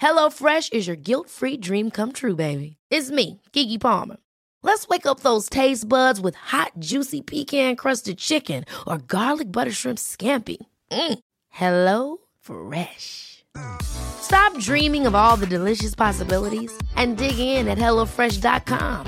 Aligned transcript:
HelloFresh 0.00 0.72
is 0.72 0.86
your 0.86 0.96
guilt-free 0.96 1.56
dream 1.58 1.90
come 1.90 2.12
true, 2.12 2.36
baby. 2.36 2.76
It's 2.90 3.10
me, 3.10 3.40
Kiki 3.52 3.78
Palmer. 3.78 4.16
Let's 4.62 4.88
wake 4.88 5.06
up 5.06 5.20
those 5.20 5.48
taste 5.48 5.88
buds 5.88 6.20
with 6.20 6.34
hot, 6.34 6.72
juicy 6.78 7.20
pecan-crusted 7.20 8.18
chicken 8.18 8.64
or 8.86 8.98
garlic 8.98 9.50
butter 9.50 9.72
shrimp 9.72 9.98
scampi. 9.98 10.58
Mm. 10.90 11.18
Hello 11.48 12.18
Fresh. 12.40 13.44
Stop 13.82 14.58
dreaming 14.58 15.06
of 15.06 15.14
all 15.14 15.36
the 15.36 15.46
delicious 15.46 15.94
possibilities 15.94 16.72
and 16.96 17.16
dig 17.16 17.38
in 17.38 17.68
at 17.68 17.78
HelloFresh.com. 17.78 19.06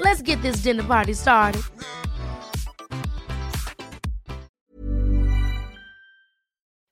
Let's 0.00 0.22
get 0.22 0.40
this 0.42 0.62
dinner 0.62 0.84
party 0.84 1.14
started. 1.14 1.62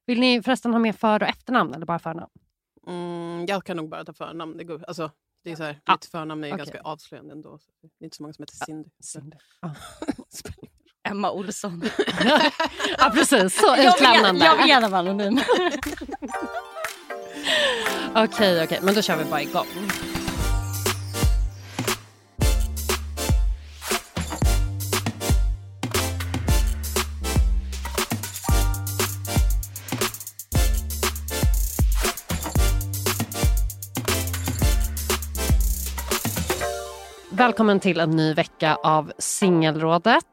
Vill 0.07 0.21
ni 0.21 0.43
förresten 0.43 0.73
ha 0.73 0.79
med 0.81 0.97
för 0.97 1.23
och 1.23 1.29
efternamn 1.29 1.75
eller 1.75 1.87
bara 1.87 1.99
förnamn? 1.99 2.31
Mm, 2.91 3.47
jag 3.49 3.65
kan 3.65 3.77
nog 3.77 3.89
bara 3.89 4.05
ta 4.05 4.13
förnamn. 4.13 4.57
Det, 4.57 4.65
går, 4.65 4.85
alltså, 4.89 5.11
det 5.45 5.53
är 5.53 5.57
så 5.57 5.63
här, 5.63 5.81
Ja. 5.87 5.93
Mitt 5.93 6.05
förnamn 6.05 6.45
är 6.45 6.49
Okej. 6.49 6.59
ganska 6.59 6.81
avslöjande 6.81 7.33
ändå. 7.33 7.59
Det 7.99 8.05
är 8.05 8.07
inte 8.07 8.17
så 8.17 8.23
många 8.23 8.33
som 8.33 8.43
heter 8.43 8.65
Cindy. 8.67 8.89
Så- 9.01 9.21
Ja. 9.61 9.75
Emma 11.09 11.31
Olsson. 11.33 11.83
ja, 12.99 13.11
precis. 13.15 13.61
Så 13.61 13.77
utlämnande. 13.77 14.45
jag 14.45 14.57
vill 14.57 14.69
gärna 14.69 14.89
vara 14.89 15.01
anonym. 15.01 15.41
Okej, 18.15 18.65
okej, 18.65 18.79
men 18.83 18.95
då 18.95 19.03
kör 19.03 19.17
vi 19.17 19.25
bara 19.25 19.43
igång. 19.43 19.67
Välkommen 37.41 37.81
till 37.81 38.01
en 38.01 38.11
ny 38.11 38.35
vecka 38.35 38.75
av 38.75 39.13
Singelrådet 39.19 40.25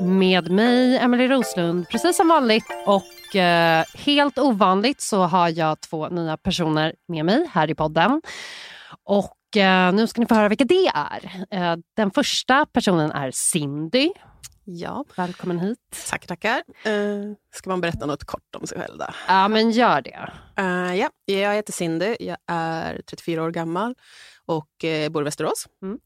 med 0.00 0.50
mig, 0.50 0.96
Emily 0.98 1.28
Roslund, 1.28 1.88
precis 1.88 2.16
som 2.16 2.28
vanligt. 2.28 2.64
Och 2.86 3.36
eh, 3.36 3.84
helt 3.94 4.38
ovanligt 4.38 5.00
så 5.00 5.22
har 5.22 5.48
jag 5.48 5.80
två 5.80 6.08
nya 6.08 6.36
personer 6.36 6.94
med 7.08 7.24
mig 7.24 7.46
här 7.52 7.70
i 7.70 7.74
podden. 7.74 8.22
Och 9.04 9.56
eh, 9.56 9.92
nu 9.92 10.06
ska 10.06 10.20
ni 10.20 10.26
få 10.26 10.34
höra 10.34 10.48
vilka 10.48 10.64
det 10.64 10.86
är. 10.94 11.46
Eh, 11.50 11.76
den 11.96 12.10
första 12.10 12.66
personen 12.66 13.12
är 13.12 13.30
Cindy. 13.34 14.10
Ja, 14.72 15.04
Välkommen 15.16 15.58
hit. 15.60 15.78
tack, 16.10 16.26
tackar. 16.26 16.62
Uh, 16.86 17.34
ska 17.54 17.70
man 17.70 17.80
berätta 17.80 18.06
något 18.06 18.24
kort 18.24 18.54
om 18.56 18.66
sig 18.66 18.78
själv 18.80 18.98
då? 18.98 19.06
Ja, 19.28 19.48
men 19.48 19.70
gör 19.70 20.00
det. 20.02 20.32
Eh, 20.56 20.94
ja, 20.94 21.10
jag 21.24 21.54
heter 21.54 21.72
Cindy, 21.72 22.16
jag 22.20 22.36
är 22.46 23.02
34 23.06 23.42
år 23.42 23.50
gammal 23.50 23.94
och 24.46 24.84
eh, 24.84 25.08
bor 25.10 25.22
i 25.22 25.24
Västerås. 25.24 25.66
Mm. 25.82 25.98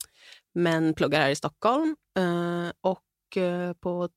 Men 0.54 0.94
pluggar 0.94 1.20
här 1.20 1.30
i 1.30 1.36
Stockholm. 1.36 1.96
Eh, 2.18 2.72
och 2.80 3.00
på 3.80 4.08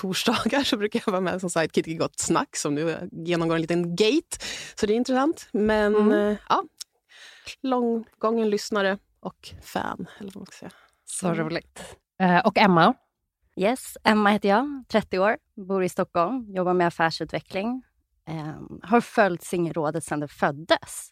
torsdagar 0.00 0.62
så 0.64 0.76
brukar 0.76 1.02
jag 1.06 1.12
vara 1.12 1.20
med 1.20 1.40
som 1.40 1.50
sidekick 1.50 1.88
i 1.88 1.94
Gott 1.94 2.18
snack 2.18 2.56
som 2.56 2.74
nu 2.74 3.08
genomgår 3.12 3.54
en 3.54 3.60
liten 3.62 3.96
gate. 3.96 4.36
Så 4.74 4.86
det 4.86 4.92
är 4.92 4.96
intressant. 4.96 5.48
Men 5.52 5.94
Mm. 5.96 6.36
ja, 6.48 6.64
långgången 7.62 8.50
lyssnare 8.50 8.98
och 9.20 9.50
fan, 9.62 10.06
eller 10.18 10.30
vad 10.30 10.36
man 10.36 10.46
ska 10.46 10.56
säga. 10.56 10.70
Så 11.04 11.34
roligt. 11.34 11.96
Eh, 12.22 12.38
och 12.46 12.58
Emma. 12.58 12.94
Yes, 13.58 13.96
Emma 14.04 14.30
heter 14.30 14.48
jag, 14.48 14.84
30 14.88 15.18
år, 15.18 15.36
bor 15.56 15.84
i 15.84 15.88
Stockholm, 15.88 16.46
jobbar 16.54 16.74
med 16.74 16.86
affärsutveckling. 16.86 17.82
Ehm, 18.26 18.80
har 18.82 19.00
följt 19.00 19.42
Singelrådet 19.42 20.04
sedan 20.04 20.20
det 20.20 20.28
föddes. 20.28 21.10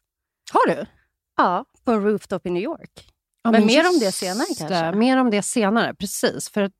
Har 0.52 0.74
du? 0.74 0.86
Ja, 1.36 1.64
på 1.84 1.92
en 1.92 2.02
rooftop 2.02 2.46
i 2.46 2.50
New 2.50 2.62
York. 2.62 3.12
Ja, 3.42 3.50
Men 3.50 3.66
mer 3.66 3.88
om 3.88 3.98
det 4.00 4.12
senare 4.12 4.46
kanske? 4.58 4.92
Mer 4.92 5.16
om 5.16 5.30
det 5.30 5.42
senare, 5.42 5.94
precis. 5.94 6.50
För 6.50 6.70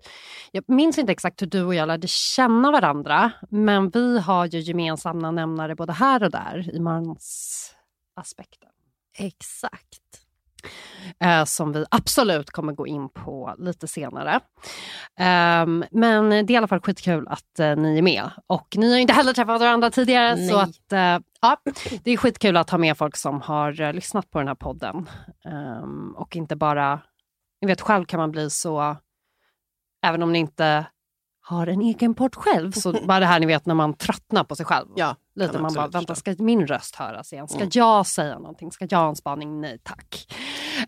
jag 0.51 0.65
minns 0.69 0.99
inte 0.99 1.13
exakt 1.13 1.43
hur 1.43 1.47
du 1.47 1.63
och 1.63 1.75
jag 1.75 1.87
lärde 1.89 2.09
känna 2.09 2.71
varandra, 2.71 3.33
men 3.51 3.91
vi 3.91 4.19
har 4.19 4.47
ju 4.47 4.61
gemensamma 4.61 5.31
nämnare 5.31 5.75
både 5.75 5.93
här 5.93 6.23
och 6.23 6.31
där 6.31 6.75
i 6.75 6.81
mansaspekten. 6.81 8.71
Exakt. 9.19 10.26
Eh, 11.21 11.45
som 11.45 11.73
vi 11.73 11.85
absolut 11.91 12.51
kommer 12.51 12.73
gå 12.73 12.87
in 12.87 13.09
på 13.09 13.55
lite 13.59 13.89
senare. 13.89 14.41
Ehm, 15.19 15.85
men 15.91 16.31
det 16.31 16.37
är 16.37 16.51
i 16.51 16.57
alla 16.57 16.69
fall 16.69 16.81
skitkul 16.81 17.29
att 17.29 17.59
eh, 17.59 17.77
ni 17.77 17.99
är 17.99 18.03
med. 18.03 18.31
Och 18.47 18.75
ni 18.77 18.93
har 18.93 18.99
inte 18.99 19.13
heller 19.13 19.33
träffat 19.33 19.61
varandra 19.61 19.91
tidigare, 19.91 20.37
så 20.37 20.57
Nej. 20.57 20.63
att, 20.63 20.93
eh, 20.93 21.27
ja, 21.41 21.57
det 22.05 22.11
är 22.11 22.17
skitkul 22.17 22.57
att 22.57 22.71
ha 22.71 22.79
med 22.79 22.99
folk 22.99 23.17
som 23.17 23.41
har 23.41 23.93
lyssnat 23.93 24.31
på 24.31 24.39
den 24.39 24.49
här 24.49 24.55
podden. 24.55 25.09
Ehm, 25.45 26.15
och 26.17 26.37
inte 26.37 26.57
bara... 26.57 27.01
Ni 27.61 27.69
vet, 27.69 27.81
själv 27.81 28.05
kan 28.05 28.21
man 28.21 28.31
bli 28.31 28.51
så... 28.51 28.97
Även 30.07 30.23
om 30.23 30.33
ni 30.33 30.39
inte 30.39 30.87
har 31.49 31.67
en 31.67 31.81
egen 31.81 32.15
podd 32.15 32.35
själv, 32.37 32.73
så 32.73 32.93
bara 33.07 33.21
det 33.21 33.27
här 33.27 33.41
ni 33.41 33.47
vet 33.47 33.67
när 33.67 33.75
man 33.75 33.95
tröttnar 33.95 34.45
på 34.45 34.57
sig 34.57 34.67
själv. 34.67 34.89
Ja, 34.97 35.17
Lite 35.35 35.59
man 35.59 35.75
bara, 35.75 35.89
vänta 35.89 36.15
ska 36.15 36.35
min 36.39 36.67
röst 36.67 36.95
höras 36.97 37.33
igen? 37.33 37.49
Ska 37.49 37.59
Mm. 37.59 37.71
jag 37.73 38.07
säga 38.07 38.39
någonting? 38.39 38.73
Ska 38.73 38.87
jag 38.91 38.99
ha 38.99 39.09
en 39.09 39.17
spaning? 39.17 39.61
Nej 39.61 39.79
tack. 39.83 40.35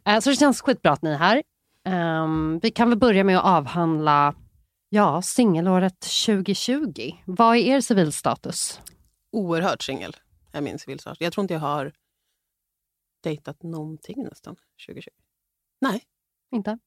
Eh, 0.05 0.21
så 0.21 0.31
det 0.31 0.37
känns 0.37 0.61
skitbra 0.61 0.93
att 0.93 1.03
ni 1.03 1.11
är 1.11 1.17
här. 1.19 1.43
Ehm, 1.85 2.59
vi 2.63 2.71
kan 2.71 2.89
väl 2.89 2.99
börja 2.99 3.25
med 3.25 3.39
att 3.39 3.45
avhandla 3.45 4.35
ja, 4.89 5.23
singelåret 5.23 6.01
2020. 6.27 7.11
Vad 7.25 7.57
är 7.57 7.61
er 7.61 7.81
civilstatus? 7.81 8.81
Oerhört 9.33 9.83
singel 9.83 10.17
är 10.53 10.61
min 10.61 10.79
civilstart. 10.79 11.17
Jag 11.21 11.33
tror 11.33 11.43
inte 11.43 11.55
jag 11.55 11.61
har 11.61 11.93
dejtat 13.23 13.63
någonting 13.63 14.25
nästan 14.25 14.57
2020. 14.87 15.11
Nej, 15.81 16.03
Inte? 16.55 16.79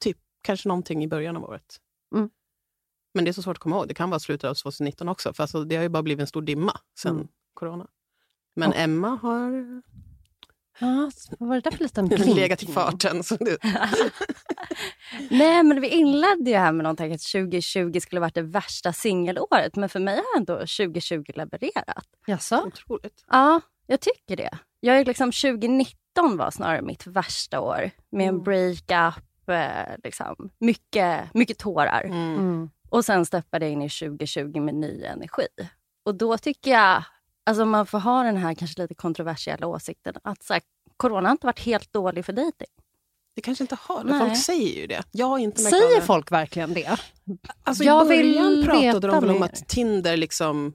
kanske 0.41 0.67
någonting 0.67 1.03
i 1.03 1.07
början 1.07 1.37
av 1.37 1.43
året. 1.43 1.77
Mm. 2.15 2.29
Men 3.13 3.25
det 3.25 3.31
är 3.31 3.33
så 3.33 3.41
svårt 3.41 3.57
att 3.57 3.63
komma 3.63 3.75
ihåg. 3.75 3.87
Det 3.87 3.93
kan 3.93 4.09
vara 4.09 4.19
slutet 4.19 4.49
av 4.49 4.53
2019 4.53 5.09
också. 5.09 5.33
För 5.33 5.43
alltså, 5.43 5.63
det 5.63 5.75
har 5.75 5.83
ju 5.83 5.89
bara 5.89 6.03
blivit 6.03 6.21
en 6.21 6.27
stor 6.27 6.41
dimma 6.41 6.79
sen 6.99 7.15
Mm. 7.15 7.27
corona. 7.53 7.87
Men 8.55 8.69
Och- 8.69 8.75
Emma 8.77 9.09
har 9.21 9.81
Ja, 10.79 11.11
vad 11.39 11.49
var 11.49 11.55
det 11.55 11.61
där 11.61 11.71
för 11.71 11.83
liten 11.83 12.07
blinkning? 12.07 12.35
legat 12.35 12.63
i 12.63 12.67
farten. 12.67 13.23
Så 13.23 13.35
det, 13.35 13.57
Nej, 15.29 15.63
men 15.63 15.81
vi 15.81 15.87
inledde 15.87 16.49
ju 16.51 16.57
här 16.57 16.71
med 16.71 16.83
någonting 16.83 17.13
att 17.13 17.21
2020 17.21 17.99
skulle 17.99 18.21
varit 18.21 18.35
det 18.35 18.41
värsta 18.41 18.93
singelåret. 18.93 19.75
Men 19.75 19.89
för 19.89 19.99
mig 19.99 20.15
har 20.15 20.37
ändå 20.39 20.53
2020 20.57 21.23
levererat. 21.35 22.05
Jaså? 22.27 22.63
otroligt. 22.67 23.25
Ja, 23.27 23.61
jag 23.87 23.99
tycker 23.99 24.35
det. 24.35 24.57
Jag 24.79 24.99
är 24.99 25.05
liksom 25.05 25.31
2019 25.31 26.37
var 26.37 26.51
snarare 26.51 26.81
mitt 26.81 27.07
värsta 27.07 27.59
år 27.59 27.91
med 28.11 28.27
en 28.27 28.29
Mm. 28.29 28.43
breakup, 28.43 29.23
eh, 29.49 29.95
liksom, 30.03 30.49
mycket, 30.59 31.33
mycket 31.33 31.57
tårar. 31.57 32.03
Mm. 32.03 32.35
Mm. 32.35 32.69
Och 32.91 33.05
sen 33.05 33.25
steppade 33.25 33.65
jag 33.65 33.71
in 33.71 33.81
i 33.81 33.89
2020 33.89 34.59
med 34.59 34.75
ny 34.75 35.03
energi. 35.03 35.47
Och 36.05 36.15
då 36.15 36.37
tycker 36.37 36.71
jag, 36.71 37.03
alltså 37.45 37.65
man 37.65 37.85
får 37.85 37.99
ha 37.99 38.23
den 38.23 38.37
här 38.37 38.53
kanske 38.53 38.81
lite 38.81 38.93
kontroversiella 38.93 39.67
åsikten 39.67 40.13
att 40.23 40.43
så 40.43 40.53
här, 40.53 40.61
corona 40.97 41.27
har 41.29 41.31
inte 41.31 41.47
varit 41.47 41.59
helt 41.59 41.93
dålig 41.93 42.25
för 42.25 42.33
dejting. 42.33 42.67
Det 43.35 43.41
kanske 43.41 43.63
inte 43.63 43.77
har 43.81 44.03
det. 44.03 44.19
Folk 44.19 44.37
säger 44.37 44.81
ju 44.81 44.87
det. 44.87 45.03
Jag 45.11 45.25
har 45.25 45.37
inte 45.39 45.61
märkt 45.61 45.75
Säger 45.75 45.95
det. 45.99 46.05
folk 46.05 46.31
verkligen 46.31 46.73
det? 46.73 46.97
Alltså, 47.63 47.83
Jag 47.83 48.05
I 48.05 48.07
början 48.07 48.49
vill 48.49 48.65
pratade 48.65 49.07
de 49.07 49.21
väl 49.21 49.35
om 49.35 49.43
att 49.43 49.67
Tinder 49.67 50.17
liksom 50.17 50.73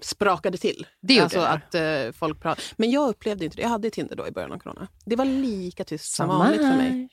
sprakade 0.00 0.58
till. 0.58 0.86
Det 1.00 1.20
alltså 1.20 1.40
det. 1.40 1.48
att 1.48 1.74
eh, 1.74 2.12
folk 2.12 2.40
pratade. 2.40 2.66
Men 2.76 2.90
jag 2.90 3.08
upplevde 3.08 3.44
inte 3.44 3.56
det. 3.56 3.62
Jag 3.62 3.68
hade 3.68 3.90
Tinder 3.90 4.16
då 4.16 4.26
i 4.26 4.30
början 4.30 4.52
av 4.52 4.58
corona. 4.58 4.88
Det 5.04 5.16
var 5.16 5.24
lika 5.24 5.84
tyst 5.84 6.14
som 6.14 6.28
vanligt 6.28 6.60
för 6.60 6.76
mig. 6.76 7.08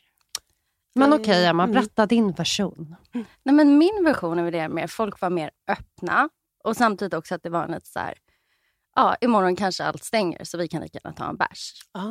Men 0.95 1.13
okej 1.13 1.45
Emma, 1.45 1.63
Mm. 1.63 1.73
berätta 1.73 2.05
din 2.05 2.31
version. 2.31 2.95
Nej, 3.43 3.55
men 3.55 3.77
min 3.77 4.03
version 4.03 4.39
av 4.39 4.51
det 4.51 4.59
är 4.59 4.69
mer, 4.69 4.87
folk 4.87 5.21
var 5.21 5.29
mer 5.29 5.51
öppna 5.67 6.29
och 6.63 6.77
samtidigt 6.77 7.13
också 7.13 7.35
att 7.35 7.43
det 7.43 7.49
var 7.49 7.67
lite 7.67 7.85
så 7.87 7.99
här, 7.99 8.13
ja 8.95 9.15
imorgon 9.21 9.55
kanske 9.55 9.83
allt 9.83 10.03
stänger 10.03 10.43
så 10.43 10.57
vi 10.57 10.67
kan 10.67 10.81
lika 10.81 10.99
gärna 11.03 11.15
ta 11.15 11.29
en 11.29 11.35
bärs. 11.37 11.71
Ah, 11.91 12.01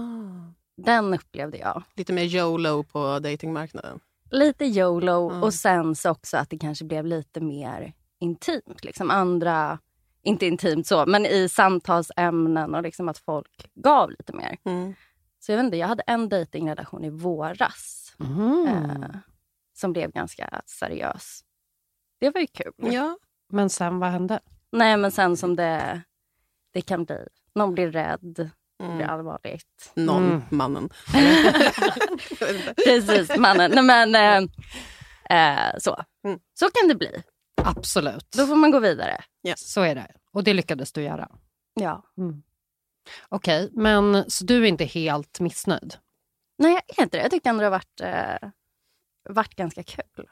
Den 0.77 1.15
upplevde 1.15 1.59
jag. 1.59 1.83
lite 1.95 2.13
mer 2.13 2.23
YOLO 2.25 2.83
på 2.83 3.19
datingmarknaden. 3.19 4.01
Lite 4.31 4.65
YOLO 4.65 5.31
Mm. 5.31 5.43
och 5.43 5.55
sen 5.55 5.95
så 5.95 6.11
också 6.11 6.37
att 6.37 6.51
det 6.51 6.59
kanske 6.59 6.85
blev 6.85 7.07
lite 7.07 7.41
mer 7.41 7.93
intimt. 8.21 8.85
Liksom 8.85 9.11
andra, 9.11 9.79
inte 10.23 10.47
intimt 10.47 10.87
så, 10.87 11.07
men 11.07 11.27
i 11.27 11.49
samtalsämnen 11.49 12.75
och 12.75 12.83
liksom 12.83 13.09
att 13.09 13.19
folk 13.19 13.71
gav 13.75 14.11
lite 14.11 14.33
mer. 14.33 14.57
Mm. 14.65 14.95
Så 15.41 15.53
jag 15.53 15.57
vet 15.57 15.65
inte, 15.65 15.77
jag 15.77 15.89
hade 15.89 16.03
en 16.07 16.29
dejtingrelation 16.29 17.05
i 17.05 17.11
våras 17.11 18.04
Mm. 18.21 18.67
eh, 18.67 19.09
som 19.77 19.93
blev 19.93 20.11
ganska 20.13 20.63
seriös. 20.67 21.41
Det 22.21 22.31
var 22.31 22.41
ju 22.41 22.47
kul. 22.47 22.73
Ja. 22.77 23.19
Men 23.53 23.71
sen 23.71 23.99
vad 23.99 24.11
hände? 24.11 24.41
Nej, 24.73 24.97
men 24.97 25.13
sen 25.13 25.37
som 25.37 25.57
det, 25.57 26.03
det 26.73 26.81
kan 26.83 27.05
bli. 27.05 27.27
Någon 27.55 27.75
blir 27.75 27.91
rädd, 27.93 28.21
det 28.23 28.51
blir 28.79 28.91
Mm. 28.95 29.11
allvarligt. 29.11 29.93
Någon, 29.95 30.27
Mm. 30.27 30.43
mannen. 30.51 30.89
Precis, 32.85 33.37
mannen. 33.39 33.71
Nej, 33.75 33.85
men, 33.85 34.15
eh, 34.15 34.49
eh, 35.39 35.73
så. 35.79 36.05
Mm. 36.27 36.39
så 36.55 36.67
kan 36.71 36.89
det 36.89 36.95
bli. 36.95 37.23
Absolut. 37.65 38.31
Då 38.37 38.47
får 38.47 38.57
man 38.57 38.71
gå 38.71 38.79
vidare. 38.79 39.25
Så 39.57 39.81
är 39.83 39.95
det. 39.95 40.07
Och 40.33 40.45
det 40.45 40.55
lyckades 40.55 40.93
du 40.93 41.03
göra. 41.03 41.29
Ja. 41.75 42.03
Okej, 43.29 43.71
men 43.73 44.31
så 44.31 44.45
du 44.45 44.63
är 44.65 44.69
inte 44.69 44.85
helt 44.85 45.41
missnöjd? 45.41 45.95
Nej, 46.59 46.73
jag 46.73 46.99
är 46.99 47.03
inte 47.03 47.17
det. 47.17 47.23
Jag 47.23 47.31
tycker 47.31 47.51
ändå 47.51 47.63
det 47.63 47.71
varit, 47.71 48.01
eh, 48.01 48.49
varit 49.29 49.55
ganska 49.55 49.83
kul. 49.83 50.29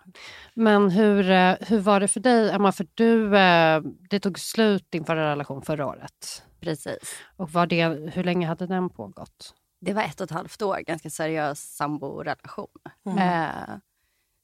Men 0.55 0.91
hur, 0.91 1.31
eh, 1.31 1.57
hur 1.61 1.79
var 1.79 2.01
det 2.01 2.09
för 2.09 2.21
dig, 2.21 2.51
Emma? 2.51 2.73
För 2.73 2.87
du, 2.95 3.37
eh, 3.37 3.83
det 4.11 4.21
tog 4.21 4.39
slut 4.39 4.87
din 4.91 5.05
förra 5.05 5.31
relation 5.31 5.63
förra 5.63 5.87
året. 5.87 6.43
Precis. 6.61 7.21
Och 7.37 7.51
var 7.51 7.67
det, 7.67 7.87
hur 8.15 8.25
länge 8.25 8.47
hade 8.47 8.67
den 8.67 8.91
pågått? 8.91 9.55
Det 9.81 9.93
var 9.93 10.03
ett 10.03 10.21
och 10.21 10.25
ett 10.25 10.31
halvt 10.31 10.63
år, 10.63 10.79
ganska 10.79 11.11
seriös 11.11 11.61
samborelation. 11.77 12.69
Mm. 13.07 13.19
Eh, 13.19 13.77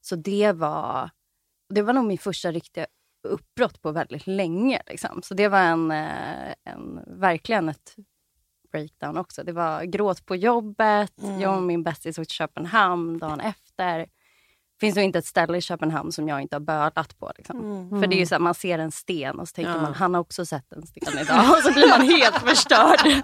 så 0.01 0.15
det 0.15 0.51
var, 0.51 1.09
det 1.69 1.81
var 1.81 1.93
nog 1.93 2.05
min 2.05 2.17
första 2.17 2.51
riktiga 2.51 2.85
uppbrott 3.27 3.81
på 3.81 3.91
väldigt 3.91 4.27
länge. 4.27 4.81
Liksom. 4.87 5.21
Så 5.23 5.33
det 5.33 5.47
var 5.47 5.59
en, 5.59 5.91
eh, 5.91 6.53
en, 6.63 7.03
verkligen 7.07 7.69
ett 7.69 7.95
breakdown 8.71 9.17
också. 9.17 9.43
Det 9.43 9.51
var 9.51 9.83
gråt 9.83 10.25
på 10.25 10.35
jobbet, 10.35 11.11
Mm. 11.23 11.39
jag 11.41 11.55
och 11.55 11.63
min 11.63 11.83
bästis 11.83 12.17
åkte 12.19 12.29
till 12.29 12.35
Köpenhamn 12.35 13.17
dagen 13.19 13.39
efter. 13.39 13.97
Det 13.99 14.85
finns 14.85 14.95
nog 14.95 15.05
inte 15.05 15.19
ett 15.19 15.25
ställe 15.25 15.57
i 15.57 15.61
Köpenhamn 15.61 16.11
som 16.11 16.27
jag 16.27 16.41
inte 16.41 16.55
har 16.55 16.61
bölat 16.61 17.19
på. 17.19 17.31
Liksom. 17.37 17.59
Mm. 17.59 18.01
För 18.01 18.07
det 18.07 18.15
är 18.15 18.19
ju 18.19 18.25
så 18.25 18.35
att 18.35 18.41
man 18.41 18.53
ser 18.55 18.79
en 18.79 18.91
sten 18.91 19.39
och 19.39 19.47
så 19.47 19.53
tänker 19.53 19.71
Ja. 19.71 19.81
man, 19.81 19.93
han 19.93 20.13
har 20.13 20.21
också 20.21 20.45
sett 20.45 20.71
en 20.71 20.87
sten 20.87 21.19
idag. 21.21 21.39
Och 21.51 21.57
så 21.63 21.71
blir 21.73 21.89
man 21.89 22.01
helt 22.01 22.35
förstörd. 22.49 22.99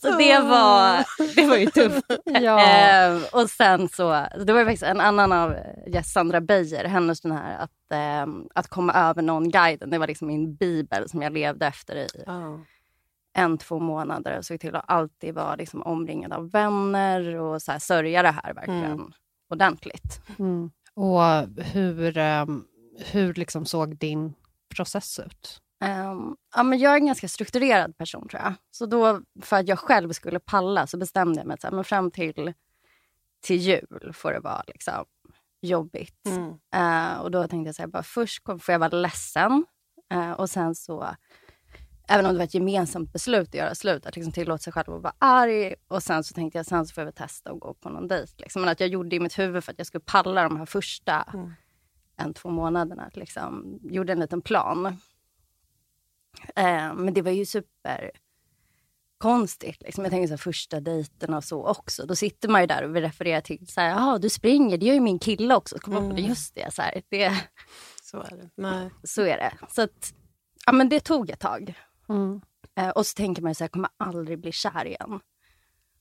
så 0.00 0.10
det 0.18 0.38
var, 0.40 1.04
det 1.36 1.46
var 1.46 1.56
ju 1.56 1.66
tufft. 1.66 2.04
Ja. 2.24 2.60
Eh, 2.62 3.22
och 3.32 3.50
sen 3.50 3.88
så, 3.88 4.26
det 4.46 4.52
var 4.52 4.60
ju 4.60 4.66
faktiskt 4.66 4.82
en 4.82 5.00
annan 5.00 5.32
av 5.32 5.54
yes, 5.86 6.12
Sandra 6.12 6.40
Beijer, 6.40 6.84
hennes 6.84 7.20
den 7.20 7.32
här 7.32 7.58
att, 7.58 7.70
eh, 7.92 8.34
att 8.54 8.68
komma 8.68 8.92
över 8.92 9.22
någon 9.22 9.50
guiden. 9.50 9.90
Det 9.90 9.98
var 9.98 10.06
liksom 10.06 10.28
min 10.28 10.54
bibel 10.56 11.08
som 11.08 11.22
jag 11.22 11.32
levde 11.32 11.66
efter 11.66 11.96
i 11.96 12.06
Ja. 12.26 12.58
En, 13.36 13.58
två 13.58 13.78
månader. 13.78 14.38
Och 14.38 14.44
såg 14.44 14.60
till 14.60 14.76
att 14.76 14.84
alltid 14.88 15.34
vara 15.34 15.54
liksom 15.56 15.82
omringad 15.82 16.32
av 16.32 16.50
vänner 16.50 17.34
och 17.34 17.62
så 17.62 17.72
här, 17.72 17.78
sörja 17.78 18.22
det 18.22 18.30
här 18.30 18.54
verkligen 18.54 18.84
Mm. 18.84 19.12
ordentligt. 19.50 20.20
Mm. 20.38 20.70
Och 20.94 21.22
hur, 21.64 22.18
eh, 22.18 22.46
hur 22.98 23.34
liksom 23.34 23.66
såg 23.66 23.96
din 23.96 24.34
process 24.76 25.18
ut? 25.18 25.60
Ehm, 25.80 26.36
ja, 26.56 26.62
men 26.62 26.78
jag 26.78 26.92
är 26.92 26.96
en 26.96 27.06
ganska 27.06 27.28
strukturerad 27.28 27.96
person 27.98 28.28
tror 28.28 28.42
jag. 28.42 28.54
Så 28.70 28.86
då, 28.86 29.20
för 29.42 29.56
att 29.56 29.68
jag 29.68 29.78
själv 29.78 30.12
skulle 30.12 30.40
palla 30.40 30.86
så 30.86 30.96
bestämde 30.96 31.40
jag 31.40 31.46
mig 31.46 31.56
att 31.62 31.72
men 31.72 31.84
fram 31.84 32.10
till, 32.10 32.52
till 33.40 33.56
jul 33.56 34.12
får 34.14 34.32
det 34.32 34.40
vara 34.40 34.62
liksom, 34.66 35.04
jobbigt. 35.60 36.26
Mm. 36.26 36.54
Eh, 36.74 37.20
och 37.20 37.30
då 37.30 37.48
tänkte 37.48 37.68
jag 37.68 37.74
så 37.74 37.82
här, 37.82 37.86
bara, 37.88 38.02
först 38.02 38.44
får 38.44 38.60
jag 38.72 38.78
vara 38.78 38.96
ledsen 38.96 39.64
Eh, 40.12 40.32
och 40.32 40.50
sen 40.50 40.74
så, 40.74 41.14
även 42.08 42.26
om 42.26 42.32
det 42.32 42.38
var 42.38 42.44
ett 42.44 42.54
gemensamt 42.54 43.12
beslut 43.12 43.48
att 43.48 43.54
göra 43.54 43.74
slut, 43.74 44.06
att 44.06 44.16
liksom 44.16 44.32
tillåta 44.32 44.58
sig 44.58 44.72
själv 44.72 44.92
att 44.94 45.02
vara 45.02 45.14
arg. 45.18 45.74
Och 45.88 46.02
sen 46.02 46.24
så 46.24 46.34
tänkte 46.34 46.58
jag, 46.58 46.66
sen 46.66 46.86
så 46.86 46.94
får 46.94 47.00
jag 47.00 47.06
väl 47.06 47.14
testa 47.14 47.50
att 47.52 47.60
gå 47.60 47.74
på 47.74 47.88
någon 47.88 48.08
dejt. 48.08 48.32
Liksom. 48.36 48.62
Men 48.62 48.68
att 48.68 48.80
jag 48.80 48.88
gjorde 48.88 49.08
det 49.08 49.16
i 49.16 49.20
mitt 49.20 49.38
huvud 49.38 49.64
för 49.64 49.72
att 49.72 49.78
jag 49.78 49.86
skulle 49.86 50.04
palla 50.04 50.42
de 50.42 50.56
här 50.56 50.66
första 50.66 51.22
Mm. 51.34 51.52
en, 52.16 52.34
två 52.34 52.48
månaderna. 52.50 53.02
Att 53.02 53.16
liksom, 53.16 53.78
gjorde 53.82 54.12
en 54.12 54.20
liten 54.20 54.42
plan. 54.42 54.86
Eh, 56.56 56.94
men 56.94 57.14
det 57.14 57.22
var 57.22 57.30
ju 57.30 57.46
super 57.46 58.10
konstigt. 59.18 59.82
Liksom. 59.82 60.04
Jag 60.04 60.10
tänker 60.10 60.26
så 60.26 60.32
här, 60.32 60.38
första 60.38 60.80
dejten 60.80 61.34
och 61.34 61.44
så 61.44 61.66
också. 61.66 62.06
Då 62.06 62.16
sitter 62.16 62.48
man 62.48 62.60
ju 62.60 62.66
där 62.66 62.82
och 62.84 62.96
vill 62.96 63.02
referera 63.02 63.40
till, 63.40 63.66
så 63.66 63.80
här, 63.80 63.88
jaha 63.88 64.18
du 64.18 64.30
springer, 64.30 64.78
det 64.78 64.86
gör 64.86 64.94
ju 64.94 65.00
min 65.00 65.18
kille 65.18 65.54
också. 65.54 65.76
Så 65.78 65.80
kommer 65.84 65.96
jag 65.96 66.10
på 66.10 66.14
det, 66.16 66.20
Mm. 66.20 66.28
just 66.30 66.54
det, 66.54 66.74
så, 66.74 66.82
här, 66.82 67.02
det, 67.08 67.32
Så 68.02 68.16
är 68.20 68.36
det. 68.36 68.50
Nej. 68.56 68.90
så 69.04 69.22
är 69.22 69.36
det. 69.36 69.52
Så 69.70 69.82
att, 69.82 70.14
ja 70.66 70.72
men 70.72 70.88
det 70.88 71.00
tog 71.00 71.30
ett 71.30 71.40
tag. 71.40 71.74
Mm. 72.08 72.40
Eh, 72.76 72.88
och 72.88 73.06
så 73.06 73.14
tänker 73.14 73.42
man 73.42 73.50
ju 73.50 73.54
så 73.54 73.64
här, 73.64 73.66
jag 73.66 73.72
kommer 73.72 73.90
aldrig 73.96 74.40
bli 74.40 74.52
kär 74.52 74.84
igen. 74.84 75.20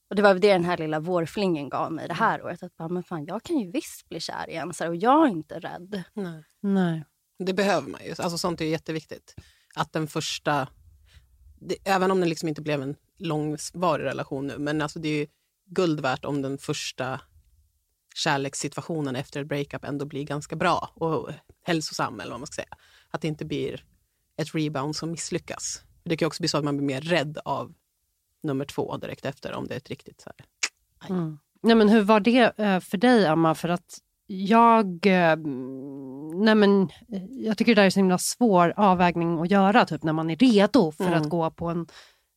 Och 0.10 0.16
det 0.16 0.22
var 0.22 0.34
det 0.34 0.54
den 0.54 0.66
här 0.66 0.78
lilla 0.78 1.00
vårflingen 1.00 1.70
gav 1.70 1.92
mig 1.92 2.08
det 2.08 2.14
här 2.14 2.44
året. 2.44 2.64
Att 2.64 2.78
bara, 2.78 2.90
men 2.90 3.04
fan, 3.04 3.26
jag 3.26 3.44
kan 3.44 3.60
ju 3.60 3.72
visst 3.72 4.10
bli 4.10 4.20
kär 4.20 4.50
igen. 4.50 4.74
Så 4.74 4.84
här, 4.84 4.92
och 4.92 4.96
jag 4.96 5.28
är 5.28 5.32
inte 5.32 5.60
rädd. 5.60 6.04
Nej. 6.14 6.44
Nej. 6.62 7.04
Det 7.40 7.54
behöver 7.54 7.90
man 7.90 8.04
ju. 8.04 8.10
Alltså, 8.10 8.38
sånt 8.38 8.62
är 8.62 8.66
ju 8.66 8.72
jätteviktigt. 8.72 9.36
Att 9.76 9.94
den 9.94 10.08
första... 10.08 10.68
Det, 11.60 11.76
även 11.84 12.12
om 12.12 12.20
det 12.20 12.26
liksom 12.26 12.50
inte 12.50 12.62
blev 12.62 12.82
en 12.82 12.96
långvarig 13.18 14.06
relation 14.06 14.48
nu, 14.48 14.58
men 14.58 14.82
alltså 14.82 15.00
det 15.00 15.08
är 15.08 15.20
ju 15.20 15.28
guld 15.66 16.00
värt 16.00 16.26
om 16.26 16.42
den 16.42 16.58
första 16.58 17.22
kärlekssituationen 18.16 19.16
efter 19.16 19.42
ett 19.42 19.48
breakup 19.48 19.84
ändå 19.84 20.06
blir 20.06 20.24
ganska 20.24 20.56
bra 20.56 20.92
och 20.96 21.30
hälsosam, 21.64 22.20
eller 22.20 22.32
vad 22.32 22.40
man 22.40 22.48
ska 22.48 22.56
säga. 22.56 22.78
Att 23.10 23.22
det 23.22 23.28
inte 23.28 23.46
blir 23.46 23.86
ett 24.38 24.56
rebound 24.56 24.96
som 24.96 25.12
misslyckas. 25.12 25.85
Det 26.06 26.18
kan 26.18 26.26
ju 26.26 26.28
också 26.28 26.42
bli 26.42 26.48
så 26.48 26.58
att 26.58 26.64
man 26.64 26.78
blir 26.78 26.88
mer 26.88 27.02
rädd 27.02 27.38
av 27.46 27.74
nummer 28.44 28.66
två 28.66 28.98
direkt 28.98 29.26
efter 29.26 29.54
om 29.54 29.68
det 29.68 29.74
är 29.74 29.78
ett 29.78 29.90
riktigt 29.90 30.22
så 30.22 30.30
här. 30.38 30.46
Mm. 31.16 31.38
Nej, 31.62 31.76
men 31.76 31.90
hur 31.90 32.02
var 32.02 32.20
det 32.20 32.60
eh, 32.60 32.80
för 32.80 32.98
dig, 32.98 33.26
Emma? 33.26 33.56
För 33.56 33.70
att 33.70 33.98
jag, 34.28 35.06
eh, 35.06 35.38
nej 36.36 36.56
men, 36.56 36.82
eh, 36.82 37.24
jag 37.30 37.58
tycker 37.58 37.76
det 37.76 37.82
där 37.82 37.86
är 37.86 37.90
så 37.90 38.00
himla 38.00 38.18
svår 38.18 38.74
avvägning 38.78 39.40
att 39.42 39.52
göra 39.52 39.86
typ, 39.86 40.04
när 40.04 40.14
man 40.14 40.30
är 40.30 40.36
redo 40.36 40.92
för 40.92 41.08
Mm. 41.08 41.22
att 41.22 41.30
gå 41.30 41.52
på 41.52 41.68
en 41.68 41.88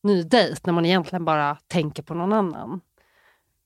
ny 0.03 0.23
dejt, 0.23 0.61
när 0.65 0.73
man 0.73 0.87
egentligen 0.87 1.25
bara 1.25 1.59
tänker 1.67 2.03
på 2.03 2.15
någon 2.15 2.33
annan. 2.33 2.81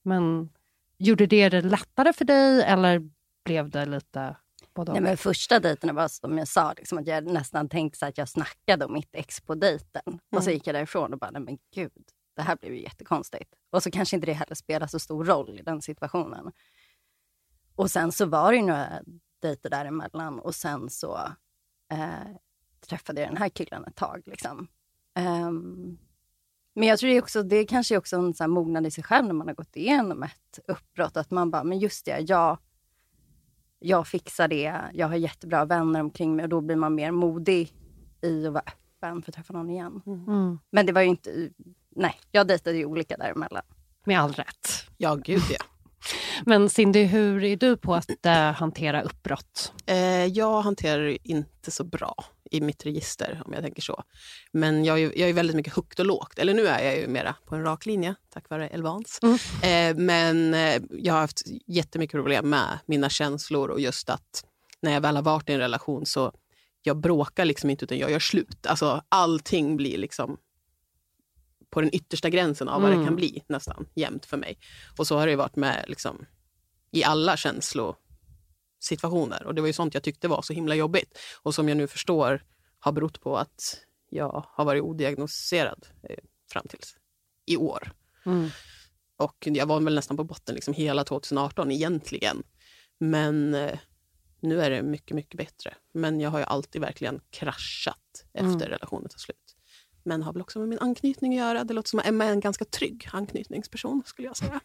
Men 0.03 0.49
gjorde 0.97 1.25
det 1.25 1.49
det 1.49 1.61
lättare 1.61 2.13
för 2.13 2.25
dig 2.25 2.63
eller 2.63 3.09
blev 3.45 3.69
det 3.69 3.85
lite 3.85 4.35
både 4.73 4.91
och? 4.91 4.95
Nej, 4.95 5.03
men 5.03 5.17
första 5.17 5.59
dejten 5.59 5.95
var 5.95 6.07
som 6.07 6.37
jag 6.37 6.47
sa, 6.47 6.73
liksom, 6.77 6.97
att 6.97 7.07
jag 7.07 7.25
nästan 7.25 7.69
tänkte 7.69 7.99
så 7.99 8.05
att 8.05 8.17
jag 8.17 8.29
snackade 8.29 8.85
om 8.85 8.93
mitt 8.93 9.15
ex 9.15 9.41
på 9.41 9.55
dejten. 9.55 10.19
Och 10.35 10.43
så 10.43 10.51
gick 10.51 10.67
jag 10.67 10.75
därifrån 10.75 11.13
och 11.13 11.19
bara, 11.19 11.31
nej 11.31 11.41
men 11.41 11.57
gud, 11.73 11.91
det 12.35 12.41
här 12.41 12.55
blev 12.55 12.73
ju 12.73 12.81
jättekonstigt. 12.81 13.53
Och 13.69 13.83
så 13.83 13.91
kanske 13.91 14.15
inte 14.15 14.25
det 14.25 14.33
heller 14.33 14.55
spelar 14.55 14.87
så 14.87 14.99
stor 14.99 15.25
roll 15.25 15.59
i 15.59 15.63
den 15.63 15.81
situationen. 15.81 16.51
Och 17.75 17.91
sen 17.91 18.11
så 18.11 18.25
var 18.25 18.51
det 18.51 18.57
ju 18.57 18.63
några 18.63 19.01
dejter 19.41 19.69
däremellan 19.69 20.39
och 20.39 20.55
sen 20.55 20.89
så 20.89 21.19
eh, 21.91 22.35
träffade 22.87 23.21
jag 23.21 23.29
den 23.29 23.37
här 23.37 23.49
killen 23.49 23.85
ett 23.85 23.95
tag. 23.95 24.21
Liksom. 24.25 24.67
Ehm, 25.15 25.97
men 26.75 26.87
jag 26.87 26.99
tror 26.99 27.09
det 27.09 27.15
är 27.15 27.21
också, 27.21 27.43
det 27.43 27.55
är 27.55 27.67
kanske 27.67 27.95
är 27.95 27.99
också 27.99 28.15
en 28.15 28.33
så 28.33 28.43
här 28.43 28.47
mognad 28.47 28.87
i 28.87 28.91
sig 28.91 29.03
själv 29.03 29.25
när 29.25 29.33
man 29.33 29.47
har 29.47 29.55
gått 29.55 29.75
igenom 29.75 30.23
ett 30.23 30.59
uppbrott. 30.67 31.17
Att 31.17 31.31
man 31.31 31.51
bara, 31.51 31.63
men 31.63 31.79
just 31.79 32.05
det, 32.05 32.19
jag, 32.19 32.57
jag 33.83 34.07
fixar 34.07 34.47
det. 34.47 34.81
Jag 34.93 35.07
har 35.07 35.15
jättebra 35.15 35.65
vänner 35.65 35.99
omkring 35.99 36.35
mig 36.35 36.43
och 36.43 36.49
då 36.49 36.61
blir 36.61 36.75
man 36.75 36.95
mer 36.95 37.11
modig 37.11 37.73
i 38.21 38.47
att 38.47 38.53
vara 38.53 38.63
öppen 38.67 39.21
för 39.21 39.31
att 39.31 39.35
träffa 39.35 39.53
någon 39.53 39.69
igen. 39.69 40.01
Mm. 40.05 40.59
Men 40.71 40.85
det 40.85 40.93
var 40.93 41.01
ju 41.01 41.07
inte, 41.07 41.49
nej, 41.95 42.15
jag 42.31 42.47
dejtade 42.47 42.77
ju 42.77 42.85
olika 42.85 43.17
däremellan. 43.17 43.63
Med 44.05 44.19
all 44.19 44.33
rätt. 44.33 44.67
Ja, 44.97 45.15
gud 45.15 45.41
ja. 45.49 45.65
Men 46.45 46.69
Cindy, 46.69 47.03
hur 47.03 47.43
är 47.43 47.57
du 47.57 47.77
på 47.77 47.95
att 47.95 48.25
eh, 48.25 48.51
hantera 48.51 49.01
uppbrott? 49.01 49.73
Eh, 49.85 50.25
jag 50.25 50.61
hanterar 50.61 51.03
det 51.03 51.17
inte 51.23 51.71
så 51.71 51.83
bra 51.83 52.15
i 52.53 52.61
mitt 52.61 52.85
register, 52.85 53.41
om 53.45 53.53
jag 53.53 53.63
tänker 53.63 53.81
så. 53.81 54.03
Men 54.51 54.85
jag 54.85 55.01
är, 55.01 55.19
jag 55.19 55.29
är 55.29 55.33
väldigt 55.33 55.55
mycket 55.55 55.73
högt 55.73 55.99
och 55.99 56.05
lågt. 56.05 56.39
Eller 56.39 56.53
nu 56.53 56.67
är 56.67 56.83
jag 56.85 56.97
ju 56.97 57.07
mera 57.07 57.35
på 57.45 57.55
en 57.55 57.63
rak 57.63 57.85
linje, 57.85 58.15
tack 58.29 58.49
vare 58.49 58.67
Elvans. 58.67 59.19
Mm. 59.23 59.37
Eh, 59.63 60.03
men 60.03 60.53
eh, 60.53 60.81
jag 60.89 61.13
har 61.13 61.21
haft 61.21 61.41
jättemycket 61.67 62.11
problem 62.13 62.49
med 62.49 62.79
mina 62.85 63.09
känslor 63.09 63.69
och 63.69 63.79
just 63.79 64.09
att 64.09 64.45
när 64.81 64.91
jag 64.93 65.01
väl 65.01 65.15
har 65.15 65.23
varit 65.23 65.49
i 65.49 65.53
en 65.53 65.59
relation 65.59 66.05
så 66.05 66.31
jag 66.81 66.97
bråkar 66.97 67.45
liksom 67.45 67.69
inte 67.69 67.85
utan 67.85 67.97
jag 67.97 68.11
gör 68.11 68.19
slut. 68.19 68.65
Alltså 68.67 69.03
allting 69.09 69.77
blir 69.77 69.97
liksom 69.97 70.37
på 71.69 71.81
den 71.81 71.95
yttersta 71.95 72.29
gränsen 72.29 72.69
av 72.69 72.81
vad 72.81 72.89
Mm. 72.91 72.99
det 73.01 73.07
kan 73.07 73.15
bli 73.15 73.43
nästan 73.47 73.85
jämt 73.95 74.25
för 74.25 74.37
mig. 74.37 74.57
Och 74.97 75.07
så 75.07 75.17
har 75.17 75.27
det 75.27 75.35
varit 75.35 75.55
med 75.55 75.85
liksom, 75.87 76.25
i 76.91 77.03
alla 77.03 77.37
känslosituationer. 78.83 79.45
Och 79.45 79.55
det 79.55 79.61
var 79.61 79.67
ju 79.67 79.73
sånt 79.73 79.93
jag 79.93 80.03
tyckte 80.03 80.27
var 80.27 80.41
så 80.41 80.53
himla 80.53 80.75
jobbigt. 80.75 81.17
Och 81.43 81.55
som 81.55 81.69
jag 81.69 81.77
nu 81.77 81.87
förstår 81.87 82.43
har 82.79 82.91
berott 82.91 83.21
på 83.21 83.37
att 83.37 83.77
jag 84.09 84.45
har 84.49 84.65
varit 84.65 84.83
odiagnostiserad 84.83 85.87
eh, 86.09 86.17
fram 86.51 86.67
tills 86.69 86.95
i 87.45 87.57
år. 87.57 87.91
Mm. 88.25 88.49
Och 89.17 89.47
jag 89.47 89.65
var 89.65 89.79
väl 89.79 89.95
nästan 89.95 90.17
på 90.17 90.23
botten 90.23 90.55
liksom 90.55 90.73
hela 90.73 91.03
2018 91.03 91.71
egentligen. 91.71 92.43
Men 92.99 93.53
eh, 93.53 93.79
nu 94.41 94.61
är 94.61 94.69
det 94.69 94.83
mycket, 94.83 95.15
mycket 95.15 95.37
bättre. 95.37 95.73
Men 95.93 96.19
jag 96.19 96.29
har 96.29 96.39
ju 96.39 96.45
alltid 96.45 96.81
verkligen 96.81 97.19
kraschat 97.29 98.25
efter 98.33 98.65
Mm. 98.65 98.69
relationen 98.69 99.09
tar 99.09 99.19
slut. 99.19 99.55
Men 100.05 100.23
har 100.23 100.33
väl 100.33 100.41
också 100.41 100.59
med 100.59 100.67
min 100.67 100.79
anknytning 100.79 101.31
att 101.33 101.45
göra. 101.45 101.63
Det 101.63 101.73
låter 101.73 101.89
som 101.89 101.99
att 101.99 102.07
Emma 102.07 102.25
är 102.25 102.31
en 102.31 102.39
ganska 102.39 102.65
trygg 102.65 103.09
anknytningsperson 103.13 104.03
skulle 104.05 104.27
jag 104.27 104.37
säga. 104.37 104.59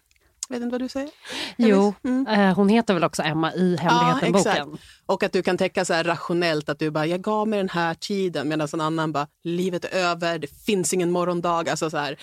Vet 0.48 0.62
inte 0.62 0.72
vad 0.72 0.80
du 0.80 0.88
säger? 0.88 1.10
Jo, 1.56 1.94
Mm. 2.04 2.26
eh, 2.26 2.54
hon 2.56 2.68
heter 2.68 2.94
väl 2.94 3.04
också 3.04 3.22
Emma 3.22 3.54
i 3.54 3.76
Hemligheten-boken. 3.76 4.78
Och 5.06 5.22
att 5.22 5.32
du 5.32 5.42
kan 5.42 5.58
täcka 5.58 5.84
så 5.84 5.94
här 5.94 6.04
rationellt 6.04 6.68
att 6.68 6.78
du 6.78 6.90
bara, 6.90 7.06
jag 7.06 7.20
gav 7.20 7.48
mig 7.48 7.58
den 7.58 7.68
här 7.68 7.94
tiden 7.94 8.48
medan 8.48 8.68
en 8.72 8.80
annan 8.80 9.12
bara, 9.12 9.26
livet 9.44 9.84
är 9.84 9.88
över, 9.98 10.38
det 10.38 10.46
finns 10.66 10.94
ingen 10.94 11.10
morgondag. 11.10 11.68
Alltså 11.70 11.90
så 11.90 11.96
här, 11.98 12.16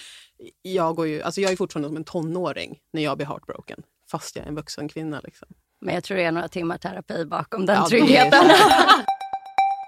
jag, 0.61 0.95
går 0.95 1.07
ju, 1.07 1.21
alltså 1.21 1.41
jag 1.41 1.51
är 1.51 1.55
fortfarande 1.55 1.89
som 1.89 1.97
en 1.97 2.03
tonåring 2.03 2.77
när 2.93 3.01
jag 3.01 3.17
blir 3.17 3.27
heartbroken, 3.27 3.79
fast 4.11 4.35
jag 4.35 4.45
är 4.45 4.49
en 4.49 4.55
vuxen 4.55 4.89
kvinna. 4.89 5.21
Liksom. 5.23 5.47
Men 5.81 5.93
jag 5.95 6.03
tror 6.03 6.17
det 6.17 6.23
är 6.23 6.31
några 6.31 6.47
timmar 6.47 6.77
terapi 6.77 7.25
bakom 7.25 7.65
den 7.65 7.75
Ja, 7.75 7.87
det 7.89 7.97
är 7.97 7.99
tryggheten. 7.99 8.45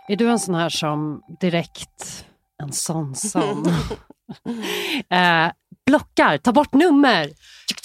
Är 0.10 0.16
du 0.16 0.30
en 0.30 0.40
sån 0.40 0.56
här 0.56 0.70
som 0.70 1.22
direkt, 1.40 2.26
en 2.64 2.72
sån 2.74 3.16
som, 3.16 3.66
eh, 5.10 5.52
blockar, 5.88 6.38
tar 6.38 6.52
bort 6.52 6.74
nummer? 6.74 7.34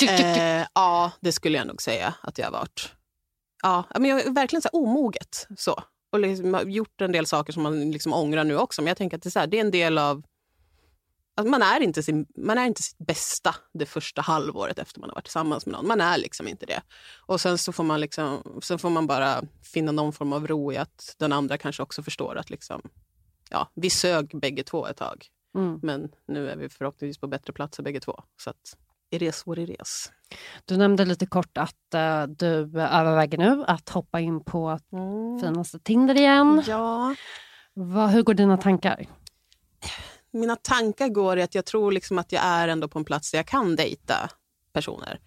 Eh, 0.08 0.66
ja, 0.74 1.12
det 1.20 1.32
skulle 1.32 1.58
jag 1.58 1.66
nog 1.66 1.82
säga 1.82 2.14
att 2.20 2.38
jag 2.38 2.46
har 2.46 2.52
varit. 2.52 2.92
Ja, 3.62 3.84
men 3.94 4.04
jag 4.04 4.20
är 4.20 4.30
verkligen 4.30 4.62
så 4.62 4.68
här 4.72 4.82
omoget. 4.82 5.46
Så. 5.56 5.82
Och 6.12 6.20
liksom 6.20 6.70
gjort 6.70 7.00
en 7.00 7.12
del 7.12 7.26
saker 7.26 7.52
som 7.52 7.62
man 7.62 7.90
liksom 7.90 8.12
ångrar 8.12 8.44
nu 8.44 8.56
också. 8.56 8.82
Men 8.82 8.86
jag 8.86 8.96
tänker 8.96 9.16
att 9.16 9.22
det 9.22 9.28
är, 9.28 9.30
så 9.30 9.38
här, 9.38 9.46
det 9.46 9.56
är 9.56 9.60
en 9.60 9.70
del 9.70 9.98
av... 9.98 10.22
Alltså 11.34 11.50
man, 11.50 11.62
är 11.62 11.80
inte 11.80 12.02
sin, 12.02 12.26
man 12.36 12.58
är 12.58 12.66
inte 12.66 12.82
sitt 12.82 12.98
bästa 12.98 13.54
det 13.74 13.86
första 13.86 14.22
halvåret 14.22 14.78
efter 14.78 15.00
man 15.00 15.10
har 15.10 15.14
varit 15.14 15.24
tillsammans 15.24 15.66
med 15.66 15.72
någon. 15.72 15.86
Man 15.86 16.00
är 16.00 16.18
liksom 16.18 16.48
inte 16.48 16.66
det. 16.66 16.82
Och 17.26 17.40
sen 17.40 17.58
så 17.58 17.72
får 17.72 17.84
man, 17.84 18.00
liksom, 18.00 18.58
sen 18.62 18.78
får 18.78 18.90
man 18.90 19.06
bara 19.06 19.42
finna 19.74 19.92
någon 19.92 20.12
form 20.12 20.32
av 20.32 20.46
ro 20.46 20.72
i 20.72 20.76
att 20.76 21.14
den 21.18 21.32
andra 21.32 21.58
kanske 21.58 21.82
också 21.82 22.02
förstår 22.02 22.36
att 22.36 22.50
liksom, 22.50 22.82
ja, 23.50 23.70
vi 23.74 23.90
sög 23.90 24.40
bägge 24.40 24.62
två 24.62 24.86
ett 24.86 24.96
tag. 24.96 25.26
Mm. 25.54 25.80
Men 25.82 26.08
nu 26.28 26.50
är 26.50 26.56
vi 26.56 26.68
förhoppningsvis 26.68 27.18
på 27.18 27.26
bättre 27.26 27.52
platser 27.52 27.82
bägge 27.82 28.00
två. 28.00 28.22
Så 28.36 28.50
att 28.50 28.76
is 29.10 29.46
what 29.46 29.58
it 29.58 29.80
is. 29.82 30.12
Du 30.64 30.76
nämnde 30.76 31.04
lite 31.04 31.26
kort 31.26 31.58
att 31.58 31.94
eh, 31.94 32.22
du 32.22 32.46
överväger 32.80 33.38
nu 33.38 33.64
att 33.66 33.88
hoppa 33.88 34.20
in 34.20 34.44
på 34.44 34.78
finaste 35.40 35.78
Tinder 35.78 36.14
igen. 36.14 36.62
Ja, 36.66 37.14
Vad, 37.74 38.10
hur 38.10 38.22
går 38.22 38.34
dina 38.34 38.56
tankar? 38.56 39.06
mina 40.32 40.56
tankar 40.56 41.08
går 41.08 41.38
i 41.38 41.42
att 41.42 41.54
jag 41.54 41.64
tror 41.64 41.92
liksom 41.92 42.18
att 42.18 42.32
jag 42.32 42.42
är 42.44 42.68
ändå 42.68 42.88
på 42.88 42.98
en 42.98 43.04
plats 43.04 43.30
där 43.30 43.38
jag 43.38 43.46
kan 43.46 43.76
dejta 43.76 44.30
personer. 44.72 45.20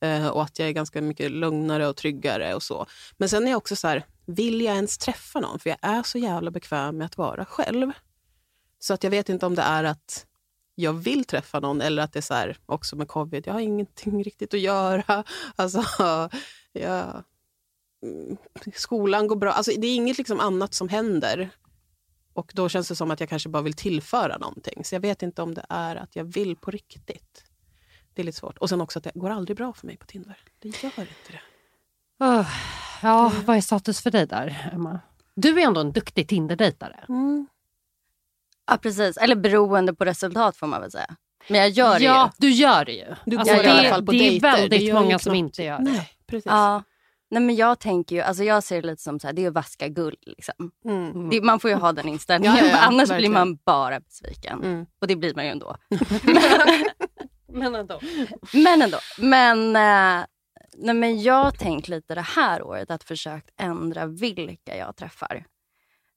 Eh, 0.00 0.28
och 0.28 0.42
att 0.42 0.58
jag 0.58 0.68
är 0.68 0.72
ganska 0.72 1.02
mycket 1.02 1.30
lugnare 1.30 1.88
och 1.88 1.96
tryggare 1.96 2.54
och 2.54 2.62
så. 2.62 2.86
Men 3.16 3.28
sen 3.28 3.46
är 3.46 3.50
jag 3.50 3.58
också 3.58 3.76
så 3.76 3.88
här, 3.88 4.06
vill 4.26 4.60
jag 4.60 4.74
ens 4.74 4.98
träffa 4.98 5.40
någon? 5.40 5.58
För 5.58 5.70
jag 5.70 5.78
är 5.82 6.02
så 6.02 6.18
jävla 6.18 6.50
bekväm 6.50 6.96
med 6.96 7.04
att 7.04 7.16
vara 7.16 7.44
själv. 7.44 7.92
Så 8.82 8.94
att 8.94 9.04
jag 9.04 9.10
vet 9.10 9.28
inte 9.28 9.46
om 9.46 9.54
det 9.54 9.62
är 9.62 9.84
att 9.84 10.26
jag 10.74 10.92
vill 10.92 11.24
träffa 11.24 11.60
någon 11.60 11.80
eller 11.80 12.02
att 12.02 12.12
det 12.12 12.18
är 12.18 12.22
så 12.22 12.34
här, 12.34 12.56
också 12.66 12.96
med 12.96 13.08
covid, 13.08 13.46
jag 13.46 13.52
har 13.52 13.60
ingenting 13.60 14.24
riktigt 14.24 14.54
att 14.54 14.60
göra. 14.60 15.24
Alltså, 15.56 15.84
jag, 16.72 17.24
mm, 18.02 18.36
skolan 18.74 19.26
går 19.26 19.36
bra. 19.36 19.52
Alltså, 19.52 19.72
det 19.78 19.86
är 19.86 19.96
inget 19.96 20.18
liksom 20.18 20.40
annat 20.40 20.74
som 20.74 20.88
händer. 20.88 21.50
Och 22.32 22.52
då 22.54 22.68
känns 22.68 22.88
det 22.88 22.96
som 22.96 23.10
att 23.10 23.20
jag 23.20 23.28
kanske 23.28 23.48
bara 23.48 23.62
vill 23.62 23.74
tillföra 23.74 24.38
någonting. 24.38 24.84
Så 24.84 24.94
jag 24.94 25.00
vet 25.00 25.22
inte 25.22 25.42
om 25.42 25.54
det 25.54 25.66
är 25.68 25.96
att 25.96 26.16
jag 26.16 26.24
vill 26.24 26.56
på 26.56 26.70
riktigt. 26.70 27.44
Det 28.14 28.22
är 28.22 28.26
lite 28.26 28.38
svårt. 28.38 28.58
Och 28.58 28.68
sen 28.68 28.80
också 28.80 28.98
att 28.98 29.04
det 29.04 29.12
går 29.14 29.30
aldrig 29.30 29.56
bra 29.56 29.72
för 29.72 29.86
mig 29.86 29.96
på 29.96 30.06
Tinder. 30.06 30.38
Det 30.58 30.82
gör 30.82 31.00
inte 31.00 31.32
det. 31.32 31.40
Öh, 32.24 32.48
ja, 33.02 33.32
vad 33.44 33.56
är 33.56 33.60
status 33.60 34.00
för 34.00 34.10
dig 34.10 34.26
där, 34.26 34.70
Emma? 34.72 35.00
Du 35.34 35.60
är 35.60 35.66
ändå 35.66 35.80
en 35.80 35.92
duktig 35.92 36.28
Tinder-dejtare. 36.28 37.04
Ja, 38.70 38.76
precis. 38.76 39.16
Eller 39.16 39.36
beroende 39.36 39.94
på 39.94 40.04
resultat 40.04 40.56
får 40.56 40.66
man 40.66 40.80
väl 40.80 40.90
säga. 40.90 41.16
Men 41.48 41.60
jag 41.60 41.68
gör 41.70 41.98
det 41.98 42.04
ja, 42.04 42.30
ju. 42.38 42.48
du 42.48 42.52
gör 42.54 42.84
det 42.84 42.92
ju. 42.92 43.06
Du 43.26 43.36
Alltså, 43.36 43.54
går 43.54 43.64
i 43.64 43.66
det, 43.66 43.72
alla 43.72 43.88
fall 43.88 44.06
på 44.06 44.12
det 44.12 44.18
är 44.18 44.30
dejter. 44.30 44.50
Det 44.50 44.56
väldigt 44.56 44.80
gör 44.82 44.86
ju 44.88 44.92
många 44.94 45.18
som 45.18 45.30
knappt- 45.32 45.38
inte 45.38 45.62
gör 45.62 45.78
det. 45.78 45.84
Nej, 45.84 46.08
precis. 46.26 46.46
Ja. 46.46 46.82
Nej, 47.30 47.42
men 47.42 47.56
jag 47.56 47.78
tänker 47.78 48.16
ju, 48.16 48.22
alltså 48.22 48.44
jag 48.44 48.62
ser 48.62 48.82
det 48.82 48.86
lite 48.88 49.02
som 49.02 49.20
så 49.20 49.26
här, 49.26 49.34
det 49.34 49.44
är 49.44 49.48
att 49.48 49.54
vaska 49.54 49.88
guld. 49.88 50.16
Liksom. 50.26 50.70
Mm. 50.84 51.30
Det, 51.30 51.40
man 51.40 51.60
får 51.60 51.70
ju 51.70 51.76
ha 51.76 51.92
den 51.92 52.08
inställningen, 52.08 52.56
Ja, 52.58 52.64
ja, 52.64 52.70
ja, 52.70 52.78
annars 52.78 53.10
verkligen. 53.10 53.32
blir 53.32 53.40
man 53.40 53.58
bara 53.66 54.00
besviken. 54.00 54.62
Mm. 54.64 54.86
Och 55.00 55.06
det 55.06 55.16
blir 55.16 55.34
man 55.34 55.44
ju 55.44 55.50
ändå. 55.50 55.76
Men 57.52 57.74
ändå. 57.74 58.00
Men 58.52 58.82
ändå. 58.82 58.98
Men, 59.18 59.76
eh, 59.76 60.24
nej, 60.76 60.94
men 60.94 61.22
jag 61.22 61.44
har 61.44 61.50
tänkt 61.50 61.88
lite 61.88 62.14
det 62.14 62.20
här 62.20 62.62
året 62.62 62.90
att 62.90 63.04
försökt 63.04 63.50
ändra 63.60 64.06
vilka 64.06 64.76
jag 64.76 64.96
träffar. 64.96 65.44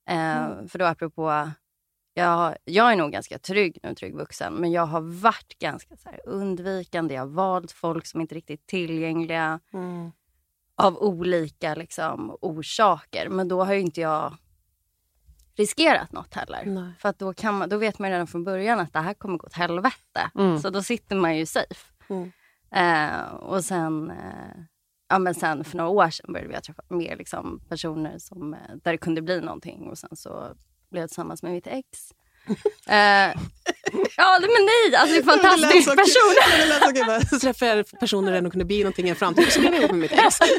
Eh, 0.10 0.48
För 0.70 0.80
då 0.80 0.86
apropå, 0.86 1.50
jag, 2.14 2.56
jag 2.66 2.92
är 2.92 2.96
nog 2.96 3.12
ganska 3.12 3.40
trygg 3.40 3.78
nu, 3.84 3.96
trygg 3.96 4.16
vuxen, 4.16 4.54
men 4.54 4.72
jag 4.72 4.86
har 4.86 5.02
varit 5.02 5.60
ganska 5.60 5.96
så 5.98 6.10
undvikande. 6.26 7.14
Jag 7.14 7.22
har 7.22 7.28
valt 7.28 7.72
folk 7.72 8.06
som 8.06 8.22
inte 8.22 8.34
är 8.34 8.36
riktigt 8.36 8.68
tillgängliga 8.68 9.60
Mm. 9.74 10.12
av 10.76 10.98
olika 10.98 11.76
liksom, 11.76 12.38
orsaker. 12.42 13.30
Men 13.30 13.48
då 13.48 13.64
har 13.64 13.74
ju 13.74 13.80
inte 13.80 14.02
jag 14.02 14.38
riskerat 15.56 16.12
något 16.12 16.34
heller. 16.34 16.64
Nej. 16.66 16.92
För 17.00 17.10
att 17.10 17.20
då, 17.20 17.34
kan 17.34 17.58
man, 17.58 17.70
då 17.70 17.78
vet 17.78 18.00
man 18.00 18.10
redan 18.10 18.28
från 18.28 18.44
början 18.44 18.80
att 18.80 18.94
det 18.94 19.00
här 19.00 19.14
kommer 19.14 19.38
gå 19.38 19.46
åt 19.46 19.54
helvete. 19.54 20.32
Mm. 20.36 20.60
Så 20.60 20.70
då 20.70 20.84
sitter 20.84 21.16
man 21.16 21.38
ju 21.38 21.46
safe. 21.46 21.94
Mm. 22.10 22.32
Eh, 22.72 23.34
och 23.34 23.64
sen, 23.66 24.12
eh, 24.12 24.64
ja, 25.10 25.20
men 25.20 25.34
sen 25.36 25.64
för 25.64 25.78
några 25.78 25.90
år 25.90 26.10
sedan 26.10 26.34
började 26.34 26.54
jag 26.54 26.64
träffa 26.64 26.84
mer 26.88 27.18
liksom, 27.18 27.60
personer 27.70 28.18
som, 28.18 28.54
eh, 28.54 28.60
där 28.84 28.92
det 28.92 28.98
kunde 28.98 29.22
bli 29.22 29.42
någonting. 29.42 29.88
Och 29.90 29.98
sen 29.98 30.16
så 30.16 30.54
blev 30.94 31.02
jag 31.02 31.10
tillsammans 31.10 31.44
med 31.44 31.52
mitt 31.52 31.68
ex. 31.68 31.86
Eh, 32.88 33.34
ja, 34.18 34.40
men 34.42 34.50
nej, 34.66 34.96
alltså 34.96 35.14
det 35.14 35.18
är 35.18 35.22
en 35.22 35.24
fantastisk 35.42 35.90
Det 35.90 35.96
person. 35.96 36.36
Det 36.60 36.66
lät 36.66 36.84
så 36.84 36.94
kul. 36.94 37.06
Bara, 37.06 37.22
Så 37.30 37.40
träffade 37.40 37.76
jag 37.76 38.00
personer 38.00 38.32
där 38.32 38.42
de 38.42 38.52
kunde 38.52 38.66
bli 38.66 38.80
någonting 38.80 39.06
i 39.08 39.10
en 39.10 39.16
framtid. 39.16 39.52
Så 39.52 39.60
blev 39.60 39.74
jag 39.74 39.80
ihop 39.82 39.92
med 39.92 40.00
mitt 40.00 40.12
ex. 40.12 40.40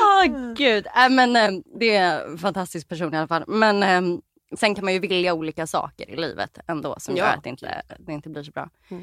Åh 0.00 0.54
gud. 0.54 0.86
Äh, 0.86 1.08
men, 1.10 1.36
eh, 1.36 1.50
det 1.80 1.96
är 1.96 2.24
en 2.26 2.38
fantastisk 2.38 2.88
person 2.88 3.14
i 3.14 3.16
alla 3.16 3.28
fall. 3.28 3.44
Men 3.46 3.82
eh, 3.82 4.18
sen 4.58 4.74
kan 4.74 4.84
man 4.84 4.94
ju 4.94 4.98
vilja 5.00 5.34
olika 5.34 5.66
saker 5.66 6.10
i 6.10 6.16
livet 6.16 6.58
ändå 6.68 6.94
som 6.98 7.16
Ja. 7.16 7.24
gör 7.24 7.32
att 7.34 7.44
det 7.44 7.50
inte, 7.50 7.82
det 7.98 8.12
inte 8.12 8.28
blir 8.28 8.42
så 8.42 8.50
bra. 8.50 8.68
Mm. 8.90 9.02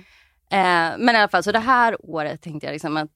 Eh, 0.51 0.98
men 1.05 1.15
i 1.15 1.17
alla 1.17 1.27
fall, 1.29 1.43
så 1.43 1.51
det 1.51 1.60
här 1.60 1.98
året 2.00 2.41
tänkte 2.41 2.67
jag 2.67 2.74
liksom 2.74 2.98
att 2.98 3.10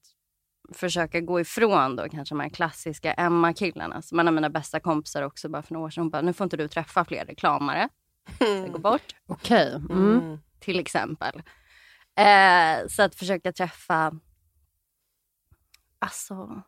försöka 0.73 1.21
gå 1.21 1.39
ifrån 1.39 1.95
då 1.95 2.09
kanske 2.09 2.35
de 2.35 2.39
här 2.39 2.49
klassiska 2.49 3.13
Emma-killarna. 3.13 4.01
Som 4.01 4.19
en 4.19 4.27
av 4.27 4.33
mina 4.33 4.49
bästa 4.49 4.79
kompisar 4.79 5.21
också 5.21 5.49
bara 5.49 5.61
för 5.61 5.73
några 5.73 5.85
år 5.85 5.89
sedan. 5.89 6.01
Hon 6.03 6.09
bara, 6.09 6.21
nu 6.21 6.33
får 6.33 6.43
inte 6.43 6.57
du 6.57 6.67
träffa 6.67 7.05
fler 7.05 7.25
reklamare. 7.25 7.89
Det 8.39 8.69
går 8.69 8.79
bort 8.79 9.15
Okej. 9.27 9.73
Mm. 9.75 10.19
Mm. 10.19 10.37
till 10.59 10.79
exempel. 10.79 11.41
Eh, 12.19 12.87
så 12.89 13.01
att 13.03 13.15
försöka 13.15 13.51
träffa, 13.51 14.13
alltså, 15.99 16.61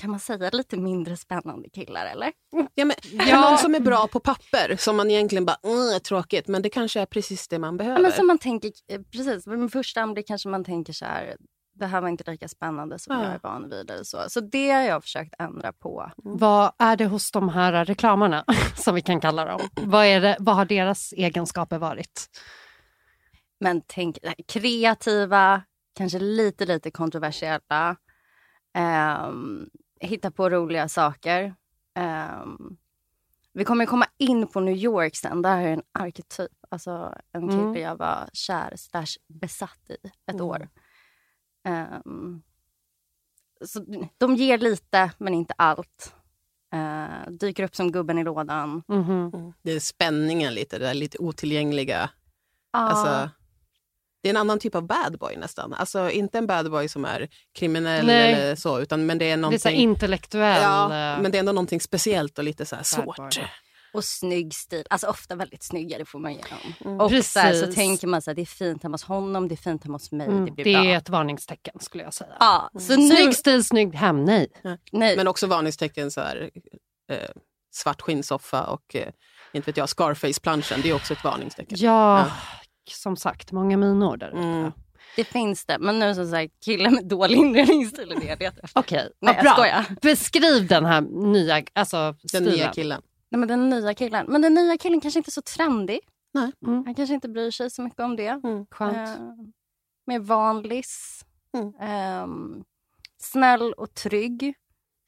kan 0.00 0.10
man 0.10 0.20
säga 0.20 0.50
lite 0.50 0.76
mindre 0.76 1.16
spännande 1.16 1.68
killar 1.68 2.06
eller? 2.06 2.32
Ja, 2.74 2.84
men, 2.84 2.96
Ja. 3.28 3.40
Någon 3.50 3.58
som 3.58 3.74
är 3.74 3.80
bra 3.80 4.06
på 4.06 4.20
papper, 4.20 4.76
som 4.78 4.96
man 4.96 5.10
egentligen 5.10 5.44
bara, 5.44 5.58
mm, 5.64 6.00
tråkigt, 6.00 6.48
men 6.48 6.62
det 6.62 6.68
kanske 6.68 7.00
är 7.00 7.06
precis 7.06 7.48
det 7.48 7.58
man 7.58 7.76
behöver. 7.76 7.96
Ja, 7.96 8.02
men 8.02 8.12
som 8.12 8.26
man 8.26 8.38
tänker, 8.38 8.70
eh, 8.88 9.00
precis, 9.12 9.46
med 9.46 9.72
första 9.72 10.00
anblick 10.00 10.26
kanske 10.26 10.48
man 10.48 10.64
tänker 10.64 10.92
så 10.92 11.04
här, 11.04 11.36
det 11.74 11.86
här 11.86 12.00
var 12.00 12.08
inte 12.08 12.30
lika 12.30 12.48
spännande 12.48 12.98
som 12.98 13.16
Ja. 13.16 13.24
jag 13.24 13.32
är 13.34 13.40
van 13.42 13.68
vid. 13.68 13.90
Eller 13.90 14.04
så. 14.04 14.24
så 14.28 14.40
det 14.40 14.70
har 14.70 14.82
jag 14.82 15.02
försökt 15.02 15.34
ändra 15.38 15.72
på. 15.72 16.10
Vad 16.16 16.72
är 16.78 16.96
det 16.96 17.06
hos 17.06 17.30
de 17.30 17.48
här 17.48 17.84
reklamarna, 17.84 18.44
som 18.76 18.94
vi 18.94 19.02
kan 19.02 19.20
kalla 19.20 19.44
dem? 19.44 19.60
Vad, 19.74 20.04
är 20.06 20.20
det, 20.20 20.36
vad 20.40 20.56
har 20.56 20.64
deras 20.64 21.12
egenskaper 21.12 21.78
varit? 21.78 22.26
Men 23.60 23.82
tänk, 23.86 24.18
kreativa, 24.48 25.62
kanske 25.96 26.18
lite, 26.18 26.66
lite 26.66 26.90
kontroversiella. 26.90 27.96
Um, 29.28 29.70
hitta 30.00 30.30
på 30.30 30.50
roliga 30.50 30.88
saker. 30.88 31.54
Ehm, 31.94 32.76
vi 33.52 33.64
kommer 33.64 33.86
komma 33.86 34.06
in 34.18 34.46
på 34.46 34.60
New 34.60 34.74
York 34.76 35.16
sen. 35.16 35.42
Där 35.42 35.58
är 35.58 35.66
en 35.72 35.82
arketyp. 35.92 36.50
Alltså 36.70 37.14
en 37.32 37.48
kille 37.48 37.62
Mm. 37.62 37.82
jag 37.82 37.96
var 37.96 38.28
kär 38.32 38.72
slash 38.76 39.06
besatt 39.40 39.90
i 39.90 39.94
ett 40.26 40.34
Mm. 40.34 40.46
år. 40.46 40.68
Ehm, 41.64 42.42
så 43.64 43.84
de 44.18 44.36
ger 44.36 44.58
lite, 44.58 45.10
men 45.18 45.34
inte 45.34 45.54
allt. 45.58 46.14
Eh, 46.74 47.30
dyker 47.32 47.64
upp 47.64 47.76
som 47.76 47.92
gubben 47.92 48.18
i 48.18 48.24
lådan. 48.24 48.82
Mhm. 48.88 49.30
Mm. 49.34 49.52
Det 49.62 49.72
är 49.72 49.80
spänningen 49.80 50.54
lite, 50.54 50.78
det 50.78 50.84
där 50.84 50.94
lite 50.94 51.18
otillgängliga. 51.18 52.10
Ja. 52.72 52.78
Alltså, 52.78 53.30
det 54.22 54.28
är 54.28 54.30
en 54.30 54.36
annan 54.36 54.58
typ 54.58 54.74
av 54.74 54.86
bad 54.86 55.18
boy 55.18 55.36
nästan. 55.36 55.74
Alltså 55.74 56.10
inte 56.10 56.38
en 56.38 56.46
bad 56.46 56.70
boy 56.70 56.88
som 56.88 57.04
är 57.04 57.28
kriminell 57.52 58.06
Nej. 58.06 58.32
eller 58.32 58.54
så, 58.54 58.80
utan 58.80 59.06
men 59.06 59.18
det 59.18 59.24
är 59.24 59.28
Det 59.28 59.32
är 59.32 59.36
någonting... 59.36 59.58
så 59.58 59.68
intellektuell. 59.68 60.62
ja, 60.62 60.84
eh, 60.84 61.22
men 61.22 61.30
det 61.32 61.38
är 61.38 61.40
ändå 61.40 61.52
någonting 61.52 61.80
speciellt 61.80 62.38
och 62.38 62.44
lite 62.44 62.66
så 62.66 62.76
här 62.76 63.06
Bad 63.06 63.16
boy. 63.16 63.28
Och 63.94 64.04
snygg 64.04 64.54
stil. 64.54 64.84
Alltså 64.90 65.06
ofta 65.06 65.34
väldigt 65.36 65.62
snygga, 65.62 65.98
det 65.98 66.04
får 66.04 66.18
man 66.18 66.32
ge 66.32 66.40
dem. 66.40 66.74
Mm. 66.84 67.00
Och 67.00 67.24
så, 67.24 67.38
här, 67.40 67.54
så 67.54 67.72
tänker 67.72 68.06
man 68.06 68.22
så 68.22 68.30
här, 68.30 68.34
det 68.34 68.42
är 68.42 68.46
fint 68.46 68.82
hemma 68.82 68.94
hos 68.94 69.04
honom, 69.04 69.48
det 69.48 69.54
är 69.54 69.56
fint 69.56 69.84
hemma 69.84 69.94
hos 69.94 70.12
mig, 70.12 70.26
mm, 70.26 70.44
det 70.44 70.50
blir 70.52 70.64
det 70.64 70.72
bra. 70.72 70.84
är 70.84 70.96
ett 70.98 71.08
varningstecken 71.08 71.74
skulle 71.80 72.04
jag 72.04 72.14
säga. 72.14 72.36
Ja, 72.40 72.70
så 72.80 72.96
nu... 72.96 73.08
Snygg 73.16 73.34
stil, 73.36 73.64
snygg 73.64 73.94
hem, 73.94 74.24
nej. 74.24 74.48
Nej. 74.92 75.16
Men 75.16 75.28
också 75.28 75.46
varningstecken 75.46 76.10
så 76.10 76.20
här, 76.20 76.50
eh, 77.10 77.18
svart 77.72 78.00
skinnsoffa 78.00 78.62
och 78.66 78.94
eh, 78.96 79.08
inte 79.52 79.66
vet 79.66 79.76
jag, 79.76 79.88
Scarface-planschen. 79.88 80.80
Det 80.82 80.90
är 80.90 80.94
också 80.94 81.12
ett 81.12 81.24
varningstecken. 81.24 81.78
Ja, 81.80 82.18
Ja. 82.18 82.30
som 82.90 83.16
sagt, 83.16 83.52
många 83.52 83.76
minor 83.76 84.16
där 84.16 84.28
ute. 84.28 84.38
Mm. 84.38 84.72
Det 85.16 85.24
finns 85.24 85.64
det. 85.66 85.76
Men 85.80 85.98
nu 85.98 86.14
som 86.14 86.30
sagt, 86.30 86.52
killar 86.64 86.90
med 86.90 87.06
dålig 87.08 87.36
inredningsstil 87.36 88.12
är 88.12 88.20
det 88.20 88.26
jag 88.26 88.38
letar 88.40 88.60
efter. 88.64 88.80
Okej, 88.80 88.98
Nej, 88.98 89.10
vad 89.20 89.36
jag 89.36 89.42
bra. 89.44 89.52
skojar. 89.52 89.84
Beskriv 90.02 90.66
den 90.66 90.84
här 90.84 91.00
nya 91.32 91.62
alltså, 91.72 91.96
Den 92.22 92.28
stilen. 92.28 92.52
nya 92.52 92.72
killen. 92.72 93.02
Nej, 93.34 93.38
men 93.38 93.48
den 93.48 93.68
nya 93.68 93.94
killen. 93.94 94.26
Men 94.28 94.42
den 94.42 94.54
nya 94.54 94.78
killen 94.78 95.00
kanske 95.00 95.18
inte 95.18 95.28
är 95.28 95.32
så 95.32 95.42
trendig. 95.42 96.00
Nej. 96.34 96.52
Mm. 96.66 96.84
Han 96.84 96.94
kanske 96.94 97.14
inte 97.14 97.28
bryr 97.28 97.50
sig 97.50 97.70
så 97.70 97.82
mycket 97.82 98.00
om 98.00 98.16
det. 98.16 98.40
Skönt. 98.70 98.96
Eh, 98.96 99.14
mer 100.06 100.18
vanlis. 100.18 101.24
Mm. 101.56 101.74
Ehm, 101.80 102.64
snäll 103.18 103.72
och 103.72 103.94
trygg. 103.94 104.54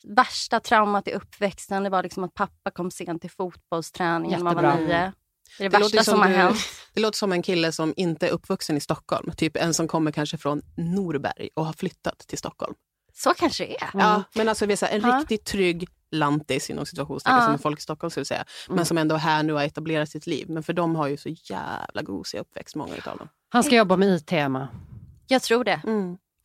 Värsta 0.04 0.60
traumat 0.60 1.08
i 1.08 1.12
uppväxten 1.12 1.82
det 1.82 1.90
var 1.90 2.02
liksom 2.02 2.24
att 2.24 2.34
pappa 2.34 2.70
kom 2.70 2.90
sent 2.90 3.20
till 3.20 3.30
fotbollsträningen 3.30 4.44
när 4.44 4.54
man 4.54 4.64
var 4.64 4.76
nio. 4.76 4.86
Det 4.86 4.94
är 4.94 5.12
det, 5.58 5.68
Det 5.68 5.68
värsta 5.68 6.04
som, 6.04 6.12
som 6.12 6.20
har 6.20 6.28
hänt. 6.28 6.58
Det 6.94 7.00
låter 7.00 7.18
som 7.18 7.32
en 7.32 7.42
kille 7.42 7.72
som 7.72 7.94
inte 7.96 8.28
är 8.28 8.30
uppvuxen 8.30 8.76
i 8.76 8.80
Stockholm. 8.80 9.30
Typ 9.36 9.56
en 9.56 9.74
som 9.74 9.88
kommer 9.88 10.12
kanske 10.12 10.38
från 10.38 10.62
Norberg 10.76 11.48
och 11.54 11.66
har 11.66 11.72
flyttat 11.72 12.18
till 12.18 12.38
Stockholm. 12.38 12.74
Så 13.18 13.34
kanske 13.34 13.64
det 13.66 13.82
är. 13.82 13.90
Ja, 13.94 14.22
men 14.34 14.48
alltså 14.48 14.66
vi 14.66 14.76
här, 14.82 14.88
en 14.88 15.00
Ja. 15.00 15.18
riktigt 15.20 15.44
trygg 15.44 15.88
lantis 16.10 16.70
inom 16.70 16.86
situationstecken 16.86 17.38
Ja. 17.38 17.46
som 17.46 17.58
folk 17.58 17.78
i 17.78 17.82
Stockholm 17.82 18.10
skulle 18.10 18.26
säga. 18.26 18.44
Mm. 18.68 18.76
Men 18.76 18.86
som 18.86 18.98
ändå 18.98 19.14
är 19.14 19.18
här 19.18 19.42
nu 19.42 19.52
har 19.52 19.62
etablerat 19.62 20.08
sitt 20.08 20.26
liv. 20.26 20.50
Men 20.50 20.62
för 20.62 20.72
de 20.72 20.96
har 20.96 21.06
ju 21.08 21.16
så 21.16 21.28
jävla 21.28 22.02
gosiga 22.02 22.40
uppväxt, 22.40 22.76
många 22.76 22.96
utav 22.96 23.18
dem. 23.18 23.28
Han 23.48 23.62
ska 23.64 23.74
jobba 23.76 23.96
med 23.96 24.08
IT, 24.16 24.32
Emma. 24.32 24.68
Jag 25.26 25.42
tror 25.42 25.64
det. 25.64 25.80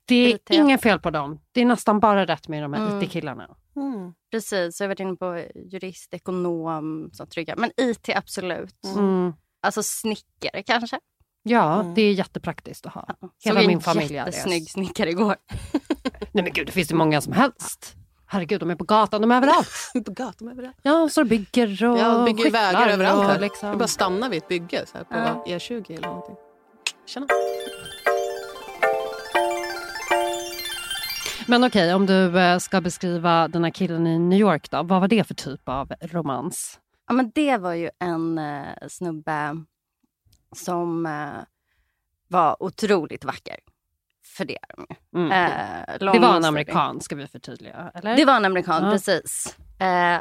Det 0.05 0.15
är 0.15 0.35
IT. 0.35 0.49
inget 0.49 0.81
fel 0.81 0.99
på 0.99 1.09
dem. 1.09 1.39
Det 1.51 1.61
är 1.61 1.65
nästan 1.65 1.99
bara 1.99 2.25
rätt 2.25 2.47
med 2.47 2.63
de 2.63 2.73
här 2.73 2.87
Mm. 2.87 3.01
IT-killarna. 3.03 3.55
Mm. 3.75 4.13
Precis, 4.31 4.79
jag 4.79 4.85
har 4.85 4.89
varit 4.89 4.99
inne 4.99 5.15
på 5.15 5.45
jurist, 5.71 6.13
ekonom, 6.13 7.09
så 7.13 7.25
trygga. 7.25 7.55
Men 7.57 7.71
IT 7.77 8.09
absolut. 8.15 8.85
Mm. 8.95 9.33
Alltså 9.63 9.83
snickare 9.83 10.63
kanske. 10.63 10.99
Ja, 11.43 11.79
Mm. 11.81 11.93
det 11.93 12.01
är 12.01 12.13
jättepraktiskt 12.13 12.85
att 12.85 12.93
ha. 12.93 13.05
Såg 13.19 13.29
Hela 13.43 13.61
en 13.61 13.67
min 13.67 13.81
familj 13.81 14.05
är 14.17 14.25
det. 14.25 14.31
jättesnygg 14.31 14.69
snickare 14.69 15.09
igår. 15.09 15.35
Nej 16.31 16.43
men 16.43 16.53
gud, 16.53 16.65
det 16.65 16.71
finns 16.71 16.91
ju 16.91 16.95
många 16.95 17.21
som 17.21 17.33
helst. 17.33 17.95
Herregud, 18.25 18.59
de 18.59 18.69
är 18.71 18.75
på 18.75 18.83
gatan, 18.83 19.21
de 19.21 19.31
är 19.31 19.35
överallt. 19.37 19.91
På 20.05 20.11
gatan 20.11 20.47
överallt. 20.49 20.77
Ja, 20.81 21.09
så 21.11 21.23
bygger 21.23 21.85
och 21.85 21.97
Ja, 21.97 22.23
bygger 22.25 22.51
vägar 22.51 22.87
överallt. 22.87 23.27
Här. 23.27 23.39
Liksom. 23.39 23.71
Vi 23.71 23.77
bara 23.77 23.87
stannar 23.87 24.29
vid 24.29 24.37
ett 24.43 24.47
bygge 24.47 24.85
så 24.87 24.97
här, 24.97 25.03
på 25.03 25.15
Ja. 25.49 25.57
E20 25.57 25.91
eller 25.97 26.07
någonting. 26.07 26.35
Tjena. 27.05 27.27
Men 31.47 31.63
okej, 31.63 31.93
om 31.93 32.05
du 32.05 32.39
eh, 32.39 32.57
ska 32.57 32.81
beskriva 32.81 33.47
den 33.47 33.63
här 33.63 33.71
killen 33.71 34.07
i 34.07 34.19
New 34.19 34.39
York 34.39 34.71
då. 34.71 34.83
Vad 34.83 35.01
var 35.01 35.07
det 35.07 35.23
för 35.23 35.33
typ 35.33 35.61
av 35.69 35.91
romans? 36.01 36.79
Ja, 37.07 37.13
men 37.13 37.31
det 37.35 37.57
var 37.57 37.73
ju 37.73 37.89
en 37.99 38.37
eh, 38.37 38.63
snubbe 38.89 39.63
som 40.55 41.05
eh, 41.05 41.43
var 42.27 42.63
otroligt 42.63 43.25
vacker. 43.25 43.57
För 44.37 44.45
det 44.45 44.57
är 44.57 44.75
de 44.75 44.85
ju. 44.89 45.19
Mm. 45.25 45.31
Eh, 45.31 46.11
det 46.13 46.19
var 46.19 46.35
en 46.35 46.45
amerikan, 46.45 47.01
ska 47.01 47.15
vi 47.15 47.27
förtydliga. 47.27 47.91
Eller? 47.95 48.15
Det 48.17 48.25
var 48.25 48.35
en 48.35 48.45
amerikan, 48.45 48.83
Ja. 48.85 48.91
precis. 48.91 49.57
Eh, 49.79 50.19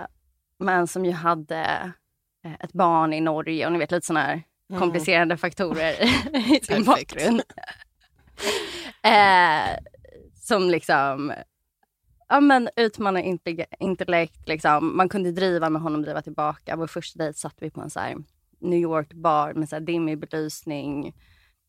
men 0.59 0.87
som 0.87 1.05
ju 1.05 1.13
hade 1.13 1.93
eh, 2.45 2.53
ett 2.61 2.73
barn 2.73 3.13
i 3.13 3.21
Norge 3.21 3.67
och 3.67 3.73
ni 3.73 3.79
vet 3.79 3.91
lite 3.91 4.07
sådana 4.07 4.27
här 4.27 4.43
Mm. 4.71 4.81
komplicerande 4.81 5.37
faktorer 5.37 5.95
i 6.57 6.61
sin 6.63 6.85
bakgrund. 6.85 7.43
eh, 9.03 9.77
som 10.35 10.71
liksom 10.71 11.33
ja, 12.29 12.41
men 12.41 12.69
utmanar 12.77 13.21
inte- 13.21 13.67
intellekt. 13.79 14.49
Liksom. 14.49 14.97
Man 14.97 15.09
kunde 15.09 15.33
driva 15.33 15.71
med 15.71 15.83
honom, 15.83 16.03
driva 16.03 16.23
tillbaka. 16.23 16.77
Vår 16.77 16.87
första 16.87 17.19
dejt 17.19 17.39
satt 17.39 17.55
vi 17.59 17.71
på 17.71 17.81
en 17.81 17.91
så 17.91 18.01
här 18.01 18.17
New 18.61 18.79
York-bar 18.79 19.55
med 19.55 19.69
så 19.69 19.77
här 19.77 19.81
dimmig 19.81 20.19
belysning. 20.19 21.15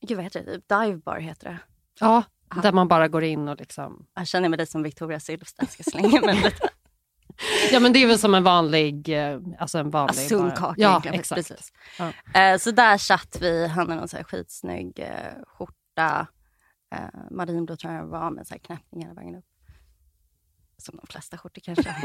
Gud, 0.08 0.16
vad 0.18 0.24
heter 0.24 0.44
det? 0.44 0.54
Typ 0.56 0.68
Dive 0.70 0.98
bar 0.98 1.18
heter 1.20 1.50
det. 1.50 1.58
Ja, 2.00 2.24
där 2.62 2.72
man 2.72 2.88
bara 2.88 3.08
går 3.08 3.24
in 3.24 3.48
och 3.48 3.60
liksom... 3.60 4.06
Jag 4.14 4.28
känner 4.28 4.50
mig 4.50 4.58
lite 4.60 4.72
som 4.72 4.84
Victoria 4.84 5.20
Silvstedt. 5.20 5.72
Ska 5.72 5.84
slänga 5.84 6.22
mig 6.22 6.36
lite. 6.36 6.70
Ja 7.72 7.80
men 7.80 7.94
det 7.94 8.00
är 8.04 8.08
väl 8.08 8.20
som 8.20 8.36
en 8.36 8.44
vanlig... 8.44 9.10
eh, 9.10 9.40
Alltså 9.60 9.78
en 9.78 9.90
vanlig... 9.90 10.16
bara- 10.16 10.28
Sunkaka 10.30 10.74
Ja, 10.78 10.90
egentligen. 10.90 11.20
exakt. 11.20 11.48
Precis. 11.48 11.74
Ja. 12.00 12.40
Eh, 12.42 12.58
så 12.58 12.72
där 12.72 12.98
satt 12.98 13.38
vi. 13.42 13.68
Han 13.68 13.78
hade 13.90 13.96
någon 14.00 14.08
så 14.08 14.18
här 14.18 14.24
skitsnygg 14.24 15.00
eh, 15.00 15.44
skjorta. 15.48 16.28
Marinblå 17.32 17.76
tror 17.76 17.94
jag 17.94 18.06
var 18.06 18.32
med 18.32 18.48
så 18.48 18.54
här 18.54 18.60
knäppningar 18.60 19.14
vägen 19.14 19.36
upp. 19.36 19.46
Som 20.78 20.98
de 20.98 21.08
flesta 21.08 21.38
skjortor 21.38 21.62
kanske. 21.62 21.96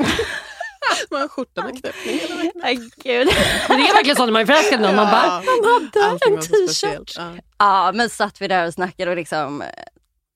Det 1.09 1.15
var 1.15 1.23
en 1.23 1.29
skjorta 1.29 1.65
med 1.65 1.81
knäppning. 1.81 2.19
hela 2.19 2.37
vägen. 2.37 2.91
Gud. 2.97 3.29
Men 3.69 3.79
det 3.79 3.89
är 3.89 3.95
verkligen 3.95 4.17
så 4.17 4.25
när 4.27 4.33
man 4.33 4.43
är 4.43 4.47
förälskad 4.47 4.81
i 4.81 4.83
någon. 4.83 4.97
Man 4.97 5.07
bara, 5.11 5.43
Ja, 5.45 5.81
allting 6.05 6.33
en 6.33 6.35
var 6.35 6.43
t-shirt. 6.43 7.15
Ja. 7.17 7.33
Ja, 7.59 7.93
men 7.95 8.11
satt 8.11 8.41
vi 8.41 8.49
där 8.49 8.67
och 8.67 8.75
snackade 8.75 9.11
och 9.11 9.17
liksom 9.17 9.63
eh, 9.63 9.69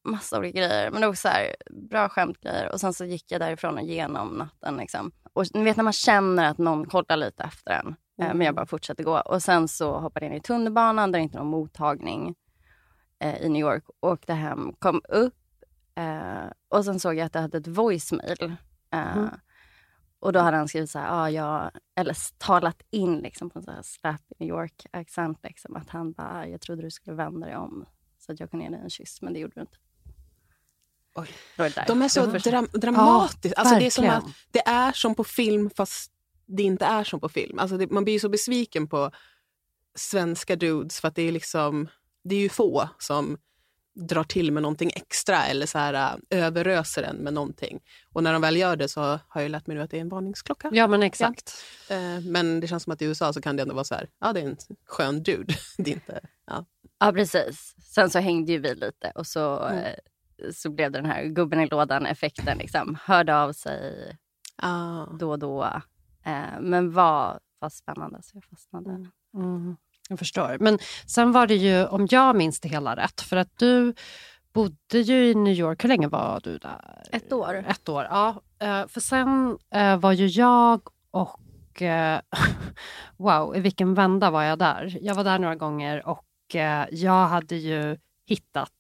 massa 0.04 0.38
olika 0.38 0.58
grejer. 0.58 0.90
Men 0.90 1.04
också 1.04 1.20
så 1.20 1.28
här, 1.28 1.56
bra 1.90 2.08
skämtgrejer. 2.08 2.72
Och 2.72 2.80
sen 2.80 2.94
så 2.94 3.04
gick 3.04 3.24
jag 3.32 3.40
därifrån 3.40 3.78
och 3.78 3.84
genom 3.84 4.28
natten. 4.28 4.76
Liksom. 4.76 5.12
Och 5.32 5.44
ni 5.54 5.64
vet 5.64 5.76
när 5.76 5.84
man 5.84 5.92
känner 5.92 6.44
att 6.50 6.58
någon 6.58 6.86
kollar 6.86 7.16
lite 7.16 7.42
efter 7.42 7.70
en. 7.72 7.88
Eh, 8.22 8.34
Men 8.34 8.40
jag 8.40 8.54
bara 8.54 8.66
fortsatte 8.66 9.02
gå. 9.02 9.20
Och 9.20 9.42
sen 9.42 9.68
så 9.68 9.98
hoppade 9.98 10.26
jag 10.26 10.32
in 10.32 10.38
i 10.38 10.42
tunnelbanan 10.42 11.12
där 11.12 11.18
det 11.18 11.22
inte 11.22 11.36
var 11.38 11.44
någon 11.44 11.50
mottagning 11.60 12.34
eh, 13.24 13.36
i 13.42 13.48
New 13.48 13.60
York. 13.60 13.84
Åkte 14.00 14.32
hem, 14.32 14.72
kom 14.78 15.00
upp. 15.08 15.34
Eh, 15.98 16.50
och 16.68 16.84
sen 16.84 17.00
såg 17.00 17.14
jag 17.14 17.26
att 17.26 17.34
jag 17.34 17.42
hade 17.42 17.58
ett 17.58 17.66
voicemail. 17.66 18.54
Eh, 18.94 19.16
Och 20.20 20.32
då 20.32 20.40
hade 20.40 20.56
han 20.56 20.68
skrivit 20.68 20.90
så 20.90 20.98
här, 20.98 21.08
ah, 21.10 21.30
jag, 21.30 21.70
eller 21.94 22.16
talat 22.38 22.82
in 22.90 23.18
liksom 23.18 23.50
på 23.50 23.58
en 23.58 23.64
så 23.64 23.70
här 23.70 23.82
slap 23.82 24.22
New 24.38 24.48
York-accent. 24.48 25.38
Liksom, 25.42 25.76
att 25.76 25.90
han 25.90 26.12
bara, 26.12 26.48
jag 26.48 26.60
trodde 26.60 26.82
du 26.82 26.90
skulle 26.90 27.16
vända 27.16 27.46
dig 27.46 27.56
om 27.56 27.86
så 28.18 28.32
att 28.32 28.40
jag 28.40 28.50
kunde 28.50 28.64
ge 28.64 28.70
dig 28.70 28.80
en 28.80 28.90
kyss, 28.90 29.22
men 29.22 29.32
det 29.32 29.38
gjorde 29.38 29.54
du 29.54 29.60
inte. 29.60 29.76
Oj. 31.14 31.28
Är. 31.56 31.86
De 31.86 32.02
är 32.02 32.08
så 32.08 32.26
dram 32.26 32.68
dramatiska. 32.72 33.60
alltså 33.60 33.74
det, 33.74 33.86
är 33.86 33.90
som 33.90 34.08
att, 34.08 34.24
det 34.50 34.68
är 34.68 34.92
som 34.92 35.14
på 35.14 35.24
film 35.24 35.70
fast 35.70 36.12
det 36.46 36.62
inte 36.62 36.84
är 36.84 37.04
som 37.04 37.20
på 37.20 37.28
film. 37.28 37.58
Alltså 37.58 37.76
det, 37.76 37.90
man 37.90 38.04
blir 38.04 38.14
ju 38.14 38.20
så 38.20 38.28
besviken 38.28 38.88
på 38.88 39.10
svenska 39.94 40.56
dudes 40.56 41.00
för 41.00 41.08
att 41.08 41.14
det 41.14 41.22
är 41.22 41.32
liksom 41.32 41.88
det 42.24 42.34
är 42.34 42.40
ju 42.40 42.48
få 42.48 42.88
som 42.98 43.38
drar 44.08 44.24
till 44.24 44.52
med 44.52 44.62
någonting 44.62 44.90
extra 44.96 45.44
eller 45.46 45.66
så 45.66 45.78
här, 45.78 45.94
äh, 46.30 46.38
överöser 46.44 47.02
en 47.02 47.16
med 47.16 47.34
någonting. 47.34 47.80
Och 48.12 48.22
när 48.22 48.32
de 48.32 48.42
väl 48.42 48.56
gör 48.56 48.76
det 48.76 48.88
så 48.88 49.00
har 49.28 49.40
jag 49.40 49.50
lärt 49.50 49.66
mig 49.66 49.76
nu 49.76 49.82
att 49.82 49.90
det 49.90 49.96
är 49.96 50.00
en 50.00 50.08
varningsklocka. 50.08 50.70
ja 50.72 50.86
men 50.86 51.02
exakt. 51.02 51.54
Eh, 51.90 52.20
Men 52.20 52.60
det 52.60 52.66
känns 52.66 52.82
som 52.82 52.92
att 52.92 53.02
i 53.02 53.04
USA 53.04 53.32
så 53.32 53.40
kan 53.40 53.56
det 53.56 53.62
ändå 53.62 53.74
vara 53.74 53.84
så 53.84 53.94
här, 53.94 54.08
ja 54.20 54.32
det 54.32 54.40
är 54.40 54.44
en 54.44 54.56
skön 54.86 55.22
dude. 55.22 55.54
Det 55.78 55.90
inte, 55.90 56.20
ja. 56.46 56.64
Ja, 56.98 57.12
precis. 57.12 57.74
Sen 57.94 58.10
så 58.10 58.18
hängde 58.18 58.52
ju 58.52 58.58
vi 58.58 58.74
lite 58.74 59.12
och 59.14 59.26
så, 59.26 59.58
Mm. 59.58 59.84
eh, 59.84 59.94
så 60.54 60.70
blev 60.70 60.92
det 60.92 60.98
den 60.98 61.10
här 61.10 61.24
gubben 61.24 61.60
i 61.60 61.66
lådan-effekten. 61.66 62.58
Liksom. 62.58 62.98
Hörde 63.02 63.36
av 63.36 63.52
sig 63.52 64.16
Ah. 64.62 65.06
då 65.06 65.30
och 65.30 65.38
då. 65.38 65.64
Eh, 66.24 66.60
men 66.60 66.92
var, 66.92 67.40
var 67.58 67.68
spännande 67.68 68.18
så 68.22 68.30
jag 68.36 68.44
fastnade. 68.44 68.90
Mm, 69.34 69.76
jag 70.10 70.18
förstår. 70.18 70.56
Men 70.60 70.78
sen 71.06 71.32
var 71.32 71.46
det 71.46 71.54
ju, 71.56 71.86
om 71.86 72.06
jag 72.10 72.36
minns 72.36 72.60
det 72.60 72.68
hela 72.68 72.96
rätt, 72.96 73.20
för 73.20 73.36
att 73.36 73.58
du 73.58 73.94
bodde 74.52 74.98
ju 74.98 75.30
i 75.30 75.34
New 75.34 75.52
York. 75.54 75.84
Hur 75.84 75.88
länge 75.88 76.08
var 76.08 76.40
du 76.44 76.58
där? 76.58 77.02
Ett 77.12 77.32
år. 77.32 77.64
Ett 77.68 77.88
år, 77.88 78.04
ja. 78.10 78.42
Eh, 78.60 78.86
För 78.86 79.00
sen 79.00 79.58
eh, 79.74 79.96
var 79.96 80.12
ju 80.12 80.26
jag 80.26 80.80
och... 81.10 81.82
eh, 81.82 82.20
Wow, 83.16 83.56
i 83.56 83.60
vilken 83.60 83.94
vända 83.94 84.30
var 84.30 84.42
jag 84.42 84.58
där? 84.58 84.98
Jag 85.00 85.14
var 85.14 85.24
där 85.24 85.38
några 85.38 85.54
gånger 85.56 86.06
och 86.08 86.24
jag 86.90 87.26
hade 87.26 87.56
ju 87.56 87.96
hittat 88.26 88.72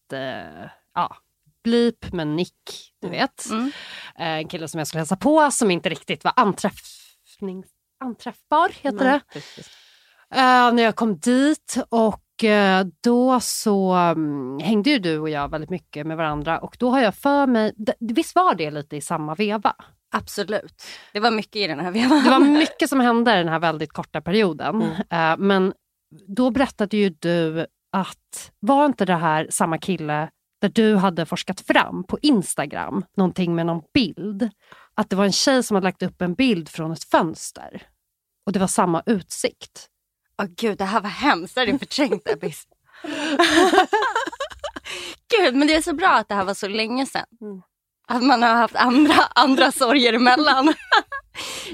ja, 0.94 1.16
Blip 1.64 2.12
med 2.12 2.26
Nick, 2.26 2.92
du 3.00 3.08
vet. 3.08 3.50
Mm. 3.50 3.70
En 4.14 4.48
kille 4.48 4.68
som 4.68 4.78
jag 4.78 4.86
skulle 4.86 5.00
hälsa 5.00 5.16
på 5.16 5.50
som 5.50 5.70
inte 5.70 5.88
riktigt 5.88 6.24
var 6.24 6.32
anträffnings, 6.36 7.66
anträffbar, 8.00 8.68
heter 8.80 8.98
det. 8.98 9.04
Nej, 9.10 9.20
precis. 9.32 9.70
Eh, 10.34 10.72
när 10.72 10.82
jag 10.82 10.96
kom 10.96 11.18
dit 11.18 11.76
och 11.88 12.44
eh, 12.44 12.86
då 13.02 13.40
så 13.40 13.92
mm, 13.92 14.58
hängde 14.58 14.90
ju 14.90 14.98
du 14.98 15.18
och 15.18 15.30
jag 15.30 15.50
väldigt 15.50 15.70
mycket 15.70 16.06
med 16.06 16.16
varandra 16.16 16.58
och 16.58 16.76
då 16.78 16.90
har 16.90 17.00
jag 17.00 17.14
för 17.14 17.46
mig, 17.46 17.72
visst 18.00 18.34
var 18.34 18.54
det 18.54 18.70
lite 18.70 18.96
i 18.96 19.00
samma 19.00 19.34
veva? 19.34 19.74
Absolut. 20.12 20.82
Det 21.12 21.20
var 21.20 21.30
mycket 21.30 21.56
i 21.56 21.66
den 21.66 21.80
här 21.80 21.90
vevan. 21.90 22.24
Det 22.24 22.30
var 22.30 22.40
mycket 22.40 22.88
som 22.88 23.00
hände 23.00 23.34
den 23.34 23.48
här 23.48 23.58
väldigt 23.58 23.92
korta 23.92 24.20
perioden. 24.20 24.82
Mm. 24.82 24.92
Eh, 25.10 25.46
men 25.46 25.72
då 26.26 26.50
berättade 26.50 26.96
ju 26.96 27.08
du 27.18 27.66
att 27.92 28.52
var 28.60 28.86
inte 28.86 29.04
det 29.04 29.16
här 29.16 29.46
samma 29.50 29.78
kille 29.78 30.30
där 30.60 30.68
du 30.68 30.96
hade 30.96 31.26
forskat 31.26 31.60
fram 31.60 32.04
på 32.04 32.18
Instagram, 32.22 33.04
någonting 33.16 33.54
med 33.54 33.66
någon 33.66 33.82
bild, 33.94 34.50
att 34.94 35.10
det 35.10 35.16
var 35.16 35.24
en 35.24 35.32
tjej 35.32 35.62
som 35.62 35.74
hade 35.74 35.84
lagt 35.84 36.02
upp 36.02 36.22
en 36.22 36.34
bild 36.34 36.68
från 36.68 36.92
ett 36.92 37.04
fönster 37.04 37.82
och 38.46 38.52
det 38.52 38.58
var 38.58 38.66
samma 38.66 39.02
utsikt. 39.06 39.89
Åh 40.40 40.46
gud, 40.56 40.78
det 40.78 40.84
här 40.84 41.00
var 41.00 41.10
hemskt. 41.10 41.54
Det 41.54 41.64
jag 41.64 41.78
förträngt 41.78 42.28
Ebbis. 42.28 42.64
gud, 45.36 45.54
men 45.54 45.68
det 45.68 45.74
är 45.74 45.82
så 45.82 45.94
bra 45.94 46.08
att 46.08 46.28
det 46.28 46.34
här 46.34 46.44
var 46.44 46.54
så 46.54 46.68
länge 46.68 47.06
sedan. 47.06 47.26
Mm. 47.40 47.62
Att 48.08 48.22
man 48.22 48.42
har 48.42 48.54
haft 48.54 48.76
andra, 48.76 49.14
andra 49.34 49.72
sorger 49.72 50.12
emellan. 50.12 50.66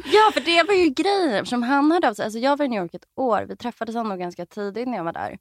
ja, 0.05 0.31
för 0.35 0.41
det 0.41 0.63
var 0.63 0.75
ju 0.75 0.91
grejen. 0.91 1.35
Eftersom 1.35 1.63
han 1.63 1.91
hade 1.91 2.15
sig, 2.15 2.25
alltså 2.25 2.39
jag 2.39 2.57
var 2.57 2.65
i 2.65 2.69
New 2.69 2.83
York 2.83 2.95
ett 2.95 3.09
år. 3.17 3.43
Vi 3.49 3.57
träffades 3.57 3.97
ändå 3.97 4.17
ganska 4.17 4.47
tidigt 4.47 4.89
när 4.89 4.97
jag 4.97 5.05
var 5.05 5.13
där. 5.13 5.39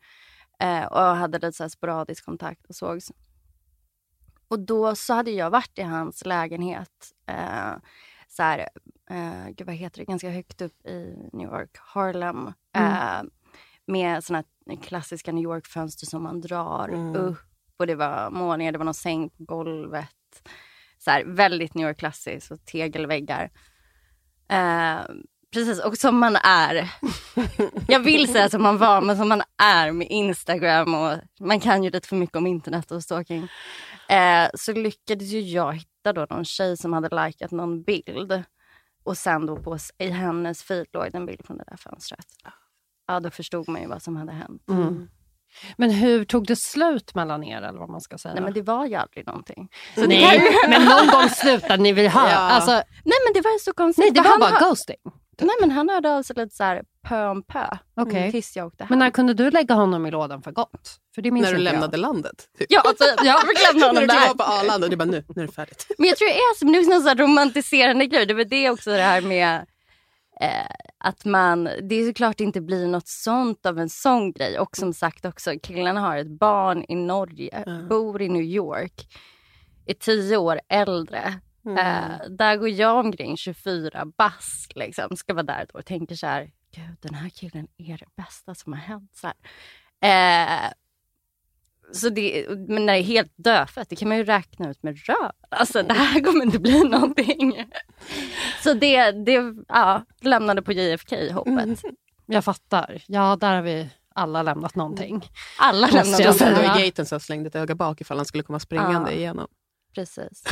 Eh, 0.60 0.86
och 0.86 1.02
hade 1.02 1.38
lite 1.40 1.52
så 1.52 1.64
här 1.64 1.70
sporadisk 1.70 2.26
kontakt 2.26 2.66
och 2.66 2.76
sågs. 2.76 3.12
Och 4.48 4.60
då 4.60 4.96
så 4.96 5.14
hade 5.14 5.32
jag 5.32 5.50
varit 5.50 5.80
i 5.80 5.82
hans 5.82 6.26
lägenhet. 6.26 7.12
Eh, 7.28 7.74
så 8.28 8.44
här, 8.44 8.70
eh, 9.10 9.48
gud 9.50 9.68
vad 9.68 9.76
heter 9.76 10.00
det, 10.00 10.06
ganska 10.06 10.30
högt 10.30 10.62
upp 10.62 10.86
i 10.86 11.30
New 11.34 11.48
York, 11.50 11.78
Harlem. 11.80 12.48
Eh, 12.78 13.22
med 13.88 14.24
såna 14.24 14.44
klassiska 14.84 15.32
New 15.32 15.44
York-fönster 15.44 16.06
som 16.06 16.24
man 16.24 16.42
drar 16.42 16.90
Mm. 16.90 17.16
upp. 17.16 17.38
Och 17.78 17.88
det 17.88 17.96
var 17.96 18.30
målningar, 18.30 18.72
det 18.72 18.78
var 18.78 18.86
någon 18.86 18.94
säng 18.94 19.30
på 19.30 19.44
golvet. 19.44 20.10
Så 20.98 21.12
här, 21.12 21.24
väldigt 21.26 21.74
New 21.74 21.88
York-klassiskt 21.88 22.52
och 22.52 22.66
tegelväggar. 22.66 23.52
Eh, 24.50 25.00
precis, 25.54 25.80
och 25.80 25.98
som 25.98 26.18
man 26.20 26.36
är. 26.36 26.94
Jag 27.88 28.00
vill 28.00 28.28
säga 28.34 28.50
som 28.50 28.64
man 28.64 28.78
var, 28.78 29.02
men 29.02 29.18
som 29.18 29.30
man 29.30 29.42
är 29.64 29.92
med 29.92 30.08
Instagram 30.10 30.94
och 30.96 31.14
man 31.40 31.60
kan 31.60 31.84
ju 31.84 31.90
lite 31.90 32.08
för 32.08 32.16
mycket 32.16 32.36
om 32.36 32.48
internet 32.48 32.92
och 32.92 33.04
stalking. 33.04 33.48
Eh, 34.10 34.48
så 34.54 34.74
lyckades 34.74 35.28
ju 35.28 35.40
jag 35.40 35.74
hitta 35.74 36.14
då 36.14 36.28
någon 36.30 36.46
tjej 36.46 36.78
som 36.78 36.94
hade 36.94 37.26
likat 37.26 37.52
någon 37.52 37.84
bild. 37.84 38.44
Och 39.06 39.18
sen 39.18 39.46
då 39.46 39.56
på, 39.58 39.78
i 39.98 40.10
hennes 40.10 40.64
feed 40.64 40.86
låg 40.94 41.04
det 41.12 41.18
en 41.18 41.26
bild 41.26 41.46
från 41.46 41.58
det 41.58 41.64
där 41.68 41.78
fönstret. 41.78 42.26
Ja, 43.08 43.20
då 43.20 43.30
förstod 43.30 43.70
man 43.70 43.82
ju 43.82 43.88
vad 43.88 44.02
som 44.02 44.16
hade 44.16 44.32
hänt. 44.32 44.62
Men 45.78 45.92
hur 45.92 46.26
tog 46.26 46.48
det 46.48 46.56
slut 46.56 47.16
mellan 47.16 47.44
er 47.44 47.62
eller 47.62 47.80
vad 47.80 47.90
man 47.90 48.02
ska 48.02 48.18
säga? 48.18 48.34
Nej 48.34 48.44
men 48.44 48.54
det 48.54 48.62
var 48.62 48.86
ju 48.86 48.96
aldrig 48.96 49.26
någonting. 49.28 49.70
Nej, 49.98 50.42
men 50.70 50.86
någon 50.86 51.08
gång 51.08 51.30
slutade 51.30 51.84
ni 51.84 51.94
väl 51.94 52.08
ha? 52.08 52.30
Ja. 52.30 52.36
Alltså, 52.38 52.72
Nej 52.72 53.18
men 53.26 53.34
det 53.34 53.42
var 53.42 53.52
ju 53.52 53.60
så 53.60 53.74
konstigt. 53.74 54.04
nej, 54.06 54.12
det 54.12 54.22
var 54.22 54.30
han 54.30 54.40
bara 54.40 54.50
har- 54.52 54.70
ghosting. 54.70 54.98
Nej 55.42 55.56
men 55.62 55.72
han 55.72 55.90
hörde 55.90 56.12
av 56.16 56.24
sig 56.24 56.36
lite 56.36 56.56
så 56.56 56.64
här 56.64 56.84
pö 57.06 57.28
om 57.28 57.44
pö. 57.44 57.68
Okej. 57.96 58.32
Tills 58.32 58.56
jag 58.58 58.68
åkte 58.68 58.84
hem. 58.84 58.88
Men 58.90 59.00
när 59.00 59.10
kunde 59.10 59.34
du 59.34 59.52
lägga 59.52 59.76
honom 59.76 60.06
i 60.06 60.12
lådan 60.12 60.42
för 60.42 60.52
gott? 60.52 61.00
För 61.16 61.22
det 61.22 61.32
minns 61.32 61.46
När 61.46 61.54
du 61.54 61.60
inte 61.60 61.72
lämnade 61.72 61.98
landet. 61.98 62.50
Typ. 62.58 62.68
Ja, 62.70 62.82
alltså, 62.86 63.04
jag 63.26 63.42
fick 63.48 63.64
lämna 63.74 63.80
När 63.80 63.88
honom 63.88 64.02
du 64.04 64.08
klev 64.10 64.20
där. 64.22 64.30
av 64.30 64.36
på 64.38 64.44
Arlanda 64.44 64.86
och 64.88 64.92
du 64.92 64.96
bara 64.98 65.06
nu, 65.06 65.24
nu 65.36 65.44
är 65.44 65.48
det 65.48 65.54
färdigt. 65.54 65.88
Men 65.98 66.08
jag 66.08 66.18
tror 66.18 66.28
det 66.28 66.36
är 66.36 66.56
som 66.60 66.70
är 66.76 66.90
någon 66.90 67.02
så 67.02 67.08
här 67.08 67.16
romantiserande 67.16 68.06
grej. 68.06 68.26
Det 68.26 68.34
var 68.34 68.44
det 68.44 68.70
också 68.70 68.90
det 68.92 69.02
här 69.02 69.22
med 69.22 69.66
eh, 70.42 70.50
att 70.98 71.26
man, 71.26 71.64
det 71.64 71.96
är 71.96 72.08
såklart 72.08 72.40
inte 72.40 72.62
blir 72.62 72.88
något 72.88 73.08
sånt 73.08 73.66
av 73.66 73.80
en 73.80 73.90
sån 73.90 74.32
grej. 74.34 74.60
Och 74.60 74.78
som 74.78 74.94
sagt 74.94 75.26
också, 75.26 75.52
killarna 75.64 76.00
har 76.02 76.18
ett 76.18 76.40
barn 76.40 76.86
i 76.90 76.96
Norge, 76.96 77.64
Mm. 77.68 77.88
bor 77.88 78.22
i 78.22 78.30
New 78.30 78.42
York, 78.44 79.08
är 79.86 79.94
tio 79.94 80.38
år 80.38 80.60
äldre. 80.70 81.34
Mm. 81.66 81.78
Eh, 81.78 82.28
där 82.30 82.56
går 82.56 82.70
jag 82.70 83.06
omkring 83.06 83.38
24 83.38 84.06
bast, 84.18 84.72
liksom, 84.76 85.18
ska 85.18 85.34
vara 85.34 85.44
där 85.44 85.66
då 85.74 85.80
och 85.80 85.86
tänker 85.86 86.16
så 86.16 86.28
här, 86.28 86.50
gud 86.76 86.98
den 87.02 87.14
här 87.14 87.30
killen 87.30 87.68
är 87.78 87.98
det 87.98 88.24
bästa 88.24 88.56
som 88.56 88.74
har 88.74 88.80
hänt. 88.80 89.12
Så, 89.16 89.28
här. 90.02 90.66
Eh, 90.66 90.72
så 91.92 92.10
det, 92.10 92.46
men 92.50 92.86
när 92.86 92.94
det 92.94 93.00
är 93.00 93.04
helt 93.04 93.34
dödfött, 93.36 93.90
det 93.90 93.96
kan 93.96 94.08
man 94.08 94.18
ju 94.18 94.24
räkna 94.24 94.70
ut 94.70 94.84
med 94.84 94.98
röv. 95.08 95.32
Alltså 95.50 95.84
det 95.84 95.94
här 95.94 96.24
kommer 96.24 96.46
inte 96.46 96.60
bli 96.60 96.84
någonting. 96.84 97.66
Så 98.64 98.74
det, 98.74 99.12
det 99.12 99.56
ja, 99.68 100.06
lämnade 100.22 100.62
på 100.62 100.72
JFK 100.72 101.32
hoppet. 101.32 101.82
Jag 102.26 102.46
fattar. 102.46 103.04
Ja, 103.08 103.38
där 103.40 103.56
har 103.56 103.62
vi 103.62 103.90
alla 104.16 104.44
lämnat 104.44 104.76
någonting. 104.76 105.30
Alla 105.60 105.88
Måste 105.88 105.98
lämnade 105.98 106.24
jag 106.24 106.76
då 106.76 106.82
i 106.82 106.86
gaten 106.86 107.06
så 107.06 107.20
slängde 107.20 107.48
ett 107.48 107.56
öga 107.56 107.76
bak 107.76 108.02
ifall 108.02 108.18
han 108.18 108.26
skulle 108.26 108.44
komma 108.44 108.60
springande 108.60 109.12
Ja. 109.12 109.18
igenom. 109.18 109.48
Precis. 109.96 110.44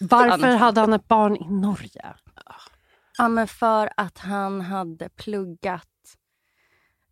Varför 0.00 0.56
hade 0.56 0.80
han 0.80 0.92
ett 0.92 1.08
barn 1.08 1.36
i 1.36 1.48
Norge? 1.50 2.14
Ja, 3.18 3.28
men 3.28 3.48
för 3.48 3.90
att 3.96 4.18
han 4.18 4.60
hade 4.60 5.08
pluggat 5.08 5.88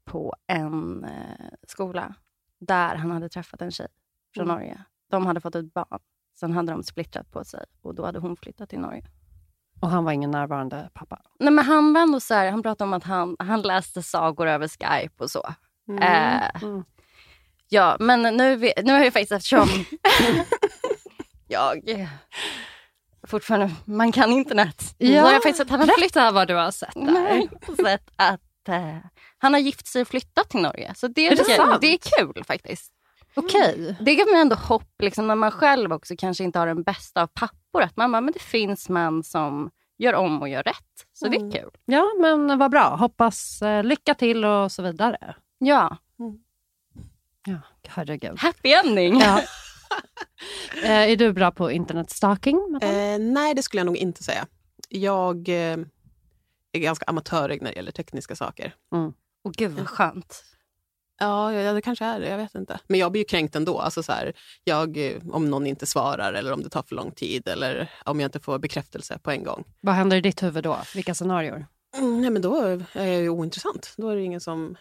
på 0.05 0.35
en 0.47 1.05
eh, 1.05 1.49
skola 1.69 2.15
där 2.59 2.95
han 2.95 3.11
hade 3.11 3.29
träffat 3.29 3.63
en 3.63 3.71
tjej 3.71 3.89
från 4.35 4.45
Mm. 4.45 4.55
Norge. 4.57 4.85
De 5.11 5.27
hade 5.27 5.41
fått 5.41 5.55
ett 5.55 5.75
barn. 5.75 5.99
Sen 6.41 6.53
hade 6.53 6.73
de 6.73 6.83
splittrat 6.83 7.31
på 7.31 7.45
sig 7.45 7.65
och 7.83 7.95
då 7.95 8.05
hade 8.05 8.19
hon 8.19 8.37
flyttat 8.37 8.71
till 8.71 8.79
Norge. 8.79 9.05
Och 9.81 9.89
han 9.91 10.05
var 10.05 10.13
ingen 10.13 10.31
närvarande 10.31 10.91
pappa. 10.95 11.23
Nej, 11.39 11.53
men 11.53 11.65
han 11.65 11.93
var 11.93 12.01
ändå 12.01 12.21
så 12.21 12.35
här, 12.35 12.51
han 12.51 12.63
pratade 12.63 12.89
om 12.89 12.93
att 12.95 13.05
han, 13.05 13.37
han 13.39 13.63
läste 13.63 14.03
sagor 14.03 14.47
över 14.47 14.69
Skype 14.69 15.25
och 15.25 15.31
så. 15.31 15.55
Mm. 15.89 16.03
Eh, 16.03 16.63
Mm. 16.63 16.85
ja, 17.69 17.97
men 18.01 18.23
nu, 18.23 18.57
nu 18.85 18.93
har 18.93 19.05
jag 19.05 19.13
faktiskt 19.13 19.33
eftersom 19.33 19.69
jag 21.49 22.09
fortfarande, 23.27 23.75
man 23.85 24.13
kan 24.13 24.31
internet. 24.33 24.95
Ja, 24.99 25.21
Så 25.21 25.27
har 25.27 25.33
jag 25.33 25.43
faktiskt 25.43 25.61
att 25.61 25.71
han 25.71 25.81
har 25.81 25.97
flyttat 25.99 26.35
vad 26.35 26.49
du 26.49 26.55
har 26.55 26.71
sett 26.71 26.95
där. 26.95 27.03
Nej, 27.13 27.49
sett 27.85 28.11
att 28.17 28.41
eh, 28.69 28.97
han 29.39 29.53
har 29.53 29.61
gift 29.61 29.87
sig 29.87 30.03
och 30.03 30.09
flyttat 30.09 30.49
till 30.51 30.61
Norge. 30.61 30.95
Så 30.97 31.09
det, 31.09 31.27
Är 31.27 31.37
det 31.37 31.57
jag- 31.57 31.81
det 31.81 31.87
är 31.95 31.99
kul 32.19 32.45
faktiskt. 32.45 32.93
Okej. 33.35 33.97
Det 34.01 34.15
gav 34.15 34.27
mig 34.29 34.41
ändå 34.41 34.57
hopp 34.57 34.93
liksom, 35.03 35.27
när 35.27 35.35
man 35.35 35.51
själv 35.51 35.93
också 35.93 36.15
kanske 36.19 36.45
inte 36.45 36.59
har 36.59 36.67
den 36.67 36.83
bästa 36.83 37.23
av 37.23 37.27
pappor. 37.27 37.83
Att 37.83 37.97
man 37.97 38.13
bara, 38.13 38.21
men 38.21 38.33
det 38.33 38.43
finns 38.43 38.89
män 38.89 39.23
som 39.23 39.71
gör 39.99 40.15
om 40.15 40.43
och 40.43 40.49
gör 40.49 40.63
rätt. 40.63 41.07
Så 41.13 41.29
det 41.29 41.37
är 41.37 41.51
kul. 41.53 41.71
Ja, 41.85 42.05
men 42.21 42.59
vad 42.59 42.71
bra. 42.71 42.97
Hoppas 42.97 43.63
eh, 43.63 43.85
lycka 43.85 44.15
till 44.15 44.45
och 44.45 44.73
så 44.73 44.83
vidare. 44.83 45.35
Ja, 45.59 45.97
Ja, 47.47 47.57
herregud. 47.89 48.39
happy 48.39 48.73
ending. 48.73 49.21
Ja. 49.21 49.41
Eh, 50.83 51.11
är 51.11 51.17
du 51.17 51.33
bra 51.33 51.51
på 51.51 51.71
internetstalking? 51.71 52.79
Eh, 52.83 53.19
nej, 53.19 53.55
det 53.55 53.63
skulle 53.63 53.81
jag 53.81 53.87
nog 53.87 53.97
inte 53.97 54.23
säga. 54.23 54.47
Jag 54.89 55.49
eh, 55.49 55.77
är 56.73 56.79
ganska 56.79 57.05
amatörig 57.07 57.63
när 57.63 57.71
det 57.71 57.77
gäller 57.77 57.93
tekniska 57.93 58.37
saker. 58.37 58.75
Och 59.45 59.53
gud 59.53 59.73
vad 59.73 59.89
skönt. 59.89 60.43
Ja, 61.19 61.53
ja, 61.53 61.73
det 61.73 61.83
kanske 61.83 62.05
är 62.05 62.21
det. 62.21 62.29
Jag 62.29 62.37
vet 62.37 62.55
inte. 62.55 62.81
Men 62.87 63.01
jag 63.01 63.13
blir 63.13 63.21
ju 63.21 63.25
kränkt 63.25 63.57
ändå. 63.57 63.79
Alltså 63.79 64.03
så 64.03 64.13
här, 64.13 64.33
jag, 64.65 64.97
eh, 64.97 65.23
om 65.31 65.51
någon 65.51 65.67
inte 65.67 65.87
svarar 65.87 66.33
eller 66.33 66.53
om 66.53 66.63
det 66.63 66.69
tar 66.69 66.83
för 66.83 66.95
lång 66.95 67.11
tid 67.11 67.49
eller 67.49 67.91
om 68.05 68.21
jag 68.21 68.29
inte 68.29 68.41
får 68.41 68.59
bekräftelse 68.59 69.19
på 69.19 69.31
en 69.31 69.45
gång. 69.45 69.65
Vad 69.81 69.95
händer 69.95 70.17
i 70.17 70.21
ditt 70.21 70.43
huvud 70.43 70.65
då? 70.65 70.79
Vilka 70.95 71.15
scenarier? 71.15 71.67
Mm, 71.97 72.21
nej, 72.21 72.31
men 72.31 72.43
då 72.43 72.57
är 72.93 73.07
jag 73.07 73.23
ju 73.23 73.29
ointressant. 73.29 73.95
Då 73.97 74.09
är 74.09 74.17
det 74.17 74.23
ingen 74.23 74.41
som 74.41 74.77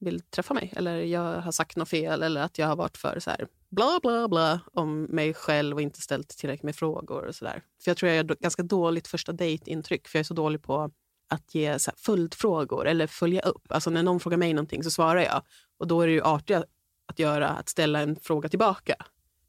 vill 0.00 0.20
träffa 0.20 0.54
mig. 0.54 0.72
Eller 0.76 1.00
jag 1.00 1.40
har 1.40 1.52
sagt 1.52 1.76
något 1.76 1.88
fel 1.88 2.22
eller 2.22 2.40
att 2.40 2.58
jag 2.58 2.66
har 2.66 2.76
varit 2.76 2.96
för 2.96 3.20
så 3.20 3.30
här 3.30 3.46
bla 3.70 3.98
bla 4.02 4.28
bla 4.28 4.60
om 4.72 5.02
mig 5.02 5.34
själv 5.34 5.76
och 5.76 5.82
inte 5.82 6.00
ställt 6.00 6.28
tillräckligt 6.28 6.62
med 6.64 6.76
frågor. 6.76 7.26
och 7.26 7.34
så 7.34 7.44
där. 7.44 7.62
För 7.82 7.90
Jag 7.90 7.96
tror 7.96 8.08
jag 8.08 8.16
gör 8.16 8.36
ganska 8.40 8.62
dåligt 8.62 9.08
första 9.08 9.32
dejtintryck 9.32 10.08
för 10.08 10.18
jag 10.18 10.20
är 10.20 10.24
så 10.24 10.34
dålig 10.34 10.62
på 10.62 10.90
att 11.28 11.54
ge 11.54 11.78
så 11.78 11.90
här 11.90 11.98
följdfrågor 11.98 12.86
eller 12.86 13.06
följa 13.06 13.40
upp. 13.40 13.72
Alltså 13.72 13.90
när 13.90 14.02
någon 14.02 14.20
frågar 14.20 14.38
mig 14.38 14.52
någonting 14.52 14.84
så 14.84 14.90
svarar 14.90 15.20
jag 15.20 15.42
och 15.78 15.86
då 15.86 16.00
är 16.00 16.06
det 16.06 16.12
ju 16.12 16.22
artigt 16.22 16.64
att 17.06 17.18
göra 17.18 17.48
att 17.48 17.68
ställa 17.68 18.00
en 18.00 18.16
fråga 18.16 18.48
tillbaka. 18.48 18.94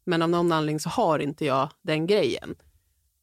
Men 0.04 0.22
av 0.22 0.30
någon 0.30 0.52
anledning 0.52 0.80
så 0.80 0.88
har 0.88 1.18
inte 1.18 1.44
jag 1.44 1.68
den 1.82 2.06
grejen. 2.06 2.54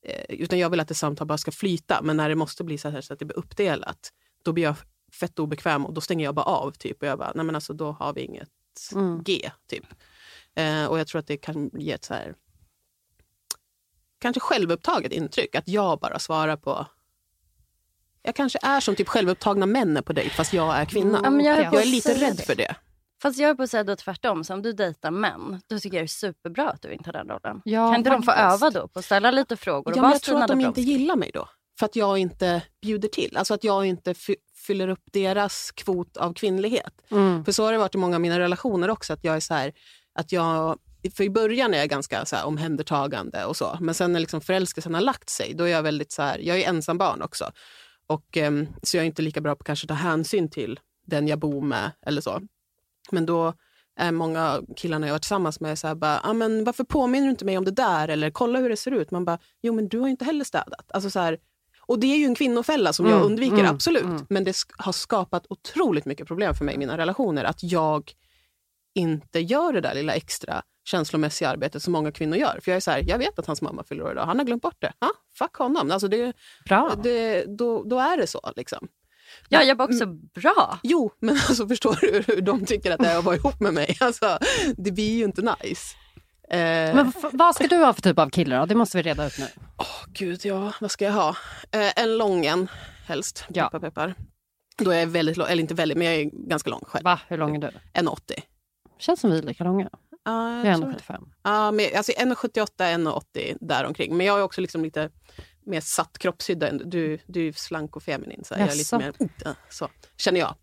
Eh, 0.05 0.35
utan 0.35 0.59
jag 0.59 0.69
vill 0.69 0.79
att 0.79 0.91
ett 0.91 0.97
samtal 0.97 1.27
bara 1.27 1.37
ska 1.37 1.51
flyta. 1.51 2.01
Men 2.01 2.17
när 2.17 2.29
det 2.29 2.35
måste 2.35 2.63
bli 2.63 2.77
så, 2.77 2.89
här 2.89 3.01
så 3.01 3.13
att 3.13 3.19
det 3.19 3.25
blir 3.25 3.37
uppdelat, 3.37 4.13
då 4.43 4.53
blir 4.53 4.63
jag 4.63 4.75
fett 5.11 5.39
obekväm 5.39 5.85
och 5.85 5.93
då 5.93 6.01
stänger 6.01 6.25
jag 6.25 6.35
bara 6.35 6.45
av. 6.45 6.71
Typ. 6.71 7.01
Och 7.01 7.07
jag 7.07 7.17
bara, 7.17 7.31
nej 7.35 7.45
men 7.45 7.55
alltså 7.55 7.73
då 7.73 7.91
har 7.91 8.13
vi 8.13 8.21
inget 8.21 8.49
Mm. 8.95 9.23
G. 9.23 9.51
Typ. 9.67 9.85
Eh, 10.55 10.85
och 10.85 10.99
jag 10.99 11.07
tror 11.07 11.19
att 11.19 11.27
det 11.27 11.37
kan 11.37 11.69
ge 11.73 11.91
ett 11.91 12.03
så 12.03 12.13
här 12.13 12.35
kanske 14.19 14.39
självupptaget 14.39 15.11
intryck. 15.11 15.55
Att 15.55 15.67
jag 15.67 15.99
bara 15.99 16.19
svarar 16.19 16.57
på 16.57 16.85
jag 18.21 18.35
kanske 18.35 18.59
är 18.61 18.79
som 18.79 18.95
typ 18.95 19.07
självupptagna 19.07 19.65
män 19.65 20.03
på 20.05 20.13
dejt 20.13 20.29
fast 20.35 20.53
jag 20.53 20.77
är 20.77 20.85
kvinna. 20.85 21.19
Ja, 21.23 21.29
men 21.29 21.45
jag, 21.45 21.59
Jag 21.59 21.81
är 21.81 21.85
lite 21.85 22.13
rädd 22.13 22.39
för 22.39 22.55
det. 22.55 22.75
Fast 23.21 23.39
jag 23.39 23.49
är 23.49 23.55
på 23.55 23.63
att 23.63 23.69
säga 23.69 23.83
då 23.83 23.95
tvärtom. 23.95 24.43
Så 24.43 24.53
om 24.53 24.61
du 24.61 24.73
dejtar 24.73 25.11
män, 25.11 25.61
då 25.67 25.79
tycker 25.79 25.97
jag 25.97 26.03
det 26.03 26.05
är 26.05 26.07
superbra 26.07 26.69
att 26.69 26.81
du 26.81 26.91
inte 26.93 27.07
har 27.07 27.13
den 27.13 27.27
rollen. 27.27 27.61
Ja, 27.65 27.87
kan 27.91 27.95
inte 27.97 28.09
de 28.09 28.23
få 28.23 28.31
faktiskt. 28.31 28.63
öva 28.63 28.69
då 28.69 28.87
på 28.87 28.99
att 28.99 29.05
ställa 29.05 29.31
lite 29.31 29.57
frågor? 29.57 29.91
Och 29.91 29.97
Ja, 29.97 30.01
men 30.01 30.11
jag 30.11 30.21
tror 30.21 30.41
att 30.41 30.47
de 30.47 30.61
inte 30.61 30.81
gillar 30.81 31.15
mig 31.15 31.31
då. 31.33 31.49
För 31.79 31.85
att 31.85 31.95
jag 31.95 32.17
inte 32.17 32.61
bjuder 32.81 33.07
till. 33.09 33.37
Alltså 33.37 33.53
att 33.53 33.63
jag 33.63 33.85
inte 33.85 34.13
fyller 34.67 34.87
upp 34.87 35.03
deras 35.11 35.71
kvot 35.71 36.17
av 36.17 36.33
kvinnlighet. 36.33 37.01
Mm. 37.11 37.45
För 37.45 37.51
så 37.51 37.63
har 37.63 37.71
det 37.71 37.77
varit 37.77 37.95
i 37.95 37.97
många 37.97 38.15
av 38.15 38.21
mina 38.21 38.39
relationer 38.39 38.89
också. 38.89 39.13
Att 39.13 39.23
jag 39.23 39.35
är 39.35 39.39
så 39.39 39.53
här, 39.53 39.73
att 40.19 40.31
jag, 40.31 40.79
för 41.15 41.23
i 41.23 41.29
början 41.29 41.73
är 41.73 41.77
jag 41.77 41.89
ganska 41.89 42.25
så 42.25 42.35
här 42.35 42.45
omhändertagande 42.45 43.45
och 43.45 43.57
så. 43.57 43.77
Men 43.81 43.95
sen 43.95 44.13
när 44.13 44.19
liksom 44.19 44.41
förälskelsen 44.41 44.93
har 44.93 45.01
lagt 45.01 45.29
sig, 45.29 45.53
då 45.53 45.63
är 45.63 45.67
jag 45.67 45.83
väldigt 45.83 46.11
så 46.11 46.21
här, 46.21 46.39
jag 46.39 46.59
är 46.59 46.69
ensam 46.69 46.97
barn 46.97 47.21
också. 47.21 47.51
Och, 48.07 48.37
ehm, 48.37 48.67
så 48.83 48.97
jag 48.97 49.01
är 49.01 49.05
inte 49.05 49.21
lika 49.21 49.41
bra 49.41 49.55
på 49.55 49.63
kanske 49.63 49.85
att 49.85 49.89
ta 49.89 49.93
hänsyn 49.93 50.49
till 50.49 50.79
den 51.05 51.27
jag 51.27 51.39
bor 51.39 51.61
med 51.61 51.91
eller 52.05 52.21
så. 52.21 52.41
Men 53.11 53.25
då 53.25 53.53
eh, 53.99 54.11
många 54.11 54.61
killarna 54.75 55.07
jag 55.07 55.13
varit 55.13 55.21
tillsammans 55.21 55.59
med 55.59 55.79
så 55.79 55.87
här, 55.87 55.95
bara, 55.95 56.19
ah, 56.23 56.33
men 56.33 56.63
varför 56.63 56.83
påminner 56.83 57.27
du 57.27 57.31
inte 57.31 57.45
mig 57.45 57.57
om 57.57 57.65
det 57.65 57.71
där? 57.71 58.07
Eller 58.07 58.31
kolla 58.31 58.59
hur 58.59 58.69
det 58.69 58.77
ser 58.77 58.91
ut. 58.91 59.11
Man 59.11 59.25
bara, 59.25 59.39
jo 59.61 59.73
men 59.73 59.87
du 59.87 59.99
har 59.99 60.07
ju 60.07 60.11
inte 60.11 60.25
heller 60.25 60.45
städat. 60.45 60.91
Alltså, 60.91 61.09
så 61.09 61.19
här, 61.19 61.37
och 61.87 61.99
det 61.99 62.07
är 62.07 62.17
ju 62.17 62.25
en 62.25 62.35
kvinnofälla 62.35 62.93
som 62.93 63.05
jag 63.05 63.15
Mm, 63.15 63.25
undviker, 63.25 63.57
mm, 63.59 63.65
absolut. 63.75 64.03
mm. 64.03 64.25
Men 64.29 64.43
det 64.43 64.51
sk- 64.51 64.73
har 64.77 64.91
skapat 64.91 65.45
otroligt 65.49 66.05
mycket 66.05 66.27
problem 66.27 66.55
för 66.55 66.65
mig 66.65 66.75
i 66.75 66.77
mina 66.77 66.97
relationer. 66.97 67.43
Att 67.43 67.63
jag 67.63 68.11
inte 68.95 69.39
gör 69.39 69.73
det 69.73 69.81
där 69.81 69.95
lilla 69.95 70.13
extra 70.13 70.61
känslomässiga 70.85 71.49
arbetet 71.49 71.83
som 71.83 71.93
många 71.93 72.11
kvinnor 72.11 72.37
gör. 72.37 72.59
För 72.63 72.71
jag 72.71 72.75
är 72.75 72.79
så 72.79 72.91
här, 72.91 73.03
jag 73.07 73.17
vet 73.17 73.39
att 73.39 73.45
hans 73.47 73.61
mamma 73.61 73.83
fyller 73.83 74.03
år 74.03 74.11
idag. 74.11 74.25
Han 74.25 74.37
har 74.39 74.45
glömt 74.45 74.61
bort 74.61 74.77
det. 74.79 74.93
Ah, 74.99 75.09
fuck 75.37 75.55
honom. 75.55 75.91
Alltså 75.91 76.07
det, 76.07 76.33
Bra. 76.65 76.93
det, 77.03 77.45
då, 77.57 77.83
då 77.83 77.99
är 77.99 78.17
det 78.17 78.27
så. 78.27 78.51
Liksom. 78.55 78.87
Jag 79.49 79.65
jobbar 79.67 79.85
också 79.85 80.05
bra. 80.41 80.79
Jo, 80.83 81.11
men 81.19 81.35
alltså, 81.49 81.67
förstår 81.67 81.97
du 82.01 82.23
hur 82.27 82.41
de 82.41 82.65
tycker 82.65 82.91
att 82.91 82.99
det 82.99 83.07
är 83.07 83.17
att 83.17 83.23
vara 83.23 83.35
ihop 83.35 83.59
med 83.59 83.73
mig? 83.73 83.97
Alltså, 83.99 84.37
det 84.77 84.91
blir 84.91 85.17
ju 85.17 85.23
inte 85.23 85.41
nice. 85.41 85.95
Eh, 86.51 86.95
Men 86.95 87.13
vad 87.33 87.55
ska 87.55 87.67
du 87.67 87.75
ha 87.75 87.93
för 87.93 88.01
typ 88.01 88.19
av 88.19 88.29
kille 88.29 88.57
då? 88.57 88.65
Det 88.65 88.75
måste 88.75 88.97
vi 88.97 89.03
reda 89.03 89.27
ut 89.27 89.39
nu. 89.39 89.45
åh, 89.77 90.05
gud, 90.13 90.45
ja, 90.45 90.73
vad 90.81 90.91
ska 90.91 91.05
jag 91.05 91.11
ha? 91.11 91.29
Eh, 91.71 92.03
en 92.03 92.17
lång 92.17 92.45
en, 92.45 92.67
helst. 93.05 93.45
Ja. 93.49 93.63
Peppar, 93.63 93.79
peppar. 93.79 94.15
Då 94.77 94.91
är 94.91 94.99
jag 94.99 95.07
väldigt 95.07 95.37
lång, 95.37 95.47
eller 95.47 95.61
inte 95.61 95.73
väldigt, 95.73 95.97
men 95.97 96.07
jag 96.07 96.15
är 96.15 96.23
ganska 96.23 96.69
lång 96.69 96.83
själv. 96.87 97.03
Va? 97.03 97.19
Hur 97.27 97.37
lång 97.37 97.55
är 97.55 97.59
du? 97.61 98.01
1,80. 98.01 98.17
Känns 98.99 99.19
som 99.19 99.31
vi 99.31 99.37
är 99.37 99.41
lika 99.41 99.63
långa. 99.63 99.89
Ja, 100.25 100.57
Jag 100.57 100.65
är 100.65 100.69
jag 100.71 100.79
tror 100.79 100.91
det. 100.91 100.97
1,75. 100.97 101.27
Ja, 101.43 101.71
men, 101.71 101.85
alltså 101.97 102.11
1,78, 102.11 102.67
1,80 102.77 103.57
däromkring. 103.61 104.17
Men 104.17 104.25
jag 104.27 104.39
är 104.39 104.43
också 104.43 104.61
liksom 104.61 104.83
lite 104.83 105.09
mer 105.65 105.81
satt 105.81 106.17
kroppshydda. 106.17 106.71
Du, 106.71 107.19
du 107.25 107.47
är 107.47 107.51
slank 107.51 107.95
och 107.95 108.03
feminin. 108.03 108.43
Så 108.43 108.53
jag 108.53 108.61
är 108.61 108.75
lite 108.75 108.97
mer, 108.97 109.13
uh, 109.45 109.53
så 109.69 109.87
känner 110.17 110.39
jag. 110.39 110.55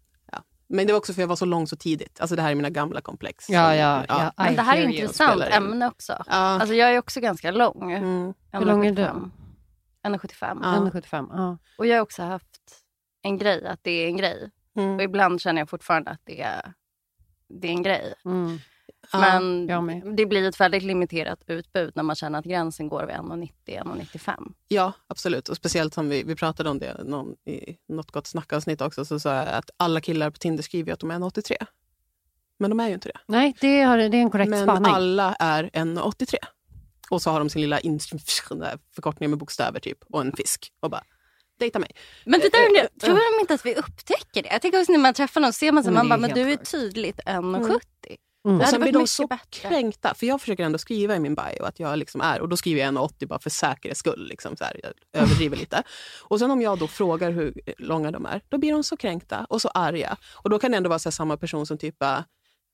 Men 0.67 0.87
det 0.87 0.93
var 0.93 0.99
också 0.99 1.13
för 1.13 1.21
att 1.21 1.23
jag 1.23 1.29
var 1.29 1.37
så 1.37 1.45
lång 1.45 1.67
så 1.67 1.77
tidigt. 1.77 2.21
Alltså 2.21 2.37
det 2.37 2.43
här 2.43 2.51
är 2.51 2.55
mina 2.55 2.71
gamla 2.71 3.01
komplex. 3.01 3.51
Ja, 3.51 3.71
Så, 3.71 3.75
ja, 3.75 4.05
ja. 4.09 4.33
Men 4.37 4.53
I 4.53 4.57
det 4.57 4.63
här 4.63 4.77
är 4.77 4.89
ett 4.89 4.95
intressant 4.95 5.43
ämne 5.43 5.89
också. 5.89 6.13
Ja. 6.13 6.35
Alltså 6.35 6.75
jag 6.75 6.95
är 6.95 6.99
också 6.99 7.21
ganska 7.21 7.51
lång. 7.51 7.93
Mm. 7.93 8.35
Hur 8.53 8.61
lång 8.61 8.87
är 8.87 8.93
du? 8.93 9.03
1,75. 9.03 9.31
1,75. 10.03 10.61
Ja. 10.63 10.91
1,75. 10.91 11.29
Ja. 11.33 11.59
Och 11.79 11.87
jag 11.87 11.97
har 11.97 12.03
också 12.03 12.23
haft 12.23 12.61
en 13.23 13.39
grej, 13.39 13.67
att 13.67 13.81
det 13.83 13.91
är 13.91 14.07
en 14.07 14.17
grej. 14.17 14.51
Mm. 14.77 14.97
Och 14.97 15.03
ibland 15.03 15.41
känner 15.41 15.61
jag 15.61 15.71
fortfarande 15.71 16.11
att 16.11 16.21
det 16.25 16.43
är, 16.43 16.73
det 17.49 17.69
är 17.69 17.73
en 17.73 17.83
grej. 17.83 18.15
Mm. 18.25 18.59
Ja. 19.13 19.81
Men 19.81 20.17
det 20.17 20.27
blir 20.27 20.49
ett 20.49 20.61
väldigt 20.61 20.83
limiterat 20.83 21.43
utbud 21.47 21.93
när 21.97 22.03
man 22.03 22.17
känner 22.17 22.39
att 22.39 22.45
gränsen 22.45 22.89
går 22.89 23.07
vid 23.07 23.17
1,90-1,95. 23.17 24.53
Ja, 24.69 24.93
absolut. 25.07 25.49
Och 25.49 25.57
speciellt 25.57 25.95
som 25.95 26.09
vi, 26.09 26.23
vi 26.23 26.37
pratade 26.37 26.71
om 26.71 26.79
det 26.79 27.05
någon, 27.05 27.33
i 27.47 27.77
något 27.89 28.11
gott 28.11 28.27
snackavsnitt 28.27 28.81
också, 28.81 29.05
så 29.05 29.21
sa 29.21 29.35
jag 29.35 29.49
att 29.49 29.71
alla 29.77 30.01
killar 30.01 30.31
på 30.31 30.39
Tinder 30.39 30.63
skriver 30.63 30.93
att 30.93 31.01
de 31.01 31.11
är 31.11 31.15
1,83. 31.19 31.57
Men 32.59 32.71
de 32.71 32.81
är 32.81 32.89
ju 32.89 32.95
inte 32.95 33.09
det. 33.09 33.19
Nej, 33.27 33.55
det, 33.61 33.83
har, 33.83 33.99
det 33.99 34.05
är 34.05 34.15
en 34.15 34.31
korrekt 34.31 34.51
Men 34.51 34.63
spaning. 34.63 34.93
alla 34.95 35.35
är 35.39 35.65
1,83. 35.65 36.35
Och 37.11 37.23
så 37.23 37.31
har 37.31 37.39
de 37.39 37.51
sin 37.51 37.61
lilla 37.63 37.81
in- 37.81 38.01
förkortning 38.95 39.31
med 39.31 39.39
bokstäver 39.39 39.81
typ 39.81 39.99
och 40.13 40.21
en 40.21 40.33
fisk. 40.37 40.73
Och 40.81 40.91
bara, 40.91 41.03
dejta 41.59 41.79
mig. 41.79 41.91
Men 42.25 42.41
det 42.41 42.49
där, 42.53 42.59
Eh, 42.63 42.67
undrar- 42.69 42.83
eh, 42.83 42.89
tror 43.01 43.35
de 43.37 43.41
inte 43.41 43.55
att 43.55 43.67
vi 43.67 43.75
upptäcker 43.75 44.43
det? 44.43 44.49
Jag 44.53 44.63
tänker 44.63 44.81
också 44.81 44.93
när 44.93 44.99
man 44.99 45.15
träffar 45.15 45.41
någon 45.41 45.53
ser 45.53 45.73
man 45.73 45.85
så 45.85 45.91
Men 45.91 45.95
man 45.95 46.09
bara, 46.09 46.29
men 46.29 46.31
du 46.35 46.53
är 46.53 46.57
tydligt 46.57 47.21
1,70. 47.27 47.65
Mm. 47.65 47.79
Det 48.45 48.51
Och 48.51 48.69
sen 48.69 48.81
blir 48.81 48.93
de 48.93 49.07
så 49.07 49.27
bättre. 49.27 49.69
kränkta. 49.69 50.15
För 50.15 50.27
jag 50.27 50.41
försöker 50.41 50.65
ändå 50.65 50.79
skriva 50.79 51.17
i 51.17 51.19
min 51.21 51.35
bio 51.35 51.65
att 51.65 51.81
jag 51.81 51.99
liksom 51.99 52.21
är, 52.21 52.41
och 52.41 52.49
då 52.49 52.57
skriver 52.57 52.81
jag 52.81 52.95
1,80 52.95 53.27
bara 53.27 53.39
för 53.39 53.51
säkerhets 53.51 54.01
skull. 54.01 54.27
Liksom, 54.29 54.57
så 54.57 54.65
här, 54.65 54.81
jag 54.83 54.93
överdriver 55.23 55.57
lite. 55.57 55.83
Och 56.23 56.39
sen 56.39 56.51
om 56.51 56.63
jag 56.63 56.79
då 56.79 56.89
frågar 56.89 57.31
hur 57.31 57.61
långa 57.79 58.11
de 58.11 58.27
är, 58.27 58.41
då 58.49 58.59
blir 58.59 58.73
de 58.73 58.85
så 58.85 58.97
kränkta 58.97 59.47
och 59.49 59.61
så 59.63 59.69
arga. 59.69 60.17
Och 60.33 60.51
då 60.51 60.59
kan 60.59 60.71
det 60.71 60.77
ändå 60.77 60.89
vara 60.89 60.99
så 60.99 61.09
här, 61.09 61.13
samma 61.13 61.37
person 61.37 61.67
som 61.67 61.79
typ 61.79 61.97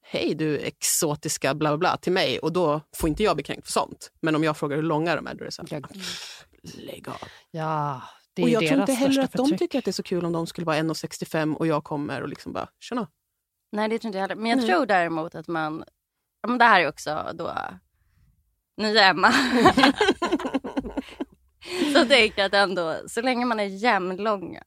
Hej 0.03 0.35
du 0.35 0.59
exotiska 0.59 1.55
bla 1.55 1.69
bla 1.71 1.77
bla 1.79 1.97
till 1.97 2.13
mig 2.13 2.39
och 2.39 2.53
då 2.53 2.81
får 2.97 3.09
inte 3.09 3.23
jag 3.23 3.37
bli 3.37 3.43
kränkt 3.45 3.65
för 3.67 3.73
sånt. 3.73 4.11
Men 4.23 4.37
om 4.37 4.45
jag 4.45 4.57
frågar 4.57 4.77
hur 4.77 4.83
långa 4.83 5.17
de 5.17 5.27
är 5.27 5.35
då 5.35 5.41
är 5.41 5.47
det 5.47 5.53
så 5.53 5.63
här, 5.71 5.81
Ja. 5.93 6.01
lägg 6.63 7.09
av. 7.09 7.17
Ja, 7.51 8.03
det 8.35 8.43
är 8.43 8.45
Och 8.45 8.51
jag 8.51 8.67
tror 8.69 8.81
inte 8.81 8.93
heller 8.93 9.23
att 9.23 9.33
de 9.33 9.39
förtryck. 9.39 9.59
tycker 9.59 9.79
att 9.79 9.85
det 9.85 9.91
är 9.91 9.93
så 9.93 10.03
kul 10.03 10.25
om 10.25 10.33
de 10.33 10.47
skulle 10.47 10.65
vara 10.65 10.77
1,65 10.77 11.55
och 11.55 11.67
jag 11.67 11.85
kommer 11.85 12.23
och 12.23 12.29
liksom 12.29 12.53
bara, 12.53 12.69
tjena. 12.81 13.07
Nej, 13.73 13.89
det 13.89 13.99
tror 13.99 14.09
inte 14.09 14.19
jag 14.19 14.23
heller. 14.29 14.37
Men 14.43 14.51
jag 14.59 14.67
tror 14.67 14.87
däremot 14.87 15.35
att 15.35 15.49
man... 15.49 15.85
Ja, 16.43 16.49
men 16.49 16.59
det 16.59 16.65
här 16.65 16.81
är 16.81 16.89
också 16.89 17.31
då 17.35 17.57
nya 18.77 19.05
Emma. 19.05 19.33
så 21.93 21.99
jag 21.99 22.09
tänker 22.09 22.45
att 22.45 22.55
ändå, 22.55 22.97
så 23.09 23.23
länge 23.23 23.45
man 23.45 23.61
är 23.61 23.65
jämnlånga 23.65 24.63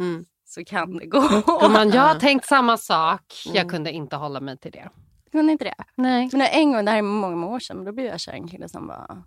Mm. 0.00 0.24
så 0.44 0.64
kan 0.64 0.96
det 0.96 1.06
gå. 1.06 1.42
Gumman, 1.60 1.90
jag 1.90 2.02
har 2.02 2.14
tänkt 2.14 2.46
samma 2.46 2.76
sak. 2.76 3.34
Jag 3.46 3.56
Mm. 3.56 3.68
kunde 3.68 3.92
inte 3.92 4.16
hålla 4.16 4.40
mig 4.40 4.58
till 4.58 4.72
det. 4.72 4.90
Kunde 5.32 5.52
inte 5.52 5.64
det? 5.64 5.74
Nej. 5.94 6.28
Men 6.32 6.40
en 6.40 6.72
gång, 6.72 6.84
det 6.84 6.90
här 6.90 6.98
är 6.98 7.02
många, 7.02 7.36
många 7.36 7.54
år 7.54 7.60
sedan, 7.60 7.76
men 7.76 7.86
då 7.86 7.92
blev 7.92 8.06
jag 8.06 8.20
kär 8.20 8.32
i 8.32 8.36
en 8.36 8.48
kille 8.48 8.68
som 8.68 8.86
var 8.86 9.22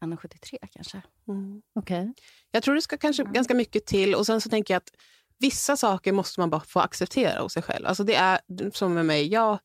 1,73 0.00 0.58
kanske. 0.70 1.02
Mm. 1.28 1.62
Okej. 1.74 2.14
Jag 2.50 2.62
tror 2.62 2.74
det 2.74 2.82
ska 2.82 2.96
kanske 2.98 3.24
ganska 3.24 3.54
mycket 3.54 3.86
till. 3.86 4.14
Och 4.14 4.26
sen 4.26 4.40
så 4.40 4.48
tänker 4.50 4.74
jag 4.74 4.78
att 4.78 4.90
vissa 5.40 5.76
saker 5.76 6.12
måste 6.12 6.40
man 6.40 6.50
bara 6.50 6.60
få 6.60 6.80
acceptera 6.80 7.42
hos 7.42 7.52
sig 7.52 7.62
själv. 7.62 7.86
Alltså 7.86 8.04
det 8.04 8.14
är 8.14 8.40
som 8.72 8.94
med 8.94 9.06
mig, 9.06 9.28
jag 9.28 9.58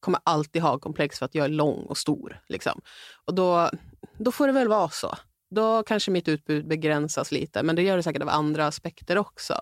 kommer 0.00 0.20
alltid 0.24 0.62
ha 0.62 0.78
komplex 0.78 1.18
för 1.18 1.26
att 1.26 1.34
jag 1.34 1.44
är 1.44 1.48
lång 1.48 1.82
och 1.82 1.98
stor. 1.98 2.40
Liksom. 2.48 2.80
Och 3.24 3.34
då, 3.34 3.70
då 4.18 4.32
får 4.32 4.46
det 4.46 4.52
väl 4.52 4.68
vara 4.68 4.88
så. 4.88 5.16
Då 5.50 5.82
kanske 5.82 6.10
mitt 6.10 6.28
utbud 6.28 6.68
begränsas 6.68 7.32
lite, 7.32 7.62
men 7.62 7.76
det 7.76 7.82
gör 7.82 7.96
det 7.96 8.02
säkert 8.02 8.22
av 8.22 8.28
andra 8.28 8.66
aspekter 8.66 9.18
också. 9.18 9.54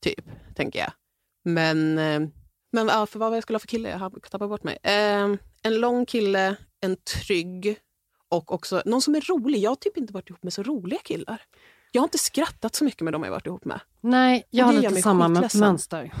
Typ, 0.00 0.24
tänker 0.54 0.78
jag. 0.78 0.92
Men, 1.44 1.98
eh, 1.98 2.20
men 2.72 2.88
ja, 2.88 3.06
för 3.06 3.18
vad 3.18 3.30
var 3.30 3.36
jag 3.36 3.42
skulle 3.42 3.54
ha 3.54 3.60
för 3.60 3.68
kille? 3.68 3.90
Jag 3.90 3.98
har 3.98 4.10
tappat 4.10 4.48
bort 4.48 4.64
mig. 4.64 4.78
Eh, 4.82 5.34
en 5.62 5.80
lång 5.80 6.06
kille, 6.06 6.56
en 6.80 6.96
trygg 6.96 7.76
och 8.28 8.52
också 8.52 8.82
någon 8.84 9.02
som 9.02 9.14
är 9.14 9.20
rolig. 9.20 9.58
Jag 9.58 9.70
har 9.70 9.76
typ 9.76 9.96
inte 9.96 10.12
varit 10.12 10.30
ihop 10.30 10.42
med 10.42 10.52
så 10.52 10.62
roliga 10.62 11.00
killar. 11.04 11.42
Jag 11.94 12.02
har 12.02 12.06
inte 12.06 12.18
skrattat 12.18 12.74
så 12.74 12.84
mycket 12.84 13.00
med 13.00 13.12
dem 13.12 13.22
jag 13.24 13.30
varit 13.30 13.46
ihop 13.46 13.64
med. 13.64 13.80
Nej, 14.00 14.44
jag 14.50 14.64
har 14.64 14.72
lite 14.72 15.02
samma 15.02 15.28
mönster. 15.28 16.12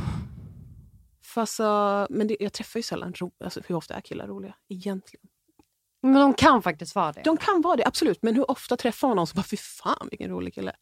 Fast, 1.24 1.54
så- 1.54 2.06
men 2.10 2.26
det, 2.28 2.36
jag 2.40 2.52
träffar 2.52 2.78
ju 2.78 2.82
sällan 2.82 3.12
ro, 3.14 3.32
alltså, 3.44 3.60
hur 3.66 3.74
ofta 3.74 3.94
är 3.94 4.00
killar 4.00 4.26
roliga 4.26 4.54
egentligen? 4.68 5.26
Men 6.02 6.14
de 6.14 6.34
kan 6.34 6.62
faktiskt 6.62 6.94
vara 6.94 7.12
det. 7.12 7.22
De 7.24 7.36
kan 7.36 7.60
vara 7.62 7.76
det, 7.76 7.86
absolut. 7.86 8.22
Men 8.22 8.34
hur 8.34 8.50
ofta 8.50 8.76
träffar 8.76 9.08
man 9.08 9.16
någon 9.16 9.26
som 9.26 9.36
bara, 9.36 9.42
fy 9.42 9.56
fan 9.56 10.08
vilken 10.10 10.30
rolig 10.30 10.54
kille. 10.54 10.72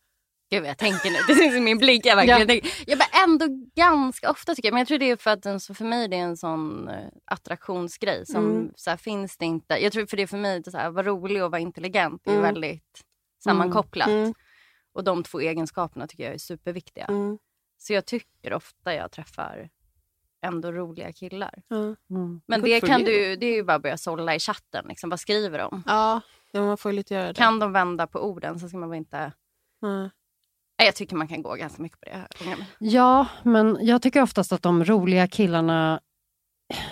Gud, 0.50 0.64
jag 0.66 0.78
tänker 0.78 1.11
nu. 1.11 1.16
Det 1.28 1.35
syns 1.35 1.55
i 1.55 1.61
min 1.61 1.78
blick. 1.78 2.07
Jag, 2.07 2.16
verkligen 2.16 2.61
Ja. 2.64 2.70
jag 2.87 2.98
bara 2.98 3.22
ändå 3.24 3.46
ganska 3.74 4.31
ofta 4.31 4.55
tycker 4.55 4.68
jag. 4.68 4.72
Men 4.72 4.78
jag 4.81 4.88
tror 4.88 4.98
det 4.98 5.11
är 5.11 5.16
för 5.16 5.31
att 5.31 5.42
den, 5.42 5.61
för 5.61 5.85
mig 5.85 6.09
det 6.09 6.16
är 6.16 6.20
en 6.22 6.37
sån 6.37 6.88
eh, 6.88 7.09
attraktionsgrej. 7.24 8.26
Som 8.26 8.44
Mm. 8.50 8.70
så 8.76 8.90
här, 8.90 8.96
finns 8.96 9.37
det 9.37 9.44
inte. 9.44 9.74
Jag 9.83 9.92
tror 9.92 10.07
för 10.07 10.16
det 10.16 10.22
är 10.22 10.26
för 10.26 10.38
mig, 10.38 10.61
det 10.61 10.68
är 10.68 10.70
så 10.70 10.78
här, 10.78 10.90
vara 10.90 11.07
rolig 11.07 11.44
och 11.44 11.50
vara 11.50 11.61
intelligent 11.61 12.26
är 12.26 12.31
Mm. 12.31 12.42
väldigt 12.42 13.00
sammankopplat. 13.44 14.09
Mm. 14.09 14.35
Och 14.92 15.05
de 15.05 15.22
två 15.22 15.40
egenskaperna 15.40 16.07
tycker 16.07 16.24
jag 16.24 16.35
är 16.35 16.38
superviktiga. 16.38 17.05
Mm. 17.05 17.38
Så 17.78 17.92
jag 17.92 18.07
tycker 18.07 18.52
ofta 18.55 18.94
jag 18.94 19.11
träffar 19.11 19.68
ändå 20.46 20.72
roliga 20.72 21.12
killar. 21.12 21.62
Mm. 21.70 22.40
Men 22.46 22.62
det 22.62 22.81
kan 22.81 23.00
du, 23.00 23.37
det 23.37 23.46
är 23.46 23.55
ju 23.55 23.62
bara 23.62 23.74
att 23.76 23.83
börja 23.83 23.96
sålla 23.96 24.35
i 24.35 24.38
chatten. 24.38 24.85
Liksom. 24.88 25.11
Vad 25.11 25.20
skriver 25.20 25.59
de? 25.59 25.83
Ja, 25.87 26.20
man 26.52 26.76
får 26.78 26.90
ju 26.90 26.96
lite 26.96 27.14
göra 27.14 27.28
det. 27.28 27.35
Kan 27.35 27.59
de 27.59 27.72
vända 27.72 28.07
på 28.07 28.20
orden 28.20 28.61
så 28.61 28.68
ska 28.68 28.78
man 28.78 28.90
väl 28.90 28.98
inte... 28.98 29.33
Nej, 29.83 30.87
Jag 30.87 30.94
tycker 30.94 31.16
man 31.16 31.28
kan 31.28 31.42
gå 31.42 31.55
ganska 31.55 31.83
mycket 31.83 32.00
på 32.00 32.05
det. 32.05 32.16
här. 32.44 32.66
Ja, 32.78 33.26
men 33.42 33.78
jag 33.81 34.02
tycker 34.02 34.22
oftast 34.22 34.52
att 34.52 34.62
de 34.62 34.85
roliga 34.85 35.28
killarna... 35.28 36.00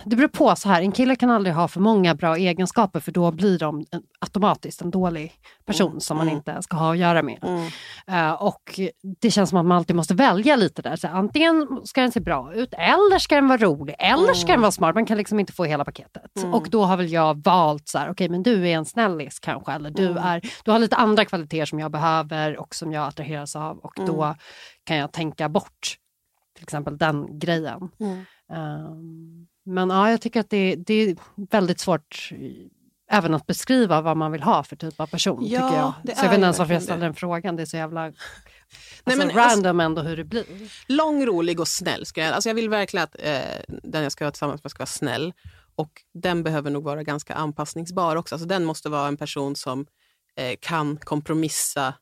Det 0.05 0.17
beror 0.17 0.29
på 0.29 0.57
så 0.57 0.69
här, 0.69 0.83
en 0.83 0.93
kille 0.93 1.17
kan 1.17 1.31
aldrig 1.31 1.55
ha 1.55 1.69
för 1.69 1.81
många 1.81 2.15
bra 2.15 2.37
egenskaper 2.37 3.01
för 3.01 3.13
då 3.13 3.31
blir 3.31 3.59
de 3.59 3.85
automatiskt 4.21 4.83
en 4.83 4.91
dålig 4.91 5.33
person 5.67 5.91
Mm, 5.91 6.01
som 6.01 6.17
man 6.17 6.27
mm. 6.27 6.37
inte 6.37 6.63
ska 6.63 6.77
ha 6.77 6.93
att 6.93 6.99
göra 6.99 7.23
med. 7.23 7.39
Mm. 7.45 7.67
Eh, 8.07 8.33
och 8.33 8.81
det 9.21 9.31
känns 9.31 9.51
som 9.51 9.59
att 9.59 9.67
man 9.67 9.77
alltid 9.77 9.97
måste 9.97 10.15
välja 10.15 10.57
lite 10.57 10.83
där. 10.83 10.97
Så 10.97 11.09
antingen 11.09 11.67
ska 11.85 12.01
den 12.01 12.13
se 12.13 12.21
bra 12.21 12.55
ut, 12.55 12.75
eller 12.75 13.19
ska 13.19 13.35
den 13.35 13.49
vara 13.49 13.59
rolig, 13.59 13.95
eller 13.99 14.35
ska 14.35 14.53
den 14.53 14.61
vara 14.61 14.73
smart. 14.73 14.95
Man 14.95 15.07
kan 15.07 15.17
liksom 15.19 15.41
inte 15.41 15.53
få 15.53 15.65
hela 15.65 15.85
paketet. 15.85 16.37
Mm. 16.37 16.55
Och 16.55 16.67
då 16.71 16.85
har 16.85 16.97
väl 16.97 17.13
jag 17.13 17.45
valt 17.45 17.89
så 17.89 17.99
här, 17.99 18.11
okej 18.11 18.29
men 18.29 18.43
du 18.43 18.69
är 18.69 18.77
en 18.77 18.85
snällis 18.85 19.39
kanske, 19.39 19.73
eller 19.73 19.91
du, 19.91 20.07
Mm. 20.07 20.23
är, 20.25 20.41
du 20.65 20.71
har 20.71 20.79
lite 20.79 20.97
andra 20.97 21.25
kvaliteter 21.25 21.65
som 21.67 21.79
jag 21.81 21.91
behöver 21.91 22.57
och 22.61 22.75
som 22.75 22.93
jag 22.93 23.07
attraheras 23.09 23.57
av 23.57 23.79
och 23.79 23.93
då 24.07 24.23
Mm. 24.25 24.37
kan 24.85 24.97
jag 24.97 25.13
tänka 25.13 25.49
bort 25.49 25.97
till 26.55 26.63
exempel 26.63 26.99
den 26.99 27.39
grejen. 27.39 27.89
Mm. 28.01 28.25
Men 29.65 29.91
ja, 29.91 30.11
jag 30.11 30.21
tycker 30.21 30.41
att 30.41 30.51
det, 30.51 30.77
det 30.77 30.95
är 30.95 31.17
väldigt 31.51 31.81
svårt 31.81 32.29
eh, 32.33 32.39
även 33.11 33.35
att 33.35 33.47
beskriva 33.47 34.01
vad 34.01 34.17
man 34.17 34.33
vill 34.33 34.43
ha 34.43 34.63
för 34.63 34.77
typ 34.77 35.01
av 35.01 35.07
person. 35.07 35.47
Ja, 35.47 35.61
tycker 35.69 35.81
jag. 35.81 35.93
det 36.05 36.17
Så 36.17 36.25
jag 36.25 36.31
vet 36.31 36.35
inte 36.35 36.45
ens 36.45 36.59
varför 36.59 36.75
jag 36.75 36.83
ställer 36.83 37.01
den 37.05 37.15
frågan. 37.15 37.57
Det 37.57 37.63
är 37.63 37.67
så 37.67 37.77
jävla 37.77 38.05
alltså, 38.05 38.17
men 39.05 39.21
alltså- 39.21 39.39
random 39.39 39.81
ändå 39.81 40.03
hur 40.03 40.17
det 40.17 40.25
blir. 40.25 40.45
Lång, 40.89 41.27
rolig 41.27 41.61
och 41.61 41.69
snäll. 41.69 42.07
Ska 42.07 42.21
jag, 42.21 42.33
alltså 42.35 42.49
jag 42.49 42.55
vill 42.55 42.69
verkligen 42.69 43.05
att 43.05 43.17
eh, 43.19 43.77
den 43.83 44.03
jag 44.03 44.13
ska 44.13 44.25
vara 44.25 44.33
tillsammans 44.33 44.65
med 44.65 44.71
ska 44.71 44.79
vara 44.81 44.87
snäll. 44.87 45.33
Och 45.75 46.03
den 46.15 46.43
behöver 46.43 46.71
nog 46.71 46.85
vara 46.85 47.03
ganska 47.03 47.35
anpassningsbar 47.35 48.17
också. 48.17 48.35
Alltså 48.35 48.49
den 48.49 48.65
måste 48.65 48.89
vara 48.89 49.09
en 49.09 49.17
person 49.17 49.57
som 49.57 49.87
eh, 50.37 50.57
kan 50.61 50.97
kompromissa 50.97 51.95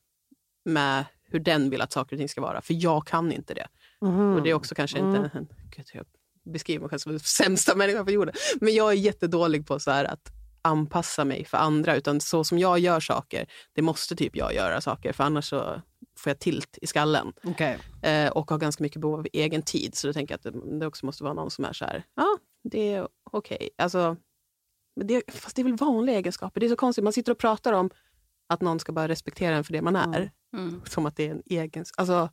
med 0.65 1.05
hur 1.31 1.39
den 1.39 1.69
vill 1.69 1.81
att 1.81 1.91
saker 1.91 2.15
och 2.15 2.19
ting 2.19 2.29
ska 2.29 2.41
vara. 2.41 2.61
För 2.61 2.73
jag 2.83 3.07
kan 3.07 3.31
inte 3.31 3.53
det. 3.53 3.67
Mhm. 4.01 4.35
Och 4.35 4.43
det 4.43 4.49
är 4.49 4.53
också 4.53 4.75
kanske 4.75 4.97
Mm. 4.99 5.15
inte... 5.15 5.37
En, 5.37 5.47
gud, 5.75 6.05
beskriver 6.45 6.79
mig 6.79 6.89
själv 6.89 6.99
som 6.99 7.11
den 7.11 7.19
sämsta 7.19 7.75
människan 7.75 8.05
på 8.05 8.11
jorden. 8.11 8.35
Men 8.61 8.73
jag 8.73 8.91
är 8.91 8.95
jättedålig 8.95 9.67
på 9.67 9.79
så 9.79 9.91
att 9.91 10.31
anpassa 10.61 11.25
mig 11.25 11.45
för 11.45 11.57
andra. 11.57 11.95
Utan 11.95 12.21
så 12.21 12.43
som 12.43 12.59
jag 12.59 12.79
gör 12.79 12.99
saker, 12.99 13.47
det 13.73 13.81
måste 13.81 14.15
typ 14.15 14.35
jag 14.35 14.53
göra 14.53 14.81
saker. 14.81 15.13
För 15.13 15.23
annars 15.23 15.49
så 15.49 15.81
får 16.17 16.29
jag 16.29 16.39
tilt 16.39 16.77
i 16.81 16.87
skallen. 16.87 17.33
Okay. 17.43 17.77
Eh, 18.01 18.29
och 18.29 18.51
har 18.51 18.57
ganska 18.57 18.83
mycket 18.83 19.01
behov 19.01 19.19
av 19.19 19.27
egen 19.33 19.61
tid. 19.61 19.95
Så 19.95 20.07
då 20.07 20.13
tänker 20.13 20.33
jag 20.33 20.37
att 20.37 20.63
det, 20.63 20.79
det 20.79 20.87
också 20.87 21.05
måste 21.05 21.23
vara 21.23 21.33
någon 21.33 21.51
som 21.51 21.65
är 21.65 21.73
så 21.73 21.85
här, 21.85 22.03
ja, 22.15 22.37
det 22.63 22.93
är 22.93 23.07
okej. 23.31 23.55
Okay. 23.55 23.69
Alltså, 23.77 24.17
det, 25.05 25.23
fast 25.31 25.55
det 25.55 25.61
är 25.61 25.63
väl 25.63 25.75
vanliga 25.75 26.17
egenskaper. 26.17 26.59
Det 26.59 26.65
är 26.65 26.69
så 26.69 26.75
konstigt, 26.75 27.03
man 27.03 27.13
sitter 27.13 27.31
och 27.31 27.37
pratar 27.37 27.73
om 27.73 27.89
att 28.49 28.61
någon 28.61 28.79
ska 28.79 28.91
bara 28.91 29.07
respektera 29.07 29.55
en 29.55 29.63
för 29.63 29.73
det 29.73 29.81
man 29.81 29.95
är. 29.95 30.31
Mm. 30.57 30.81
Som 30.85 31.05
att 31.05 31.15
det 31.15 31.27
är 31.27 31.31
en 31.31 31.43
egen... 31.45 31.85
Alltså, 31.97 32.29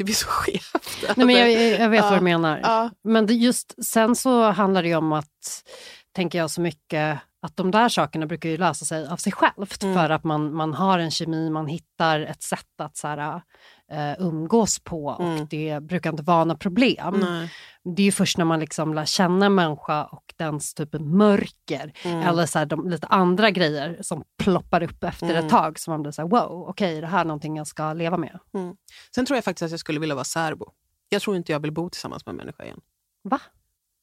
det 0.00 0.04
blir 0.04 0.14
så 0.14 0.26
skevt. 0.26 1.16
Nej, 1.16 1.26
men 1.26 1.36
jag, 1.36 1.52
jag 1.80 1.88
vet 1.88 2.04
ja, 2.04 2.10
vad 2.10 2.18
du 2.18 2.24
menar. 2.24 2.60
Ja. 2.62 2.90
Men 3.04 3.26
just 3.26 3.84
sen 3.84 4.16
så 4.16 4.42
handlar 4.42 4.82
det 4.82 4.88
ju 4.88 4.96
om 4.96 5.12
att, 5.12 5.64
tänker 6.16 6.38
jag 6.38 6.50
så 6.50 6.60
mycket, 6.60 7.18
att 7.42 7.56
de 7.56 7.70
där 7.70 7.88
sakerna 7.88 8.26
brukar 8.26 8.48
ju 8.48 8.56
lösa 8.56 8.84
sig 8.84 9.08
av 9.08 9.16
sig 9.16 9.32
självt 9.32 9.82
mm. 9.82 9.94
för 9.94 10.10
att 10.10 10.24
man, 10.24 10.54
man 10.54 10.74
har 10.74 10.98
en 10.98 11.10
kemi, 11.10 11.50
man 11.50 11.66
hittar 11.66 12.20
ett 12.20 12.42
sätt 12.42 12.80
att 12.80 12.96
så 12.96 13.08
här, 13.08 13.34
uh, 13.92 14.26
umgås 14.26 14.78
på 14.78 15.04
och 15.06 15.24
mm. 15.24 15.46
det 15.50 15.82
brukar 15.82 16.10
inte 16.10 16.22
vara 16.22 16.44
några 16.44 16.58
problem. 16.58 17.14
Nej. 17.20 17.52
Det 17.96 18.02
är 18.02 18.04
ju 18.04 18.12
först 18.12 18.38
när 18.38 18.44
man 18.44 18.60
liksom 18.60 18.94
lär 18.94 19.04
känna 19.04 19.46
en 19.46 19.54
människa 19.54 20.04
och 20.04 20.34
dens 20.36 20.74
typ 20.74 20.92
mörker 21.00 21.92
mm. 22.04 22.20
eller 22.20 22.46
så 22.46 22.58
här, 22.58 22.66
de, 22.66 22.88
lite 22.88 23.06
andra 23.06 23.50
grejer 23.50 23.98
som 24.02 24.24
ploppar 24.38 24.82
upp 24.82 25.04
efter 25.04 25.30
mm. 25.30 25.44
ett 25.44 25.50
tag 25.50 25.78
som 25.78 25.92
man 25.92 26.02
blir 26.02 26.12
så 26.12 26.22
här, 26.22 26.28
wow, 26.28 26.68
okej, 26.68 26.92
okay, 26.92 27.00
det 27.00 27.06
här 27.06 27.20
är 27.20 27.24
någonting 27.24 27.56
jag 27.56 27.66
ska 27.66 27.92
leva 27.92 28.16
med. 28.16 28.38
Mm. 28.54 28.74
Sen 29.14 29.26
tror 29.26 29.36
jag 29.36 29.44
faktiskt 29.44 29.62
att 29.62 29.70
jag 29.70 29.80
skulle 29.80 30.00
vilja 30.00 30.14
vara 30.14 30.24
särbo. 30.24 30.72
Jag 31.08 31.22
tror 31.22 31.36
inte 31.36 31.52
jag 31.52 31.60
vill 31.60 31.72
bo 31.72 31.90
tillsammans 31.90 32.26
med 32.26 32.32
en 32.32 32.36
människa 32.36 32.64
igen. 32.64 32.80
Va? 33.22 33.40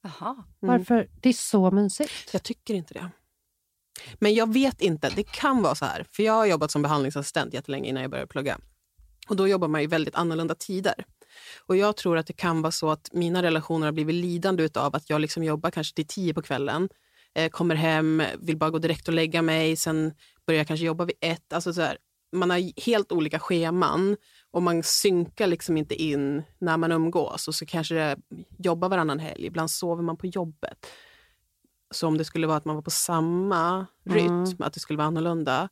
Jaha. 0.02 0.32
Mm. 0.32 0.45
Varför? 0.60 1.10
Det 1.21 1.30
är 1.30 1.34
så 1.34 1.71
mysigt. 1.71 2.34
Jag 2.34 2.43
tycker 2.43 2.73
inte 2.73 2.93
det. 2.93 3.10
Men 4.20 4.34
jag 4.34 4.54
vet 4.54 4.82
inte. 4.82 5.10
Det 5.16 5.24
kan 5.24 5.62
vara 5.62 5.76
så 5.76 5.86
här. 5.86 6.06
För 6.12 6.24
Jag 6.24 6.34
har 6.34 6.46
jobbat 6.46 6.72
som 6.72 6.82
behandlingsassistent 6.82 7.54
jättelänge 7.54 7.90
innan 7.90 8.02
jag 8.02 8.12
började 8.12 8.28
plugga. 8.28 8.58
Och 9.28 9.36
Då 9.36 9.48
jobbar 9.48 9.68
man 9.68 9.82
i 9.82 9.88
väldigt 9.88 10.16
annorlunda 10.16 10.56
tider. 10.56 11.06
Och 11.66 11.78
Jag 11.78 11.98
tror 11.98 12.18
att 12.18 12.28
det 12.28 12.34
kan 12.34 12.62
vara 12.62 12.72
så 12.72 12.90
att 12.90 13.10
mina 13.14 13.44
relationer 13.44 13.88
har 13.88 13.92
blivit 13.92 14.16
lidande 14.16 14.70
av 14.76 14.96
att 14.96 15.10
jag 15.10 15.22
liksom 15.22 15.44
jobbar 15.44 15.72
kanske 15.72 15.96
till 15.96 16.08
tio 16.08 16.34
på 16.34 16.42
kvällen, 16.42 16.90
eh, 17.36 17.50
kommer 17.50 17.76
hem, 17.76 18.24
vill 18.40 18.58
bara 18.58 18.70
gå 18.70 18.80
direkt 18.80 19.08
och 19.08 19.14
lägga 19.14 19.42
mig, 19.42 19.76
sen 19.76 20.14
börjar 20.48 20.60
jag 20.60 20.68
kanske 20.68 20.86
jobba 20.86 21.06
vid 21.06 21.16
ett. 21.22 21.54
Alltså 21.54 21.74
så 21.74 21.82
här, 21.82 21.98
man 22.32 22.50
har 22.50 22.82
helt 22.86 23.12
olika 23.12 23.40
scheman 23.40 24.18
och 24.52 24.64
man 24.64 24.84
synkar 24.84 25.48
liksom 25.48 25.78
inte 25.78 25.96
in 25.96 26.44
när 26.60 26.78
man 26.78 26.92
umgås 26.92 27.48
och 27.48 27.56
så 27.56 27.66
kanske 27.66 27.96
det 27.96 28.18
jobbar 28.58 28.90
varannan 28.90 29.20
helg. 29.20 29.46
Ibland 29.46 29.72
sover 29.72 30.04
man 30.04 30.18
på 30.18 30.28
jobbet. 30.28 30.88
Så 31.91 32.08
om 32.08 32.17
det 32.17 32.26
skulle 32.26 32.47
vara 32.47 32.58
att 32.58 32.65
man 32.65 32.76
var 32.76 32.84
på 32.84 32.91
samma 32.91 33.88
rytm, 34.04 34.43
mm. 34.43 34.56
att 34.60 34.73
det 34.73 34.80
skulle 34.80 34.97
vara 34.97 35.08
annorlunda. 35.08 35.69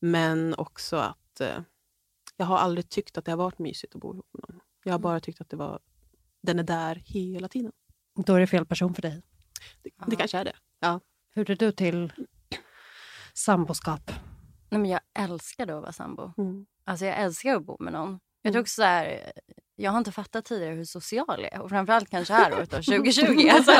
Men 0.00 0.54
också 0.54 0.96
att 0.96 1.40
eh, 1.40 1.60
jag 2.36 2.46
har 2.46 2.58
aldrig 2.58 2.88
tyckt 2.88 3.18
att 3.18 3.24
det 3.24 3.32
har 3.32 3.36
varit 3.36 3.58
mysigt 3.58 3.94
att 3.94 4.00
bo 4.00 4.12
ihop 4.12 4.26
med 4.32 4.44
någon. 4.48 4.60
Jag 4.84 4.92
har 4.92 4.98
bara 4.98 5.20
tyckt 5.20 5.40
att 5.40 5.50
det 5.50 5.56
var, 5.56 5.80
den 6.42 6.58
är 6.58 6.62
där 6.62 7.02
hela 7.04 7.48
tiden. 7.48 7.72
Då 8.26 8.34
är 8.34 8.40
det 8.40 8.46
fel 8.46 8.66
person 8.66 8.94
för 8.94 9.02
dig? 9.02 9.22
Det, 9.82 9.90
det 10.06 10.16
kanske 10.16 10.38
är 10.38 10.44
det. 10.44 10.56
Ja. 10.80 11.00
Hur 11.30 11.50
är 11.50 11.56
du 11.56 11.72
till 11.72 12.12
samboskap? 13.34 14.10
Nej, 14.70 14.80
men 14.80 14.90
jag 14.90 15.00
älskar 15.18 15.62
att 15.62 15.82
vara 15.82 15.92
sambo. 15.92 16.32
Mm. 16.38 16.66
Alltså 16.84 17.06
jag 17.06 17.18
älskar 17.18 17.56
att 17.56 17.64
bo 17.64 17.76
med 17.80 17.92
någon. 17.92 18.20
Jag 18.42 18.52
tror 18.52 18.58
mm. 18.58 18.62
också 18.62 18.74
så 18.74 18.82
här, 18.82 19.32
jag 19.80 19.90
har 19.90 19.98
inte 19.98 20.12
fattat 20.12 20.44
tidigare 20.44 20.74
hur 20.74 20.84
social 20.84 21.24
jag 21.42 21.52
är. 21.52 21.60
Och 21.60 21.68
framförallt 21.68 22.10
kanske 22.10 22.34
här 22.34 22.52
året 22.52 22.70
2020. 22.70 23.48
Alltså, 23.52 23.72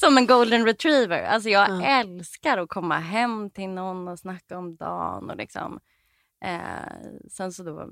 som 0.00 0.18
en 0.18 0.26
golden 0.26 0.66
retriever. 0.66 1.22
Alltså 1.22 1.48
jag 1.48 1.70
mm. 1.70 1.80
älskar 1.82 2.58
att 2.58 2.68
komma 2.68 2.98
hem 2.98 3.50
till 3.50 3.68
någon 3.68 4.08
och 4.08 4.18
snacka 4.18 4.58
om 4.58 4.76
dagen. 4.76 5.30
Och 5.30 5.36
liksom, 5.36 5.80
eh, 6.44 7.10
sen 7.30 7.52
så 7.52 7.62
då... 7.62 7.80
Eh, 7.80 7.88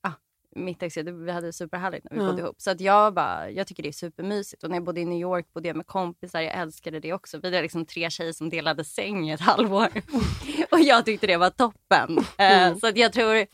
ah, 0.00 0.12
mitt 0.56 0.82
ex, 0.82 0.96
vi 0.96 1.30
hade 1.30 1.52
superhärligt 1.52 2.06
när 2.10 2.18
vi 2.18 2.26
bodde 2.26 2.42
ihop. 2.42 2.60
Så 2.60 2.70
att 2.70 2.80
jag, 2.80 3.14
bara, 3.14 3.50
jag 3.50 3.66
tycker 3.66 3.82
det 3.82 3.88
är 3.88 3.92
supermysigt. 3.92 4.64
Och 4.64 4.70
när 4.70 4.76
jag 4.76 4.84
bodde 4.84 5.00
i 5.00 5.04
New 5.04 5.20
York 5.20 5.52
bodde 5.52 5.68
jag 5.68 5.76
med 5.76 5.86
kompisar. 5.86 6.40
Jag 6.40 6.54
älskade 6.54 7.00
det 7.00 7.12
också. 7.12 7.38
Vi 7.38 7.50
var 7.50 7.62
liksom 7.62 7.86
tre 7.86 8.10
tjejer 8.10 8.32
som 8.32 8.50
delade 8.50 8.84
säng 8.84 9.30
i 9.30 9.32
ett 9.32 9.40
halvår. 9.40 9.88
och 10.70 10.80
jag 10.80 11.04
tyckte 11.04 11.26
det 11.26 11.36
var 11.36 11.50
toppen. 11.50 12.18
Eh, 12.18 12.62
mm. 12.62 12.80
Så 12.80 12.86
att 12.86 12.96
jag 12.96 13.12
tror 13.12 13.46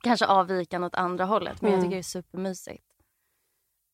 kanske 0.00 0.26
avvikande 0.26 0.86
åt 0.86 0.94
andra 0.94 1.24
hållet. 1.24 1.62
Men 1.62 1.68
mm. 1.68 1.78
jag 1.78 1.84
tycker 1.84 1.96
det 1.96 2.00
är 2.00 2.02
supermysigt. 2.02 2.84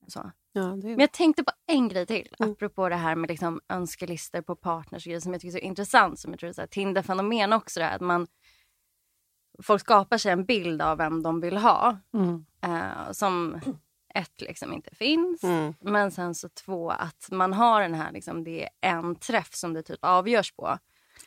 Så. 0.06 0.30
Ja, 0.52 0.62
det... 0.62 0.88
Men 0.88 1.00
jag 1.00 1.12
tänkte 1.12 1.44
på 1.44 1.52
en 1.66 1.88
grej 1.88 2.06
till. 2.06 2.34
Mm. 2.38 2.52
Apropå 2.52 2.88
det 2.88 2.96
här 2.96 3.14
med 3.14 3.30
liksom 3.30 3.60
önskelistor 3.68 4.40
på 4.40 4.56
partners 4.56 5.06
och 5.06 5.10
grejer 5.10 5.20
som 5.20 5.32
jag 5.32 5.40
tycker 5.40 5.56
är 5.56 5.60
så 5.60 5.66
intressant. 5.66 6.18
Som 6.18 6.30
jag 6.30 6.40
tror 6.40 6.60
är 6.60 6.66
Tinder-fenomen 6.66 7.52
också. 7.52 7.80
Här, 7.80 7.94
att 7.94 8.00
man, 8.00 8.26
folk 9.62 9.80
skapar 9.80 10.18
sig 10.18 10.32
en 10.32 10.44
bild 10.44 10.82
av 10.82 10.98
vem 10.98 11.22
de 11.22 11.40
vill 11.40 11.56
ha. 11.56 11.98
Mm. 12.14 12.46
Uh, 12.66 13.12
som 13.12 13.60
ett 14.14 14.40
liksom 14.40 14.72
inte 14.72 14.94
finns. 14.94 15.44
Mm. 15.44 15.74
Men 15.80 16.10
sen 16.10 16.34
så 16.34 16.48
två 16.48 16.90
att 16.90 17.28
man 17.30 17.52
har 17.52 17.80
den 17.80 17.94
här, 17.94 18.12
liksom, 18.12 18.44
det 18.44 18.62
är 18.62 18.70
en 18.80 19.16
träff 19.16 19.54
som 19.54 19.74
det 19.74 19.82
typ 19.82 20.04
avgörs 20.04 20.52
på. 20.52 20.78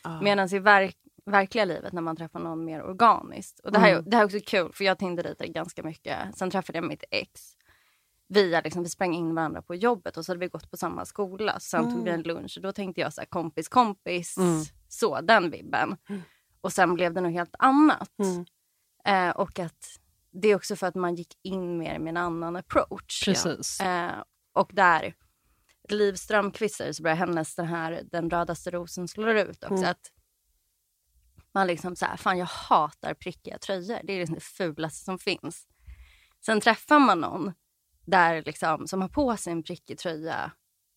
Ah. 0.01 0.21
Medan 0.21 0.55
i 0.55 0.59
verk 0.59 0.97
verkliga 1.25 1.65
livet 1.65 1.93
när 1.93 2.01
man 2.01 2.15
träffar 2.15 2.39
någon 2.39 2.65
mer 2.65 2.83
organiskt. 2.83 3.59
Och 3.59 3.71
det, 3.71 3.79
här, 3.79 3.91
mm. 3.91 4.03
det 4.09 4.15
här 4.15 4.23
är 4.23 4.25
också 4.25 4.39
kul 4.45 4.71
för 4.73 4.83
jag 4.83 4.99
Tinder 4.99 5.35
ganska 5.47 5.83
mycket. 5.83 6.17
Sen 6.37 6.51
träffade 6.51 6.77
jag 6.77 6.85
mitt 6.85 7.03
ex. 7.11 7.55
Via, 8.27 8.61
liksom, 8.61 8.83
vi 8.83 8.89
sprang 8.89 9.13
in 9.13 9.35
varandra 9.35 9.61
på 9.61 9.75
jobbet 9.75 10.17
och 10.17 10.25
så 10.25 10.31
hade 10.31 10.39
vi 10.39 10.47
gått 10.47 10.71
på 10.71 10.77
samma 10.77 11.05
skola. 11.05 11.59
Sen 11.59 11.83
mm. 11.83 11.95
tog 11.95 12.03
vi 12.03 12.11
en 12.11 12.21
lunch 12.21 12.53
och 12.57 12.63
då 12.63 12.71
tänkte 12.71 13.01
jag 13.01 13.13
så 13.13 13.21
här, 13.21 13.25
kompis 13.25 13.67
kompis. 13.67 14.37
Mm. 14.37 14.63
Så, 14.87 15.21
den 15.21 15.51
vibben. 15.51 15.97
Mm. 16.09 16.21
Och 16.61 16.73
sen 16.73 16.93
blev 16.93 17.13
det 17.13 17.21
något 17.21 17.33
helt 17.33 17.55
annat. 17.59 18.11
Mm. 18.19 18.45
Eh, 19.05 19.35
och 19.35 19.59
att 19.59 19.99
det 20.31 20.47
är 20.47 20.55
också 20.55 20.75
för 20.75 20.87
att 20.87 20.95
man 20.95 21.15
gick 21.15 21.37
in 21.43 21.77
mer 21.77 21.99
med 21.99 22.09
en 22.09 22.17
annan 22.17 22.55
approach. 22.55 23.25
Precis. 23.25 23.77
Ja. 23.79 24.05
Eh, 24.05 24.23
och 24.53 24.71
där, 24.73 25.15
Liv 25.89 26.13
Strömquist 26.13 26.81
så 26.91 27.03
börjar 27.03 27.17
hennes 27.17 27.55
den 27.55 27.65
här 27.65 28.01
Den 28.11 28.29
rödaste 28.29 28.71
rosen 28.71 29.07
slår 29.07 29.35
ut 29.35 29.63
också. 29.63 29.75
Mm. 29.75 29.89
Att 29.89 30.11
man 31.53 31.67
liksom 31.67 31.95
så 31.95 32.05
här, 32.05 32.17
fan 32.17 32.37
jag 32.37 32.45
hatar 32.45 33.13
prickiga 33.13 33.57
tröjor. 33.57 33.99
Det 34.03 34.13
är 34.13 34.19
liksom 34.19 34.35
det 34.35 34.41
fulaste 34.41 35.05
som 35.05 35.17
finns. 35.19 35.67
Sen 36.45 36.61
träffar 36.61 36.99
man 36.99 37.19
någon 37.19 37.53
där 38.05 38.43
liksom, 38.45 38.87
som 38.87 39.01
har 39.01 39.09
på 39.09 39.37
sig 39.37 39.53
en 39.53 39.63
prickig 39.63 39.97
tröja 39.97 40.51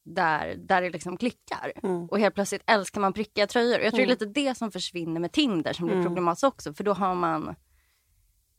där, 0.05 0.57
där 0.57 0.83
det 0.83 0.91
liksom 0.91 1.17
klickar. 1.17 1.73
Mm. 1.83 2.07
Och 2.07 2.19
helt 2.19 2.35
plötsligt 2.35 2.63
älskar 2.67 3.01
man 3.01 3.13
prickiga 3.13 3.47
tröjor. 3.47 3.81
Jag 3.81 3.93
tror 3.93 4.01
mm. 4.01 4.09
det 4.19 4.25
är 4.25 4.27
lite 4.27 4.41
det 4.41 4.55
som 4.55 4.71
försvinner 4.71 5.21
med 5.21 5.33
Tinder 5.33 5.73
som 5.73 5.87
blir 5.87 5.97
mm. 5.97 6.07
problematiskt 6.07 6.45
också. 6.45 6.75
För 6.75 6.85
då 6.85 6.93
har 6.93 7.15
man 7.15 7.55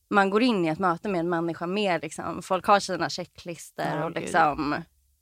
man 0.10 0.30
går 0.30 0.44
in 0.44 0.66
i 0.66 0.68
ett 0.68 0.80
möte 0.80 1.10
med 1.10 1.20
en 1.20 1.30
människa 1.30 1.68
mer 1.68 2.00
liksom, 2.02 2.42
folk 2.42 2.66
har 2.66 2.80
sina 2.80 3.10
checklistor 3.10 3.86
ja, 3.86 4.06
och 4.06 4.12
liksom, 4.12 4.76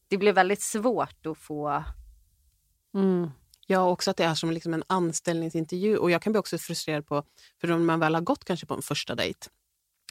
det 0.08 0.18
blir 0.18 0.34
väldigt 0.34 0.62
svårt 0.62 1.26
att 1.26 1.38
få 1.38 1.84
mm. 2.94 3.32
Ja, 3.68 3.90
också 3.90 4.12
att 4.12 4.18
det 4.18 4.24
är 4.24 4.36
som 4.36 4.52
liksom 4.52 4.74
en 4.74 4.84
anställningsintervju. 4.88 5.98
Och 5.98 6.12
Jag 6.12 6.22
kan 6.22 6.34
bli 6.34 6.40
också 6.40 6.58
frustrerad 6.58 7.06
på, 7.06 7.24
för 7.62 7.72
om 7.72 7.86
man 7.86 8.00
väl 8.00 8.16
har 8.16 8.22
gått 8.22 8.46
kanske 8.46 8.66
på 8.66 8.74
en 8.74 8.82
första 8.82 9.16
dejt 9.16 9.50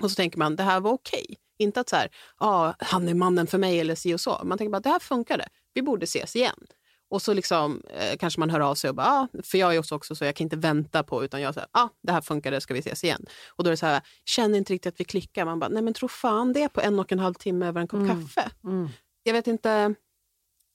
och 0.00 0.10
så 0.10 0.14
tänker 0.14 0.38
man 0.38 0.56
det 0.56 0.62
här 0.62 0.80
var 0.80 0.92
okej. 0.92 1.24
Okay. 1.24 1.36
Inte 1.58 1.80
att 1.80 1.88
så 1.88 1.96
här, 1.96 2.08
ah, 2.36 2.74
han 2.78 3.08
är 3.08 3.14
mannen 3.14 3.46
för 3.46 3.58
mig 3.58 3.80
eller 3.80 3.94
si 3.94 4.14
och 4.14 4.20
så. 4.20 4.40
Man 4.44 4.58
tänker 4.58 4.70
bara 4.70 4.80
det 4.80 4.88
här 4.88 4.98
funkade, 4.98 5.48
vi 5.74 5.82
borde 5.82 6.04
ses 6.04 6.36
igen. 6.36 6.66
Och 7.10 7.22
så 7.22 7.32
liksom, 7.34 7.82
eh, 7.90 8.16
kanske 8.16 8.40
man 8.40 8.50
hör 8.50 8.60
av 8.60 8.74
sig 8.74 8.90
och 8.90 8.96
bara, 8.96 9.06
ah, 9.06 9.28
för 9.42 9.58
jag 9.58 9.74
är 9.74 9.78
också, 9.78 9.94
också 9.94 10.14
så 10.14 10.24
jag 10.24 10.36
kan 10.36 10.44
inte 10.44 10.56
vänta 10.56 11.02
på 11.02 11.24
utan 11.24 11.40
jag 11.40 11.54
säger, 11.54 11.68
ah, 11.72 11.88
det 12.02 12.12
här 12.12 12.20
funkade, 12.20 12.60
ska 12.60 12.74
vi 12.74 12.80
ses 12.80 13.04
igen? 13.04 13.26
Och 13.48 13.64
då 13.64 13.68
är 13.68 13.72
det 13.72 13.76
så 13.76 13.86
här, 13.86 14.02
känner 14.24 14.58
inte 14.58 14.72
riktigt 14.72 14.94
att 14.94 15.00
vi 15.00 15.04
klickar. 15.04 15.44
Man 15.44 15.58
bara, 15.58 15.68
nej 15.68 15.82
men 15.82 15.94
tro 15.94 16.08
fan 16.08 16.52
det 16.52 16.68
på 16.68 16.80
en 16.80 16.98
och 16.98 17.12
en 17.12 17.18
halv 17.18 17.34
timme 17.34 17.66
över 17.66 17.80
en 17.80 17.88
kopp 17.88 18.00
mm. 18.00 18.22
kaffe. 18.22 18.50
Mm. 18.64 18.88
Jag 19.22 19.32
vet 19.32 19.46
inte, 19.46 19.94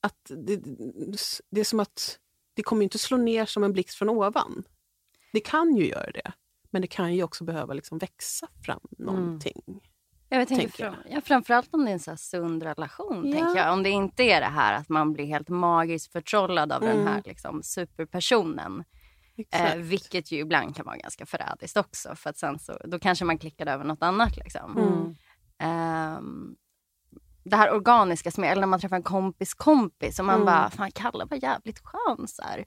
att 0.01 0.31
det, 0.45 0.61
det 1.49 1.59
är 1.59 1.63
som 1.63 1.79
att 1.79 2.19
det 2.57 2.63
kommer 2.63 2.83
inte 2.83 2.97
slå 2.97 3.17
ner 3.17 3.45
som 3.45 3.63
en 3.63 3.73
blixt 3.73 3.97
från 3.97 4.09
ovan. 4.09 4.63
Det 5.33 5.39
kan 5.39 5.75
ju 5.75 5.87
göra 5.87 6.11
det, 6.11 6.31
men 6.69 6.81
det 6.81 6.87
kan 6.87 7.15
ju 7.15 7.23
också 7.23 7.43
behöva 7.43 7.73
liksom 7.73 7.97
växa 7.97 8.47
fram 8.65 8.79
mm. 8.99 9.15
någonting. 9.15 9.61
Mm. 9.67 9.79
Jag 10.29 10.47
tänker 10.47 10.67
fram, 10.67 10.95
ja, 11.09 11.21
framförallt 11.21 11.73
om 11.73 11.85
det 11.85 11.91
är 11.91 11.93
en 11.93 11.99
så 11.99 12.17
sund 12.17 12.63
relation. 12.63 13.27
Ja. 13.27 13.39
Tänker 13.39 13.61
jag. 13.61 13.73
Om 13.73 13.83
det 13.83 13.89
inte 13.89 14.23
är 14.23 14.41
det 14.41 14.47
här 14.47 14.73
att 14.73 14.89
man 14.89 15.13
blir 15.13 15.25
helt 15.25 15.49
magiskt 15.49 16.11
förtrollad 16.11 16.71
av 16.71 16.83
mm. 16.83 16.97
den 16.97 17.07
här 17.07 17.21
liksom, 17.25 17.63
superpersonen. 17.63 18.83
Eh, 19.51 19.75
vilket 19.75 20.31
ju 20.31 20.39
ibland 20.39 20.75
kan 20.75 20.85
vara 20.85 20.97
ganska 20.97 21.25
förrädiskt 21.25 21.77
också. 21.77 22.15
För 22.15 22.29
att 22.29 22.37
sen 22.37 22.59
så, 22.59 22.77
då 22.85 22.99
kanske 22.99 23.25
man 23.25 23.37
klickar 23.37 23.65
över 23.65 23.83
något 23.83 24.03
annat. 24.03 24.37
Liksom. 24.37 24.77
Mm. 24.77 26.17
Um, 26.17 26.55
det 27.49 27.55
här 27.55 27.71
organiska 27.71 28.31
som 28.31 28.43
är, 28.43 28.51
eller 28.51 28.61
när 28.61 28.67
man 28.67 28.79
träffar 28.79 28.95
en 28.95 29.03
kompis 29.03 29.53
kompis 29.53 30.19
och 30.19 30.25
man 30.25 30.35
mm. 30.35 30.45
bara, 30.45 30.69
fan 30.69 30.91
Kalle 30.91 31.25
var 31.25 31.37
jävligt 31.43 31.79
skön. 31.83 32.27
Så 32.27 32.43
här. 32.43 32.65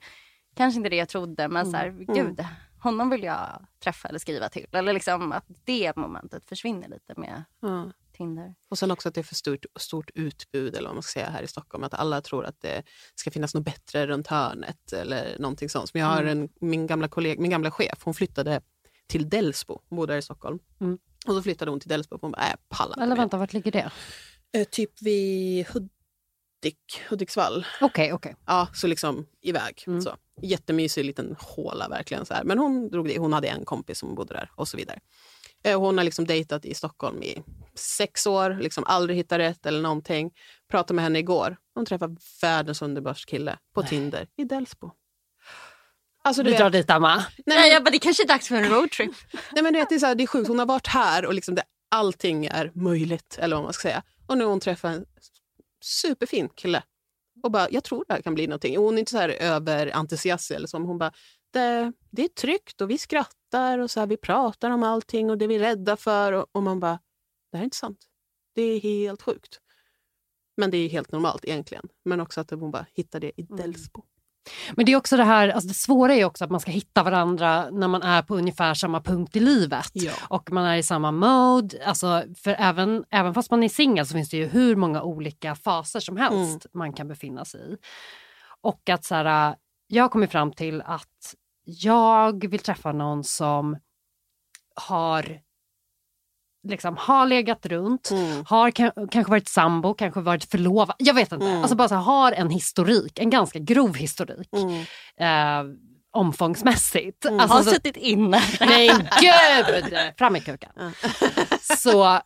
Kanske 0.55 0.77
inte 0.77 0.89
det 0.89 0.95
jag 0.95 1.09
trodde 1.09 1.47
men 1.47 1.61
mm. 1.61 1.71
så 1.71 1.77
här, 1.77 1.87
mm. 1.87 2.05
gud, 2.05 2.45
honom 2.79 3.09
vill 3.09 3.23
jag 3.23 3.65
träffa 3.83 4.07
eller 4.07 4.19
skriva 4.19 4.49
till. 4.49 4.67
Eller 4.71 4.93
liksom 4.93 5.31
att 5.31 5.45
det 5.65 5.95
momentet 5.95 6.45
försvinner 6.45 6.87
lite 6.87 7.13
med 7.17 7.43
mm. 7.63 7.91
Tinder. 8.13 8.55
Och 8.69 8.77
sen 8.77 8.91
också 8.91 9.09
att 9.09 9.15
det 9.15 9.21
är 9.21 9.23
för 9.23 9.35
stort, 9.35 9.65
stort 9.79 10.09
utbud 10.13 10.75
eller 10.75 10.87
vad 10.87 10.95
man 10.95 11.03
ska 11.03 11.19
säga 11.19 11.29
här 11.29 11.43
i 11.43 11.47
Stockholm. 11.47 11.83
Att 11.83 11.93
alla 11.93 12.21
tror 12.21 12.45
att 12.45 12.61
det 12.61 12.83
ska 13.15 13.31
finnas 13.31 13.53
något 13.53 13.65
bättre 13.65 14.07
runt 14.07 14.27
hörnet 14.27 14.93
eller 14.93 15.39
någonting 15.39 15.69
sånt. 15.69 15.93
Men 15.93 16.01
jag 16.01 16.09
har 16.09 16.23
en, 16.23 16.49
min, 16.61 16.87
gamla 16.87 17.07
kolleg, 17.07 17.39
min 17.39 17.51
gamla 17.51 17.71
chef, 17.71 17.99
hon 18.03 18.13
flyttade 18.13 18.61
till 19.07 19.29
Delsbo. 19.29 19.81
Hon 19.89 19.95
bodde 19.95 20.13
här 20.13 20.17
i 20.17 20.21
Stockholm. 20.21 20.59
Mm. 20.81 20.99
Och 21.27 21.33
så 21.33 21.43
flyttade 21.43 21.71
hon 21.71 21.79
till 21.79 21.89
Delsbo 21.89 22.15
och 22.15 22.21
hon 22.21 22.31
bara, 22.31 22.41
äh, 22.41 22.55
pallar 22.69 22.97
Eller 22.97 23.07
mer." 23.07 23.15
vänta, 23.15 23.37
vart 23.37 23.53
ligger 23.53 23.71
det? 23.71 23.91
Eh, 24.53 24.63
Typ 24.63 25.01
vid 25.01 25.65
Hudik, 25.67 26.77
Hudiksvall. 27.09 27.65
Okej, 27.81 28.13
okej. 28.13 28.35
Ja, 28.45 28.67
så 28.73 28.87
liksom 28.87 29.25
iväg. 29.41 29.83
Mm. 29.87 30.01
Så. 30.01 30.15
Jättemysig 30.41 31.05
liten 31.05 31.35
håla 31.39 31.87
verkligen. 31.89 32.25
Så 32.25 32.33
här. 32.33 32.43
Men 32.43 32.59
hon 32.59 32.89
drog 32.89 33.07
det. 33.07 33.17
Hon 33.19 33.33
hade 33.33 33.47
en 33.47 33.65
kompis 33.65 33.99
som 33.99 34.15
bodde 34.15 34.33
där 34.33 34.51
och 34.55 34.67
så 34.67 34.77
vidare. 34.77 34.99
Eh, 35.63 35.79
Hon 35.79 35.97
har 35.97 36.05
liksom 36.05 36.25
dejtat 36.25 36.65
i 36.65 36.73
Stockholm 36.73 37.23
i 37.23 37.43
sex 37.75 38.27
år, 38.27 38.57
liksom 38.61 38.83
aldrig 38.87 39.17
hittat 39.17 39.39
rätt 39.39 39.65
eller 39.65 39.81
någonting. 39.81 40.31
Pratade 40.71 40.93
med 40.95 41.03
henne 41.03 41.19
igår. 41.19 41.57
Hon 41.75 41.85
träffade 41.85 42.15
världens 42.41 42.81
underbars 42.81 43.25
kille 43.25 43.57
på 43.75 43.83
Tinder 43.83 44.27
i 44.37 44.43
Delsbo. 44.43 44.91
Alltså, 46.23 46.43
du 46.43 46.47
Vi 46.47 46.51
vet, 46.51 46.59
drar 46.59 46.69
dit 46.69 46.89
Emma. 46.89 47.15
nej, 47.15 47.25
Nej, 47.45 47.71
jag 47.71 47.83
bara, 47.83 47.89
det 47.89 47.99
kanske 47.99 48.23
är 48.23 48.27
dags 48.27 48.47
för 48.47 48.55
en 48.55 48.69
roadtrip. 48.69 49.11
nej, 49.51 49.63
men 49.63 49.73
du 49.73 49.79
vet, 49.79 49.89
det, 49.89 49.95
är 49.95 49.99
så 49.99 50.05
här, 50.05 50.15
det 50.15 50.23
är 50.23 50.27
sjukt. 50.27 50.47
Hon 50.47 50.59
har 50.59 50.65
varit 50.65 50.87
här 50.87 51.25
och 51.25 51.33
liksom 51.33 51.55
det, 51.55 51.63
allting 51.91 52.45
är 52.45 52.71
möjligt. 52.75 53.37
Eller 53.41 53.55
vad 53.55 53.63
man 53.63 53.73
ska 53.73 53.81
säga. 53.87 54.03
Och 54.27 54.37
nu 54.37 54.43
har 54.43 54.51
hon 54.51 54.59
träffat 54.59 54.95
en 54.95 55.05
superfin 55.81 56.49
kille. 56.49 56.83
Och 57.43 57.51
bara, 57.51 57.69
jag 57.69 57.83
tror 57.83 58.05
det 58.07 58.13
här 58.13 58.21
kan 58.21 58.33
bli 58.33 58.47
någonting. 58.47 58.77
Hon 58.77 58.95
är 58.95 58.99
inte 58.99 59.11
så 59.11 59.17
här 59.17 59.29
överentusiastisk 59.29 60.51
eller 60.57 60.67
så. 60.67 60.77
Hon 60.77 60.97
bara, 60.97 61.13
det, 61.51 61.93
det 62.09 62.23
är 62.23 62.27
tryggt 62.27 62.81
och 62.81 62.89
vi 62.89 62.97
skrattar 62.97 63.79
och 63.79 63.91
så 63.91 63.99
här, 63.99 64.07
vi 64.07 64.17
pratar 64.17 64.69
om 64.69 64.83
allting 64.83 65.29
och 65.29 65.37
det 65.37 65.47
vi 65.47 65.55
är 65.55 65.59
rädda 65.59 65.97
för. 65.97 66.31
Och, 66.31 66.45
och 66.51 66.63
man 66.63 66.79
bara, 66.79 66.99
det 67.51 67.57
här 67.57 67.63
är 67.63 67.65
inte 67.65 67.77
sant. 67.77 68.05
Det 68.55 68.61
är 68.61 68.79
helt 68.79 69.21
sjukt. 69.21 69.59
Men 70.57 70.71
det 70.71 70.77
är 70.77 70.89
helt 70.89 71.11
normalt 71.11 71.45
egentligen. 71.45 71.87
Men 72.05 72.19
också 72.19 72.41
att 72.41 72.51
hon 72.51 72.71
bara 72.71 72.85
hittar 72.93 73.19
det 73.19 73.31
i 73.41 73.43
Delsbo. 73.43 74.03
Men 74.71 74.85
det 74.85 74.91
är 74.91 74.95
också 74.95 75.17
det 75.17 75.23
här, 75.23 75.49
alltså 75.49 75.67
det 75.67 75.73
svåra 75.73 76.15
är 76.15 76.25
också 76.25 76.43
att 76.43 76.51
man 76.51 76.59
ska 76.59 76.71
hitta 76.71 77.03
varandra 77.03 77.69
när 77.69 77.87
man 77.87 78.01
är 78.01 78.21
på 78.21 78.35
ungefär 78.35 78.73
samma 78.73 79.01
punkt 79.01 79.35
i 79.35 79.39
livet. 79.39 79.89
Ja. 79.93 80.11
Och 80.29 80.51
man 80.51 80.65
är 80.65 80.77
i 80.77 80.83
samma 80.83 81.11
mode. 81.11 81.85
Alltså, 81.85 82.23
för 82.43 82.55
även, 82.59 83.03
även 83.09 83.33
fast 83.33 83.51
man 83.51 83.63
är 83.63 83.69
singel 83.69 84.05
så 84.05 84.13
finns 84.13 84.29
det 84.29 84.37
ju 84.37 84.47
hur 84.47 84.75
många 84.75 85.01
olika 85.01 85.55
faser 85.55 85.99
som 85.99 86.17
helst 86.17 86.65
man 86.73 86.93
kan 86.93 87.07
befinna 87.07 87.45
sig 87.45 87.73
i. 87.73 87.77
Och 88.61 88.89
att 88.89 89.05
så 89.05 89.15
här, 89.15 89.55
jag 89.87 90.03
har 90.03 90.09
kommit 90.09 90.31
fram 90.31 90.51
till 90.51 90.81
att 90.81 91.35
jag 91.65 92.47
vill 92.47 92.59
träffa 92.59 92.91
någon 92.91 93.23
som 93.23 93.77
har 94.75 95.39
liksom 96.67 96.97
har 96.97 97.25
legat 97.25 97.65
runt, 97.65 98.11
Mm. 98.11 98.43
har 98.47 98.71
ka- 98.71 99.07
kanske 99.11 99.29
varit 99.31 99.47
sambo, 99.49 99.93
kanske 99.93 100.21
varit 100.21 100.43
förlovad. 100.51 100.95
Jag 100.97 101.13
vet 101.13 101.31
inte. 101.31 101.45
Mm. 101.45 101.61
Alltså 101.61 101.75
bara 101.75 101.87
så 101.87 101.95
här, 101.95 102.01
har 102.01 102.31
en 102.31 102.49
historik, 102.49 103.19
en 103.19 103.29
ganska 103.29 103.59
grov 103.59 103.95
historik. 103.95 104.49
Mm. 104.55 104.81
Eh, 105.19 105.73
omfångsmässigt. 106.13 107.25
Mm. 107.25 107.39
Alltså, 107.39 107.57
har 107.57 107.63
så, 107.63 107.69
suttit 107.71 107.97
inne. 107.97 108.41
nej 108.59 108.87
gud! 109.21 109.93
Fram 110.17 110.33
med 110.33 110.45
kuken. 110.45 110.69
Så, 111.61 112.19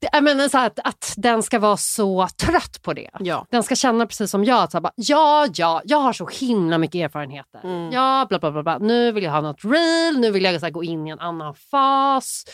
det- 0.00 0.08
jag 0.12 0.24
menar 0.24 0.48
så 0.48 0.58
att, 0.58 0.78
att 0.84 1.14
den 1.16 1.42
ska 1.42 1.58
vara 1.58 1.76
så 1.76 2.28
trött 2.40 2.82
på 2.82 2.92
det. 2.92 3.10
Ja. 3.20 3.46
Den 3.50 3.62
ska 3.62 3.74
känna 3.76 4.06
precis 4.06 4.30
som 4.30 4.44
jag. 4.44 4.62
Att 4.62 4.72
så 4.72 4.80
bara, 4.80 4.92
ja, 4.96 5.46
ja, 5.54 5.82
jag 5.84 5.98
har 5.98 6.12
så 6.12 6.26
himla 6.26 6.78
mycket 6.78 6.98
erfarenheter. 7.04 7.60
Mm. 7.64 7.92
Ja, 7.92 8.26
bla, 8.28 8.38
bla, 8.38 8.50
bla, 8.52 8.62
bla. 8.62 8.78
Nu 8.78 9.12
vill 9.12 9.24
jag 9.24 9.32
ha 9.32 9.40
något 9.40 9.64
real, 9.64 10.18
nu 10.18 10.30
vill 10.30 10.44
jag 10.44 10.60
så 10.60 10.70
gå 10.70 10.84
in 10.84 11.06
i 11.06 11.10
en 11.10 11.20
annan 11.20 11.54
fas. 11.54 12.44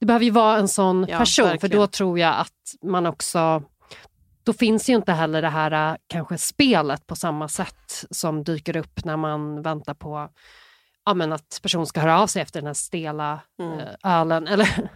Det 0.00 0.06
behöver 0.06 0.24
ju 0.24 0.30
vara 0.30 0.58
en 0.58 0.68
sån 0.68 1.06
Ja, 1.08 1.18
person 1.18 1.44
för 1.44 1.50
verkligen. 1.50 1.76
då 1.80 1.86
tror 1.86 2.18
jag 2.18 2.34
att 2.40 2.74
man 2.82 3.06
också 3.06 3.62
då 4.42 4.52
finns 4.52 4.88
ju 4.88 4.94
inte 4.94 5.12
heller 5.12 5.42
det 5.42 5.48
här 5.48 5.92
äh, 5.92 5.96
kanske 6.06 6.38
spelet 6.38 7.06
på 7.06 7.16
samma 7.16 7.48
sätt 7.48 8.04
som 8.10 8.44
dyker 8.44 8.76
upp 8.76 9.04
när 9.04 9.16
man 9.16 9.62
väntar 9.62 9.94
på 9.94 10.30
ja, 11.04 11.14
men 11.14 11.32
att 11.32 11.58
personen 11.62 11.86
ska 11.86 12.00
höra 12.00 12.20
av 12.20 12.26
sig 12.26 12.42
efter 12.42 12.60
den 12.60 12.66
här 12.66 12.74
stela 12.74 13.40
Mm. 13.58 13.78
eh, 13.78 13.86
ölen. 14.04 14.46
Eller, 14.48 14.90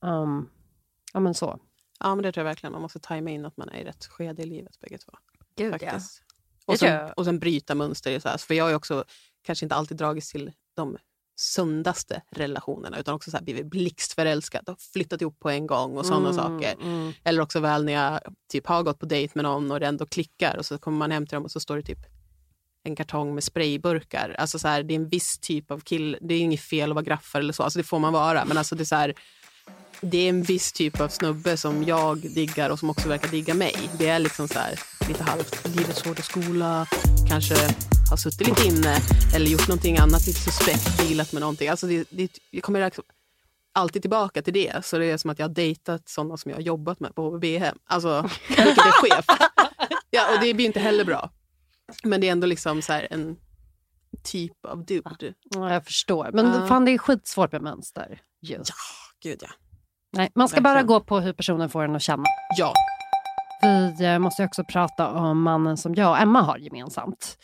um, 0.00 0.50
ja 1.12 1.20
men 1.20 1.34
så. 1.34 1.58
ja, 2.00 2.14
men 2.14 2.22
det 2.22 2.32
tror 2.32 2.46
jag 2.46 2.50
verkligen. 2.50 2.72
Man 2.72 2.82
måste 2.82 2.98
tajma 2.98 3.30
in 3.30 3.44
att 3.46 3.56
man 3.56 3.68
är 3.68 3.78
i 3.78 3.84
rätt 3.84 4.04
skede 4.06 4.42
i 4.42 4.46
livet 4.46 4.80
bägge 4.80 4.98
två. 4.98 5.12
Gud, 5.56 5.74
ja. 5.74 5.78
faktiskt. 5.78 6.22
Och, 6.66 6.78
sen, 6.78 6.92
jag. 6.92 7.12
och 7.18 7.24
sen 7.24 7.38
bryta 7.38 7.74
mönster. 7.74 8.18
Så 8.20 8.28
här. 8.28 8.38
För 8.38 8.54
jag 8.54 8.64
har 8.64 8.68
ju 8.70 8.76
också 8.76 9.04
kanske 9.42 9.64
inte 9.64 9.74
alltid 9.74 9.96
dragits 9.96 10.32
till 10.32 10.52
de 10.76 10.96
sundaste 11.36 12.22
relationerna 12.30 12.98
utan 12.98 13.14
också 13.14 13.30
så 13.30 13.36
här 13.36 13.44
blivit 13.44 13.66
blixtförälskad 13.66 14.68
och 14.68 14.80
flyttat 14.80 15.22
ihop 15.22 15.40
på 15.40 15.50
en 15.50 15.66
gång 15.66 15.96
och 15.96 16.06
sådana 16.06 16.32
saker. 16.32 16.74
Mm. 16.82 17.12
Eller 17.24 17.42
också 17.42 17.60
väl 17.60 17.84
när 17.84 17.92
jag 17.92 18.20
typ 18.52 18.66
har 18.66 18.82
gått 18.82 18.98
på 18.98 19.06
dejt 19.06 19.32
med 19.34 19.42
någon 19.42 19.70
och 19.70 19.80
det 19.80 19.86
ändå 19.86 20.06
klickar 20.06 20.56
och 20.56 20.66
så 20.66 20.78
kommer 20.78 20.98
man 20.98 21.10
hem 21.10 21.26
till 21.26 21.36
dem 21.36 21.44
och 21.44 21.50
så 21.50 21.60
står 21.60 21.76
det 21.76 21.82
typ 21.82 21.98
en 22.84 22.96
kartong 22.96 23.34
med 23.34 23.44
sprayburkar. 23.44 24.36
Alltså 24.38 24.58
så 24.58 24.68
här, 24.68 24.82
det 24.82 24.94
är 24.94 24.96
en 24.96 25.08
viss 25.08 25.38
typ 25.38 25.70
av 25.70 25.80
kill. 25.80 26.18
Det 26.20 26.34
är 26.34 26.40
inget 26.40 26.60
fel 26.60 26.90
att 26.90 26.94
vara 26.94 27.04
graffare 27.04 27.42
eller 27.42 27.52
så, 27.52 27.62
alltså 27.62 27.78
det 27.78 27.84
får 27.84 27.98
man 27.98 28.12
vara. 28.12 28.44
Men 28.44 28.58
alltså 28.58 28.74
det 28.74 28.82
är 28.82 28.84
så 28.84 28.96
här, 28.96 29.14
det 30.00 30.18
är 30.18 30.28
en 30.28 30.42
viss 30.42 30.72
typ 30.72 31.00
av 31.00 31.08
snubbe 31.08 31.56
som 31.56 31.84
jag 31.84 32.18
diggar 32.18 32.70
och 32.70 32.78
som 32.78 32.90
också 32.90 33.08
verkar 33.08 33.28
digga 33.28 33.54
mig. 33.54 33.76
Det 33.98 34.08
är 34.08 34.18
liksom 34.18 34.48
så 34.48 34.58
här, 34.58 34.80
lite 35.08 35.24
halvt 35.24 35.76
livets 35.76 36.04
hårda 36.04 36.22
skola, 36.22 36.86
kanske 37.28 37.54
har 38.10 38.16
suttit 38.16 38.46
lite 38.48 38.66
inne 38.66 38.96
eller 39.34 39.46
gjort 39.46 39.68
någonting 39.68 39.98
annat 39.98 40.26
lite 40.26 40.40
suspekt, 40.40 40.98
dealat 40.98 41.32
med 41.32 41.40
någonting. 41.40 41.68
Alltså 41.68 41.86
det, 41.86 42.04
det, 42.10 42.38
jag 42.50 42.62
kommer 42.62 42.84
liksom 42.84 43.04
alltid 43.72 44.02
tillbaka 44.02 44.42
till 44.42 44.52
det. 44.52 44.84
Så 44.84 44.98
det 44.98 45.10
är 45.10 45.16
som 45.16 45.30
att 45.30 45.38
jag 45.38 45.48
har 45.48 45.54
dejtat 45.54 46.08
sådana 46.08 46.36
som 46.36 46.50
jag 46.50 46.56
har 46.56 46.62
jobbat 46.62 47.00
med 47.00 47.14
på 47.14 47.30
HVB-hem. 47.30 47.78
Alltså, 47.86 48.30
vilket 48.48 48.78
är 48.78 48.92
chef. 49.08 49.24
Ja, 50.10 50.34
och 50.34 50.40
det 50.40 50.54
blir 50.54 50.66
inte 50.66 50.80
heller 50.80 51.04
bra. 51.04 51.30
Men 52.04 52.20
det 52.20 52.28
är 52.28 52.32
ändå 52.32 52.46
liksom 52.46 52.82
så 52.82 52.92
en 53.10 53.36
typ 54.22 54.64
av 54.66 54.84
dude. 54.84 55.34
Ja, 55.54 55.72
jag 55.72 55.84
förstår. 55.84 56.30
Men 56.32 56.46
Ja. 56.46 56.66
fan 56.66 56.84
det 56.84 56.90
är 56.90 56.98
skitsvårt 56.98 57.52
med 57.52 57.62
mönster. 57.62 58.20
Just. 58.42 58.68
Ja, 58.68 58.74
gud 59.30 59.38
ja. 59.42 59.48
Nej, 60.16 60.30
man 60.34 60.48
ska 60.48 60.60
bara 60.60 60.82
gå 60.82 61.00
på 61.00 61.20
hur 61.20 61.32
personen 61.32 61.70
får 61.70 61.84
en 61.84 61.96
att 61.96 62.02
känna. 62.02 62.24
Ja, 62.58 62.72
Vi 63.98 64.04
eh, 64.04 64.18
måste 64.18 64.42
ju 64.42 64.46
också 64.46 64.64
prata 64.64 65.08
om 65.10 65.42
mannen 65.42 65.76
som 65.76 65.94
jag 65.94 66.10
och 66.10 66.18
Emma 66.18 66.42
har 66.42 66.58
gemensamt. 66.58 67.38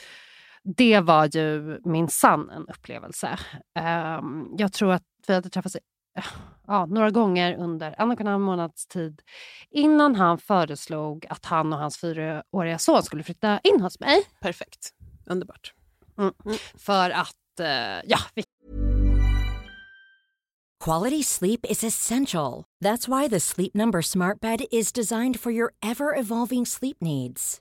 Det 0.64 1.00
var 1.00 1.36
ju 1.36 1.80
minsann 1.84 2.50
en 2.50 2.66
upplevelse. 2.68 3.38
Ehm, 3.74 4.48
jag 4.58 4.72
tror 4.72 4.92
att 4.92 5.02
vi 5.26 5.34
hade 5.34 5.50
träffats 5.50 5.76
ja, 6.66 6.86
några 6.86 7.10
gånger 7.10 7.54
under 7.54 7.94
en 7.98 8.10
och 8.10 8.20
en 8.20 8.26
halv 8.26 8.40
månads 8.40 8.86
tid 8.86 9.22
innan 9.70 10.14
han 10.14 10.38
föreslog 10.38 11.26
att 11.30 11.46
han 11.46 11.72
och 11.72 11.78
hans 11.78 11.98
fyraåriga 11.98 12.78
son 12.78 13.02
skulle 13.02 13.22
flytta 13.22 13.58
in 13.58 13.80
hos 13.80 14.00
mig. 14.00 14.22
perfekt. 14.40 14.90
Underbart. 15.26 15.74
För 16.78 17.10
att, 17.10 17.60
eh, 17.60 18.00
ja, 18.04 18.18
vi 18.34 18.44
Quality 20.84 21.22
sleep 21.22 21.66
is 21.68 21.84
essential. 21.84 22.64
That's 22.84 23.06
why 23.06 23.28
the 23.28 23.40
Sleep 23.40 23.74
Number 23.74 24.02
Smart 24.02 24.40
Bed 24.40 24.60
is 24.70 24.92
designed 24.92 25.40
for 25.40 25.52
your 25.52 25.74
ever 25.82 26.14
evolving 26.20 26.66
sleep 26.66 26.96
needs. 27.00 27.60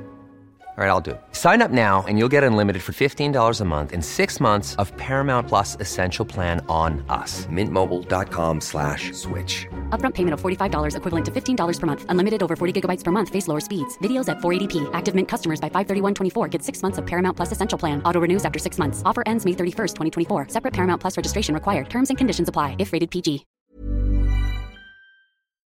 All 0.81 0.87
right, 0.87 0.93
I'll 0.93 1.07
do 1.09 1.11
it. 1.11 1.21
Sign 1.31 1.61
up 1.61 1.69
now 1.69 2.03
and 2.07 2.17
you'll 2.17 2.33
get 2.35 2.43
unlimited 2.43 2.81
for 2.81 2.91
$15 2.91 3.61
a 3.61 3.65
month 3.65 3.93
in 3.93 4.01
six 4.01 4.39
months 4.39 4.75
of 4.77 4.91
Paramount 4.97 5.47
Plus 5.47 5.77
Essential 5.79 6.25
Plan 6.25 6.59
on 6.67 7.05
us. 7.07 7.45
Mintmobile.com 7.51 8.59
slash 8.59 9.11
switch. 9.13 9.67
Upfront 9.91 10.15
payment 10.15 10.33
of 10.33 10.41
$45 10.41 10.97
equivalent 10.97 11.25
to 11.25 11.31
$15 11.31 11.79
per 11.79 11.85
month. 11.85 12.05
Unlimited 12.09 12.41
over 12.41 12.55
40 12.55 12.81
gigabytes 12.81 13.03
per 13.03 13.11
month. 13.11 13.29
Face 13.29 13.47
lower 13.47 13.59
speeds. 13.59 13.95
Videos 13.99 14.27
at 14.27 14.39
480p. 14.39 14.89
Active 14.93 15.13
Mint 15.13 15.27
customers 15.27 15.61
by 15.61 15.69
531.24 15.69 16.49
get 16.49 16.63
six 16.63 16.81
months 16.81 16.97
of 16.97 17.05
Paramount 17.05 17.37
Plus 17.37 17.51
Essential 17.51 17.77
Plan. 17.77 18.01
Auto 18.01 18.19
renews 18.19 18.43
after 18.43 18.57
six 18.57 18.79
months. 18.79 19.03
Offer 19.05 19.21
ends 19.27 19.45
May 19.45 19.53
31st, 19.53 19.93
2024. 19.93 20.47
Separate 20.49 20.73
Paramount 20.73 20.99
Plus 20.99 21.15
registration 21.15 21.53
required. 21.53 21.91
Terms 21.91 22.09
and 22.09 22.17
conditions 22.17 22.49
apply 22.49 22.75
if 22.79 22.91
rated 22.91 23.11
PG. 23.11 23.45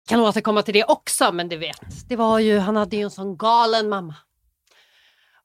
kan 0.08 0.20
återkomma 0.20 0.62
till 0.62 0.74
det 0.74 0.84
också, 0.84 1.32
men 1.32 1.49
du 1.49 1.58
vet, 1.58 2.08
det 2.08 2.16
var 2.16 2.39
ju, 2.39 2.60
han 2.60 2.76
hade 2.76 2.95
ju 2.95 3.03
en 3.03 3.12
sån 3.12 3.38
galen 3.38 3.89
mamma. 3.89 4.16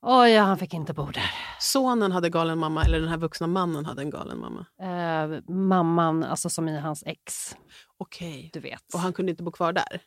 Oj, 0.05 0.37
han 0.37 0.59
fick 0.59 0.75
inte 0.75 0.95
bo 0.95 1.07
där. 1.07 1.31
Sonen 1.61 2.13
hade 2.13 2.31
galen 2.31 2.59
mamma 2.59 2.85
eller 2.85 3.01
den 3.01 3.09
här 3.09 3.17
vuxna 3.17 3.47
mannen 3.47 3.87
hade 3.87 4.03
en 4.03 4.11
galen 4.11 4.39
mamma? 4.41 4.67
Eh, 4.83 5.41
mamman, 5.55 6.25
alltså 6.25 6.51
som 6.51 6.69
i 6.69 6.79
hans 6.81 7.03
ex, 7.07 7.57
Okej. 7.99 8.51
du 8.53 8.61
vet. 8.61 8.95
Och 8.95 9.01
han 9.01 9.13
kunde 9.13 9.31
inte 9.31 9.43
bo 9.43 9.51
kvar 9.53 9.73
där? 9.73 10.01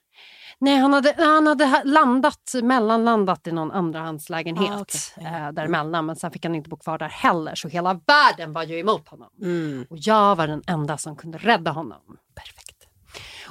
Nej, 0.60 0.78
han 0.78 0.93
hade, 0.93 1.16
han 1.18 1.48
hade 1.48 1.66
ha- 1.66 1.82
landat, 1.86 2.52
mellanlandat 2.64 3.48
i 3.48 3.52
någon 3.52 3.72
andrahandslägenhet 3.72 4.72
Ah, 4.72 4.82
okej. 4.82 5.26
eh, 5.26 5.52
däremellan. 5.52 6.06
Men 6.06 6.16
sen 6.16 6.32
fick 6.32 6.46
han 6.46 6.56
inte 6.56 6.70
bo 6.70 6.78
kvar 6.78 6.98
där 6.98 7.10
heller. 7.10 7.56
Så 7.56 7.68
hela 7.68 7.93
världen 8.08 8.54
var 8.54 8.64
ju 8.64 8.80
emot 8.80 9.08
honom. 9.10 9.30
Mm. 9.41 9.86
Och 9.89 9.98
jag 10.00 10.36
var 10.36 10.48
den 10.48 10.62
enda 10.68 10.98
som 10.98 11.16
kunde 11.16 11.38
rädda 11.38 11.72
honom. 11.72 12.18
Perfekt. 12.36 12.88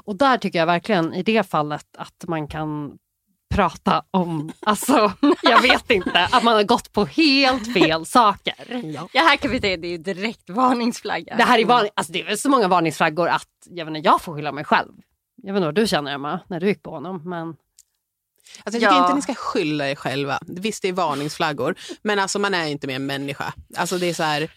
Och 0.04 0.16
där 0.16 0.38
tycker 0.38 0.58
jag 0.58 0.66
verkligen 0.66 1.14
i 1.14 1.22
det 1.22 1.42
fallet 1.50 1.86
att 1.98 2.24
man 2.28 2.48
kan 2.48 2.98
prata 3.54 4.04
om, 4.10 4.52
alltså 4.60 5.12
jag 5.42 5.62
vet 5.62 5.90
inte, 5.90 6.28
att 6.32 6.42
man 6.42 6.54
har 6.54 6.62
gått 6.62 6.92
på 6.92 7.04
helt 7.04 7.72
fel 7.72 8.06
saker. 8.06 8.80
Ja. 8.84 9.08
Ja, 9.12 9.22
här 9.22 9.36
kan 9.36 9.50
vi 9.50 9.60
säga 9.60 9.76
det 9.76 9.86
är 9.86 9.90
ju 9.90 9.98
direkt 9.98 10.50
varningsflagga. 10.50 11.36
Det 11.36 11.42
här 11.42 11.58
är, 11.58 11.64
van, 11.64 11.88
alltså 11.94 12.12
det 12.12 12.20
är 12.20 12.24
väl 12.24 12.38
så 12.38 12.48
många 12.48 12.68
varningsflaggor 12.68 13.28
att 13.28 13.48
jag, 13.70 13.84
vet 13.84 13.96
inte, 13.96 14.08
jag 14.08 14.22
får 14.22 14.34
skylla 14.34 14.52
mig 14.52 14.64
själv. 14.64 14.92
Jag 15.42 15.52
vet 15.52 15.56
inte 15.58 15.66
vad 15.66 15.74
du 15.74 15.86
känner 15.86 16.14
Emma, 16.14 16.40
när 16.48 16.60
du 16.60 16.66
gick 16.66 16.82
på 16.82 16.90
honom. 16.90 17.22
Men 17.24 17.56
Alltså 18.64 18.80
jag 18.80 18.90
tycker 18.90 18.94
Ja. 18.94 19.02
inte 19.04 19.14
ni 19.14 19.22
ska 19.22 19.34
skylla 19.34 19.88
er 19.90 19.94
själva. 19.94 20.38
Visst, 20.46 20.82
det 20.82 20.88
är 20.88 20.92
varningsflaggor, 20.92 21.74
men 22.02 22.18
alltså 22.18 22.38
man 22.38 22.54
är 22.54 22.66
inte 22.66 22.86
mer 22.86 22.96
en 22.96 23.06
människa. 23.06 23.54
Alltså 23.76 23.98
det 23.98 24.06
är 24.06 24.14
så 24.14 24.22
här, 24.22 24.50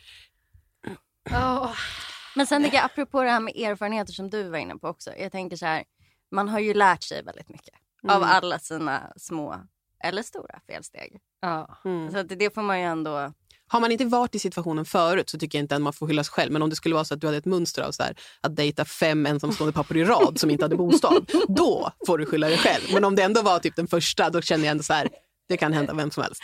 Men 2.35 2.47
sen 2.47 2.63
jag, 2.63 2.85
apropå 2.85 3.23
det 3.23 3.29
här 3.29 3.39
med 3.39 3.55
erfarenheter 3.55 4.13
som 4.13 4.29
du 4.29 4.49
var 4.49 4.57
inne 4.57 4.75
på 4.77 4.87
också. 4.87 5.11
Jag 5.19 5.31
tänker 5.31 5.57
så 5.57 5.65
här, 5.65 5.83
man 6.31 6.49
har 6.49 6.59
ju 6.59 6.73
lärt 6.73 7.03
sig 7.03 7.23
väldigt 7.23 7.49
mycket 7.49 7.73
av 8.09 8.23
alla 8.23 8.59
sina 8.59 9.13
små 9.15 9.55
eller 10.03 10.21
stora 10.23 10.59
felsteg. 10.67 11.17
ja. 11.41 11.77
Så 12.11 12.17
att 12.17 12.29
det 12.29 12.53
får 12.53 12.61
man 12.61 12.79
ju 12.79 12.85
ändå... 12.85 13.33
har 13.67 13.79
man 13.79 13.91
inte 13.91 14.05
varit 14.05 14.35
i 14.35 14.39
situationen 14.39 14.85
förut 14.85 15.29
så 15.29 15.39
tycker 15.39 15.57
jag 15.57 15.63
inte 15.63 15.75
att 15.75 15.81
man 15.81 15.93
får 15.93 16.07
skylla 16.07 16.23
sig 16.23 16.31
själv. 16.31 16.51
Men 16.51 16.61
om 16.61 16.69
det 16.69 16.75
skulle 16.75 16.95
vara 16.95 17.05
så 17.05 17.13
att 17.13 17.21
du 17.21 17.27
hade 17.27 17.37
ett 17.37 17.45
mönster 17.45 17.81
av 17.81 17.91
så 17.91 18.03
här, 18.03 18.15
att 18.41 18.55
dejta 18.55 18.85
fem 18.85 19.25
ensamstående 19.25 19.73
pappor 19.73 19.97
i 19.97 20.03
rad 20.03 20.39
som 20.39 20.49
inte 20.49 20.65
hade 20.65 20.75
bostad, 20.75 21.31
då 21.47 21.91
får 22.07 22.17
du 22.17 22.25
skylla 22.25 22.47
dig 22.47 22.57
själv. 22.57 22.83
Men 22.93 23.03
om 23.03 23.15
det 23.15 23.23
ändå 23.23 23.41
var 23.41 23.59
typ 23.59 23.75
den 23.75 23.87
första, 23.87 24.29
då 24.29 24.41
känner 24.41 24.65
jag 24.65 24.71
ändå 24.71 24.83
så 24.83 24.93
här, 24.93 25.09
det 25.49 25.57
kan 25.57 25.73
hända 25.73 25.93
vem 25.93 26.11
som 26.11 26.23
helst. 26.23 26.41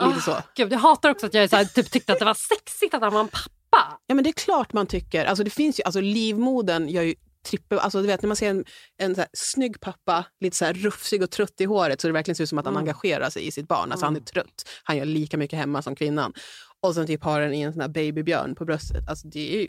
Lite 0.00 0.20
så. 0.20 0.36
Gud, 0.54 0.72
jag 0.72 0.78
hatar 0.78 1.10
också 1.10 1.26
att 1.26 1.34
jag 1.34 1.50
så 1.50 1.56
här, 1.56 1.64
typ, 1.64 1.90
tyckte 1.90 2.12
att 2.12 2.18
det 2.18 2.24
var 2.24 2.34
sexigt 2.34 2.94
att 2.94 3.02
han 3.02 3.12
var 3.12 3.20
en 3.20 3.28
pappa. 3.28 3.98
Ja 4.06 4.14
men 4.14 4.24
det 4.24 4.30
är 4.30 4.32
klart 4.32 4.72
man 4.72 4.86
tycker. 4.86 5.24
Alltså 5.24 5.44
det 5.44 5.50
finns 5.50 5.80
ju, 5.80 5.84
alltså 5.84 6.00
livmodern 6.00 6.88
gör 6.88 7.02
ju 7.02 7.14
trippel, 7.50 7.78
alltså 7.78 8.00
du 8.00 8.06
vet 8.06 8.22
när 8.22 8.26
man 8.26 8.36
ser 8.36 8.50
en, 8.50 8.64
en 8.98 9.14
så 9.14 9.20
här 9.20 9.30
snygg 9.32 9.80
pappa, 9.80 10.24
lite 10.40 10.56
så 10.56 10.64
här 10.64 10.72
rufsig 10.72 11.22
och 11.22 11.30
trött 11.30 11.60
i 11.60 11.64
håret 11.64 12.00
så 12.00 12.06
det 12.06 12.12
verkligen 12.12 12.36
ser 12.36 12.44
ut 12.44 12.48
som 12.48 12.58
att 12.58 12.64
han 12.66 12.76
engagerar 12.76 13.30
sig 13.30 13.46
i 13.46 13.50
sitt 13.50 13.68
barn. 13.68 13.92
Alltså 13.92 14.06
han 14.06 14.16
är 14.16 14.20
trött. 14.20 14.68
Han 14.84 14.96
gör 14.96 15.04
lika 15.04 15.36
mycket 15.36 15.58
hemma 15.58 15.82
som 15.82 15.94
kvinnan. 15.96 16.32
Och 16.80 16.94
sen 16.94 17.06
typ 17.06 17.24
har 17.24 17.40
den 17.40 17.54
i 17.54 17.60
en 17.60 17.72
sån 17.72 17.80
här 17.80 17.88
babybjörn 17.88 18.54
på 18.54 18.64
bröstet. 18.64 19.08
Alltså 19.08 19.28
det 19.28 19.54
är 19.54 19.60
ju, 19.60 19.68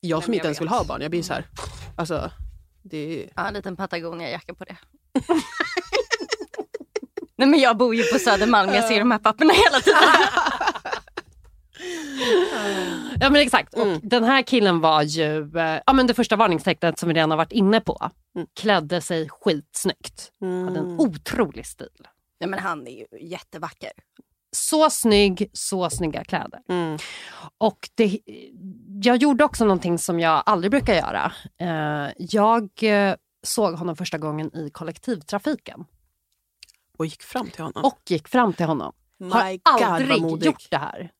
jag 0.00 0.24
som 0.24 0.30
men 0.30 0.34
inte 0.34 0.46
jag 0.46 0.48
ens 0.48 0.60
vill 0.60 0.68
ha 0.68 0.84
barn, 0.84 1.02
jag 1.02 1.10
blir 1.10 1.22
så 1.22 1.32
här, 1.32 1.46
alltså 1.96 2.30
det 2.82 2.98
är, 3.22 3.30
Ja, 3.36 3.48
en 3.48 3.54
liten 3.54 3.76
Patagonia-jacka 3.76 4.54
på 4.54 4.64
det. 4.64 4.76
Nej 7.36 7.48
men 7.48 7.60
jag 7.60 7.76
bor 7.76 7.94
ju 7.94 8.02
på 8.02 8.18
Södermalm, 8.18 8.74
jag 8.74 8.88
ser 8.88 8.98
de 8.98 9.10
här 9.10 9.18
papperna 9.18 9.52
hela 9.52 9.80
tiden. 9.80 9.98
Ja 13.20 13.30
men 13.30 13.40
exakt. 13.42 13.74
Mm. 13.74 13.94
Och 13.94 14.00
den 14.02 14.24
här 14.24 14.42
killen 14.42 14.80
var 14.80 15.02
ju, 15.02 15.58
eh, 15.58 15.80
ja 15.86 15.92
men 15.92 16.06
det 16.06 16.14
första 16.14 16.36
varningstecknet 16.36 16.98
som 16.98 17.08
vi 17.08 17.14
redan 17.14 17.30
har 17.30 17.38
varit 17.38 17.52
inne 17.52 17.80
på. 17.80 18.10
Mm. 18.36 18.46
Klädde 18.60 19.00
sig 19.00 19.28
skitsnyggt. 19.28 20.30
Hade 20.40 20.78
en 20.78 21.00
otrolig 21.00 21.66
stil. 21.66 21.88
Nej 22.40 22.50
men 22.50 22.58
han 22.58 22.86
är 22.86 22.90
ju 22.90 23.06
jättevacker. 23.28 23.90
Så 24.56 24.90
snygg, 24.90 25.50
så 25.52 25.90
snygga 25.90 26.24
kläder. 26.24 26.60
mm. 26.68 26.98
Och 27.58 27.78
det, 27.94 28.18
jag 29.02 29.16
gjorde 29.16 29.44
också 29.44 29.64
någonting 29.64 29.98
som 29.98 30.20
jag 30.20 30.42
aldrig 30.46 30.70
brukar 30.70 30.94
göra. 30.94 31.32
Eh, 31.60 32.12
jag 32.18 32.68
eh, 32.82 33.14
såg 33.42 33.74
honom 33.74 33.96
första 33.96 34.18
gången 34.18 34.56
i 34.56 34.70
kollektivtrafiken 34.70 35.84
och 36.98 37.06
gick 37.06 37.22
fram 37.22 37.50
till 37.50 37.62
honom. 37.64 37.84
och 37.84 38.00
gick 38.08 38.28
fram 38.28 38.52
till 38.52 38.66
honom. 38.66 38.92
My 39.18 39.28
Har 39.30 39.78
God, 39.78 39.82
aldrig 39.82 40.46
gjort 40.46 40.70
det 40.70 40.78
här. 40.78 41.10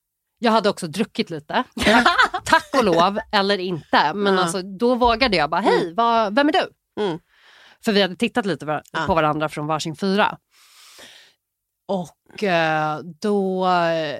Jag 0.44 0.52
hade 0.52 0.70
också 0.70 0.86
druckit 0.86 1.30
lite. 1.30 1.64
Tack 2.44 2.70
och 2.78 2.84
lov, 2.84 3.18
eller 3.32 3.58
inte. 3.58 4.14
Men 4.14 4.38
alltså, 4.38 4.62
då 4.62 4.94
vågade 4.94 5.36
jag 5.36 5.50
bara, 5.50 5.60
hej, 5.60 5.94
vad, 5.94 6.34
vem 6.34 6.48
är 6.48 6.52
du? 6.52 6.68
Mm. 7.00 7.18
För 7.84 7.92
vi 7.92 8.02
hade 8.02 8.16
tittat 8.16 8.46
lite 8.46 8.66
var- 8.66 9.06
på 9.06 9.14
varandra 9.14 9.48
från 9.48 9.66
varsin 9.66 9.96
fyra. 9.96 10.38
Och 11.88 12.42
eh, 12.42 13.00
då 13.20 13.66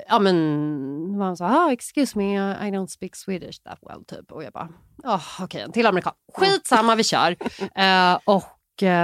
ja, 0.08 0.18
men, 0.18 1.18
var 1.18 1.26
han 1.26 1.36
så 1.36 1.44
här, 1.44 1.66
ah, 1.66 1.72
excuse 1.72 2.18
me, 2.18 2.34
I 2.68 2.70
don't 2.70 2.86
speak 2.86 3.16
Swedish 3.16 3.62
that 3.62 3.78
well. 3.82 4.04
Typ. 4.04 4.32
Och 4.32 4.44
jag 4.44 4.52
bara, 4.52 4.68
oh, 5.04 5.42
okej, 5.42 5.60
en 5.60 5.72
till 5.72 5.86
amerikan. 5.86 6.12
Skitsamma, 6.34 6.94
vi 6.94 7.04
kör. 7.04 7.36
Eh, 7.74 8.18
och 8.24 8.44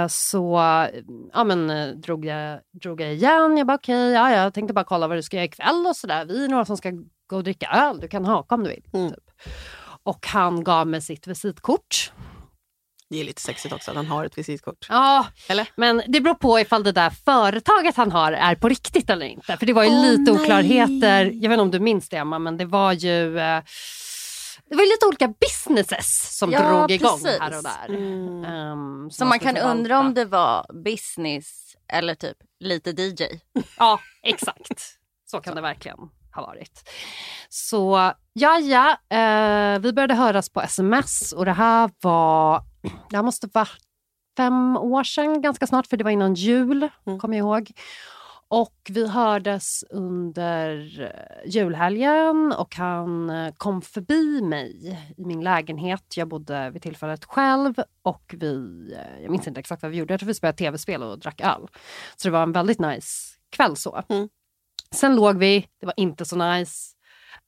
så 0.09 0.59
ja, 1.33 1.43
men, 1.43 1.69
eh, 1.69 1.87
drog, 1.87 2.25
jag, 2.25 2.59
drog 2.81 3.01
jag 3.01 3.13
igen. 3.13 3.57
Jag 3.57 3.67
bara, 3.67 3.77
okej, 3.77 4.11
ja, 4.11 4.31
jag 4.31 4.53
tänkte 4.53 4.73
bara 4.73 4.85
kolla 4.85 5.07
vad 5.07 5.17
du 5.17 5.23
ska 5.23 5.37
göra 5.37 5.45
ikväll 5.45 5.85
och 5.87 5.95
sådär. 5.95 6.25
Vi 6.25 6.45
är 6.45 6.49
några 6.49 6.65
som 6.65 6.77
ska 6.77 6.91
gå 7.29 7.35
och 7.35 7.43
dricka 7.43 7.67
öl, 7.67 7.99
du 7.99 8.07
kan 8.07 8.25
haka 8.25 8.55
om 8.55 8.63
du 8.63 8.69
vill. 8.69 8.83
Mm. 8.93 9.09
Typ. 9.09 9.23
Och 10.03 10.27
han 10.27 10.63
gav 10.63 10.87
mig 10.87 11.01
sitt 11.01 11.27
visitkort. 11.27 12.11
Det 13.09 13.19
är 13.19 13.23
lite 13.23 13.41
sexigt 13.41 13.73
också 13.73 13.91
att 13.91 13.97
han 13.97 14.05
har 14.07 14.25
ett 14.25 14.37
visitkort. 14.37 14.85
Ja, 14.89 15.25
Eller? 15.47 15.67
men 15.75 16.01
det 16.07 16.21
beror 16.21 16.35
på 16.35 16.59
ifall 16.59 16.83
det 16.83 16.91
där 16.91 17.09
företaget 17.09 17.95
han 17.95 18.11
har 18.11 18.31
är 18.31 18.55
på 18.55 18.69
riktigt 18.69 19.09
eller 19.09 19.25
inte. 19.25 19.57
För 19.57 19.65
det 19.65 19.73
var 19.73 19.83
ju 19.83 19.89
Åh, 19.89 20.05
lite 20.05 20.31
nej. 20.31 20.41
oklarheter. 20.41 21.25
Jag 21.25 21.49
vet 21.49 21.51
inte 21.51 21.61
om 21.61 21.71
du 21.71 21.79
minns 21.79 22.09
det 22.09 22.17
Emma, 22.17 22.39
men 22.39 22.57
det 22.57 22.65
var 22.65 22.93
ju 22.93 23.39
eh, 23.39 23.61
det 24.71 24.77
var 24.77 24.93
lite 24.93 25.05
olika 25.05 25.27
businesses 25.27 26.37
som 26.37 26.51
Ja, 26.51 26.59
drog 26.69 26.91
igång 26.91 27.19
precis. 27.23 27.39
här 27.39 27.57
och 27.57 27.63
där. 27.63 27.89
Mm. 27.95 28.45
Ehm, 28.45 29.11
Så 29.11 29.25
man 29.25 29.39
kan 29.39 29.57
undra 29.57 29.99
om 29.99 30.13
det 30.13 30.25
var 30.25 30.65
business 30.83 31.75
eller 31.93 32.15
typ 32.15 32.37
lite 32.59 32.89
DJ. 32.89 33.23
Ja, 33.77 33.99
exakt. 34.23 34.81
Så 35.25 35.39
kan 35.41 35.55
det 35.55 35.61
verkligen 35.61 35.97
ha 36.35 36.41
varit. 36.45 36.89
Så 37.49 38.11
ja, 38.33 38.59
ja, 38.59 38.89
eh, 39.17 39.79
vi 39.79 39.93
började 39.93 40.13
höras 40.13 40.49
på 40.49 40.61
sms 40.61 41.31
och 41.31 41.45
det 41.45 41.51
här 41.53 41.89
var, 42.01 42.61
det 43.09 43.15
här 43.15 43.23
måste 43.23 43.47
vara 43.53 43.67
fem 44.37 44.77
år 44.77 45.03
sedan 45.03 45.41
ganska 45.41 45.67
snart 45.67 45.87
för 45.87 45.97
det 45.97 46.03
var 46.03 46.11
innan 46.11 46.33
jul, 46.33 46.89
Mm. 47.07 47.19
kommer 47.19 47.37
jag 47.37 47.43
ihåg. 47.45 47.71
Och 48.53 48.75
vi 48.89 49.07
hördes 49.07 49.83
under 49.89 51.01
eh, 51.01 51.51
julhelgen 51.51 52.53
och 52.57 52.75
han 52.75 53.29
eh, 53.29 53.53
kom 53.57 53.81
förbi 53.81 54.41
mig 54.41 54.99
i 55.17 55.25
min 55.25 55.43
lägenhet. 55.43 56.17
Jag 56.17 56.27
bodde 56.27 56.69
vid 56.69 56.81
tillfället 56.81 57.25
själv 57.25 57.73
och 58.01 58.35
vi, 58.37 58.55
eh, 58.93 59.21
jag 59.21 59.31
minns 59.31 59.47
inte 59.47 59.59
exakt 59.59 59.81
vad 59.81 59.91
vi 59.91 59.97
gjorde, 59.97 60.13
jag 60.13 60.19
tror 60.19 60.27
vi 60.27 60.33
spelade 60.33 60.57
tv-spel 60.57 61.03
och 61.03 61.19
drack 61.19 61.41
öl. 61.41 61.67
Så 62.15 62.27
det 62.27 62.31
var 62.31 62.43
en 62.43 62.51
väldigt 62.51 62.79
nice 62.79 63.37
kväll 63.49 63.75
så. 63.75 64.03
Mm. 64.09 64.29
Sen 64.95 65.15
låg 65.15 65.37
vi, 65.37 65.67
det 65.79 65.85
var 65.85 65.95
inte 65.97 66.25
så 66.25 66.35
nice. 66.35 66.95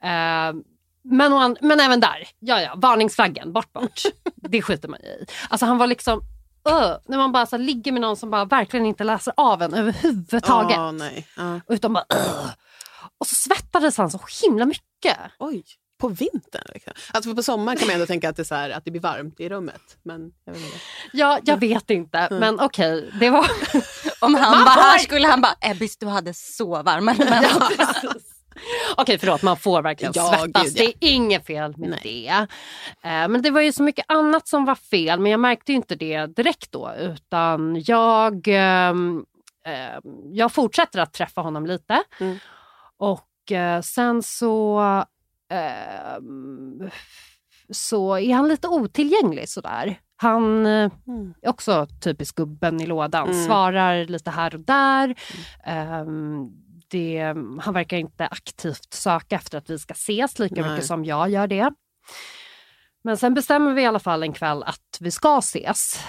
Eh, 0.04 0.54
men, 1.04 1.58
men 1.62 1.80
även 1.80 2.00
där, 2.00 2.28
ja 2.40 2.62
ja, 2.62 2.74
varningsflaggen, 2.78 3.54
bort 3.54 3.74
bort. 3.74 4.02
det 4.36 4.62
skiter 4.62 4.90
man 4.90 5.00
i. 5.02 5.26
Alltså 5.50 5.66
han 5.66 5.78
var 5.78 5.88
liksom, 5.88 6.22
öh, 6.66 6.98
när 7.06 7.18
man 7.18 7.32
bara 7.32 7.46
så 7.46 7.58
ligger 7.58 7.92
med 7.92 8.02
någon 8.02 8.18
som 8.18 8.32
bara 8.32 8.46
verkligen 8.46 8.86
inte 8.86 9.04
läser 9.04 9.34
av 9.38 9.62
en 9.62 9.74
överhuvudtaget. 9.74 10.78
Åh, 10.78 10.92
nej. 10.92 11.28
Ja. 11.38 11.60
Utan 11.70 11.94
bara, 11.94 12.06
öh. 12.10 12.50
Och 13.18 13.28
så 13.28 13.36
svettades 13.36 13.98
han 13.98 14.12
så 14.12 14.20
himla 14.44 14.66
mycket. 14.66 15.18
Oj, 15.40 15.64
på 16.02 16.08
vintern? 16.08 16.64
Liksom. 16.74 16.94
Alltså 17.14 17.36
på 17.36 17.44
sommaren 17.44 17.78
kan 17.78 17.88
man 17.88 17.94
ändå 17.94 18.06
tänka 18.06 18.30
att 18.30 18.36
det, 18.36 18.42
är 18.42 18.44
så 18.44 18.56
här, 18.56 18.70
att 18.70 18.86
det 18.86 18.92
blir 18.92 19.02
varmt 19.02 19.40
i 19.40 19.50
rummet. 19.50 19.98
Men 20.04 20.32
jag 20.46 20.54
vet 20.54 20.64
inte. 20.64 20.78
Ja, 21.14 21.40
jag 21.44 21.58
vet 21.58 21.90
inte, 21.90 22.28
men 22.32 22.60
okej, 22.60 23.12
det 23.20 23.30
var... 23.30 23.52
Om 24.20 24.36
han 24.36 24.64
var 24.66 24.72
här 24.72 24.98
skulle 25.00 25.28
han 25.28 25.42
bara, 25.42 25.56
Ebbis 25.62 25.98
du 25.98 26.08
hade 26.08 26.34
så 26.34 26.84
varma. 26.84 27.16
Ja. 27.20 27.70
Okej, 28.98 29.18
förlåt, 29.20 29.42
man 29.42 29.58
får 29.58 29.82
verkligen 29.82 30.14
Ja, 30.16 30.24
svettas. 30.40 30.64
gud, 30.64 30.74
ja. 30.78 30.84
Det 31.00 31.06
är 31.08 31.12
inget 31.14 31.46
fel 31.46 31.74
med 31.78 31.90
Nej. 31.90 32.00
det. 32.04 32.28
Eh, 33.10 33.28
men 33.28 33.42
det 33.42 33.52
var 33.52 33.62
ju 33.62 33.72
så 33.72 33.84
mycket 33.84 34.06
annat 34.08 34.48
som 34.48 34.66
var 34.66 34.76
fel, 34.76 35.20
men 35.20 35.32
jag 35.32 35.40
märkte 35.40 35.74
inte 35.74 35.96
det 35.96 36.26
direkt 36.26 36.72
då. 36.72 36.92
Utan 37.00 37.82
jag, 37.86 38.48
ehm, 38.48 39.26
ehm, 39.66 40.02
jag 40.34 40.52
fortsätter 40.52 41.00
att 41.00 41.14
träffa 41.14 41.42
honom 41.42 41.66
lite. 41.66 42.04
Mm. 42.20 42.38
Och 42.98 43.52
eh, 43.52 43.82
sen 43.82 44.24
så, 44.24 44.80
ehm, 45.52 46.90
så 47.72 48.18
är 48.18 48.34
han 48.34 48.48
lite 48.48 48.68
otillgänglig 48.68 49.50
sådär. 49.50 50.00
Han 50.16 50.66
eh, 50.66 50.92
Mm. 51.08 51.34
är 51.42 51.50
också 51.50 51.88
typisk 52.04 52.36
gubben 52.36 52.82
i 52.82 52.86
lådan. 52.86 53.30
Mm. 53.30 53.46
Svarar 53.46 54.06
lite 54.06 54.32
här 54.32 54.54
och 54.56 54.62
där. 54.62 55.16
Ehm, 55.66 56.48
det, 56.94 57.36
han 57.62 57.74
verkar 57.74 57.98
inte 57.98 58.28
aktivt 58.28 58.94
söka 58.94 59.36
efter 59.36 59.58
att 59.58 59.70
vi 59.70 59.80
ska 59.80 59.94
ses 59.94 60.40
lika 60.40 60.62
Nej. 60.62 60.72
mycket 60.72 60.86
som 60.86 61.06
jag 61.06 61.30
gör 61.30 61.48
det. 61.48 61.74
Men 63.04 63.18
sen 63.18 63.34
bestämmer 63.34 63.74
vi 63.74 63.82
i 63.82 63.86
alla 63.86 64.00
fall 64.00 64.24
en 64.24 64.34
kväll 64.34 64.64
att 64.64 64.98
vi 65.00 65.12
ska 65.12 65.38
ses. 65.38 66.00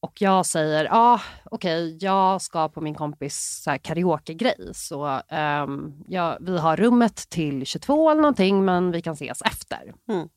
Och 0.00 0.22
jag 0.22 0.46
säger, 0.46 0.84
ja 0.84 0.90
ah, 0.92 1.20
okej, 1.44 1.86
okay, 1.86 1.98
jag 2.00 2.42
ska 2.42 2.68
på 2.68 2.80
min 2.80 2.94
kompis 2.94 3.64
karaoke-grej. 3.82 4.70
Så 4.74 5.20
um, 5.30 6.04
ja, 6.08 6.38
vi 6.40 6.58
har 6.58 6.76
rummet 6.76 7.16
till 7.16 7.66
22 7.66 8.10
eller 8.10 8.22
någonting, 8.22 8.64
men 8.64 8.90
vi 8.90 9.02
kan 9.02 9.14
ses 9.14 9.42
efter. 9.42 9.94
Mm. 10.08 10.28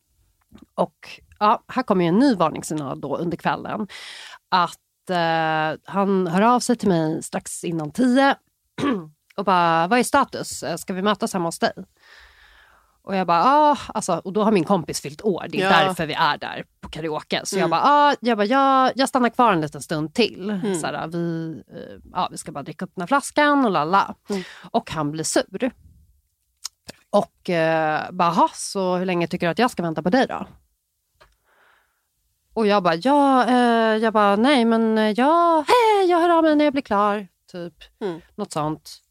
Och 0.76 1.22
ja, 1.40 1.64
här 1.68 1.84
kommer 1.84 2.06
en 2.06 2.20
ny 2.20 2.36
varningssignal 2.36 3.02
då 3.02 3.18
under 3.18 3.38
kvällen. 3.38 3.88
Att 4.50 5.10
eh, 5.10 5.80
han 5.86 6.28
hör 6.28 6.42
av 6.42 6.60
sig 6.60 6.76
till 6.76 6.90
mig 6.90 7.24
strax 7.24 7.64
innan 7.64 7.92
tio 7.92 8.36
och 9.36 9.46
bara, 9.46 9.88
vad 9.88 10.00
är 10.00 10.04
status? 10.04 10.64
Ska 10.78 10.94
vi 10.94 11.02
mötas 11.02 11.34
hemma 11.34 11.46
hos 11.48 11.60
dig? 11.60 11.72
Och 13.02 13.16
jag 13.16 13.28
bara, 13.28 13.44
ah, 13.46 13.78
alltså, 13.88 14.22
och 14.24 14.34
då 14.34 14.44
har 14.44 14.52
min 14.52 14.64
kompis 14.64 15.02
fyllt 15.02 15.22
år, 15.22 15.46
det 15.50 15.62
är 15.62 15.72
Ja. 15.72 15.86
därför 15.88 16.06
vi 16.06 16.14
är 16.14 16.38
där 16.38 16.66
på 16.82 16.90
karaoke. 16.90 17.42
Så 17.44 17.56
jag 17.56 17.60
Mm. 17.60 17.70
bara, 17.70 17.82
ah, 17.84 18.16
jag, 18.20 18.38
bara 18.38 18.46
jag, 18.46 18.92
jag 18.96 19.10
stannar 19.10 19.30
kvar 19.30 19.54
en 19.54 19.62
liten 19.62 19.82
stund 19.82 20.14
till. 20.14 20.50
Mm. 20.50 20.76
Så 20.80 20.88
här, 20.88 21.08
vi, 21.08 21.52
eh, 21.74 22.00
ja, 22.14 22.28
vi 22.32 22.38
ska 22.38 22.52
bara 22.52 22.64
dricka 22.64 22.86
upp 22.86 22.92
den 22.96 23.02
här 23.02 23.08
flaskan 23.08 23.66
och 23.66 23.72
lalla. 23.72 24.16
Mm. 24.30 24.44
Och 24.72 24.92
han 24.92 25.12
blir 25.12 25.24
sur. 25.24 25.72
Och 27.10 27.50
eh, 27.50 28.12
bara, 28.12 28.34
"Jaha, 28.36 28.50
så 28.54 28.96
hur 28.96 29.06
länge 29.06 29.28
tycker 29.28 29.48
du 29.48 29.52
att 29.52 29.60
jag 29.60 29.72
ska 29.72 29.84
vänta 29.84 30.04
på 30.04 30.10
dig 30.10 30.28
då? 30.28 30.48
Och 32.54 32.68
jag 32.68 32.84
bara, 32.84 32.96
ja, 32.96 33.46
eh, 33.48 33.98
jag 33.98 34.14
bara, 34.14 34.36
nej 34.36 34.66
men 34.66 34.98
eh, 34.98 35.12
ja, 35.12 35.66
hej, 35.68 36.10
jag 36.10 36.20
hör 36.20 36.30
av 36.38 36.44
mig 36.44 36.56
när 36.56 36.66
jag 36.66 36.74
blir 36.74 36.84
klar. 36.84 37.28
Typ 37.52 37.74
Mm. 38.02 38.22
något 38.36 38.52
sånt. 38.52 39.02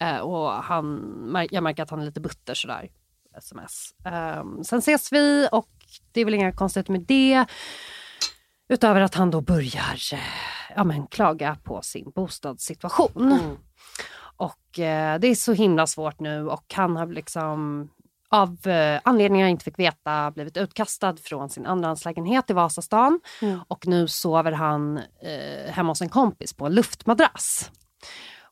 Eh, 0.00 0.18
och 0.18 0.50
han, 0.50 1.46
jag 1.50 1.62
märker 1.62 1.82
att 1.82 1.90
han 1.90 2.00
är 2.00 2.04
lite 2.04 2.20
butter 2.20 2.54
sådär. 2.54 2.90
Sms. 3.36 3.94
Ehm, 4.04 4.64
sen 4.64 4.78
ses 4.78 5.12
vi 5.12 5.48
och 5.52 5.68
det 6.12 6.20
är 6.20 6.24
väl 6.24 6.34
inga 6.34 6.52
konstigheter 6.52 6.92
med 6.92 7.00
det. 7.00 7.44
Utöver 8.68 9.00
att 9.00 9.14
han 9.14 9.30
då 9.30 9.40
börjar 9.40 10.12
eh, 10.12 10.18
ja, 10.76 10.84
men, 10.84 11.06
klaga 11.06 11.56
på 11.62 11.82
sin 11.82 12.10
bostadssituation. 12.10 13.32
Mm. 13.32 13.56
Och 14.36 14.78
eh, 14.78 15.18
det 15.18 15.26
är 15.26 15.34
så 15.34 15.52
himla 15.52 15.86
svårt 15.86 16.20
nu 16.20 16.48
och 16.48 16.74
han 16.74 16.96
har 16.96 17.06
liksom 17.06 17.88
av 18.34 18.66
eh, 18.66 19.00
anledningar 19.04 19.44
jag 19.44 19.50
inte 19.50 19.64
fick 19.64 19.78
veta 19.78 20.30
blivit 20.30 20.56
utkastad 20.56 21.16
från 21.16 21.50
sin 21.50 21.66
andrahandslägenhet 21.66 22.50
i 22.50 22.52
Vasastan. 22.52 23.20
Mm. 23.42 23.60
Och 23.68 23.86
nu 23.86 24.08
sover 24.08 24.52
han 24.52 24.98
eh, 24.98 25.72
hemma 25.72 25.90
hos 25.90 26.02
en 26.02 26.08
kompis 26.08 26.52
på 26.52 26.66
en 26.66 26.74
luftmadrass. 26.74 27.70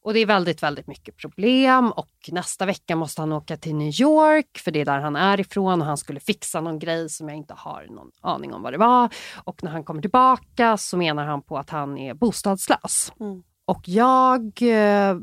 Och 0.05 0.15
det 0.15 0.21
är 0.21 0.27
väldigt, 0.27 0.63
väldigt 0.63 0.87
mycket 0.87 1.17
problem 1.17 1.93
och 1.93 2.11
nästa 2.29 2.67
vecka 2.67 2.97
måste 2.97 3.23
han 3.23 3.33
åka 3.33 3.57
till 3.57 3.75
New 3.75 4.01
York 4.01 4.59
för 4.59 4.71
det 4.71 4.81
är 4.81 4.85
där 4.85 4.99
han 4.99 5.17
är 5.17 5.41
ifrån 5.41 5.81
och 5.81 5.87
han 5.87 5.97
skulle 5.97 6.21
fixa 6.21 6.61
någon 6.61 6.79
grej 6.79 7.09
som 7.09 7.29
jag 7.29 7.39
inte 7.39 7.55
har 7.55 7.87
någon 7.91 8.11
aning 8.21 8.55
om 8.55 8.63
vad 8.63 8.73
det 8.73 8.79
var. 8.79 9.09
Och 9.45 9.63
när 9.63 9.71
han 9.71 9.85
kommer 9.85 10.03
tillbaka 10.03 10.77
så 10.77 10.97
menar 10.97 11.27
han 11.27 11.43
på 11.43 11.59
att 11.59 11.71
han 11.71 11.99
är 11.99 12.15
bostadslös. 12.15 13.13
Mm. 13.21 13.43
Och 13.65 13.89
jag 13.89 14.43
eh, 14.63 15.17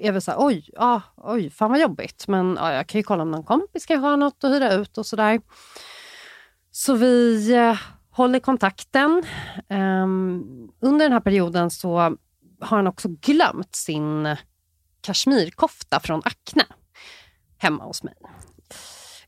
är 0.00 0.12
väl 0.12 0.22
så 0.22 0.30
här, 0.30 0.38
oj, 0.40 0.70
ah, 0.76 1.00
oj, 1.16 1.50
fan 1.50 1.70
vad 1.70 1.80
jobbigt. 1.80 2.28
Men 2.28 2.56
ja, 2.60 2.72
jag 2.72 2.86
kan 2.86 2.98
ju 2.98 3.02
kolla 3.02 3.22
om 3.22 3.30
någon 3.30 3.44
kompis 3.44 3.86
kanske 3.86 4.06
har 4.06 4.16
något 4.16 4.44
att 4.44 4.50
hyra 4.50 4.72
ut 4.72 4.98
och 4.98 5.06
sådär. 5.06 5.40
Så 6.70 6.94
vi 6.94 7.52
eh, 7.54 7.78
håller 8.10 8.38
kontakten. 8.38 9.22
Ehm, 9.68 10.42
under 10.80 11.04
den 11.04 11.12
här 11.12 11.20
perioden 11.20 11.70
så 11.70 12.16
har 12.62 12.76
han 12.76 12.86
också 12.86 13.08
glömt 13.08 13.74
sin 13.76 14.36
kashmirkofta 15.00 16.00
från 16.00 16.22
Acne 16.24 16.64
hemma 17.58 17.84
hos 17.84 18.02
mig. 18.02 18.14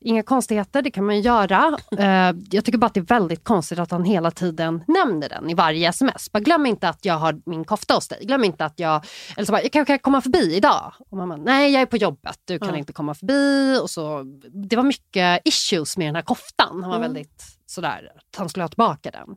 Inga 0.00 0.22
konstigheter, 0.22 0.82
det 0.82 0.90
kan 0.90 1.06
man 1.06 1.14
ju 1.16 1.20
göra. 1.22 1.78
Eh, 1.98 2.36
jag 2.50 2.64
tycker 2.64 2.78
bara 2.78 2.86
att 2.86 2.94
det 2.94 3.00
är 3.00 3.04
väldigt 3.04 3.44
konstigt 3.44 3.78
att 3.78 3.90
han 3.90 4.04
hela 4.04 4.30
tiden 4.30 4.84
nämner 4.88 5.28
den 5.28 5.50
i 5.50 5.54
varje 5.54 5.88
sms. 5.88 6.32
Bara, 6.32 6.40
glöm 6.40 6.66
inte 6.66 6.88
att 6.88 7.04
jag 7.04 7.14
har 7.14 7.40
min 7.46 7.64
kofta 7.64 7.94
hos 7.94 8.08
dig. 8.08 8.24
Glöm 8.26 8.44
inte 8.44 8.64
att 8.64 8.78
jag... 8.78 9.04
Eller 9.36 9.46
så 9.46 9.52
bara, 9.52 9.62
jag 9.62 9.86
kan 9.86 9.98
komma 9.98 10.20
förbi 10.20 10.54
idag. 10.56 10.92
Och 11.10 11.16
mamma, 11.16 11.36
nej 11.36 11.72
jag 11.72 11.82
är 11.82 11.86
på 11.86 11.96
jobbet, 11.96 12.38
du 12.44 12.58
kan 12.58 12.68
Ja. 12.68 12.76
inte 12.76 12.92
komma 12.92 13.14
förbi. 13.14 13.78
Och 13.82 13.90
så, 13.90 14.22
det 14.68 14.76
var 14.76 14.82
mycket 14.84 15.40
issues 15.44 15.96
med 15.96 16.08
den 16.08 16.14
här 16.14 16.22
koftan. 16.22 16.68
Han 16.82 16.90
var 16.90 16.96
Mm. 16.96 17.00
väldigt 17.12 17.44
sådär, 17.66 18.12
att 18.16 18.36
han 18.38 18.48
skulle 18.48 18.64
ha 18.64 18.68
tillbaka 18.68 19.10
den. 19.10 19.28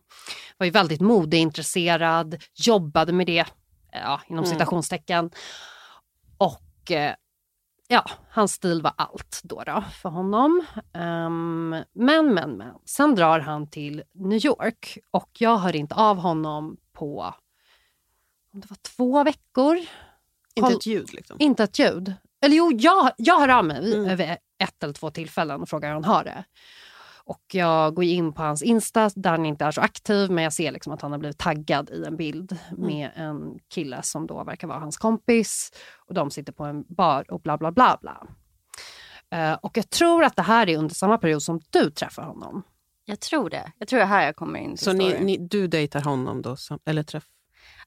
Var 0.57 0.65
ju 0.65 0.71
väldigt 0.71 1.01
modeintresserad, 1.01 2.43
jobbade 2.55 3.13
med 3.13 3.27
det, 3.27 3.45
ja, 3.91 4.21
inom 4.27 4.43
Mm. 4.43 4.53
citationstecken. 4.55 5.31
Och 6.37 6.91
eh, 6.91 7.15
ja, 7.87 8.05
hans 8.29 8.51
stil 8.53 8.81
var 8.81 8.93
allt 8.97 9.41
då, 9.43 9.63
då 9.63 9.83
för 10.01 10.09
honom. 10.09 10.65
Ehm, 10.93 11.75
men, 11.93 12.33
men, 12.33 12.57
men. 12.57 12.73
Sen 12.85 13.15
drar 13.15 13.39
han 13.39 13.67
till 13.69 14.03
New 14.13 14.45
York 14.45 14.97
och 15.11 15.29
jag 15.39 15.57
hör 15.57 15.75
inte 15.75 15.95
av 15.95 16.17
honom 16.17 16.77
på 16.93 17.33
om 18.53 18.59
det 18.61 18.69
var 18.69 18.77
två 18.81 19.23
veckor. 19.23 19.77
Inte 20.55 20.73
ett 20.73 20.85
ljud 20.85 21.13
liksom. 21.13 21.37
Inte 21.39 21.63
ett 21.63 21.79
ljud. 21.79 22.13
Eller 22.41 22.55
jo, 22.55 22.71
jag, 22.73 23.11
jag 23.17 23.39
hör 23.39 23.49
av 23.49 23.65
mig 23.65 23.93
Mm. 23.93 24.09
över 24.11 24.37
ett 24.57 24.83
eller 24.83 24.93
två 24.93 25.11
tillfällen 25.11 25.61
och 25.61 25.69
frågar 25.69 25.87
hur 25.89 25.93
han 25.93 26.03
har 26.03 26.23
det. 26.23 26.43
Och 27.29 27.41
jag 27.53 27.93
går 27.95 28.03
in 28.05 28.33
på 28.33 28.41
hans 28.43 28.61
Insta 28.63 29.09
där 29.15 29.29
han 29.29 29.45
inte 29.45 29.65
är 29.65 29.71
så 29.71 29.81
aktiv 29.81 30.31
men 30.31 30.43
jag 30.43 30.53
ser 30.53 30.71
liksom 30.71 30.93
att 30.93 31.01
han 31.01 31.11
har 31.11 31.19
blivit 31.19 31.37
taggad 31.37 31.89
i 31.89 32.03
en 32.05 32.17
bild 32.17 32.57
med 32.77 33.11
en 33.15 33.59
kille 33.73 34.01
som 34.03 34.27
då 34.27 34.43
verkar 34.43 34.67
vara 34.67 34.79
hans 34.79 34.97
kompis. 34.97 35.71
Och 36.07 36.13
de 36.13 36.31
sitter 36.31 36.53
på 36.53 36.63
en 36.63 36.83
bar 36.87 37.31
och 37.31 37.41
bla 37.41 37.57
bla 37.57 37.71
bla 37.71 37.97
bla. 38.01 38.27
Eh, 39.31 39.53
och 39.53 39.77
jag 39.77 39.89
tror 39.89 40.23
att 40.23 40.35
det 40.35 40.41
här 40.41 40.69
är 40.69 40.77
under 40.77 40.95
samma 40.95 41.17
period 41.17 41.43
som 41.43 41.61
du 41.69 41.91
träffar 41.91 42.23
honom. 42.23 42.63
Jag 43.05 43.19
tror 43.19 43.49
det. 43.49 43.71
Jag 43.77 43.87
tror 43.87 43.97
det 43.99 44.03
är 44.03 44.07
här 44.09 44.25
jag 44.25 44.35
kommer 44.35 44.59
in 44.59 44.77
Så 44.77 44.93
ni, 44.93 45.19
ni, 45.19 45.37
du 45.37 45.67
dejtar 45.67 46.01
honom 46.01 46.41
då? 46.41 46.55
sam- 46.55 46.79
Eller 46.85 47.03
träff? 47.03 47.25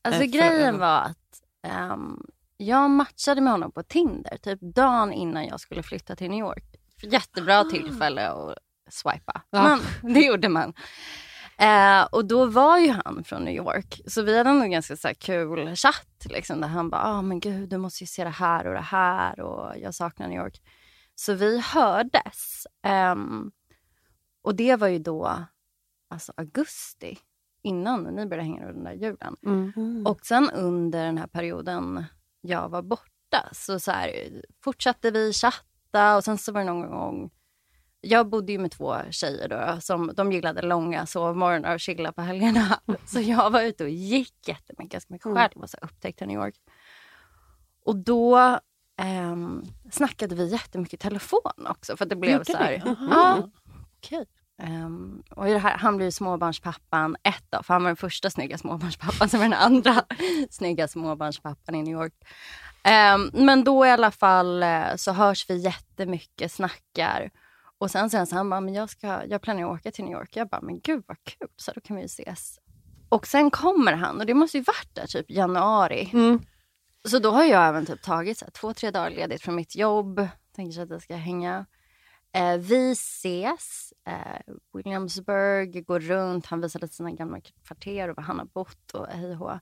Alltså 0.02 0.20
för- 0.20 0.26
grejen 0.26 0.78
var 0.78 1.00
att 1.00 1.42
ehm, 1.66 2.18
jag 2.56 2.90
matchade 2.90 3.40
med 3.40 3.52
honom 3.52 3.72
på 3.72 3.82
Tinder 3.82 4.36
typ 4.42 4.60
dagen 4.60 5.12
innan 5.12 5.46
jag 5.46 5.60
skulle 5.60 5.82
flytta 5.82 6.16
till 6.16 6.30
New 6.30 6.38
York. 6.38 6.64
Jättebra 7.02 7.64
tillfälle 7.64 8.28
att 8.28 8.54
swipa. 8.90 9.42
Ja. 9.50 9.62
Men 9.62 9.80
det 10.14 10.20
gjorde 10.20 10.48
man. 10.48 10.74
Eh, 11.58 12.02
och 12.02 12.24
då 12.24 12.46
var 12.46 12.78
ju 12.78 12.90
han 12.90 13.24
från 13.24 13.44
New 13.44 13.54
York. 13.54 14.00
Så 14.06 14.22
vi 14.22 14.38
hade 14.38 14.50
en 14.50 14.70
ganska 14.70 14.96
så 14.96 15.08
här, 15.08 15.14
kul 15.14 15.76
chatt. 15.76 16.26
Liksom, 16.30 16.60
där 16.60 16.68
han 16.68 16.90
bara, 16.90 17.02
ah, 17.02 17.22
men 17.22 17.40
gud 17.40 17.68
du 17.68 17.78
måste 17.78 18.04
ju 18.04 18.06
se 18.06 18.24
det 18.24 18.30
här 18.30 18.66
och 18.66 18.74
det 18.74 18.80
här. 18.80 19.40
Och 19.40 19.78
jag 19.78 19.94
saknar 19.94 20.28
New 20.28 20.38
York. 20.38 20.62
Så 21.14 21.34
vi 21.34 21.60
hördes. 21.60 22.66
Ehm, 22.82 23.50
och 24.42 24.54
det 24.54 24.76
var 24.76 24.88
ju 24.88 24.98
då 24.98 25.44
alltså 26.10 26.32
augusti. 26.36 27.18
Innan 27.62 28.02
ni 28.02 28.26
började 28.26 28.48
hänga 28.48 28.66
den 28.66 28.84
där 28.84 28.92
julen. 28.92 29.36
Mm. 29.46 30.06
Och 30.06 30.26
sen 30.26 30.50
under 30.50 31.04
den 31.06 31.18
här 31.18 31.26
perioden 31.26 32.04
jag 32.40 32.68
var 32.68 32.82
borta 32.82 33.48
så, 33.52 33.80
så 33.80 33.90
här, 33.90 34.10
fortsatte 34.64 35.10
vi 35.10 35.32
chatta 35.32 36.16
och 36.16 36.24
sen 36.24 36.38
så 36.38 36.52
var 36.52 36.60
det 36.60 36.66
någon 36.66 36.90
gång 36.90 37.30
jag 38.00 38.28
bodde 38.28 38.52
ju 38.52 38.58
med 38.58 38.70
två 38.70 38.96
tjejer 39.10 39.48
då, 39.48 39.80
som 39.80 40.12
de 40.16 40.32
gillade 40.32 40.62
långa 40.62 41.06
sovmorgnar 41.06 41.74
och 41.74 41.80
chilla 41.80 42.12
på 42.12 42.22
helgerna. 42.22 42.80
Så 43.06 43.20
jag 43.20 43.50
var 43.50 43.62
ute 43.62 43.84
och 43.84 43.90
gick 43.90 44.48
jättemycket, 44.48 44.92
ganska 44.92 45.12
mycket 45.12 45.34
själv 45.34 45.62
och 45.62 45.70
så 45.70 45.76
upptäckte 45.82 46.26
New 46.26 46.36
York. 46.36 46.54
Och 47.84 47.96
då 47.96 48.58
ehm, 48.96 49.64
snackade 49.90 50.34
vi 50.34 50.48
jättemycket 50.48 50.94
i 50.94 50.96
telefon 50.96 51.66
också. 51.68 51.96
För 51.96 52.04
att 52.04 52.08
det 52.08 52.16
blev 52.16 52.32
Gjorde 52.32 52.44
så 52.44 52.56
här, 52.56 52.82
ja, 53.10 53.50
Okej. 53.96 54.26
Ehm, 54.62 55.22
och 55.30 55.48
i 55.48 55.52
det 55.52 55.58
här, 55.58 55.78
han 55.78 55.96
blev 55.96 56.06
ju 56.06 56.12
småbarnspappan 56.12 57.16
ett 57.22 57.44
då, 57.50 57.62
för 57.62 57.74
han 57.74 57.82
var 57.82 57.88
den 57.88 57.96
första 57.96 58.30
snygga 58.30 58.58
småbarnspappan 58.58 59.28
som 59.28 59.40
var 59.40 59.44
den 59.44 59.58
andra 59.58 60.04
snygga 60.50 60.88
småbarnspappan 60.88 61.74
i 61.74 61.82
New 61.82 61.92
York. 61.92 62.14
Ehm, 62.82 63.30
men 63.32 63.64
då 63.64 63.86
i 63.86 63.90
alla 63.90 64.10
fall 64.10 64.62
eh, 64.62 64.96
så 64.96 65.12
hörs 65.12 65.50
vi 65.50 65.56
jättemycket, 65.56 66.52
snackar. 66.52 67.30
Och 67.80 67.90
sen 67.90 68.10
säger 68.10 68.20
han 68.20 68.26
så 68.26 68.36
här, 68.36 68.60
men 68.60 68.74
jag, 68.74 68.90
ska, 68.90 69.26
jag 69.26 69.42
planerar 69.42 69.72
att 69.72 69.80
åka 69.80 69.90
till 69.90 70.04
New 70.04 70.12
York. 70.12 70.36
Jag 70.36 70.48
bara, 70.48 70.60
men 70.60 70.80
gud 70.80 71.04
vad 71.06 71.16
kul, 71.24 71.48
så 71.56 71.72
då 71.72 71.80
kan 71.80 71.96
vi 71.96 72.02
ju 72.02 72.06
ses. 72.06 72.58
Och 73.08 73.26
sen 73.26 73.50
kommer 73.50 73.92
han 73.92 74.20
och 74.20 74.26
det 74.26 74.34
måste 74.34 74.58
ju 74.58 74.62
varit 74.62 74.94
där 74.94 75.06
typ 75.06 75.30
januari. 75.30 76.10
Mm. 76.12 76.40
Så 77.08 77.18
då 77.18 77.30
har 77.30 77.44
jag 77.44 77.68
även 77.68 77.86
typ 77.86 78.02
tagit 78.02 78.38
så 78.38 78.44
här, 78.44 78.52
två, 78.52 78.74
tre 78.74 78.90
dagar 78.90 79.10
ledigt 79.10 79.42
från 79.42 79.54
mitt 79.54 79.76
jobb. 79.76 80.28
Tänker 80.56 80.72
sig 80.72 80.82
att 80.82 80.90
jag 80.90 81.02
ska 81.02 81.14
hänga. 81.14 81.66
Eh, 82.32 82.56
vi 82.56 82.92
ses. 82.92 83.92
Eh, 84.06 84.54
Williamsburg, 84.72 85.86
går 85.86 86.00
runt. 86.00 86.46
Han 86.46 86.60
visar 86.60 86.80
lite 86.80 86.94
sina 86.94 87.10
gamla 87.10 87.40
kvarter 87.66 88.08
och 88.08 88.16
var 88.16 88.24
han 88.24 88.38
har 88.38 88.46
bott 88.46 88.90
och 88.94 89.06
hej 89.06 89.36
och 89.36 89.52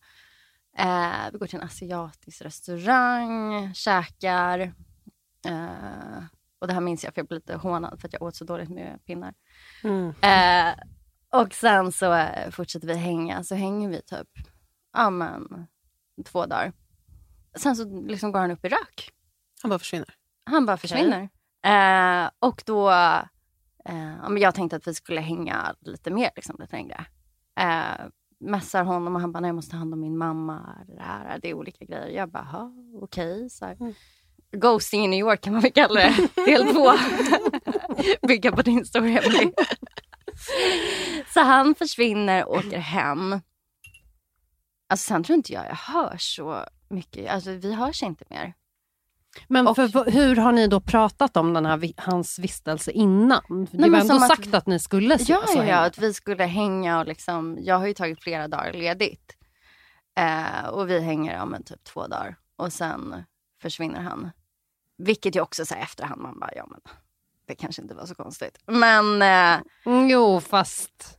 eh, 0.78 1.30
Vi 1.32 1.38
går 1.38 1.46
till 1.46 1.58
en 1.58 1.66
asiatisk 1.66 2.42
restaurang, 2.42 3.74
käkar. 3.74 4.60
Eh, 5.46 6.22
och 6.58 6.66
det 6.66 6.72
här 6.74 6.80
minns 6.80 7.04
jag 7.04 7.14
för 7.14 7.20
jag 7.20 7.26
blev 7.28 7.36
lite 7.36 7.56
hånad 7.56 8.00
för 8.00 8.08
att 8.08 8.12
jag 8.12 8.22
åt 8.22 8.36
så 8.36 8.44
dåligt 8.44 8.68
med 8.70 9.04
pinnar. 9.04 9.34
Mm. 9.84 10.08
Eh, 10.08 10.74
och 11.42 11.54
sen 11.54 11.92
så 11.92 12.12
eh, 12.14 12.50
fortsätter 12.50 12.86
vi 12.86 12.94
hänga. 12.94 13.44
Så 13.44 13.54
hänger 13.54 13.88
vi 13.88 14.02
typ 14.02 14.28
ja, 14.92 15.10
men, 15.10 15.66
två 16.24 16.46
dagar. 16.46 16.72
Sen 17.56 17.76
så 17.76 18.02
liksom 18.06 18.32
går 18.32 18.40
han 18.40 18.50
upp 18.50 18.64
i 18.64 18.68
rök. 18.68 19.10
Han 19.62 19.68
bara 19.68 19.78
försvinner. 19.78 20.14
Han 20.44 20.66
bara 20.66 20.76
försvinner. 20.76 21.28
Eh, 21.62 22.30
och 22.38 22.62
då, 22.66 22.90
eh, 22.90 24.14
ja, 24.22 24.28
men 24.28 24.36
jag 24.42 24.54
tänkte 24.54 24.76
att 24.76 24.86
vi 24.86 24.94
skulle 24.94 25.20
hänga 25.20 25.74
lite 25.80 26.10
mer, 26.10 26.30
liksom, 26.36 26.56
lite 26.60 26.76
längre. 26.76 27.06
Eh, 27.60 28.06
messar 28.40 28.84
honom 28.84 29.14
och 29.14 29.20
han 29.20 29.32
bara, 29.32 29.40
nej 29.40 29.48
jag 29.48 29.54
måste 29.54 29.70
ta 29.70 29.76
hand 29.76 29.94
om 29.94 30.00
min 30.00 30.18
mamma. 30.18 30.84
Det, 30.86 31.02
här, 31.02 31.38
det 31.42 31.48
är 31.50 31.54
olika 31.54 31.84
grejer. 31.84 32.08
Jag 32.16 32.30
bara, 32.30 32.48
"Ja, 32.52 32.72
okej. 33.02 33.50
så 33.50 33.64
här. 33.66 33.76
Ghosting 34.52 35.04
i 35.04 35.08
New 35.08 35.18
York 35.20 35.40
kan 35.40 35.52
man 35.52 35.62
väl 35.62 35.72
kalla 35.72 36.00
det. 36.00 36.28
Del 36.46 36.74
två. 36.74 36.92
Bygga 38.28 38.52
på 38.52 38.62
din 38.62 38.84
Emily. 38.94 39.52
Så 41.34 41.40
han 41.40 41.74
försvinner 41.74 42.48
och 42.48 42.56
åker 42.56 42.78
hem. 42.78 43.40
Alltså 44.90 45.06
sen 45.08 45.24
tror 45.24 45.36
inte 45.36 45.52
jag 45.52 45.66
jag 45.66 45.74
hör 45.74 46.16
så 46.18 46.64
mycket. 46.88 47.30
Alltså 47.30 47.50
vi 47.50 47.74
hörs 47.74 48.02
inte 48.02 48.24
mer. 48.30 48.54
Men 49.48 49.66
Och- 49.66 49.76
för, 49.76 50.10
hur 50.10 50.36
har 50.36 50.52
ni 50.52 50.66
då 50.68 50.80
pratat 50.80 51.36
om 51.36 51.52
den 51.54 51.66
här, 51.66 51.92
hans 51.96 52.38
vistelse 52.38 52.90
innan? 52.90 53.42
Men 53.72 53.92
var 53.92 53.98
ändå 54.00 54.14
som 54.14 54.22
att- 54.22 54.28
sagt 54.28 54.54
att 54.54 54.66
ni 54.66 54.78
skulle 54.78 55.14
ses 55.14 55.28
Ja, 55.28 55.38
och 55.38 55.48
ja, 55.56 55.64
ja, 55.64 55.76
att 55.78 55.98
vi 55.98 56.14
skulle 56.14 56.44
hänga 56.44 56.98
och 57.00 57.06
liksom, 57.06 57.58
jag 57.60 57.78
har 57.78 57.86
ju 57.86 57.94
tagit 57.94 58.22
flera 58.22 58.48
dagar 58.48 58.72
ledigt. 58.72 59.36
Eh, 60.20 60.68
och 60.68 60.90
vi 60.90 61.00
hänger 61.00 61.42
om 61.42 61.54
en 61.54 61.64
typ 61.64 61.84
två 61.84 62.06
dagar 62.06 62.36
och 62.56 62.72
sen 62.72 63.24
försvinner 63.62 64.00
han. 64.00 64.30
Vilket 64.98 65.36
ju 65.36 65.40
också 65.40 65.66
så 65.66 65.74
här 65.74 65.82
efterhand 65.82 66.22
man 66.22 66.38
bara, 66.40 66.50
ja 66.56 66.66
men 66.70 66.80
det 67.46 67.54
kanske 67.54 67.82
inte 67.82 67.94
var 67.94 68.06
så 68.06 68.14
konstigt. 68.14 68.58
Men 68.66 69.22
eh, 69.22 69.60
Mm, 69.86 70.08
Jo, 70.10 70.40
fast... 70.40 71.14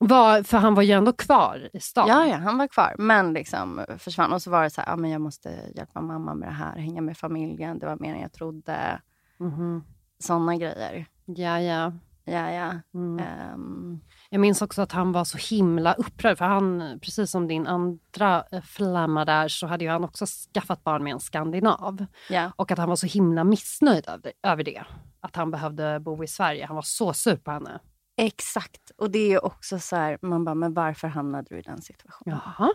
Var, 0.00 0.42
för 0.42 0.58
han 0.58 0.74
var 0.74 0.82
ju 0.82 0.92
ändå 0.92 1.12
kvar 1.12 1.70
i 1.72 1.80
stan. 1.80 2.08
ja, 2.08 2.26
ja, 2.26 2.36
han 2.36 2.58
var 2.58 2.66
kvar. 2.68 2.94
Men 2.98 3.32
liksom 3.32 3.84
försvann. 3.98 4.32
Och 4.32 4.42
så 4.42 4.50
var 4.50 4.62
det 4.62 4.70
så 4.70 4.80
här, 4.80 4.88
ja 4.88 4.96
men 4.96 5.10
jag 5.10 5.20
måste 5.20 5.70
hjälpa 5.74 6.00
mamma 6.00 6.34
med 6.34 6.48
det 6.48 6.52
här, 6.52 6.76
hänga 6.78 7.00
med 7.00 7.18
familjen. 7.18 7.78
Det 7.78 7.86
var 7.86 7.96
mer 7.96 8.14
än 8.14 8.20
jag 8.20 8.32
trodde. 8.32 9.00
Mhm. 9.36 9.84
Sådana 10.18 10.56
grejer. 10.56 11.06
ja, 11.24 11.60
ja. 11.60 11.92
Ja, 12.30 12.50
ja. 12.50 12.72
Mm. 12.94 13.18
Ehm, 13.18 14.00
Jag 14.30 14.40
minns 14.40 14.62
också 14.62 14.82
att 14.82 14.92
han 14.92 15.12
var 15.12 15.24
så 15.24 15.38
himla 15.38 15.94
upprörd 15.94 16.38
för 16.38 16.44
han, 16.44 16.98
precis 17.02 17.30
som 17.30 17.48
din 17.48 17.66
andra 17.66 18.44
eh, 18.52 18.62
flamma 18.62 19.24
där, 19.24 19.48
så 19.48 19.66
hade 19.66 19.84
ju 19.84 19.90
han 19.90 20.04
också 20.04 20.26
skaffat 20.54 20.84
barn 20.84 21.04
med 21.04 21.12
en 21.12 21.20
skandinav. 21.20 22.06
ja. 22.30 22.52
Och 22.56 22.70
att 22.72 22.78
han 22.78 22.88
var 22.88 22.96
så 22.96 23.06
himla 23.06 23.44
missnöjd 23.44 24.06
över, 24.42 24.64
det. 24.64 24.84
Att 25.20 25.36
han 25.36 25.50
behövde 25.50 26.00
bo 26.00 26.24
i 26.24 26.26
Sverige. 26.26 26.66
Han 26.66 26.74
var 26.76 26.82
så 26.82 27.12
sur 27.12 27.36
på 27.36 27.50
henne. 27.50 27.80
Exakt. 28.16 28.90
Och 28.98 29.10
det 29.10 29.32
är 29.32 29.44
också 29.44 29.78
så 29.78 29.96
här, 29.96 30.18
man 30.22 30.44
bara, 30.44 30.54
men 30.54 30.74
varför 30.74 31.08
hamnade 31.08 31.46
du 31.50 31.58
i 31.58 31.62
den 31.62 31.82
situationen? 31.82 32.38
Jaha, 32.44 32.72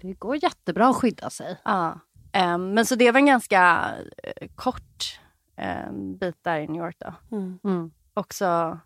det 0.00 0.12
går 0.12 0.42
jättebra 0.42 0.88
att 0.88 0.96
skydda 0.96 1.30
sig. 1.30 1.60
Ja. 1.64 2.00
Ehm, 2.32 2.74
men 2.74 2.86
så 2.86 2.94
det 2.94 3.10
var 3.10 3.18
en 3.18 3.26
ganska 3.26 3.90
eh, 4.22 4.48
kort 4.54 5.20
um, 5.88 6.16
bit 6.18 6.36
där 6.44 6.58
i 6.58 6.66
New 6.68 6.82
York 6.82 6.96
då. 6.98 7.36
Mm. 7.36 7.90
Också 8.14 8.78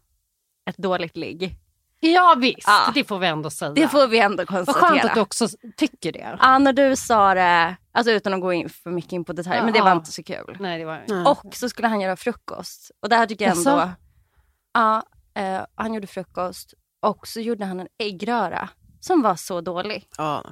ett 0.67 0.77
dåligt 0.77 1.17
ligg. 1.17 1.57
Ja 2.01 2.35
visst, 2.39 2.59
Ja. 2.67 2.91
det 2.95 3.05
får 3.05 3.19
vi 3.19 3.27
ändå 3.27 3.51
säga. 3.51 3.71
Det 3.73 3.89
får 3.89 4.07
vi 4.07 4.19
ändå 4.19 4.37
Vad 4.37 4.47
konstatera. 4.49 4.89
skönt 4.89 5.05
att 5.05 5.14
du 5.14 5.21
också 5.21 5.49
tycker 5.77 6.12
det. 6.12 6.39
Ja, 6.41 6.59
när 6.59 6.73
du 6.73 6.97
sa 6.97 7.35
det, 7.35 7.77
alltså 7.93 8.12
utan 8.12 8.35
att 8.35 8.41
gå 8.41 8.53
in 8.53 8.69
för 8.69 8.91
mycket 8.91 9.12
in 9.12 9.25
på 9.25 9.33
detaljer, 9.33 9.62
men 9.64 9.73
det 9.73 9.81
var 9.81 9.89
Ja. 9.89 9.97
inte 9.97 10.12
så 10.12 10.23
kul. 10.23 10.57
Nej, 10.61 10.79
det 10.79 10.85
var. 10.85 11.29
Och 11.31 11.55
så 11.55 11.69
skulle 11.69 11.89
han 11.89 12.01
göra 12.01 12.17
frukost. 12.17 12.91
Och 13.03 13.09
det 13.09 13.17
här 13.17 13.27
tycker 13.27 13.45
jag 13.49 13.57
ändå... 13.57 13.71
Jaså? 13.71 13.91
Ja, 14.73 15.03
eh, 15.35 15.61
han 15.75 15.95
gjorde 15.95 16.07
frukost 16.07 16.75
och 17.01 17.29
så 17.29 17.41
gjorde 17.41 17.64
han 17.64 17.81
en 17.81 17.89
äggröra 17.99 18.69
som 19.01 19.23
var 19.23 19.37
så 19.37 19.61
dålig. 19.61 20.07
Ja. 20.19 20.45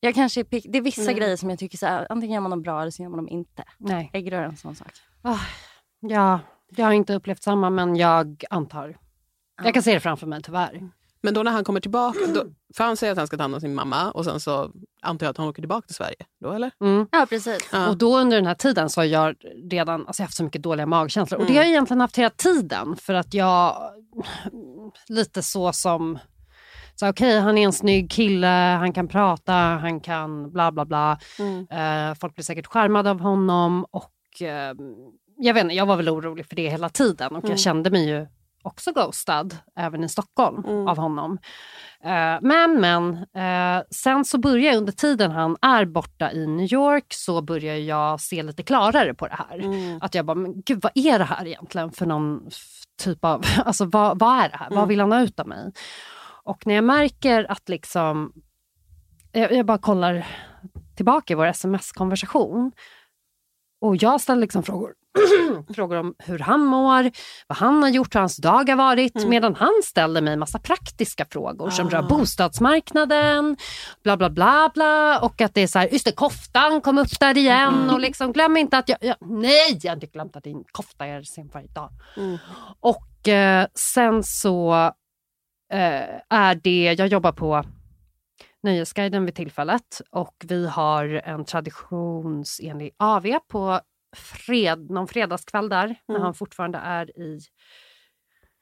Jag 0.00 0.14
kanske 0.14 0.40
är 0.40 0.44
pick- 0.44 0.66
det 0.72 0.78
är 0.78 0.82
vissa 0.82 1.02
Nej. 1.02 1.14
grejer 1.14 1.36
som 1.36 1.50
jag 1.50 1.58
tycker 1.58 1.78
så 1.78 1.86
här, 1.86 2.06
antingen 2.10 2.34
gör 2.34 2.40
man 2.40 2.50
dem 2.50 2.62
bra 2.62 2.80
eller 2.82 2.90
så 2.90 3.02
gör 3.02 3.10
man 3.10 3.16
dem 3.16 3.28
inte. 3.28 3.64
Nej. 3.78 4.10
Äggröra 4.12 4.40
är 4.44 4.48
en 4.48 4.56
sån 4.56 4.74
sak. 4.74 4.88
Ah, 5.22 5.38
ja, 6.00 6.40
jag 6.76 6.86
har 6.86 6.92
inte 6.92 7.14
upplevt 7.14 7.42
samma 7.42 7.70
men 7.70 7.96
jag 7.96 8.44
antar. 8.50 8.96
Jag 9.64 9.74
kan 9.74 9.82
se 9.82 9.94
det 9.94 10.00
framför 10.00 10.26
mig 10.26 10.42
tyvärr. 10.42 10.80
Men 11.24 11.34
då 11.34 11.42
när 11.42 11.50
han 11.52 11.64
kommer 11.64 11.80
tillbaka, 11.80 12.18
då, 12.34 12.44
för 12.76 12.84
han 12.84 12.96
säger 12.96 13.12
att 13.12 13.18
han 13.18 13.26
ska 13.26 13.36
ta 13.36 13.42
hand 13.42 13.54
om 13.54 13.60
sin 13.60 13.74
mamma 13.74 14.10
och 14.10 14.24
sen 14.24 14.40
så 14.40 14.70
antar 15.02 15.26
jag 15.26 15.30
att 15.30 15.36
han 15.36 15.48
åker 15.48 15.62
tillbaka 15.62 15.86
till 15.86 15.94
Sverige. 15.96 16.16
Då 16.40 16.52
eller? 16.52 16.70
Mm. 16.80 17.06
Ja, 17.12 17.26
precis. 17.28 17.68
Ja. 17.72 17.88
Och 17.88 17.96
då 17.98 18.18
under 18.18 18.36
den 18.36 18.46
här 18.46 18.54
tiden 18.54 18.90
så 18.90 19.00
har 19.00 19.06
jag 19.06 19.34
redan 19.70 20.06
alltså 20.06 20.22
jag 20.22 20.26
haft 20.26 20.36
så 20.36 20.44
mycket 20.44 20.62
dåliga 20.62 20.86
magkänslor. 20.86 21.40
Och 21.40 21.46
det 21.46 21.50
Mm. 21.52 21.56
har 21.58 21.64
jag 21.64 21.70
egentligen 21.70 22.00
haft 22.00 22.18
hela 22.18 22.30
tiden 22.30 22.96
för 22.96 23.14
att 23.14 23.34
jag 23.34 23.76
lite 25.08 25.42
så 25.42 25.72
som 25.72 26.18
så 26.94 27.08
okej, 27.08 27.40
han 27.40 27.58
är 27.58 27.64
en 27.64 27.72
snygg 27.72 28.10
kille, 28.10 28.76
han 28.78 28.92
kan 28.92 29.08
prata, 29.08 29.52
han 29.52 30.00
kan 30.00 30.50
bla 30.52 30.72
bla 30.72 30.84
bla. 30.84 31.18
Mm. 31.38 31.66
Eh, 32.10 32.14
folk 32.14 32.34
blir 32.34 32.44
säkert 32.44 32.66
skärmade 32.66 33.10
av 33.10 33.20
honom 33.20 33.84
och 33.90 34.42
eh, 34.42 34.74
jag 35.36 35.54
vet 35.54 35.62
inte, 35.62 35.74
jag 35.74 35.86
var 35.86 35.96
väl 35.96 36.08
orolig 36.08 36.46
för 36.46 36.56
det 36.56 36.68
hela 36.70 36.88
tiden 36.88 37.32
och 37.36 37.44
Mm. 37.44 37.50
jag 37.50 37.58
kände 37.60 37.90
mig 37.90 38.08
ju 38.08 38.26
också 38.62 38.92
ghostad 38.92 39.56
även 39.76 40.04
i 40.04 40.08
Stockholm 40.08 40.64
Mm. 40.64 40.88
av 40.88 40.96
honom. 40.96 41.38
Eh, 42.04 42.38
men 42.42 42.80
men, 42.80 43.16
eh, 43.16 43.82
sen 43.90 44.24
så 44.24 44.38
börjar 44.38 44.72
jag 44.72 44.76
under 44.76 44.92
tiden 44.92 45.30
han 45.30 45.56
är 45.62 45.84
borta 45.84 46.32
i 46.32 46.46
New 46.46 46.72
York 46.72 47.06
så 47.08 47.42
börjar 47.42 47.76
jag 47.76 48.20
se 48.20 48.42
lite 48.42 48.62
klarare 48.62 49.14
på 49.14 49.28
det 49.28 49.34
här. 49.48 49.58
Mm. 49.58 49.98
Att 50.02 50.14
jag 50.14 50.24
bara, 50.26 50.34
men 50.34 50.62
gud 50.62 50.82
vad 50.82 50.92
är 50.94 51.18
det 51.18 51.24
här 51.24 51.46
egentligen 51.46 51.90
för 51.92 52.06
någon 52.06 52.50
typ 53.02 53.24
av, 53.24 53.44
alltså 53.64 53.84
vad, 53.84 54.18
vad 54.18 54.38
är 54.44 54.48
det 54.48 54.56
här? 54.56 54.68
Vad 54.68 54.78
Mm. 54.78 54.88
vill 54.88 55.00
han 55.00 55.12
ha 55.12 55.20
ut 55.20 55.40
av 55.40 55.48
mig? 55.48 55.72
Och 56.44 56.66
när 56.66 56.74
jag 56.74 56.84
märker 56.84 57.50
att 57.50 57.68
liksom, 57.68 58.32
jag, 59.32 59.52
jag 59.52 59.66
bara 59.66 59.78
kollar 59.78 60.26
tillbaka 60.96 61.32
i 61.32 61.36
vår 61.36 61.46
sms-konversation 61.46 62.72
och 63.80 63.96
jag 63.96 64.20
ställer 64.20 64.40
liksom 64.40 64.62
frågor, 64.62 64.94
frågor 65.74 65.96
om 65.96 66.14
hur 66.18 66.38
han 66.38 66.60
mår, 66.60 67.10
vad 67.46 67.58
han 67.58 67.82
har 67.82 67.90
gjort, 67.90 68.14
hur 68.14 68.20
hans 68.20 68.36
dag 68.36 68.68
har 68.68 68.76
varit. 68.76 69.16
Mm. 69.16 69.28
Medan 69.28 69.54
han 69.54 69.80
ställer 69.84 70.20
mig 70.20 70.36
massa 70.36 70.58
praktiska 70.58 71.26
frågor 71.30 71.70
som 71.70 71.86
Ah. 71.86 71.90
rör 71.90 72.02
bostadsmarknaden, 72.02 73.56
bla 74.02 74.16
bla 74.16 74.30
bla 74.30 74.70
bla. 74.74 75.18
Och 75.20 75.40
att 75.40 75.54
det 75.54 75.60
är 75.60 75.66
så 75.66 75.78
här, 75.78 75.88
just 75.92 76.04
det, 76.04 76.12
koftan 76.12 76.80
kom 76.80 76.98
upp 76.98 77.20
där 77.20 77.38
igen. 77.38 77.74
Mm. 77.74 77.94
Och 77.94 78.00
liksom, 78.00 78.32
glöm 78.32 78.56
inte 78.56 78.78
att 78.78 78.88
jag, 78.88 78.98
jag, 79.00 79.16
nej 79.20 79.78
jag 79.82 79.90
har 79.90 79.96
inte 79.96 80.06
glömt 80.06 80.36
att 80.36 80.44
din 80.44 80.64
kofta 80.72 81.06
är 81.06 81.22
sen 81.22 81.50
varje 81.54 81.68
dag. 81.68 81.90
Mm. 82.16 82.38
Och 82.80 83.28
eh, 83.28 83.66
sen 83.74 84.22
så 84.22 84.72
eh, 85.72 86.20
är 86.30 86.54
det, 86.62 86.94
jag 86.98 87.08
jobbar 87.08 87.32
på 87.32 87.64
Nöjesguiden 88.62 89.24
vid 89.24 89.34
tillfället 89.34 90.00
och 90.10 90.34
vi 90.48 90.66
har 90.68 91.04
en 91.24 91.44
traditionsenlig 91.44 92.90
AV 92.98 93.26
på 93.48 93.80
fred, 94.16 94.90
någon 94.90 95.08
fredagskväll 95.08 95.68
där 95.68 95.86
när 96.08 96.14
Mm. 96.14 96.22
han 96.22 96.34
fortfarande 96.34 96.78
är 96.78 97.18
i 97.18 97.40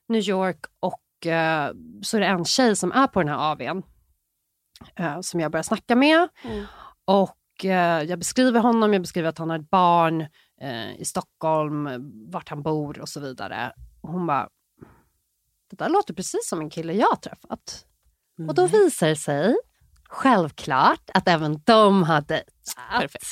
New 0.09 0.23
York 0.29 0.61
och 0.81 1.27
eh, 1.27 1.73
så 2.03 2.17
är 2.17 2.21
det 2.21 2.27
en 2.27 2.45
tjej 2.45 2.77
som 2.77 2.93
är 2.93 3.07
på 3.07 3.21
den 3.21 3.29
här 3.29 3.53
AWn 3.53 3.83
eh, 4.97 5.21
som 5.21 5.41
jag 5.41 5.53
börjar 5.53 5.63
snacka 5.63 5.97
med 5.97 6.29
Mm. 6.45 6.65
och 7.05 7.65
eh, 7.65 8.03
jag 8.03 8.19
beskriver 8.19 8.61
honom, 8.61 8.93
jag 8.93 9.03
beskriver 9.03 9.29
att 9.29 9.39
han 9.39 9.51
har 9.51 9.59
ett 9.59 9.71
barn 9.71 10.21
eh, 10.61 10.95
i 11.01 11.05
Stockholm, 11.05 11.89
vart 12.31 12.49
han 12.49 12.63
bor 12.63 13.01
och 13.01 13.09
så 13.09 13.21
vidare. 13.21 13.73
Och 14.01 14.13
hon 14.13 14.27
bara, 14.27 14.49
det 15.71 15.77
där 15.77 15.89
låter 15.89 16.15
precis 16.15 16.49
som 16.49 16.61
en 16.61 16.71
kille 16.71 16.93
jag 16.93 17.07
har 17.07 17.17
träffat. 17.17 17.87
Och 18.49 18.55
då 18.55 18.67
visar 18.67 19.09
det 19.09 19.17
sig 19.17 19.57
självklart 20.09 21.11
att 21.15 21.29
även 21.29 21.63
de 21.63 22.03
har 22.03 22.21
dejtat 22.21 22.77
Perfekt. 22.91 23.25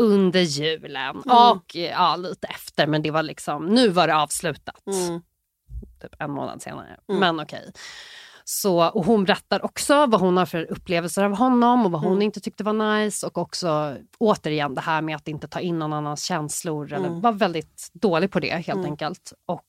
Under 0.00 0.40
julen 0.40 1.16
Mm. 1.26 1.36
och 1.52 1.74
ja, 1.74 2.16
lite 2.16 2.46
efter. 2.46 2.86
Men 2.86 3.02
det 3.02 3.10
var 3.10 3.22
liksom, 3.22 3.66
nu 3.66 3.88
var 3.88 4.06
det 4.06 4.16
avslutat. 4.16 4.82
Mm. 4.86 5.20
Typ 6.02 6.14
en 6.18 6.30
månad 6.30 6.62
senare. 6.62 6.96
Mm. 7.08 7.20
Men 7.20 7.40
okej. 7.40 7.72
Så, 8.44 8.88
och 8.88 9.04
hon 9.04 9.24
berättar 9.24 9.64
också 9.64 10.06
vad 10.06 10.20
hon 10.20 10.36
har 10.36 10.46
för 10.46 10.72
upplevelser 10.72 11.24
av 11.24 11.36
honom 11.36 11.86
och 11.86 11.92
vad 11.92 12.00
hon 12.00 12.12
Mm. 12.12 12.22
inte 12.22 12.40
tyckte 12.40 12.64
var 12.64 12.72
nice. 13.02 13.26
Och 13.26 13.38
också 13.38 13.96
återigen 14.18 14.74
det 14.74 14.80
här 14.80 15.02
med 15.02 15.16
att 15.16 15.28
inte 15.28 15.48
ta 15.48 15.60
in 15.60 15.78
någon 15.78 15.92
annans 15.92 16.22
känslor. 16.24 16.92
Eller 16.92 17.06
Mm. 17.08 17.20
var 17.20 17.32
väldigt 17.32 17.88
dålig 17.92 18.30
på 18.30 18.40
det 18.40 18.50
helt 18.54 18.68
Mm. 18.78 18.84
enkelt. 18.84 19.32
Och 19.46 19.66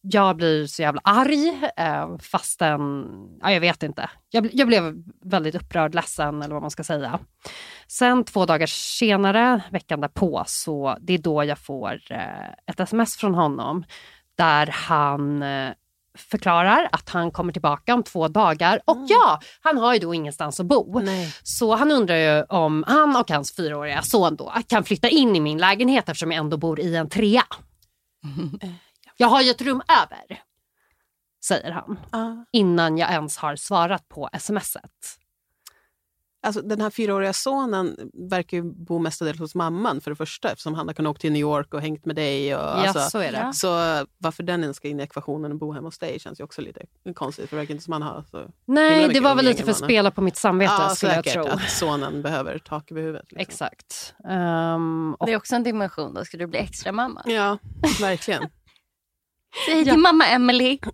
jag 0.00 0.36
blir 0.36 0.66
så 0.66 0.82
jävla 0.82 1.00
arg 1.04 1.48
eh, 1.76 2.18
fastän, 2.18 3.06
ja, 3.40 3.52
jag 3.52 3.60
vet 3.60 3.82
inte. 3.82 4.10
Jag, 4.30 4.48
jag 4.54 4.68
blev 4.68 5.02
väldigt 5.26 5.54
upprörd, 5.54 5.94
ledsen 5.94 6.42
eller 6.42 6.54
vad 6.54 6.62
man 6.62 6.70
ska 6.70 6.84
säga. 6.84 7.18
Sen 7.86 8.24
två 8.24 8.46
dagar 8.46 8.66
senare, 8.66 9.60
veckan 9.70 10.00
därpå, 10.00 10.44
så 10.46 10.96
det 11.00 11.14
är 11.14 11.18
då 11.18 11.44
jag 11.44 11.58
får 11.58 12.00
eh, 12.10 12.48
ett 12.66 12.80
sms 12.80 13.16
från 13.16 13.34
honom 13.34 13.84
där 14.36 14.66
han 14.66 15.42
eh, 15.42 15.72
förklarar 16.16 16.88
att 16.92 17.08
han 17.08 17.30
kommer 17.30 17.52
tillbaka 17.52 17.94
om 17.94 18.02
två 18.02 18.28
dagar. 18.28 18.80
Och 18.84 18.98
ja, 19.08 19.40
han 19.60 19.78
har 19.78 19.94
ju 19.94 20.00
då 20.00 20.14
ingenstans 20.14 20.60
att 20.60 20.66
bo. 20.66 21.00
Nej. 21.00 21.34
Så 21.42 21.74
han 21.74 21.90
undrar 21.92 22.16
ju 22.16 22.42
om 22.42 22.84
han 22.86 23.16
och 23.16 23.30
hans 23.30 23.56
fyraåriga 23.56 24.02
son 24.02 24.36
då 24.36 24.52
kan 24.66 24.84
flytta 24.84 25.08
in 25.08 25.36
i 25.36 25.40
min 25.40 25.58
lägenhet 25.58 26.08
eftersom 26.08 26.32
jag 26.32 26.38
ändå 26.38 26.56
bor 26.56 26.80
i 26.80 26.96
en 26.96 27.08
trea. 27.08 27.44
Jag 29.16 29.28
har 29.28 29.42
ju 29.42 29.50
ett 29.50 29.62
rum 29.62 29.82
över, 29.88 30.40
säger 31.46 31.70
han 31.70 31.98
Ja. 32.12 32.44
innan 32.52 32.98
jag 32.98 33.10
ens 33.10 33.36
har 33.38 33.56
svarat 33.56 34.08
på 34.08 34.28
smset. 34.38 34.82
Alltså, 36.46 36.62
den 36.62 36.80
här 36.80 36.90
fyraåriga 36.90 37.32
sonen 37.32 38.10
verkar 38.30 38.56
ju 38.56 38.62
bo 38.62 38.98
mestadels 38.98 39.38
hos 39.38 39.54
mamman 39.54 40.00
för 40.00 40.10
det 40.10 40.16
första 40.16 40.50
eftersom 40.50 40.74
han 40.74 40.86
har 40.86 40.94
kunnat 40.94 41.10
åka 41.10 41.18
till 41.20 41.32
New 41.32 41.40
York 41.40 41.74
och 41.74 41.80
hängt 41.80 42.04
med 42.04 42.16
dig. 42.16 42.54
Och, 42.56 42.60
Ja, 42.60 42.66
alltså, 42.66 43.00
så 43.10 43.18
är 43.18 43.32
det. 43.32 43.50
Så 43.54 43.68
varför 44.18 44.42
den 44.42 44.62
ens 44.62 44.76
ska 44.76 44.88
in 44.88 45.00
i 45.00 45.02
ekvationen 45.02 45.52
och 45.52 45.58
bo 45.58 45.72
hemma 45.72 45.86
hos 45.86 45.98
dig 45.98 46.20
känns 46.20 46.40
ju 46.40 46.44
också 46.44 46.60
lite 46.62 46.80
konstigt. 47.14 47.48
För 47.50 47.56
det 47.56 47.60
verkar 47.60 47.74
inte 47.74 47.84
som 47.84 47.92
han 47.92 48.02
har 48.02 48.24
så 48.30 48.50
Nej, 48.64 49.08
det 49.08 49.20
var 49.20 49.34
väl 49.34 49.44
lite 49.44 49.62
för 49.62 49.70
att 49.70 49.76
spela 49.76 50.10
på 50.10 50.20
mitt 50.20 50.36
samvete 50.36 50.72
Ja, 50.78 50.94
skulle 50.94 51.14
jag 51.14 51.24
säkert 51.24 51.42
tro. 51.44 51.52
att 51.52 51.70
sonen 51.70 52.22
behöver 52.22 52.58
tak 52.58 52.90
över 52.90 53.00
huvudet. 53.02 53.32
Liksom. 53.32 53.40
Exakt. 53.40 54.14
Ehm, 54.28 55.14
och 55.18 55.26
Det 55.26 55.32
är 55.32 55.36
också 55.36 55.54
en 55.56 55.62
dimension. 55.62 56.14
Då 56.14 56.24
ska 56.24 56.36
du 56.36 56.46
bli 56.46 56.58
extra 56.58 56.92
mamma. 56.92 57.22
Ja, 57.26 57.58
verkligen. 58.00 58.42
Säg 59.66 59.84
till 59.84 59.98
mamma 59.98 60.26
Emily. 60.26 60.78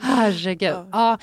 Herregud. 0.00 0.88
Ja. 0.92 1.18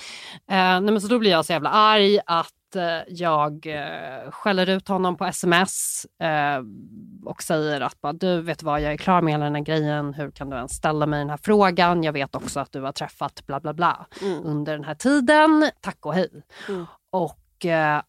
Nej, 0.48 0.82
men 0.82 1.02
så 1.02 1.08
då 1.08 1.20
blir 1.20 1.32
jag 1.32 1.46
så 1.46 1.54
jävla 1.54 1.70
arg 1.70 2.20
att 2.26 2.76
eh, 2.76 3.00
jag 3.08 3.66
eh, 3.66 4.32
skäller 4.32 4.70
ut 4.70 4.88
honom 4.88 5.18
på 5.18 5.26
sms 5.26 6.06
och 7.26 7.44
säger 7.44 7.82
att 7.82 8.02
bara, 8.02 8.14
du 8.14 8.42
vet 8.42 8.64
vad, 8.64 8.82
jag 8.82 8.94
är 8.94 8.98
klar 8.98 9.22
med 9.22 9.34
hela 9.34 9.46
den 9.46 9.56
här 9.56 9.62
grejen. 9.62 10.14
Hur 10.14 10.32
kan 10.32 10.50
du 10.50 10.56
ens 10.56 10.72
ställa 10.72 11.06
mig 11.06 11.20
den 11.20 11.30
här 11.30 11.40
frågan? 11.44 12.04
Jag 12.04 12.14
vet 12.14 12.36
också 12.36 12.60
att 12.60 12.72
du 12.72 12.82
har 12.82 12.92
träffat 12.92 13.46
bla 13.46 13.60
bla 13.60 13.74
bla 13.74 14.06
under 14.44 14.74
den 14.74 14.84
här 14.84 14.96
tiden. 14.96 15.72
Tack 15.82 16.06
och 16.06 16.14
hej. 16.14 16.44
Mm. 16.70 16.86
Och 17.10 17.66
eh, 17.66 18.02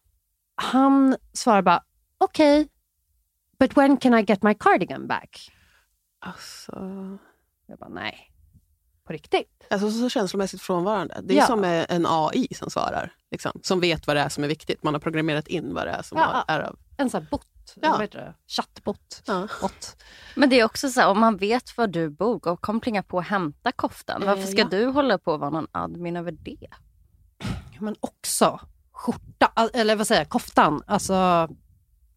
han 0.55 1.15
svarar 1.33 1.61
bara, 1.61 1.83
okej, 2.17 2.61
okay, 2.61 2.69
but 3.59 3.77
when 3.77 3.97
can 3.97 4.13
I 4.13 4.21
get 4.27 4.43
my 4.43 4.53
cardigan 4.53 5.07
back? 5.07 5.51
Alltså, 6.19 6.71
Jag 7.67 7.79
bara, 7.79 7.89
nej, 7.89 8.31
på 9.07 9.13
riktigt. 9.13 9.47
alltså 9.69 9.91
så 9.91 10.09
känslomässigt 10.09 10.61
frånvarande. 10.61 11.19
Det 11.23 11.33
är 11.33 11.37
Ja. 11.37 11.45
som 11.45 11.63
en 11.63 12.05
AI 12.09 12.47
som 12.55 12.69
svarar. 12.69 13.13
Liksom, 13.31 13.59
som 13.63 13.79
vet 13.79 14.07
vad 14.07 14.15
det 14.15 14.21
är 14.21 14.29
som 14.29 14.43
är 14.43 14.47
viktigt. 14.47 14.83
Man 14.83 14.93
har 14.93 15.01
programmerat 15.01 15.47
in 15.47 15.73
vad 15.73 15.87
det 15.87 15.91
är 15.91 16.01
som 16.01 16.17
Ja. 16.17 16.45
är 16.47 16.59
av... 16.59 16.75
En 16.97 17.09
sån 17.09 17.21
här 17.21 17.29
bot, 17.31 17.41
Ja. 17.75 17.81
eller 17.81 17.91
vad 17.91 18.01
heter 18.01 18.19
det? 18.19 18.33
chattbot. 18.47 19.21
Ja. 19.25 19.47
Bot. 19.61 19.95
Men 20.35 20.49
det 20.49 20.59
är 20.59 20.65
också 20.65 20.89
så 20.89 21.01
här, 21.01 21.09
om 21.09 21.19
man 21.19 21.37
vet 21.37 21.77
var 21.77 21.87
du 21.87 22.09
bor, 22.09 22.39
gå- 22.39 22.57
kom 22.57 22.79
plinga 22.79 23.03
på 23.03 23.17
och 23.17 23.23
hämta 23.23 23.71
koftan. 23.71 24.23
Varför 24.25 24.43
ska 24.47 24.61
Eh, 24.61 24.67
ja. 24.71 24.77
du 24.77 24.85
hålla 24.85 25.17
på 25.17 25.31
och 25.31 25.39
vara 25.39 25.49
någon 25.49 25.67
admin 25.71 26.15
över 26.17 26.31
det? 26.31 26.67
Men 27.79 27.95
också 27.99 28.59
skjorta, 28.91 29.51
eller 29.73 29.95
vad 29.95 30.07
säger 30.07 30.21
jag, 30.21 30.29
koftan. 30.29 30.81
Alltså, 30.87 31.47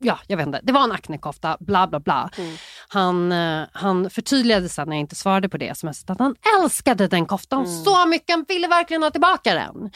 ja, 0.01 0.19
jag 0.27 0.37
vet 0.37 0.47
inte. 0.47 0.61
Det 0.63 0.73
var 0.73 0.85
en 0.85 0.93
Acne-kofta, 0.93 1.57
bla 1.61 1.87
bla 1.87 2.01
bla. 2.01 2.31
Mm. 2.39 2.57
Han, 2.89 3.33
eh, 3.33 3.67
han 3.73 4.11
förtydligade 4.11 4.69
sen 4.69 4.89
när 4.89 4.97
jag 4.97 5.01
inte 5.01 5.15
svarade 5.15 5.49
på 5.49 5.57
det 5.57 5.69
sms 5.69 6.05
att 6.11 6.19
han 6.19 6.35
älskade 6.63 7.09
den 7.09 7.27
koftan 7.27 7.65
Mm. 7.65 7.85
så 7.85 8.07
mycket, 8.07 8.31
han 8.37 8.45
ville 8.49 8.69
verkligen 8.69 9.03
ha 9.03 9.11
tillbaka 9.11 9.55
den. 9.55 9.91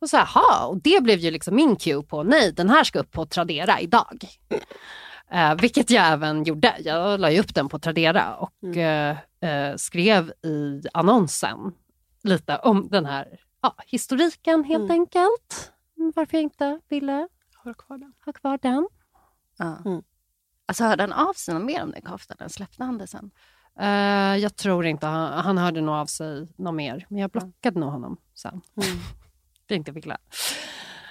Och 0.00 0.10
så 0.10 0.16
här, 0.16 0.26
"Ha", 0.26 0.66
och 0.66 0.82
det 0.82 1.02
blev 1.02 1.18
ju 1.18 1.30
liksom 1.30 1.54
min 1.56 1.76
cue 1.76 2.02
på 2.02 2.22
nej, 2.22 2.52
den 2.52 2.70
här 2.70 2.84
ska 2.84 2.98
upp 2.98 3.10
på 3.12 3.26
Tradera 3.26 3.80
idag. 3.80 4.24
Eh, 5.32 5.54
vilket 5.54 5.90
jag 5.90 6.06
även 6.08 6.44
gjorde. 6.44 6.74
Jag 6.78 7.20
la 7.20 7.30
ju 7.30 7.40
upp 7.40 7.54
den 7.54 7.68
på 7.68 7.78
Tradera 7.78 8.34
och 8.34 8.76
eh, 8.76 9.16
eh, 9.42 9.76
skrev 9.76 10.30
i 10.30 10.82
annonsen 10.94 11.58
lite 12.22 12.56
om 12.56 12.88
den 12.90 13.06
här 13.06 13.28
ja, 13.62 13.74
historiken 13.86 14.64
helt 14.64 14.78
Mm. 14.84 14.90
enkelt. 14.90 15.72
Varför 16.14 16.36
jag 16.36 16.42
inte 16.42 16.80
ville 16.88 17.28
du 17.64 17.74
kvar 17.74 17.98
den? 17.98 18.12
ha 18.24 18.32
kvar 18.32 18.58
den. 18.62 18.88
Ja. 19.60 19.78
Mm. 19.90 20.02
Alltså 20.66 20.84
hörde 20.84 21.02
han 21.02 21.12
av 21.12 21.32
sig 21.32 21.54
något 21.54 21.64
mer 21.64 21.82
om 21.82 21.90
den 21.90 22.02
koftan? 22.02 22.50
Släppte 22.50 22.84
han 22.84 22.98
det 22.98 23.06
sen? 23.06 23.30
Eh, 23.80 24.36
jag 24.36 24.56
tror 24.56 24.86
inte, 24.86 25.06
han, 25.06 25.44
han 25.44 25.58
hörde 25.58 25.80
nog 25.80 25.94
av 25.94 26.06
sig 26.06 26.48
något 26.56 26.74
mer. 26.74 27.06
Men 27.08 27.18
jag 27.18 27.30
blockade 27.30 27.80
nog 27.80 27.90
honom 27.90 28.16
sen. 28.34 28.60
Det 29.66 29.74
är 29.74 29.76
inte 29.76 29.92
ville. 29.92 30.16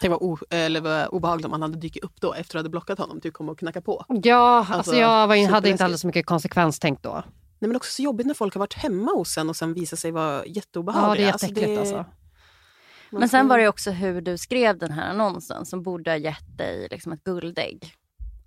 Tänk 0.02 0.12
vad, 0.12 0.22
o, 0.22 0.38
eller 0.50 0.82
vad 0.82 1.08
obehagligt 1.08 1.46
om 1.46 1.52
han 1.52 1.62
hade 1.62 1.78
dykt 1.78 2.04
upp 2.04 2.22
då 2.22 2.34
efter 2.34 2.42
att 2.42 2.50
du 2.52 2.58
hade 2.58 2.70
blockat 2.70 3.00
honom. 3.00 3.20
Du 3.20 3.32
kom 3.32 3.50
och 3.50 3.60
knacka 3.60 3.82
på. 3.82 4.06
Ja, 4.08 4.58
alltså, 4.58 4.74
Alltså, 4.74 4.96
jag 4.96 5.28
var 5.28 5.36
in, 5.36 5.50
hade 5.50 5.70
inte 5.70 5.84
alldeles 5.84 6.02
så 6.02 6.08
mycket 6.08 6.26
konsekvenstänk 6.26 7.02
då. 7.02 7.24
Nej, 7.60 7.68
men 7.68 7.76
också 7.76 7.92
så 7.92 8.02
jobbigt 8.02 8.28
när 8.28 8.34
folk 8.34 8.54
har 8.54 8.60
varit 8.60 8.74
hemma 8.74 9.12
hos 9.12 9.38
en 9.38 9.50
och 9.50 9.56
sen 9.56 9.74
visar 9.74 9.98
sig 9.98 10.12
vara 10.12 10.34
Ja, 10.34 10.46
jätteobehagliga. 10.46 11.26
det 11.26 11.30
är 11.30 11.48
jätteäckligt 11.48 11.80
alltså. 11.80 11.96
man 11.96 13.20
Men 13.20 13.30
sen 13.30 13.48
var 13.48 13.58
det 13.58 13.68
också 13.68 13.92
hur 13.92 14.22
du 14.22 14.38
skrev 14.38 14.78
den 14.78 14.92
här 14.92 15.10
annonsen 15.10 15.66
som 15.66 15.84
borde 15.84 16.12
ha 16.12 16.18
gett 16.18 16.58
dig 16.58 16.88
liksom 16.92 17.12
ett 17.12 17.24
guldägg. 17.24 17.94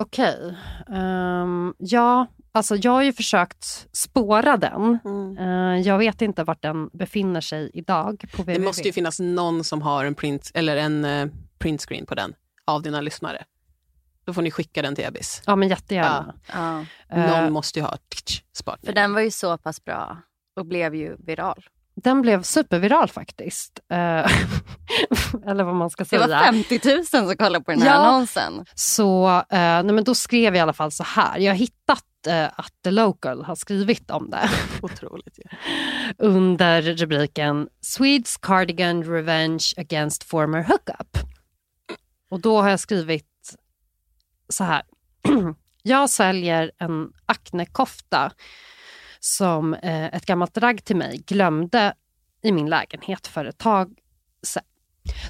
Okej. 0.03 0.57
Ehm, 0.95 1.75
ja, 1.79 2.27
alltså 2.53 2.77
jag 2.77 2.93
har 2.93 3.03
ju 3.03 3.13
försökt 3.13 3.87
spåra 3.93 4.57
den. 4.57 4.99
Mm. 5.05 5.39
Eh, 5.39 5.81
jag 5.87 5.99
vet 5.99 6.23
inte 6.23 6.45
vart 6.45 6.63
den 6.63 6.89
befinner 6.93 7.41
sig 7.41 7.71
idag 7.75 8.25
på 8.37 8.43
www. 8.43 8.59
Det 8.59 8.65
måste 8.65 8.83
ju 8.83 8.93
finnas 8.93 9.21
någon 9.21 9.65
som 9.65 9.83
har 9.83 10.05
en 10.05 10.15
print 10.15 10.51
eller 10.55 10.77
en 10.77 11.05
eh, 11.05 11.29
printscreen 11.59 12.07
på 12.07 12.15
den 12.15 12.35
av 12.65 12.83
dina 12.83 13.01
lyssnare. 13.01 13.45
Då 14.25 14.33
får 14.33 14.43
ni 14.43 14.51
skicka 14.51 14.83
den 14.83 14.95
till 14.95 15.05
Ebbis. 15.05 15.43
Ja, 15.47 15.57
men 15.57 15.69
jättegärna. 15.69 16.35
Ja. 16.53 16.85
Eh, 17.09 17.31
Någon 17.31 17.53
måste 17.53 17.79
ju 17.79 17.85
ha 17.85 17.97
sparat 18.53 18.81
För 18.85 18.93
den 18.93 19.15
var 19.15 19.21
ju 19.21 19.31
så 19.31 19.59
pass 19.59 19.85
bra 19.85 20.19
och 20.57 20.67
blev 20.67 20.95
ju 20.95 21.17
viral. 21.19 21.65
Den 21.95 22.22
blev 22.22 22.43
superviral 22.43 23.09
faktiskt. 23.09 23.80
Eh, 23.93 23.97
eller 25.47 25.64
vad 25.64 25.74
man 25.74 25.90
ska 25.90 26.05
Det 26.05 26.09
säga. 26.09 26.26
var 26.26 26.45
50 26.45 26.80
000 26.95 27.05
som 27.07 27.36
kollade 27.36 27.64
på 27.64 27.70
den 27.70 27.82
här 27.82 27.88
Ja. 27.88 27.95
annonsen. 27.95 28.64
Så 28.74 29.28
eh, 29.28 29.45
nej, 29.51 29.82
men 29.93 30.05
då 30.05 30.14
skrev 30.14 30.45
jag 30.45 30.57
i 30.57 30.61
alla 30.61 30.72
fall 30.72 30.93
så 30.93 31.05
här. 31.05 31.38
Jag 31.38 31.53
har 31.53 31.57
hittat 31.57 32.05
eh, 32.26 32.45
att 32.45 32.72
The 32.84 32.90
Local 32.90 33.45
har 33.45 33.55
skrivit 33.55 34.11
om 34.11 34.30
det 34.30 34.51
Otroligt 34.82 35.38
ju. 35.38 35.45
under 36.18 36.82
rubriken 36.82 37.68
Swedes 37.80 38.36
cardigan 38.36 39.05
revenge 39.05 39.64
against 39.76 40.24
former 40.24 40.62
hookup. 40.62 41.18
Och 42.30 42.40
då 42.40 42.62
har 42.62 42.70
jag 42.70 42.80
skrivit 42.80 43.55
så 44.49 44.64
här. 44.64 44.82
jag 45.82 46.11
säljer 46.11 46.70
en 46.78 47.12
Acne-kofta 47.26 48.30
som 49.25 49.75
eh, 49.75 50.05
ett 50.05 50.27
gammalt 50.27 50.59
ragg 50.59 50.85
till 50.85 50.97
mig 50.97 51.23
glömde 51.27 51.95
i 52.43 52.53
min 52.53 52.70
lägenhet 52.70 53.27
för 53.27 53.45
ett 53.45 53.59
tag 53.59 53.99
sedan. 54.43 54.62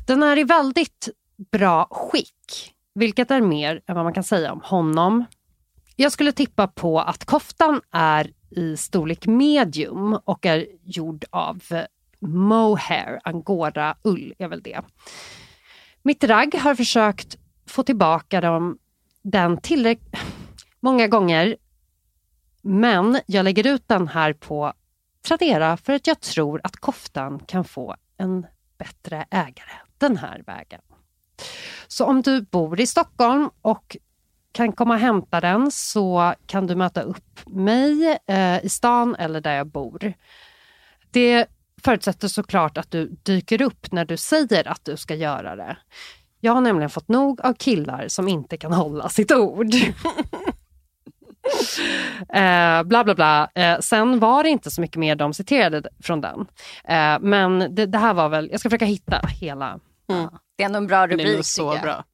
Den 0.07 0.23
är 0.23 0.39
i 0.39 0.45
väldigt 0.45 1.09
bra 1.51 1.89
skick, 1.91 2.75
vilket 2.95 3.31
är 3.31 3.41
mer 3.41 3.83
än 3.87 3.95
vad 3.95 4.05
man 4.05 4.15
kan 4.15 4.25
säga 4.25 4.53
om 4.53 4.61
honom. 4.65 5.25
Jag 5.97 6.13
skulle 6.13 6.33
tippa 6.33 6.69
på 6.69 7.01
att 7.01 7.25
koftan 7.25 7.81
är 7.91 8.33
i 8.51 8.77
storlek 8.77 9.27
medium 9.27 10.19
och 10.25 10.47
är 10.47 10.67
gjord 10.85 11.25
av 11.31 11.63
eh, 11.71 11.85
mohair, 12.21 13.21
angora-ull 13.25 14.35
är 14.39 14.49
väl 14.49 14.63
det. 14.63 14.81
Mitt 16.03 16.25
ragg 16.25 16.55
har 16.55 16.75
försökt 16.75 17.37
få 17.67 17.83
tillbaka 17.83 18.41
dem, 18.41 18.79
den 19.23 19.57
tillräckligt 19.57 20.17
många 20.81 21.09
gånger 21.09 21.57
men 22.63 23.21
jag 23.27 23.45
lägger 23.45 23.67
ut 23.67 23.89
den 23.89 24.09
här 24.09 24.33
på 24.33 24.73
Tradera 25.23 25.77
för 25.77 25.93
att 25.93 26.07
jag 26.07 26.21
tror 26.21 26.61
att 26.65 26.77
koftan 26.77 27.39
kan 27.39 27.65
få 27.65 27.97
en 28.17 28.47
bättre 28.79 29.27
ägare 29.31 29.73
den 29.99 30.17
här 30.17 30.43
vägen. 30.47 30.81
Så 31.89 32.05
om 32.05 32.23
du 32.23 32.41
bor 32.41 32.81
i 32.81 32.87
Stockholm 32.87 33.51
och 33.63 33.97
kan 34.53 34.73
komma 34.73 34.95
och 34.95 35.01
hämta 35.01 35.41
den 35.41 35.71
så 35.71 36.35
kan 36.47 36.67
du 36.67 36.75
möta 36.75 37.03
upp 37.03 37.47
mig 37.47 38.19
eh, 38.27 38.65
i 38.65 38.69
stan 38.69 39.15
eller 39.15 39.41
där 39.41 39.57
jag 39.57 39.67
bor. 39.67 40.13
Det 41.11 41.47
förutsätter 41.83 42.29
såklart 42.29 42.79
att 42.79 42.91
du 42.91 43.17
dyker 43.23 43.63
upp 43.63 43.93
när 43.93 44.05
du 44.05 44.17
säger 44.17 44.69
att 44.69 44.85
du 44.85 44.97
ska 44.97 45.15
göra 45.15 45.57
det. 45.57 45.77
Jag 46.41 46.53
har 46.53 46.61
nämligen 46.61 46.91
fått 46.91 47.09
nog 47.09 47.41
av 47.41 47.55
killar 47.55 48.09
som 48.09 48.29
inte 48.29 48.57
kan 48.57 48.73
hålla 48.73 49.09
sitt 49.09 49.33
ord. 49.33 49.71
Eh, 52.35 52.83
bla 52.83 53.05
bla 53.05 53.15
bla. 53.15 53.51
Eh, 53.55 53.79
sen 53.79 54.19
var 54.19 54.43
det 54.43 54.49
inte 54.49 54.71
så 54.71 54.81
mycket 54.81 54.97
mer 54.97 55.17
de 55.17 55.35
citerade 55.35 55.89
från 56.03 56.21
den. 56.21 56.41
Eh, 56.85 57.19
men 57.21 57.75
det, 57.75 57.87
det 57.87 57.99
här 57.99 58.15
var 58.15 58.29
väl, 58.29 58.49
jag 58.51 58.61
ska 58.61 58.69
försöka 58.71 58.85
hitta 58.85 59.21
hela. 59.41 59.79
Det 60.57 60.63
är 60.63 60.67
ändå 60.67 60.77
en 60.79 60.87
bra 60.87 61.07
Det 61.07 61.15
är 61.15 61.19
rubrik 61.19 61.47
så 61.47 61.73
jag. 61.75 61.83
bra. 61.83 62.05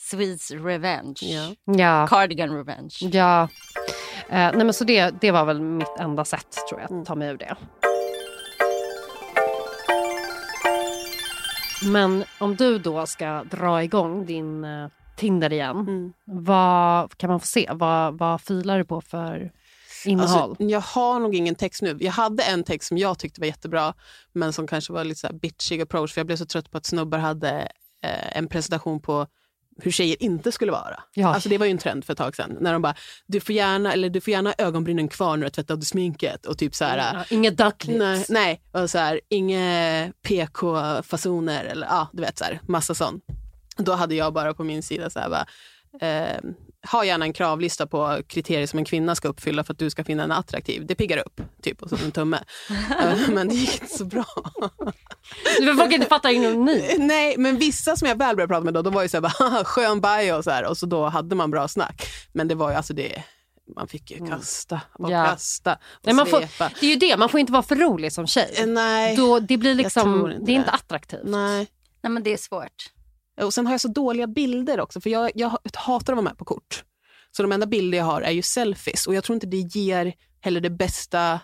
Swedes 0.00 0.50
Revenge. 0.50 1.14
Ja. 1.22 1.54
Ja, 1.64 2.06
Cardigan 2.06 2.50
Revenge. 2.56 2.94
ja. 3.00 3.42
Eh, 4.28 4.36
nej 4.54 4.64
men 4.64 4.72
så 4.72 4.84
det, 4.84 5.14
det 5.20 5.30
var 5.30 5.44
väl 5.44 5.60
mitt 5.60 5.96
enda 5.98 6.24
sätt 6.24 6.46
tror 6.68 6.80
jag 6.80 7.00
att 7.00 7.06
ta 7.06 7.14
mig 7.14 7.28
ur 7.28 7.36
det. 7.38 7.56
Men 11.84 12.24
om 12.38 12.56
du 12.56 12.78
då 12.78 13.06
ska 13.06 13.44
dra 13.44 13.82
igång 13.82 14.26
din 14.26 14.64
eh, 14.64 14.88
Tinder 15.18 15.52
igen, 15.52 15.76
Mm. 15.76 16.12
vad 16.24 17.16
kan 17.18 17.30
man 17.30 17.40
få 17.40 17.46
se? 17.46 17.68
Vad, 17.72 18.18
vad 18.18 18.40
filar 18.40 18.78
du 18.78 18.84
på 18.84 19.00
för 19.00 19.52
innehåll? 20.04 20.50
Alltså, 20.50 20.64
jag 20.64 20.80
har 20.80 21.20
nog 21.20 21.34
ingen 21.34 21.54
text 21.54 21.82
nu. 21.82 21.96
Jag 22.00 22.12
hade 22.12 22.42
en 22.42 22.64
text 22.64 22.88
som 22.88 22.98
jag 22.98 23.18
tyckte 23.18 23.40
var 23.40 23.46
jättebra 23.46 23.94
men 24.32 24.52
som 24.52 24.66
kanske 24.66 24.92
var 24.92 25.04
lite 25.04 25.20
så 25.20 25.32
bitchig 25.32 25.80
approach 25.82 26.12
för 26.14 26.20
jag 26.20 26.26
blev 26.26 26.36
så 26.36 26.46
trött 26.46 26.70
på 26.70 26.78
att 26.78 26.86
snubbar 26.86 27.18
hade 27.18 27.50
eh, 28.04 28.36
en 28.36 28.48
presentation 28.48 29.00
på 29.00 29.26
hur 29.82 29.90
tjejer 29.90 30.22
inte 30.22 30.52
skulle 30.52 30.72
vara. 30.72 31.00
Ja. 31.14 31.34
Alltså 31.34 31.48
det 31.48 31.58
var 31.58 31.66
ju 31.66 31.72
en 31.72 31.78
trend 31.78 32.04
för 32.04 32.12
ett 32.12 32.18
tag 32.18 32.36
sedan. 32.36 32.56
När 32.60 32.72
de 32.72 32.82
bara, 32.82 32.94
du 33.26 33.40
får 33.40 33.54
gärna, 33.54 33.92
eller 33.92 34.10
du 34.10 34.20
får 34.20 34.30
gärna 34.32 34.54
ögonbrynen 34.58 35.08
kvar 35.08 35.30
när 35.30 35.36
du 35.38 35.44
har 35.44 35.50
tvättat 35.50 35.84
sminket. 35.84 36.46
Och 36.46 36.58
typ 36.58 36.74
så 36.74 36.84
här, 36.84 37.14
ja, 37.14 37.24
inga 37.30 37.50
ducklips. 37.50 37.98
nej, 37.98 38.24
nej. 38.28 38.62
Och 38.82 38.90
så 38.90 38.98
här, 38.98 39.20
inga 39.28 40.12
PK-fasoner 40.22 41.64
eller 41.64 41.86
ja, 41.86 42.08
du 42.12 42.22
vet 42.22 42.38
så 42.38 42.44
här, 42.44 42.60
massa 42.68 42.94
sån. 42.94 43.20
Då 43.78 43.92
hade 43.92 44.14
jag 44.14 44.32
bara 44.32 44.54
på 44.54 44.64
min 44.64 44.82
sida 44.82 45.10
så 45.10 45.18
här, 45.20 45.28
bara, 45.30 45.46
eh, 46.08 46.40
ha 46.92 47.04
gärna 47.04 47.24
en 47.24 47.32
kravlista 47.32 47.86
på 47.86 48.20
kriterier 48.26 48.66
som 48.66 48.78
en 48.78 48.84
kvinna 48.84 49.14
ska 49.14 49.28
uppfylla 49.28 49.64
för 49.64 49.72
att 49.72 49.78
du 49.78 49.90
ska 49.90 50.04
finna 50.04 50.22
henne 50.22 50.34
attraktiv. 50.34 50.86
Det 50.86 50.94
piggar 50.94 51.18
upp, 51.26 51.40
typ, 51.62 51.82
och 51.82 51.88
så 51.90 51.96
en 52.04 52.12
tumme. 52.12 52.38
Eh, 53.02 53.28
men 53.28 53.48
det 53.48 53.54
gick 53.54 53.82
inte 53.82 53.94
så 53.98 54.04
bra. 54.04 54.24
Du 55.60 55.76
folk 55.76 55.92
inte 55.92 56.06
fattar 56.06 56.30
ironi. 56.30 56.94
Nej, 56.98 57.34
men 57.38 57.56
vissa 57.58 57.96
som 57.96 58.08
jag 58.08 58.18
väl 58.18 58.36
började 58.36 58.48
prata 58.52 58.64
med 58.64 58.74
då, 58.74 58.82
de 58.82 58.94
var 58.94 59.02
ju 59.02 59.08
så 59.08 59.16
här, 59.16 59.22
bara, 59.22 59.32
"Haha, 59.38 59.64
skön 59.64 60.00
bio 60.00 60.32
och 60.32 60.44
så 60.44 60.50
här. 60.50 60.64
Och 60.66 60.78
så 60.78 60.86
då 60.86 61.04
hade 61.08 61.34
man 61.36 61.50
bra 61.50 61.68
snack. 61.68 62.02
Men 62.32 62.48
det 62.48 62.54
var 62.54 62.70
ju 62.70 62.76
alltså 62.76 62.94
det, 62.94 63.22
man 63.76 63.88
fick 63.88 64.10
ju 64.10 64.26
kasta 64.26 64.80
och 64.92 65.10
Ja. 65.12 65.24
kasta 65.26 65.72
och 65.74 65.78
Nej, 66.02 66.14
man 66.14 66.26
får, 66.26 66.40
det 66.80 66.86
är 66.86 66.90
ju 66.90 66.96
det, 66.96 67.16
man 67.16 67.28
får 67.28 67.40
inte 67.40 67.52
vara 67.52 67.62
för 67.62 67.76
rolig 67.76 68.12
som 68.12 68.26
tjej. 68.26 68.54
Eh, 68.58 68.66
Nej, 68.66 69.16
Då, 69.16 69.40
det 69.40 69.56
blir 69.56 69.74
liksom, 69.74 70.30
inte 70.30 70.44
det 70.44 70.52
är 70.52 70.54
inte 70.56 70.70
det. 70.70 70.74
attraktivt. 70.74 71.20
nej. 71.24 71.66
Nej 72.02 72.10
men 72.12 72.22
det 72.22 72.32
är 72.32 72.36
svårt. 72.36 72.90
Och 73.42 73.54
sen 73.54 73.66
har 73.66 73.72
jag 73.74 73.80
så 73.80 73.88
dåliga 73.88 74.26
bilder 74.26 74.80
också, 74.80 75.00
för 75.00 75.10
jag, 75.10 75.30
jag 75.34 75.58
hatar 75.74 76.12
att 76.12 76.16
vara 76.16 76.22
med 76.24 76.38
på 76.38 76.44
kort. 76.44 76.84
Så 77.30 77.42
de 77.42 77.52
enda 77.52 77.66
bilder 77.66 77.98
jag 77.98 78.04
har 78.04 78.20
är 78.22 78.30
ju 78.30 78.42
selfies 78.42 79.06
och 79.06 79.14
jag 79.14 79.24
tror 79.24 79.34
inte 79.34 79.46
det 79.46 79.56
ger 79.56 80.12
heller 80.40 80.60
det 80.60 80.70
bästa 80.70 81.40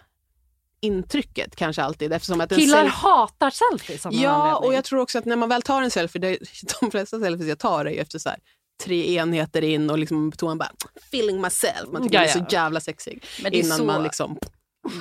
intrycket 0.80 1.57
kanske 1.57 1.82
alltid. 1.82 2.12
Eftersom 2.12 2.40
att 2.40 2.55
Killar 2.55 2.84
selfie- 2.84 2.88
hatar 2.88 3.51
selfies 3.51 4.07
av 4.07 4.12
någon 4.12 4.20
Ja, 4.22 4.30
anledning. 4.30 4.68
och 4.68 4.74
jag 4.74 4.84
tror 4.84 5.01
också 5.01 5.18
att 5.18 5.24
när 5.24 5.36
man 5.36 5.49
väl 5.49 5.62
tar 5.62 5.82
en 5.82 5.90
selfie, 5.90 6.20
det, 6.20 6.38
de 6.80 6.90
flesta 6.90 7.20
selfies 7.20 7.49
jag 7.49 7.59
tar 7.59 7.84
är 7.84 7.90
ju 7.90 7.99
efter 7.99 8.18
så 8.18 8.28
här, 8.28 8.38
tre 8.84 9.14
enheter 9.16 9.62
in 9.64 9.90
och 9.90 9.99
liksom 9.99 10.32
toan 10.32 10.59
bara 10.59 10.70
feeling 11.09 11.40
myself. 11.40 11.88
Man 11.92 12.03
tycker 12.03 12.14
Ja, 12.14 12.20
det 12.24 12.28
är 12.30 12.32
så 12.32 12.45
jävla 12.51 12.80
sexig. 12.80 13.24
Men 13.42 13.53
det 13.53 13.59
är 13.59 13.64
Innan 13.64 13.78
så- 13.78 13.84
man 13.84 14.03
liksom 14.03 14.38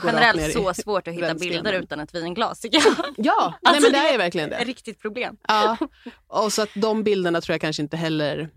Generellt 0.04 0.54
så 0.54 0.74
svårt 0.74 1.08
att 1.08 1.14
hitta 1.14 1.34
bilder 1.36 1.74
utan 1.74 2.00
ett 2.00 2.16
vinglas 2.16 2.60
tycker 2.60 2.78
jag. 2.86 2.96
Ja, 3.18 3.54
Alltså, 3.64 3.72
nej, 3.72 3.82
men 3.82 3.92
det 3.92 4.08
det 4.10 4.14
är 4.14 4.18
verkligen 4.18 4.52
Ett 4.54 4.60
det. 4.60 4.66
riktigt 4.66 5.00
problem. 5.00 5.38
Ja. 5.48 5.78
Och 6.28 6.54
så 6.54 6.62
att 6.62 6.70
de 6.76 7.04
bilderna 7.04 7.42
tror 7.42 7.54
jag 7.54 7.62
kanske 7.62 7.82
inte 7.82 7.98
heller 7.98 8.50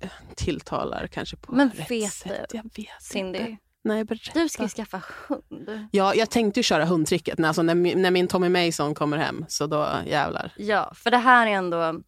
eh, 0.00 0.08
tilltalar 0.34 1.06
kanske 1.06 1.36
på 1.36 1.52
Men 1.52 1.70
rätt 1.70 1.90
vet 1.90 2.12
sätt. 2.12 2.46
du, 2.50 2.56
Jag 2.56 2.64
vet 2.76 3.02
Cindy, 3.02 3.38
inte. 3.38 3.56
Nej, 3.84 4.04
berätta. 4.04 4.38
du 4.40 4.48
ska 4.48 4.62
ju 4.62 4.68
skaffa 4.68 5.02
hund. 5.28 5.86
Ja, 5.92 6.14
jag 6.14 6.30
tänkte 6.30 6.60
ju 6.60 6.64
köra 6.64 6.84
hundtricket. 6.84 7.40
Alltså, 7.40 7.62
när, 7.62 7.74
min- 7.74 8.02
när 8.02 8.10
min 8.10 8.28
Tommy 8.28 8.48
Mason 8.48 8.94
kommer 8.94 9.16
hem, 9.16 9.44
så 9.48 9.66
då 9.66 9.88
jävlar. 10.06 10.52
Ja, 10.56 10.92
för 10.94 11.10
det 11.10 11.16
här 11.16 11.46
är 11.46 11.50
ändå... 11.50 12.00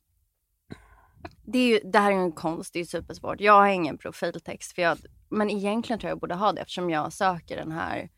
Det, 1.53 1.59
är 1.59 1.67
ju, 1.69 1.81
det 1.91 1.99
här 1.99 2.11
är 2.13 2.15
ju 2.17 2.21
en 2.23 2.33
konst, 2.33 2.73
det 2.73 2.79
är 2.79 2.81
ju 2.81 2.87
supersvårt. 2.87 3.41
Jag 3.41 3.53
har 3.53 3.67
ingen 3.69 3.99
profiltext, 3.99 4.75
för 4.75 4.83
jag, 4.83 4.99
men 5.31 5.51
egentligen 5.51 6.01
tror 6.01 6.09
jag 6.09 6.15
jag 6.15 6.21
borde 6.21 6.35
ha 6.35 6.53
det 6.53 6.61
eftersom 6.61 6.91
jag 6.91 7.13
söker 7.13 7.57
den 7.57 7.73
här 7.73 8.09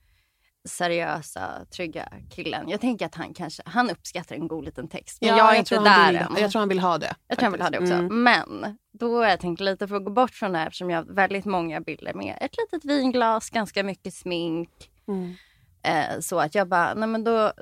seriösa, 0.64 1.50
trygga 1.76 2.08
killen. 2.30 2.68
Jag 2.68 2.80
tänker 2.80 3.06
att 3.06 3.14
han 3.14 3.34
kanske, 3.34 3.62
han 3.66 3.90
uppskattar 3.90 4.36
en 4.36 4.48
god 4.48 4.64
liten 4.64 4.88
text. 4.88 5.18
Men 5.20 5.30
Ja, 5.30 5.36
jag 5.36 5.54
är 5.54 5.58
inte 5.58 5.68
tror 5.68 5.78
han 5.86 6.00
där 6.00 6.12
vill, 6.12 6.16
än. 6.36 6.42
Jag 6.42 6.50
tror 6.50 6.60
han 6.60 6.68
vill 6.68 6.80
ha 6.80 6.98
det. 6.98 7.14
Jag 7.28 7.38
tror 7.38 7.44
han 7.44 7.52
vill 7.52 7.62
ha 7.62 7.70
det 7.70 7.78
också. 7.78 7.90
faktiskt. 7.92 8.10
Mm. 8.10 8.22
Men 8.22 8.78
då 8.92 9.16
har 9.22 9.28
jag 9.28 9.40
tänkt 9.40 9.60
lite 9.60 9.88
för 9.88 9.96
att 9.96 10.04
gå 10.04 10.10
bort 10.10 10.30
från 10.30 10.52
det 10.52 10.58
här 10.58 10.66
eftersom 10.66 10.90
jag 10.90 10.98
har 10.98 11.14
väldigt 11.14 11.44
många 11.44 11.80
bilder 11.80 12.14
med 12.14 12.38
ett 12.40 12.56
litet 12.56 12.84
vinglas, 12.84 13.50
ganska 13.50 13.82
mycket 13.82 14.14
smink. 14.14 14.70
Mm. 15.08 15.34
Eh, 15.82 16.20
så 16.20 16.38
att 16.40 16.54
jag 16.54 16.68
bara, 16.68 16.94
nej 16.94 17.08
men 17.08 17.24
då, 17.24 17.52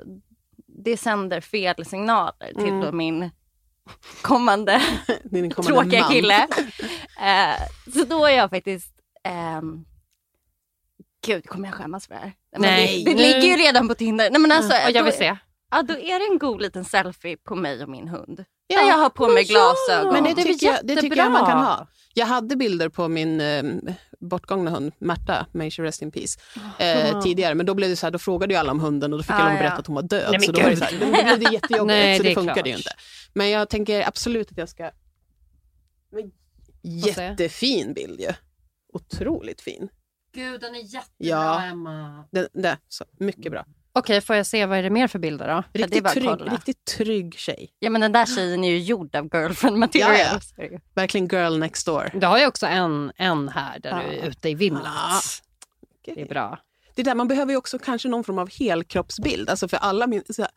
det 0.67 0.97
sänder 0.97 1.41
fel 1.41 1.85
signaler 1.85 2.53
till 2.59 2.69
Mm. 2.69 2.97
min 2.97 3.29
kommande 4.21 4.81
kommande 5.31 5.51
tråkiga 5.63 6.01
man. 6.01 6.11
kille. 6.11 6.47
Eh, 7.21 7.91
så 7.93 8.03
då 8.05 8.25
är 8.25 8.37
jag 8.37 8.49
faktiskt, 8.49 8.93
ehm, 9.23 9.85
gud 11.25 11.47
kommer 11.47 11.67
jag 11.67 11.75
skämmas 11.75 12.07
för 12.07 12.13
det 12.13 12.19
här? 12.19 12.33
Nej. 12.57 13.03
Det, 13.05 13.13
det 13.13 13.17
ligger 13.21 13.57
ju 13.57 13.63
redan 13.63 13.87
på 13.87 13.95
Tinder. 13.95 14.29
Nej, 14.31 14.41
men 14.41 14.51
alltså, 14.51 14.73
Och 14.73 14.91
jag 14.91 15.03
vill 15.03 15.11
då- 15.13 15.17
se. 15.17 15.37
Ja, 15.71 15.81
då 15.83 15.93
är 15.93 16.19
det 16.19 16.33
en 16.33 16.39
god 16.39 16.61
liten 16.61 16.85
selfie 16.85 17.37
på 17.37 17.55
mig 17.55 17.83
och 17.83 17.89
min 17.89 18.07
hund. 18.07 18.45
Ja, 18.67 18.79
där 18.81 18.87
jag 18.87 18.97
har 18.97 19.09
på 19.09 19.27
mig 19.27 19.43
glasögon. 19.43 20.13
Men 20.13 20.23
det, 20.23 20.33
Det 20.33 20.43
tycker 20.43 20.65
jag, 20.67 20.77
det 20.83 20.95
tycker 20.95 21.17
jag 21.17 21.31
man 21.31 21.45
kan 21.45 21.57
ha. 21.63 21.87
Jag 22.13 22.25
hade 22.25 22.55
bilder 22.55 22.89
på 22.89 23.07
min 23.07 23.41
eh, 23.41 23.63
bortgångna 24.19 24.71
hund, 24.71 24.93
Märta, 24.99 25.45
may 25.51 25.71
she 25.71 25.83
rest 25.83 26.01
in 26.01 26.11
peace, 26.11 26.39
eh, 26.79 27.21
tidigare. 27.21 27.55
Men 27.55 27.65
då 27.65 27.73
blev 27.73 27.89
det 27.89 27.95
så 27.95 28.05
här, 28.05 28.11
då 28.11 28.19
frågade 28.19 28.53
ju 28.53 28.59
alla 28.59 28.71
om 28.71 28.79
hunden 28.79 29.13
och 29.13 29.19
då 29.19 29.23
fick 29.23 29.31
Ah, 29.31 29.35
att 29.35 29.53
ja. 29.53 29.59
berätta 29.59 29.75
att 29.75 29.87
hon 29.87 29.95
var 29.95 30.03
död. 30.03 30.29
Nej, 30.31 30.41
så 30.41 30.51
då 30.51 30.61
var 30.61 30.69
det 30.69 30.75
så 30.77 30.83
här, 30.85 30.91
då 30.99 31.05
blev 31.11 31.39
det 31.39 31.53
jättejobbigt, 31.53 31.85
Nej, 31.87 32.17
så 32.17 32.23
det 32.23 32.29
det, 32.29 32.35
funkade 32.35 32.69
ju 32.69 32.75
inte. 32.75 32.91
Men 33.33 33.49
jag 33.49 33.69
tänker 33.69 34.07
absolut 34.07 34.51
att 34.51 34.57
jag 34.57 34.69
ska... 34.69 34.91
Men, 36.11 36.31
jättefin 36.83 37.93
bild 37.93 38.19
ju. 38.19 38.29
Otroligt 38.93 39.61
fin. 39.61 39.89
Gud, 40.33 40.61
den 40.61 40.75
är 40.75 40.79
jättebra, 40.79 41.07
Ja. 41.17 41.63
Emma. 41.63 42.25
Det, 42.31 42.47
det, 42.53 42.77
så, 42.87 43.05
mycket 43.19 43.51
bra. 43.51 43.65
Okej, 43.93 44.21
får 44.21 44.35
jag 44.35 44.45
se 44.45 44.65
vad 44.65 44.77
är 44.77 44.83
det 44.83 44.89
mer 44.89 45.07
för 45.07 45.19
bilder 45.19 45.47
då? 45.47 45.53
Ja, 45.53 45.63
det 45.73 45.79
är 45.79 45.83
Riktigt, 45.87 46.07
trygg, 46.07 46.25
kolla. 46.29 46.53
riktigt 46.53 46.85
trygg 46.85 47.33
tjej. 47.37 47.73
Ja 47.79 47.89
men 47.89 48.01
den 48.01 48.11
där 48.11 48.25
tjejen 48.25 48.63
är 48.63 48.71
ju 48.71 48.79
gjord 48.79 49.15
av 49.15 49.29
girlfriend 49.33 49.77
material. 49.77 50.15
Ja, 50.17 50.39
ja. 50.71 50.79
Verkligen 50.93 51.27
girl 51.27 51.57
next 51.57 51.85
door. 51.85 52.09
Du 52.13 52.27
har 52.27 52.39
ju 52.39 52.47
också 52.47 52.65
en, 52.65 53.11
en 53.15 53.49
här 53.49 53.79
där 53.79 53.89
Ja. 53.89 54.09
du 54.09 54.17
är 54.17 54.27
ute 54.27 54.49
i 54.49 54.55
vimlet. 54.55 54.83
Ja. 54.85 55.21
Det 56.05 56.21
är 56.21 56.25
bra. 56.25 56.59
Det 56.95 57.03
där, 57.03 57.15
man 57.15 57.27
behöver 57.27 57.51
ju 57.51 57.57
också 57.57 57.79
kanske 57.79 58.07
någon 58.09 58.23
form 58.23 58.37
av 58.39 58.49
helkroppsbild. 58.49 59.49
Alltså 59.49 59.67
för 59.67 59.77
alla 59.77 60.07
min, 60.07 60.23
så, 60.29 60.41
här, 60.41 60.51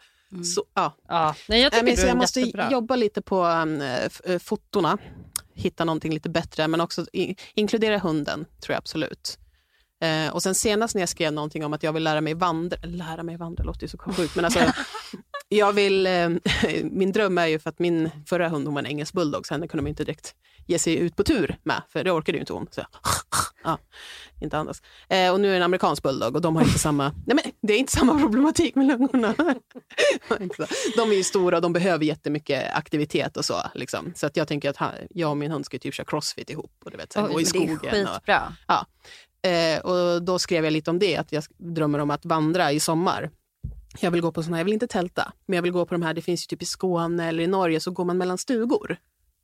så, 0.44 0.64
ja. 0.74 0.96
Ja. 1.08 1.34
Nej, 1.48 1.60
jag 1.60 1.72
tycker 1.72 1.86
du 1.86 1.96
så 1.96 2.06
jag 2.06 2.16
måste 2.16 2.40
jättebra. 2.40 2.70
jobba 2.70 2.96
lite 2.96 3.22
på 3.22 3.44
um, 3.44 3.80
f- 3.80 4.20
eh, 4.24 4.38
fotona, 4.38 4.98
hitta 5.54 5.84
någonting 5.84 6.12
lite 6.14 6.28
bättre, 6.28 6.68
men 6.68 6.80
också 6.80 7.06
i, 7.12 7.36
inkludera 7.54 7.98
hunden, 7.98 8.44
tror 8.60 8.72
jag 8.74 8.78
absolut. 8.78 9.38
Eh, 10.04 10.34
och 10.34 10.42
sen 10.42 10.54
senast 10.54 10.94
när 10.94 11.02
jag 11.02 11.08
skrev 11.08 11.32
någonting 11.32 11.64
om 11.64 11.72
att 11.72 11.82
jag 11.82 11.92
vill 11.92 12.04
lära 12.04 12.20
mig 12.20 12.34
vandra, 12.34 12.76
lära 12.82 13.22
mig 13.22 13.36
vandra 13.36 13.64
låter 13.64 13.82
ju 13.82 13.88
så 13.88 13.98
sjukt, 13.98 14.36
men 14.36 14.44
alltså 14.44 14.60
jag 15.48 15.72
vill, 15.72 16.06
eh, 16.06 16.28
min 16.82 17.12
dröm 17.12 17.38
är 17.38 17.46
ju 17.46 17.58
för 17.58 17.70
att 17.70 17.78
min 17.78 18.10
förra 18.26 18.48
hund 18.48 18.66
hon 18.66 18.74
var 18.74 18.82
en 18.82 18.86
engelsk 18.86 19.14
bulldog, 19.14 19.46
så 19.46 19.54
henne 19.54 19.68
kunde 19.68 19.82
man 19.82 19.88
inte 19.88 20.04
direkt 20.04 20.34
ge 20.66 20.78
sig 20.78 20.96
ut 20.96 21.16
på 21.16 21.24
tur 21.24 21.56
med, 21.62 21.82
för 21.88 22.04
det 22.04 22.10
orkade 22.10 22.38
ju 22.38 22.40
inte 22.40 22.52
hon. 22.52 22.66
Så, 22.70 22.86
ja, 23.64 23.78
inte 24.40 24.58
andas. 24.58 24.82
Eh, 25.08 25.32
och 25.32 25.40
nu 25.40 25.48
är 25.48 25.52
det 25.52 25.56
en 25.56 25.62
amerikansk 25.62 26.02
bulldog 26.02 26.34
och 26.34 26.42
de 26.42 26.56
har 26.56 26.62
inte 26.62 26.78
samma, 26.78 27.12
nej 27.26 27.36
men 27.44 27.52
det 27.60 27.72
är 27.72 27.78
inte 27.78 27.92
samma 27.92 28.18
problematik 28.18 28.74
med 28.74 28.86
lungorna. 28.86 29.34
de 30.96 31.10
är 31.10 31.14
ju 31.14 31.24
stora 31.24 31.56
och 31.56 31.62
de 31.62 31.72
behöver 31.72 32.04
jättemycket 32.04 32.74
aktivitet 32.74 33.36
och 33.36 33.44
så. 33.44 33.62
Liksom. 33.74 34.12
Så 34.16 34.26
att 34.26 34.36
jag 34.36 34.48
tänker 34.48 34.70
att 34.70 34.76
han, 34.76 34.92
jag 35.10 35.30
och 35.30 35.36
min 35.36 35.50
hund 35.50 35.66
ska 35.66 35.78
typ 35.78 35.94
köra 35.94 36.04
crossfit 36.04 36.50
ihop 36.50 36.72
och 36.84 36.90
du 36.90 36.96
vet, 36.96 37.12
så 37.12 37.20
här, 37.20 37.26
Oj, 37.26 37.32
gå 37.32 37.40
i 37.40 37.44
men 37.44 37.66
det 37.66 37.72
är 37.72 37.76
skogen. 37.76 38.06
Och, 38.06 38.14
skitbra. 38.14 38.52
Eh, 39.44 39.80
och 39.80 40.22
då 40.22 40.38
skrev 40.38 40.64
jag 40.64 40.72
lite 40.72 40.90
om 40.90 40.98
det, 40.98 41.16
att 41.16 41.32
jag 41.32 41.44
drömmer 41.58 41.98
om 41.98 42.10
att 42.10 42.24
vandra 42.24 42.72
i 42.72 42.80
sommar. 42.80 43.30
Jag 44.00 44.10
vill 44.10 44.20
gå 44.20 44.32
på 44.32 44.42
såna 44.42 44.58
jag 44.58 44.64
vill 44.64 44.74
inte 44.74 44.86
tälta, 44.86 45.32
men 45.46 45.56
jag 45.56 45.62
vill 45.62 45.72
gå 45.72 45.86
på 45.86 45.94
de 45.94 46.02
här, 46.02 46.14
det 46.14 46.22
finns 46.22 46.44
ju 46.44 46.46
typ 46.46 46.62
i 46.62 46.64
Skåne 46.64 47.28
eller 47.28 47.42
i 47.42 47.46
Norge, 47.46 47.80
så 47.80 47.90
går 47.90 48.04
man 48.04 48.18
mellan 48.18 48.38
stugor. 48.38 48.96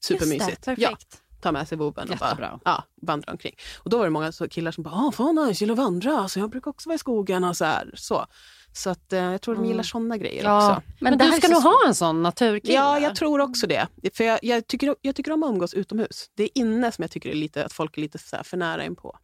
Supermysigt. 0.04 0.64
Det, 0.64 0.74
Ja, 0.78 0.96
ta 1.40 1.52
med 1.52 1.68
sig 1.68 1.78
vovven 1.78 2.10
och 2.10 2.16
bara 2.18 2.60
ja, 2.64 2.84
vandra 3.02 3.32
omkring. 3.32 3.54
Och 3.78 3.90
då 3.90 3.98
var 3.98 4.04
det 4.04 4.10
många 4.10 4.32
så 4.32 4.48
killar 4.48 4.72
som 4.72 4.84
bara, 4.84 4.94
ah, 4.94 5.12
fan 5.12 5.34
nice, 5.34 5.64
gillar 5.64 5.72
att 5.72 5.78
vandra, 5.78 6.28
så 6.28 6.38
jag 6.38 6.50
brukar 6.50 6.70
också 6.70 6.88
vara 6.88 6.94
i 6.94 6.98
skogen 6.98 7.44
och 7.44 7.56
så 7.56 7.64
här. 7.64 7.90
Så, 7.94 8.26
så 8.72 8.90
att, 8.90 9.12
eh, 9.12 9.22
jag 9.22 9.40
tror 9.42 9.54
de 9.54 9.64
gillar 9.64 9.82
såna 9.82 10.16
grejer 10.16 10.44
Ja. 10.44 10.76
också. 10.76 10.82
Men, 11.00 11.18
det 11.18 11.24
du 11.24 11.32
ska 11.32 11.46
är 11.46 11.48
så 11.48 11.52
nog 11.54 11.62
ha 11.62 11.78
en 11.86 11.94
sån 11.94 12.22
naturkille. 12.22 12.74
Ja, 12.74 12.98
jag 12.98 13.16
tror 13.16 13.40
också 13.40 13.66
det. 13.66 13.86
För 14.14 14.24
jag, 14.24 14.38
jag, 14.42 14.66
tycker, 14.66 14.94
jag 15.00 15.16
tycker 15.16 15.32
om 15.32 15.42
att 15.42 15.50
umgås 15.50 15.74
utomhus. 15.74 16.30
Det 16.34 16.42
är 16.42 16.50
inne 16.54 16.92
som 16.92 17.02
jag 17.02 17.10
tycker 17.10 17.30
är 17.30 17.34
lite, 17.34 17.64
att 17.64 17.72
folk 17.72 17.96
är 17.96 18.00
lite 18.02 18.18
så 18.18 18.36
här 18.36 18.42
för 18.42 18.56
nära 18.56 18.84
inpå. 18.84 19.18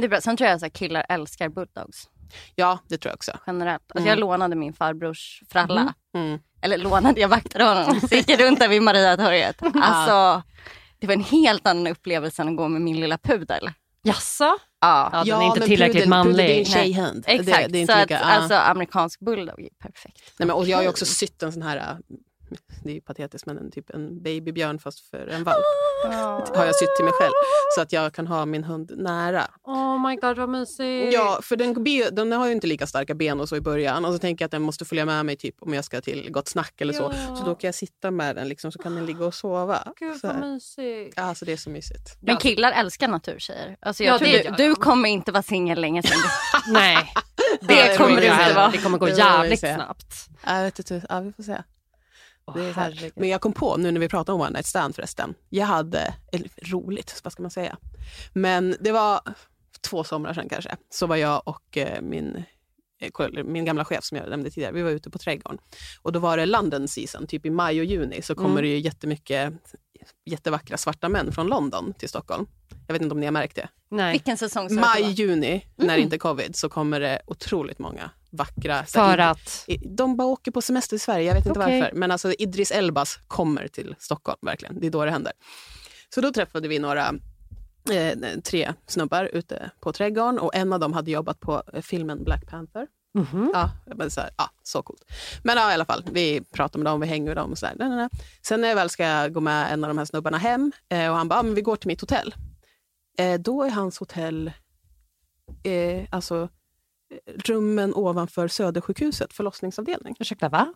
Det 0.00 0.04
är 0.04 0.08
bra. 0.08 0.20
Sen 0.20 0.36
tror 0.36 0.50
jag 0.50 0.64
att 0.64 0.72
killar 0.72 1.06
älskar 1.08 1.48
bulldogs 1.48 2.08
Ja, 2.54 2.78
det 2.88 2.98
tror 2.98 3.10
jag 3.10 3.14
också. 3.16 3.32
generellt. 3.46 3.82
Alltså, 3.82 3.98
Mm. 3.98 4.08
Jag 4.08 4.18
lånade 4.18 4.56
min 4.56 4.72
farbrors 4.72 5.42
fralla. 5.50 5.94
Mm. 6.14 6.38
Eller 6.62 6.78
lånade, 6.78 7.20
jag 7.20 7.28
vaktade 7.28 7.64
honom. 7.64 8.00
Så 8.00 8.14
gick 8.14 8.30
jag 8.30 8.40
runt 8.40 8.58
där 8.58 8.68
vid 8.68 8.82
Mariatorget. 8.82 9.56
Alltså, 9.74 10.42
det 10.98 11.06
var 11.06 11.14
en 11.14 11.24
helt 11.24 11.66
annan 11.66 11.86
upplevelse 11.86 12.42
än 12.42 12.48
att 12.48 12.56
gå 12.56 12.68
med 12.68 12.80
min 12.82 13.00
lilla 13.00 13.18
pudel. 13.18 13.70
Jaså? 14.02 14.44
Ja, 14.80 15.10
Ja, 15.12 15.24
den 15.24 15.40
är 15.42 15.46
inte 15.46 15.60
tillräckligt 15.60 16.04
pudel- 16.06 16.22
pudel, 16.24 16.36
Det 16.36 16.42
är 16.42 16.46
en 16.46 16.50
manlig. 16.56 16.66
tjejhund. 16.68 17.24
exakt. 17.26 17.46
Det, 17.62 17.68
det 17.68 17.78
är 17.78 17.80
inte 17.80 17.92
så 17.94 17.98
lika, 18.00 18.18
att, 18.18 18.24
ja. 18.26 18.32
alltså 18.32 18.54
amerikansk 18.54 19.20
bulldog 19.20 19.60
är 19.60 19.68
perfekt. 19.82 20.32
Nej, 20.38 20.46
men, 20.46 20.50
och 20.50 20.66
jag 20.68 20.76
har 20.78 20.82
ju 20.82 20.88
också 20.88 21.04
sytt 21.04 21.42
en 21.42 21.52
sån 21.52 21.62
här, 21.62 21.76
äh, 21.76 21.84
det 22.84 22.90
är 22.90 22.94
ju 22.94 23.00
patetiskt, 23.00 23.46
men 23.46 23.58
en, 23.58 23.70
typ 23.70 23.90
en 23.90 24.22
babybjörn 24.22 24.78
fast 24.78 25.00
för 25.10 25.26
en 25.26 25.44
valp. 25.44 25.64
Har 26.56 26.64
jag 26.64 26.76
sytt 26.76 26.96
till 26.96 27.04
mig 27.04 27.14
själv. 27.14 27.32
Så 27.74 27.80
att 27.80 27.92
jag 27.92 28.12
kan 28.12 28.26
ha 28.26 28.46
min 28.46 28.64
hund 28.64 28.92
nära. 28.96 29.46
Oh 29.64 30.08
my 30.08 30.16
god 30.16 30.36
vad 30.38 30.48
mysigt. 30.48 31.12
Ja, 31.12 31.40
för 31.42 31.56
den, 31.56 31.84
den 32.14 32.32
har 32.32 32.46
ju 32.46 32.52
inte 32.52 32.66
lika 32.66 32.86
starka 32.86 33.14
ben 33.14 33.40
och 33.40 33.48
så 33.48 33.56
i 33.56 33.60
början. 33.60 34.04
Och 34.04 34.12
så 34.12 34.18
tänker 34.18 34.42
jag 34.42 34.46
att 34.46 34.52
den 34.52 34.62
måste 34.62 34.84
följa 34.84 35.04
med 35.04 35.26
mig 35.26 35.36
typ 35.36 35.54
om 35.60 35.74
jag 35.74 35.84
ska 35.84 36.00
till 36.00 36.30
Gott 36.32 36.48
Snack 36.48 36.80
eller 36.80 36.92
så. 36.92 37.12
Ja. 37.28 37.36
Så 37.36 37.44
då 37.44 37.54
kan 37.54 37.68
jag 37.68 37.74
sitta 37.74 38.10
med 38.10 38.36
den 38.36 38.48
liksom, 38.48 38.72
så 38.72 38.78
kan 38.78 38.94
den 38.94 39.06
ligga 39.06 39.24
och 39.24 39.34
sova. 39.34 39.92
Gud 39.98 40.16
så 40.16 40.26
vad 40.26 40.40
mysigt. 40.40 41.18
Alltså 41.18 41.44
det 41.44 41.52
är 41.52 41.56
så 41.56 41.70
mysigt. 41.70 42.16
Men 42.20 42.36
killar 42.36 42.72
älskar 42.72 43.08
naturtjejer. 43.08 43.76
Alltså 43.80 44.04
jag 44.04 44.14
Ja, 44.14 44.18
tror 44.18 44.28
det 44.28 44.56
du, 44.56 44.68
du 44.68 44.74
kommer 44.74 45.08
inte 45.08 45.32
vara 45.32 45.42
singel 45.42 45.80
länge 45.80 46.02
sen. 46.02 46.18
Nej, 46.72 47.12
Det 47.60 47.94
tror 47.94 48.06
kommer 48.06 48.20
du 48.20 48.26
inte 48.26 48.54
vara. 48.54 48.68
Det 48.68 48.78
kommer 48.78 48.98
gå 48.98 49.06
Det 49.06 49.12
jävligt 49.12 49.60
snabbt. 49.60 50.14
Jag 50.46 50.62
vet 50.62 50.78
inte, 50.78 51.02
ja, 51.08 51.20
vi 51.20 51.32
får 51.32 51.42
se. 51.42 51.62
Herregud. 52.54 53.12
Men 53.16 53.28
jag 53.28 53.40
kom 53.40 53.52
på 53.52 53.76
nu 53.76 53.90
när 53.90 54.00
vi 54.00 54.08
pratar 54.08 54.32
om 54.32 54.40
one 54.40 54.50
night 54.50 54.66
stand 54.66 54.94
förresten. 54.94 55.34
Jag 55.48 55.66
hade, 55.66 56.14
eller 56.32 56.50
roligt, 56.62 57.20
vad 57.24 57.32
ska 57.32 57.42
man 57.42 57.50
säga? 57.50 57.76
Men 58.32 58.76
det 58.80 58.92
var 58.92 59.20
två 59.80 60.04
somrar 60.04 60.34
sedan 60.34 60.48
kanske. 60.48 60.76
Så 60.90 61.06
var 61.06 61.16
jag 61.16 61.42
och 61.48 61.76
eh, 61.76 62.02
min 62.02 62.44
min 63.44 63.64
gamla 63.64 63.84
chef 63.84 64.04
som 64.04 64.16
jag 64.16 64.30
nämnde 64.30 64.50
tidigare, 64.50 64.72
vi 64.72 64.82
var 64.82 64.90
ute 64.90 65.10
på 65.10 65.18
trädgården. 65.18 65.58
Och 66.02 66.12
då 66.12 66.18
var 66.18 66.36
det 66.36 66.46
London 66.46 66.88
season, 66.88 67.26
typ 67.26 67.46
i 67.46 67.50
maj 67.50 67.78
och 67.80 67.84
juni 67.84 68.22
så 68.22 68.34
kommer 68.34 68.50
Mm. 68.50 68.62
det 68.62 68.68
ju 68.68 68.78
jättemycket 68.78 69.52
jättevackra 70.24 70.76
svarta 70.76 71.08
män 71.08 71.32
från 71.32 71.46
London 71.46 71.94
till 71.98 72.08
Stockholm. 72.08 72.46
Jag 72.86 72.92
vet 72.92 73.02
inte 73.02 73.12
om 73.14 73.20
ni 73.20 73.26
har 73.26 73.32
märkt 73.32 73.56
det. 73.56 73.68
Nej. 73.90 74.12
Vilken 74.12 74.36
säsong 74.36 74.68
sa 74.68 74.74
Maj, 74.74 75.02
juni, 75.10 75.66
när 75.76 75.84
Mm. 75.84 75.96
det 75.96 76.02
inte 76.02 76.16
är 76.16 76.18
covid, 76.18 76.56
så 76.56 76.68
kommer 76.68 77.00
det 77.00 77.22
otroligt 77.26 77.78
många 77.78 78.10
vackra... 78.30 78.84
För 78.86 79.18
att... 79.18 79.68
De 79.96 80.16
bara 80.16 80.28
åker 80.28 80.50
på 80.50 80.62
semester 80.62 80.96
i 80.96 80.98
Sverige, 80.98 81.26
jag 81.28 81.34
vet 81.34 81.46
inte 81.46 81.60
Okej. 81.60 81.80
varför. 81.80 81.96
Men 81.96 82.10
alltså 82.10 82.32
Idris 82.32 82.70
Elbas 82.70 83.18
kommer 83.28 83.68
till 83.68 83.94
Stockholm, 83.98 84.38
verkligen. 84.42 84.80
Det 84.80 84.86
är 84.86 84.90
då 84.90 85.04
det 85.04 85.10
händer. 85.10 85.32
Så 86.14 86.20
då 86.20 86.32
träffade 86.32 86.68
vi 86.68 86.78
några, 86.78 87.14
eh, 87.90 88.40
tre 88.40 88.74
snubbar 88.86 89.24
ute 89.32 89.70
på 89.80 89.92
trädgården 89.92 90.38
och 90.38 90.54
en 90.54 90.72
av 90.72 90.80
dem 90.80 90.92
hade 90.92 91.10
jobbat 91.10 91.40
på 91.40 91.62
eh, 91.72 91.82
filmen 91.82 92.24
Black 92.24 92.46
Panther. 92.46 92.86
Mhm. 93.14 93.50
Ja, 93.54 93.70
men 93.96 94.10
så, 94.10 94.20
här, 94.20 94.30
ja, 94.36 94.50
så 94.62 94.82
coolt. 94.82 95.04
Men 95.44 95.56
ja, 95.56 95.70
i 95.70 95.74
alla 95.74 95.84
fall, 95.84 96.04
vi 96.12 96.40
pratar 96.52 96.78
med 96.78 96.86
dem, 96.92 97.00
vi 97.00 97.06
hänger 97.06 97.26
med 97.26 97.36
dem. 97.36 97.50
Och 97.52 97.58
så 97.58 97.66
där. 97.66 97.74
Nej, 97.78 97.88
nej, 97.88 97.96
nej. 97.98 98.08
Sen 98.42 98.60
när 98.60 98.68
jag 98.68 98.74
väl 98.76 98.90
ska 98.90 99.28
gå 99.28 99.40
med 99.40 99.72
en 99.72 99.84
av 99.84 99.88
de 99.88 99.98
här 99.98 100.04
snubbarna 100.04 100.38
hem 100.38 100.72
eh, 100.88 101.10
och 101.10 101.16
han 101.16 101.28
bara, 101.28 101.38
ah, 101.38 101.42
men 101.42 101.54
vi 101.54 101.62
går 101.62 101.76
till 101.76 101.88
mitt 101.88 102.00
hotell. 102.00 102.34
Eh, 103.18 103.40
då 103.40 103.62
är 103.62 103.70
hans 103.70 103.98
hotell, 103.98 104.52
eh, 105.64 106.04
alltså 106.10 106.48
rummen 107.44 107.94
ovanför 107.94 108.48
Södersjukhuset, 108.48 109.32
förlossningsavdelning. 109.32 110.16
Ursäkta, 110.20 110.48
va? 110.48 110.74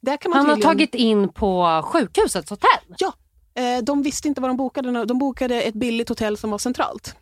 Man 0.00 0.18
Han 0.22 0.32
har 0.32 0.42
tydligen- 0.42 0.60
tagit 0.62 0.94
in 0.94 1.28
på 1.32 1.82
sjukhusets 1.84 2.50
hotell? 2.50 2.94
Ja, 2.98 3.12
de 3.82 4.02
visste 4.02 4.28
inte 4.28 4.40
vad 4.40 4.50
de 4.50 4.56
bokade. 4.56 5.04
De 5.04 5.18
bokade 5.18 5.62
ett 5.62 5.74
billigt 5.74 6.08
hotell 6.08 6.36
som 6.36 6.50
var 6.50 6.58
centralt. 6.58 7.14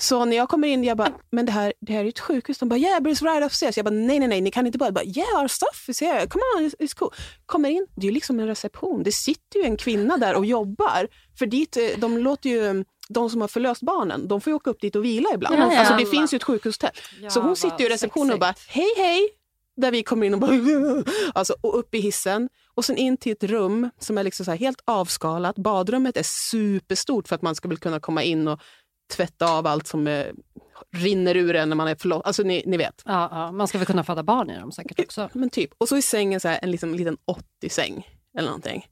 Så 0.00 0.24
när 0.24 0.36
jag 0.36 0.48
kommer 0.48 0.68
in, 0.68 0.84
jag 0.84 0.96
bara, 0.96 1.12
men 1.30 1.46
det 1.46 1.52
här, 1.52 1.72
det 1.80 1.92
här 1.92 2.04
är 2.04 2.08
ett 2.08 2.18
sjukhus. 2.20 2.58
De 2.58 2.68
bara, 2.68 2.78
yeah, 2.78 3.00
but 3.00 3.12
it's 3.12 3.24
right 3.24 3.46
upstairs. 3.46 3.76
Jag 3.76 3.84
bara, 3.84 3.94
nej, 3.94 4.18
nej, 4.18 4.28
nej, 4.28 4.40
ni 4.40 4.50
kan 4.50 4.66
inte 4.66 4.78
bara, 4.78 4.84
jag 4.84 4.94
bara 4.94 5.04
yeah, 5.04 5.42
our 5.42 5.48
stuff 5.48 5.88
is 5.88 6.00
here. 6.00 6.26
Come 6.26 6.42
on, 6.56 6.62
it's, 6.62 6.74
it's 6.78 6.94
cool. 6.94 7.10
Kommer 7.46 7.68
in, 7.68 7.86
det 7.96 8.02
är 8.02 8.06
ju 8.06 8.14
liksom 8.14 8.40
en 8.40 8.46
reception. 8.46 9.02
Det 9.02 9.12
sitter 9.12 9.58
ju 9.58 9.64
en 9.64 9.76
kvinna 9.76 10.16
där 10.16 10.34
och 10.34 10.46
jobbar. 10.46 11.08
För 11.38 11.46
dit, 11.46 11.76
eh, 11.76 11.82
de 11.96 12.18
låter 12.18 12.50
ju, 12.50 12.84
de 13.08 13.30
som 13.30 13.40
har 13.40 13.48
förlöst 13.48 13.82
barnen, 13.82 14.28
de 14.28 14.40
får 14.40 14.50
ju 14.50 14.54
åka 14.54 14.70
upp 14.70 14.80
dit 14.80 14.96
och 14.96 15.04
vila 15.04 15.28
ibland. 15.34 15.56
Ja. 15.58 15.78
Alltså 15.78 15.96
det 15.96 16.06
finns 16.06 16.34
ju 16.34 16.36
ett 16.36 16.44
sjukhustält. 16.44 17.00
Ja, 17.22 17.30
så 17.30 17.40
hon 17.40 17.56
sitter 17.56 17.78
ju 17.80 17.86
i 17.86 17.88
receptionen 17.88 18.32
och 18.32 18.38
bara, 18.38 18.54
hej, 18.68 18.94
hej. 18.96 19.28
Där 19.80 19.90
vi 19.90 20.02
kommer 20.02 20.26
in 20.26 20.34
och 20.34 20.40
bara, 20.40 20.52
alltså, 21.34 21.54
och 21.60 21.78
upp 21.78 21.94
i 21.94 22.00
hissen. 22.00 22.48
Och 22.74 22.84
sen 22.84 22.96
in 22.96 23.16
till 23.16 23.32
ett 23.32 23.44
rum 23.44 23.90
som 23.98 24.18
är 24.18 24.24
liksom 24.24 24.56
helt 24.58 24.82
avskalat. 24.84 25.56
Badrummet 25.56 26.16
är 26.16 26.22
superstort 26.50 27.28
för 27.28 27.34
att 27.34 27.42
man 27.42 27.54
ska 27.54 27.68
väl 27.68 27.78
kunna 27.78 28.00
komma 28.00 28.22
in 28.22 28.48
och 28.48 28.60
tvätta 29.12 29.46
av 29.46 29.66
allt 29.66 29.86
som 29.86 30.06
eh, 30.06 30.26
rinner 30.92 31.36
ur 31.36 31.56
en 31.56 31.68
när 31.68 31.76
man 31.76 31.88
är 31.88 31.94
förlossad. 31.94 32.26
Alltså 32.26 32.42
ni, 32.42 32.62
ni 32.66 32.76
vet. 32.76 33.02
Ja, 33.04 33.28
ja, 33.32 33.52
man 33.52 33.68
ska 33.68 33.78
väl 33.78 33.86
kunna 33.86 34.04
föda 34.04 34.22
barn 34.22 34.50
i 34.50 34.58
dem 34.58 34.72
säkert 34.72 35.00
också. 35.00 35.28
Men 35.32 35.50
typ. 35.50 35.70
Och 35.78 35.88
så 35.88 35.96
i 35.96 36.02
sängen 36.02 36.40
så 36.40 36.48
här, 36.48 36.58
en 36.62 36.70
liksom, 36.70 36.94
liten 36.94 37.16
80-säng 37.62 38.08
eller 38.38 38.48
någonting. 38.48 38.86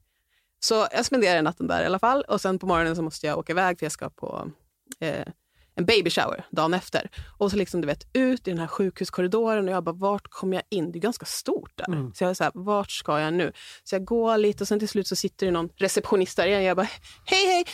Så 0.59 0.87
jag 0.91 1.05
spenderar 1.05 1.41
natten 1.41 1.67
där 1.67 1.83
i 1.83 1.85
alla 1.85 1.99
fall. 1.99 2.21
Och 2.21 2.41
sen 2.41 2.59
på 2.59 2.67
morgonen 2.67 2.95
så 2.95 3.01
måste 3.01 3.27
jag 3.27 3.37
åka 3.39 3.53
iväg 3.53 3.79
för 3.79 3.85
jag 3.85 3.91
ska 3.91 4.09
på 4.09 4.51
eh, 4.99 5.27
en 5.79 5.85
baby 5.85 6.09
shower 6.09 6.45
dagen 6.51 6.73
efter. 6.73 7.09
Och 7.37 7.51
så 7.51 7.57
liksom 7.57 7.81
du 7.81 7.87
vet 7.87 8.07
ut 8.13 8.47
i 8.47 8.51
den 8.51 8.59
här 8.59 8.67
sjukhuskorridoren 8.67 9.67
och 9.67 9.73
jag 9.73 9.83
bara, 9.83 9.95
vart 9.95 10.27
kommer 10.29 10.57
jag 10.57 10.63
in? 10.69 10.91
Det 10.91 10.97
är 10.97 11.01
ganska 11.01 11.25
stort 11.25 11.71
där. 11.75 11.87
Mm. 11.87 12.13
Så 12.13 12.23
jag 12.23 12.29
är 12.29 12.33
så 12.33 12.43
här, 12.43 12.51
vart 12.55 12.91
ska 12.91 13.19
jag 13.19 13.33
nu? 13.33 13.53
Så 13.83 13.95
jag 13.95 14.05
går 14.05 14.37
lite 14.37 14.63
och 14.63 14.67
sen 14.67 14.79
till 14.79 14.89
slut 14.89 15.07
så 15.07 15.15
sitter 15.15 15.45
det 15.45 15.51
någon 15.51 15.69
receptionist 15.77 16.37
där 16.37 16.47
igen. 16.47 16.63
Jag 16.63 16.77
bara, 16.77 16.87
hej 17.25 17.45
hej, 17.45 17.65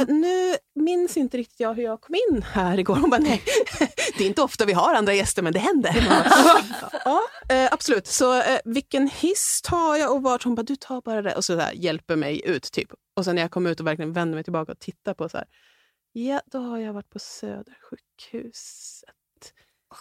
eh, 0.00 0.06
nu 0.08 0.56
minns 0.74 1.16
inte 1.16 1.36
riktigt 1.36 1.60
jag 1.60 1.74
hur 1.74 1.82
jag 1.82 2.00
kom 2.00 2.14
in 2.14 2.42
här 2.42 2.78
igår. 2.78 2.96
Hon 2.96 3.10
bara, 3.10 3.20
nej, 3.20 3.42
det 4.18 4.24
är 4.24 4.28
inte 4.28 4.42
ofta 4.42 4.64
vi 4.64 4.72
har 4.72 4.94
andra 4.94 5.14
gäster 5.14 5.42
men 5.42 5.52
det 5.52 5.58
händer. 5.58 5.96
ja, 7.04 7.20
eh, 7.48 7.68
absolut. 7.72 8.06
Så 8.06 8.38
eh, 8.38 8.58
vilken 8.64 9.08
hiss 9.08 9.60
tar 9.64 9.96
jag 9.96 10.14
och 10.14 10.22
vart? 10.22 10.44
Hon 10.44 10.54
bara, 10.54 10.62
du 10.62 10.76
tar 10.76 11.00
bara 11.00 11.22
det. 11.22 11.34
Och 11.34 11.44
så, 11.44 11.54
där, 11.54 11.72
hjälper 11.72 12.16
mig 12.16 12.42
ut 12.44 12.72
typ. 12.72 12.88
Och 13.16 13.24
sen 13.24 13.34
när 13.34 13.42
jag 13.42 13.50
kommer 13.50 13.70
ut 13.70 13.80
och 13.80 13.86
verkligen 13.86 14.12
vänder 14.12 14.34
mig 14.34 14.44
tillbaka 14.44 14.72
och 14.72 14.78
tittar 14.78 15.14
på 15.14 15.28
så 15.28 15.36
här. 15.36 15.46
Ja, 16.12 16.40
då 16.46 16.58
har 16.58 16.78
jag 16.78 16.92
varit 16.92 17.10
på 17.10 17.18
Södersjukhuset. 17.18 19.14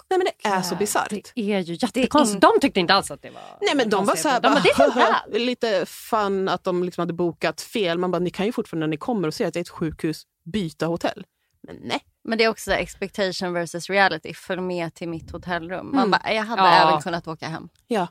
Nej 0.09 0.17
men 0.19 0.27
det 0.41 0.47
är 0.49 0.61
så 0.61 0.75
bisarrt. 0.75 1.09
Det 1.35 1.53
är 1.53 1.59
ju 1.59 1.73
jättekonstigt. 1.81 2.41
De 2.41 2.51
tyckte 2.61 2.79
inte 2.79 2.93
alls 2.93 3.11
att 3.11 3.21
det 3.21 3.29
var 3.29 3.41
Nej 3.61 3.75
men 3.75 3.89
de 3.89 4.05
var 4.05 4.15
så 4.15 4.29
här, 4.29 4.41
de 4.41 4.47
bara, 4.95 5.23
det 5.31 5.35
är 5.35 5.39
lite 5.45 5.85
fun 5.85 6.49
att 6.49 6.63
de 6.63 6.83
liksom 6.83 7.01
hade 7.01 7.13
bokat 7.13 7.61
fel. 7.61 7.97
Man 7.97 8.11
bara, 8.11 8.19
ni 8.19 8.29
kan 8.29 8.45
ju 8.45 8.51
fortfarande 8.51 8.85
när 8.87 8.89
ni 8.91 8.97
kommer 8.97 9.27
och 9.27 9.33
ser 9.33 9.47
att 9.47 9.53
det 9.53 9.59
är 9.59 9.61
ett 9.61 9.69
sjukhus 9.69 10.23
byta 10.43 10.85
hotell. 10.85 11.25
Men 11.63 11.75
nej. 11.83 11.99
Men 12.23 12.37
det 12.37 12.43
är 12.43 12.49
också 12.49 12.71
expectation 12.71 13.53
versus 13.53 13.89
reality. 13.89 14.33
Följ 14.33 14.61
med 14.61 14.93
till 14.93 15.09
mitt 15.09 15.31
hotellrum. 15.31 15.85
Man 15.85 15.97
Mm. 15.97 16.11
bara, 16.11 16.33
jag 16.33 16.43
hade 16.43 16.61
Ja. 16.61 16.89
även 16.89 17.01
kunnat 17.01 17.27
åka 17.27 17.47
hem. 17.47 17.69
Ja. 17.87 18.07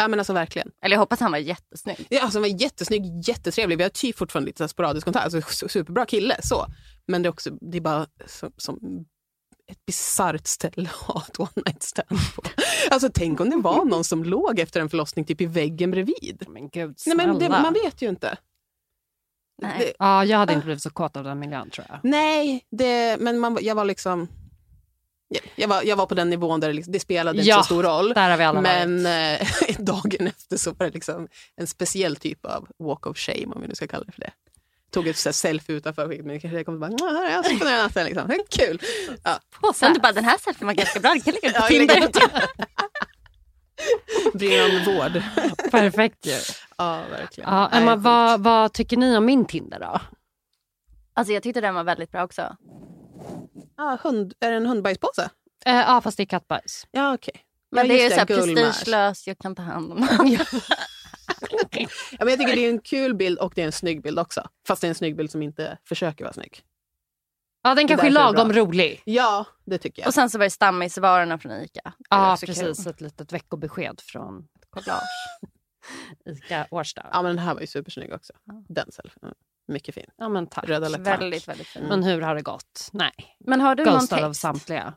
ja 0.00 0.08
men 0.08 0.18
alltså 0.20 0.32
verkligen. 0.32 0.70
Eller 0.84 0.94
jag 0.96 1.00
hoppas 1.00 1.20
han 1.20 1.30
var 1.30 1.38
jättesnygg. 1.38 2.06
Ja, 2.10 2.22
alltså, 2.22 2.38
han 2.38 2.42
var 2.50 2.60
jättesnygg, 2.62 3.28
jättetrevlig. 3.28 3.76
Vi 3.78 3.82
har 3.82 3.90
typ 3.90 4.16
fortfarande 4.18 4.46
lite 4.46 4.64
så 4.64 4.68
sporadisk 4.68 5.04
kontakt. 5.04 5.24
Alltså, 5.34 5.38
su- 5.64 5.68
superbra 5.68 6.06
kille. 6.06 6.36
så. 6.42 6.66
Men 7.06 7.22
det 7.22 7.26
är, 7.26 7.30
också, 7.30 7.50
det 7.50 7.76
är 7.76 7.80
bara 7.80 8.06
som, 8.26 8.52
som 8.56 9.04
ett 9.66 9.86
bisarrt 9.86 10.46
ställe 10.46 10.88
att 10.88 10.94
ha 11.14 11.22
ett 11.28 11.40
one 11.40 11.50
night 11.66 11.82
stand 11.82 12.08
på. 12.36 12.42
Alltså, 12.90 13.10
tänk 13.14 13.40
om 13.40 13.50
det 13.50 13.56
var 13.56 13.84
någon 13.84 14.04
som 14.04 14.24
låg 14.24 14.58
efter 14.58 14.80
en 14.80 14.88
förlossning 14.90 15.24
typ 15.24 15.40
i 15.40 15.46
väggen 15.46 15.90
bredvid. 15.90 16.44
Men 16.48 16.68
gud 16.68 16.88
Nej, 16.88 16.94
snälla. 16.98 17.26
men 17.26 17.38
det, 17.38 17.48
man 17.48 17.72
vet 17.72 18.02
ju 18.02 18.08
inte. 18.08 18.38
Nej. 19.62 19.78
Det, 19.78 19.92
Ja, 19.98 20.24
jag 20.24 20.38
hade 20.38 20.52
inte 20.52 20.64
blivit 20.64 20.82
så 20.82 20.90
kåt 20.90 21.16
av 21.16 21.24
den 21.24 21.38
miljön 21.38 21.70
tror 21.70 21.86
jag. 21.88 21.98
nej, 22.02 22.66
det, 22.70 23.16
men 23.20 23.38
man, 23.38 23.58
jag 23.60 23.74
var 23.74 23.84
liksom... 23.84 24.28
ja, 25.28 25.40
Jag 25.56 25.68
var, 25.68 25.82
jag 25.82 25.96
var 25.96 26.06
på 26.06 26.14
den 26.14 26.30
nivån 26.30 26.60
där 26.60 26.68
det, 26.68 26.74
liksom, 26.74 26.92
det 26.92 27.00
spelade 27.00 27.42
Ja, 27.42 27.54
inte 27.56 27.62
så 27.68 27.74
stor 27.74 27.82
roll. 27.82 28.12
Där 28.14 28.30
har 28.30 28.36
vi 28.38 28.44
alla 28.44 28.60
Men 28.60 29.02
varit. 29.04 29.40
eh, 29.68 29.76
dagen 29.84 30.26
efter 30.26 30.56
så 30.56 30.70
var 30.72 30.86
det 30.86 30.92
liksom 30.94 31.28
en 31.56 31.66
speciell 31.66 32.16
typ 32.16 32.46
av 32.46 32.68
walk 32.78 33.06
of 33.06 33.16
shame, 33.18 33.46
om 33.46 33.60
vi 33.62 33.68
nu 33.68 33.74
ska 33.74 33.86
kalla 33.86 34.04
det 34.04 34.12
för 34.12 34.20
det. 34.20 34.32
Tog 34.92 35.08
ett 35.08 35.16
så 35.16 35.28
här 35.28 35.32
selfie 35.32 35.76
utanför 35.76 36.08
skiten, 36.08 36.26
men 36.26 36.40
kanske 36.40 36.56
jag 36.56 36.66
kom 36.66 36.74
och 36.74 36.80
bara, 36.80 36.90
"Nå, 36.90 37.24
jag 37.30 37.44
ska 37.44 37.54
på 37.58 37.64
den 37.64 37.72
här 37.72 37.82
natten. 37.82 38.04
Liksom. 38.06 38.28
Det 38.28 38.34
är 38.34 38.66
Kul! 38.66 38.80
Ja. 39.24 39.40
Sen 39.74 39.92
du 39.94 40.00
bara, 40.00 40.12
den 40.12 40.24
här 40.24 40.38
selfien 40.38 40.66
var 40.66 40.74
ganska 40.74 41.00
bra. 41.00 41.10
Den 41.10 41.20
kan 41.20 41.34
ligga 41.34 41.50
på 41.52 41.58
Ja, 41.58 41.68
Tinder. 41.68 42.10
det 44.34 44.72
någon 44.84 44.96
vård? 44.96 45.22
Perfekt 45.70 46.26
ju. 46.26 46.38
Ja, 46.78 47.02
verkligen. 47.10 47.50
Ja, 47.50 47.68
Emma, 47.72 47.96
vad, 47.96 48.40
vad 48.40 48.72
tycker 48.72 48.96
ni 48.96 49.16
om 49.16 49.24
min 49.24 49.44
Tinder 49.44 49.80
då? 49.80 50.00
Alltså 51.14 51.32
jag 51.32 51.42
tyckte 51.42 51.60
den 51.60 51.74
var 51.74 51.84
väldigt 51.84 52.10
bra 52.12 52.24
också. 52.24 52.56
Ja, 53.76 53.98
hund, 54.02 54.34
är 54.40 54.50
det 54.50 54.56
en 54.56 54.66
hundbajspåse? 54.66 55.30
Eh, 55.64 55.74
ja, 55.76 56.00
fast 56.00 56.16
det 56.16 56.22
är 56.22 56.26
kattbajs. 56.26 56.86
Ja, 56.90 57.14
okej. 57.14 57.34
Men 57.70 57.86
ja, 57.86 57.92
det 57.94 58.00
är 58.00 58.04
just 58.04 58.14
så 58.14 58.18
här 58.20 58.26
prestigelöst, 58.66 59.26
jag 59.26 59.38
kan 59.38 59.54
ta 59.54 59.62
hand 59.62 59.92
om 59.92 60.00
den. 60.06 60.18
Ja, 62.10 62.18
men 62.18 62.28
jag 62.28 62.38
tycker 62.38 62.56
det 62.56 62.66
är 62.66 62.70
en 62.70 62.80
kul 62.80 63.14
bild 63.14 63.38
och 63.38 63.52
det 63.56 63.62
är 63.62 63.66
en 63.66 63.72
snygg 63.72 64.02
bild 64.02 64.18
också. 64.18 64.48
Fast 64.66 64.80
det 64.80 64.86
är 64.86 64.88
en 64.88 64.94
snygg 64.94 65.16
bild 65.16 65.30
som 65.30 65.42
inte 65.42 65.78
försöker 65.88 66.24
vara 66.24 66.32
snygg. 66.34 66.60
Ja, 67.62 67.74
den 67.74 67.88
kanske 67.88 68.06
är 68.06 68.10
är 68.10 68.14
lagom 68.14 68.48
bra. 68.48 68.58
rolig. 68.58 69.02
Ja, 69.04 69.46
det 69.64 69.78
tycker 69.78 70.02
jag. 70.02 70.06
Och 70.08 70.14
sen 70.14 70.30
så 70.30 70.38
var 70.38 70.44
det 70.44 70.50
stammisvarorna 70.50 71.38
från 71.38 71.52
Ica. 71.52 71.92
Ja, 72.10 72.36
kul. 72.40 72.46
precis. 72.46 72.86
Ett 72.86 73.00
litet 73.00 73.32
veckobesked 73.32 74.00
från 74.00 74.48
Collage. 74.70 75.02
Ica 76.26 76.66
Årsta. 76.70 77.06
Ja, 77.12 77.22
men 77.22 77.36
den 77.36 77.44
här 77.44 77.54
var 77.54 77.60
ju 77.60 77.66
supersnygg 77.66 78.12
också. 78.12 78.32
Den 78.68 78.92
selfien. 78.92 79.22
Mm, 79.22 79.34
Mycket 79.68 79.94
fin. 79.94 80.06
Ja, 80.16 80.28
men 80.28 80.46
tack. 80.46 80.68
Röda. 80.68 80.98
Väldigt, 80.98 81.48
väldigt 81.48 81.66
fin. 81.66 81.82
Men 81.88 82.02
hur 82.02 82.20
har 82.20 82.34
det 82.34 82.42
gått? 82.42 82.88
Nej. 82.92 83.12
Men 83.40 83.60
har 83.60 83.74
du 83.74 83.84
någon 83.84 83.94
Ghostad 83.94 84.24
av 84.24 84.30
text? 84.30 84.40
samtliga. 84.40 84.94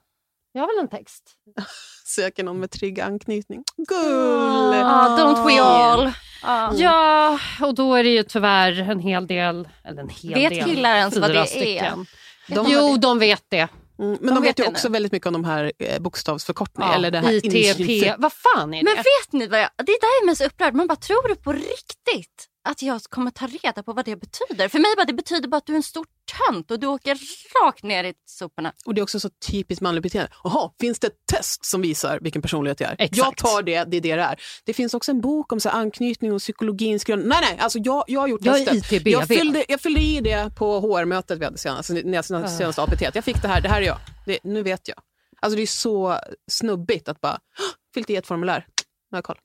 Jag 0.55 0.61
har 0.61 0.67
väl 0.75 0.83
en 0.83 0.89
text. 0.89 1.23
Söker 2.05 2.43
någon 2.43 2.59
med 2.59 2.71
trygg 2.71 2.99
anknytning. 2.99 3.63
Gull! 3.87 4.75
Ja, 4.75 5.17
don't 5.19 5.45
we 5.47 5.61
all. 5.61 6.11
Ja. 6.43 6.71
Ja, 6.75 7.39
och 7.67 7.75
då 7.75 7.93
är 7.95 8.03
det 8.03 8.09
ju 8.09 8.23
tyvärr 8.23 8.89
en 8.91 8.99
hel 8.99 9.27
del. 9.27 9.67
Eller 9.83 10.01
en 10.01 10.09
hel 10.09 10.33
Vet 10.33 10.49
del. 10.49 10.63
killar 10.63 10.95
ens 10.95 11.17
vad 11.17 11.31
det 11.31 11.39
är? 11.39 11.45
stycken. 11.45 12.05
De- 12.47 12.65
jo, 12.69 12.97
de 12.97 13.19
vet 13.19 13.43
det. 13.49 13.57
Mm, 13.99 14.17
men 14.21 14.35
de, 14.35 14.43
vet 14.43 14.59
vet 14.59 14.59
ju 14.65 14.69
också 14.71 14.87
nu. 14.87 14.93
väldigt 14.93 15.11
mycket 15.11 15.27
om 15.27 15.33
de 15.33 15.45
här 15.45 15.71
eh, 15.79 15.99
bokstavsförkortningarna. 16.01 16.93
Ja, 16.93 16.97
eller 16.97 17.11
det 17.11 17.19
här 17.19 17.31
ITP. 17.31 18.13
Vad 18.17 18.33
fan 18.33 18.73
är 18.73 18.77
det? 18.77 18.83
Men 18.83 18.95
vet 18.95 19.31
ni 19.31 19.47
vad 19.47 19.59
jag... 19.59 19.69
Det 19.77 19.83
där 19.85 20.21
är 20.21 20.25
mig 20.25 20.35
så 20.35 20.45
upprörd. 20.45 20.73
Man 20.73 20.87
bara, 20.87 20.95
tror 20.95 21.27
du 21.27 21.35
på 21.35 21.53
riktigt 21.53 22.45
att 22.65 22.81
jag 22.81 23.01
kommer 23.03 23.31
ta 23.31 23.47
reda 23.47 23.83
på 23.83 23.93
vad 23.93 24.05
det 24.05 24.15
betyder? 24.15 24.67
För 24.69 24.79
mig 24.79 24.93
bara, 24.97 25.05
det 25.05 25.13
betyder 25.13 25.47
bara 25.47 25.57
att 25.57 25.65
du 25.65 25.73
är 25.73 25.77
en 25.77 25.83
stor 25.83 26.05
tönt 26.49 26.71
och 26.71 26.79
du 26.79 26.87
åker 26.87 27.17
rakt 27.63 27.83
ner 27.83 28.03
i 28.03 28.13
soporna. 28.25 28.73
Och 28.85 28.93
det 28.95 29.01
är 29.01 29.03
också 29.03 29.19
så 29.19 29.29
typiskt 29.29 29.81
manligt 29.81 30.03
beteende. 30.03 30.31
Jaha, 30.43 30.71
finns 30.79 30.99
det 30.99 31.07
ett 31.07 31.25
test 31.31 31.65
som 31.65 31.81
visar 31.81 32.19
vilken 32.21 32.41
personlighet 32.41 32.79
jag 32.79 32.89
är? 32.89 32.95
Exakt. 32.99 33.17
Jag 33.17 33.37
tar 33.37 33.61
det, 33.61 33.83
det 33.83 33.97
är 33.97 34.01
det 34.01 34.15
det 34.15 34.21
är. 34.21 34.39
Det 34.63 34.73
finns 34.73 34.93
också 34.93 35.11
en 35.11 35.21
bok 35.21 35.51
om 35.51 35.59
så 35.59 35.69
här, 35.69 35.79
anknytning 35.79 36.33
och 36.33 36.39
psykologins 36.39 37.03
grund. 37.03 37.25
Nej, 37.25 37.37
nej, 37.41 37.57
alltså 37.59 37.79
jag, 37.79 38.03
jag 38.07 38.19
har 38.19 38.27
gjort 38.27 38.41
Jag 38.43 38.59
är 38.61 38.65
testet. 38.65 38.91
ITBV. 38.91 39.09
Jag 39.09 39.27
fyllde, 39.27 39.65
jag 39.67 39.81
fyllde 39.81 39.99
i 40.01 40.21
det 40.21 40.51
på 40.55 40.79
HR-mötet 40.79 41.39
vi 41.39 41.45
hade 41.45 41.57
senast, 41.57 41.89
när 41.89 42.13
jag 42.13 42.25
senast, 42.25 42.57
senaste 42.57 42.81
APT. 42.81 43.01
Jag 43.13 43.23
fick 43.23 43.41
det 43.41 43.47
här, 43.47 43.61
det 43.61 43.69
här 43.69 43.81
är 43.81 43.85
jag. 43.85 43.97
Det, 44.25 44.39
nu 44.43 44.63
vet 44.63 44.87
jag. 44.87 44.97
Alltså 45.41 45.55
det 45.55 45.61
är 45.61 45.67
så 45.67 46.19
snubbigt 46.51 47.09
att 47.09 47.21
bara, 47.21 47.33
"Hå, 47.33 47.63
fyllt 47.93 48.09
i 48.09 48.15
ett 48.15 48.27
formulär. 48.27 48.65
Nu 49.11 49.15
har 49.15 49.17
jag 49.17 49.23
koll. 49.23 49.37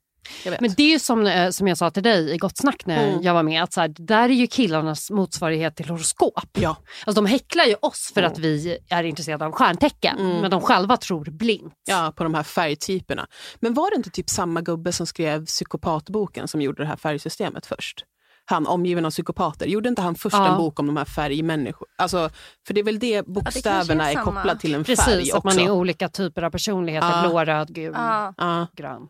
Men 0.61 0.75
det 0.77 0.83
är 0.83 0.91
ju 0.93 0.99
som, 0.99 1.27
eh, 1.27 1.51
som 1.51 1.69
jag 1.69 1.79
sa 1.79 1.91
till 1.91 2.03
dig 2.03 2.31
i 2.35 2.37
Gott 2.37 2.57
Snack 2.57 2.87
när 2.87 3.09
Mm. 3.09 3.23
jag 3.23 3.35
var 3.35 3.43
med, 3.43 3.63
att 3.63 3.73
så 3.73 3.81
här, 3.81 3.89
det 3.89 4.03
där 4.03 4.23
är 4.29 4.29
ju 4.35 4.47
killarnas 4.47 5.11
motsvarighet 5.11 5.77
till 5.77 5.89
horoskop. 5.89 6.49
Ja. 6.53 6.77
Alltså, 7.07 7.23
de 7.23 7.29
häcklar 7.31 7.65
ju 7.65 7.75
oss 7.83 8.11
för 8.15 8.23
att 8.23 8.39
vi 8.39 8.79
är 8.91 9.05
intresserade 9.05 9.47
av 9.47 9.53
stjärntecken, 9.53 10.19
Mm. 10.19 10.37
men 10.41 10.51
de 10.51 10.61
själva 10.61 10.97
tror 10.97 11.25
blint. 11.25 11.75
Ja, 11.89 12.13
på 12.17 12.25
de 12.25 12.35
här 12.35 12.43
färgtyperna. 12.43 13.27
Men 13.61 13.75
var 13.75 13.91
det 13.91 13.97
inte 13.97 14.11
typ 14.11 14.29
samma 14.31 14.61
gubbe 14.61 14.93
som 14.93 15.07
skrev 15.07 15.47
psykopatboken 15.47 16.49
som 16.49 16.61
gjorde 16.63 16.83
det 16.83 16.87
här 16.89 16.97
färgsystemet 16.97 17.67
först? 17.67 18.05
Han 18.45 18.67
omgiven 18.67 19.05
av 19.05 19.11
psykopater. 19.11 19.67
Gjorde 19.67 19.89
inte 19.89 20.03
han 20.03 20.15
först 20.15 20.37
Ja. 20.37 20.49
en 20.53 20.57
bok 20.57 20.81
om 20.81 20.87
de 20.87 20.97
här 20.97 21.05
färgmänniskor? 21.05 21.89
Alltså, 21.99 22.31
för 22.67 22.75
det 22.75 22.81
är 22.81 22.85
väl 22.85 22.99
det 22.99 23.27
bokstäverna 23.27 24.05
är 24.07 24.11
är, 24.11 24.15
samma. 24.15 24.25
kopplade 24.25 24.61
till 24.61 24.75
en 24.75 24.85
färg 24.85 24.97
Precis, 24.97 25.35
att 25.35 25.45
man 25.45 25.53
också. 25.53 25.65
är 25.67 25.71
olika 25.71 26.09
typer 26.09 26.43
av 26.43 26.51
personligheter. 26.51 27.09
Ja. 27.09 27.29
Blå, 27.29 27.45
röd, 27.45 27.75
gul, 27.75 27.93
Ja. 27.97 28.35
Ja, 28.37 28.67
grön. 28.77 29.09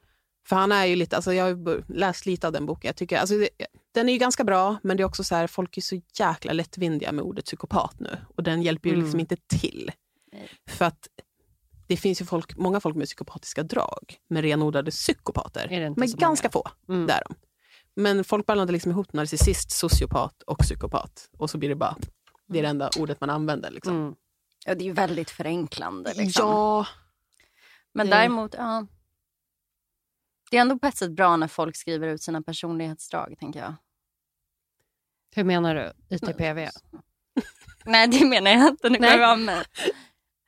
För 0.51 0.56
han 0.56 0.72
är 0.72 0.85
ju 0.86 0.97
lite, 0.97 1.16
alltså 1.16 1.32
jag 1.35 1.44
har 1.44 1.93
läst 1.93 2.27
lite 2.27 2.47
av 2.47 2.52
den 2.52 2.66
boken. 2.66 2.89
Jag 2.89 2.97
tycker, 2.97 3.18
alltså 3.18 3.35
det, 3.39 3.48
den 3.94 4.09
är 4.09 4.12
ju 4.12 4.18
ganska 4.18 4.44
bra, 4.44 4.77
men 4.82 4.97
det 4.97 5.02
är 5.02 5.05
också 5.05 5.24
så 5.24 5.35
här, 5.35 5.47
folk 5.47 5.77
är 5.77 5.81
så 5.82 6.01
jäkla 6.18 6.52
lättvindiga 6.52 7.12
med 7.12 7.24
ordet 7.24 7.44
psykopat 7.44 8.01
nu. 8.01 8.16
Och 8.36 8.43
den 8.43 8.62
hjälper 8.62 8.89
ju 8.89 8.93
Mm. 8.94 9.05
liksom 9.05 9.20
inte 9.20 9.36
till. 9.36 9.93
För 10.68 10.85
att 10.85 11.09
det 11.86 11.97
finns 11.97 12.20
ju 12.20 12.24
folk, 12.24 12.56
många 12.56 12.81
folk 12.81 12.97
med 12.97 13.06
psykopatiska 13.06 13.62
drag, 13.62 14.14
med 14.28 14.43
renodlade 14.43 14.90
psykopater. 14.90 15.93
Men 15.97 16.10
ganska 16.16 16.51
få, 16.51 16.68
Mm. 16.89 17.06
det 17.06 17.12
är 17.12 17.22
de. 17.28 17.35
Men 17.94 18.24
folk 18.24 18.47
blandar 18.47 18.72
liksom 18.72 18.90
ihop 18.93 19.12
narcissist, 19.12 19.70
sociopat 19.70 20.43
och 20.43 20.59
psykopat. 20.59 21.31
Och 21.39 21.51
så 21.51 21.59
blir 21.59 21.68
det 21.68 21.74
bara, 21.74 21.97
det 22.48 22.59
är 22.59 22.62
det 22.62 22.68
enda 22.68 22.90
ordet 22.98 23.20
man 23.20 23.31
använder. 23.31 23.70
Liksom. 23.70 23.97
Mm. 23.97 24.14
Ja, 24.66 24.74
det 24.74 24.82
är 24.82 24.86
ju 24.86 24.93
väldigt 24.93 25.31
förenklande. 25.31 26.12
Liksom. 26.16 26.48
Ja, 26.48 26.86
Men 27.93 28.10
däremot, 28.10 28.55
ja. 28.59 28.86
Det 30.51 30.56
är 30.56 30.60
ändå 30.60 30.78
på 30.78 30.86
ett 30.86 30.97
sätt 30.97 31.10
bra 31.10 31.36
när 31.36 31.48
folk 31.48 31.77
skriver 31.77 32.09
ut 32.09 32.22
sina 32.22 32.43
personlighetsdrag, 32.43 33.36
tänker 33.40 33.60
jag. 33.60 33.74
Hur 35.35 35.44
menar 35.44 35.74
du? 35.74 36.16
ITPV? 36.16 36.68
Nej, 37.85 38.09
det 38.09 38.24
menar 38.27 38.51
jag 38.51 38.68
inte. 38.68 38.89
Nu 38.89 38.97
kommer 38.97 39.18
jag 39.18 39.39
med 39.39 39.64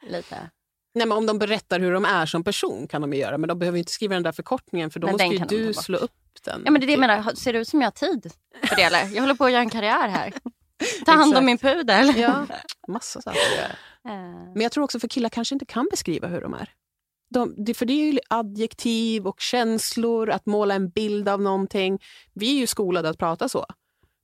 lite. 0.06 0.50
Nej, 0.94 1.06
men 1.06 1.18
om 1.18 1.26
de 1.26 1.38
berättar 1.38 1.80
hur 1.80 1.92
de 1.92 2.04
är 2.04 2.26
som 2.26 2.44
person 2.44 2.86
kan 2.88 3.00
de 3.00 3.12
ju 3.12 3.18
göra, 3.18 3.38
men 3.38 3.48
de 3.48 3.58
behöver 3.58 3.78
inte 3.78 3.92
skriva 3.92 4.14
den 4.14 4.22
där 4.22 4.32
förkortningen 4.32 4.90
för 4.90 5.00
då 5.00 5.06
Men 5.06 5.12
måste 5.12 5.54
ju 5.54 5.66
du 5.66 5.74
slå 5.74 5.98
upp 5.98 6.12
den. 6.44 6.62
Ja, 6.64 6.70
men 6.70 6.80
det 6.80 6.84
är 6.84 6.86
det 6.86 6.92
jag 6.92 7.00
menar. 7.00 7.34
Ser 7.34 7.52
det 7.52 7.58
ut 7.58 7.68
som 7.68 7.80
jag 7.80 7.86
har 7.86 7.90
tid 7.92 8.32
för 8.64 8.76
det? 8.76 8.82
Eller? 8.82 9.14
Jag 9.14 9.20
håller 9.22 9.34
på 9.34 9.44
att 9.44 9.52
göra 9.52 9.62
en 9.62 9.70
karriär 9.70 10.08
här. 10.08 10.32
Ta 11.06 11.12
hand 11.12 11.36
om 11.36 11.44
min 11.44 11.58
pudel. 11.58 12.16
Ja, 12.16 12.46
massa 12.88 13.22
saker 13.22 13.40
att 13.52 13.56
göra. 13.56 13.72
Eh, 14.04 14.12
Men 14.54 14.60
jag 14.60 14.72
tror 14.72 14.84
också 14.84 15.00
för 15.00 15.08
killar 15.08 15.28
kanske 15.28 15.54
inte 15.54 15.64
kan 15.64 15.88
beskriva 15.90 16.28
hur 16.28 16.40
de 16.40 16.54
är. 16.54 16.70
De, 17.32 17.54
det, 17.64 17.74
för 17.74 17.86
det 17.86 17.92
är 17.92 18.12
ju 18.12 18.18
adjektiv 18.30 19.26
och 19.26 19.40
känslor, 19.40 20.30
att 20.30 20.46
måla 20.46 20.74
en 20.74 20.90
bild 20.90 21.28
av 21.28 21.42
någonting. 21.42 21.98
Vi 22.34 22.54
är 22.56 22.60
ju 22.60 22.66
skolade 22.66 23.08
att 23.08 23.18
prata 23.18 23.48
så. 23.48 23.66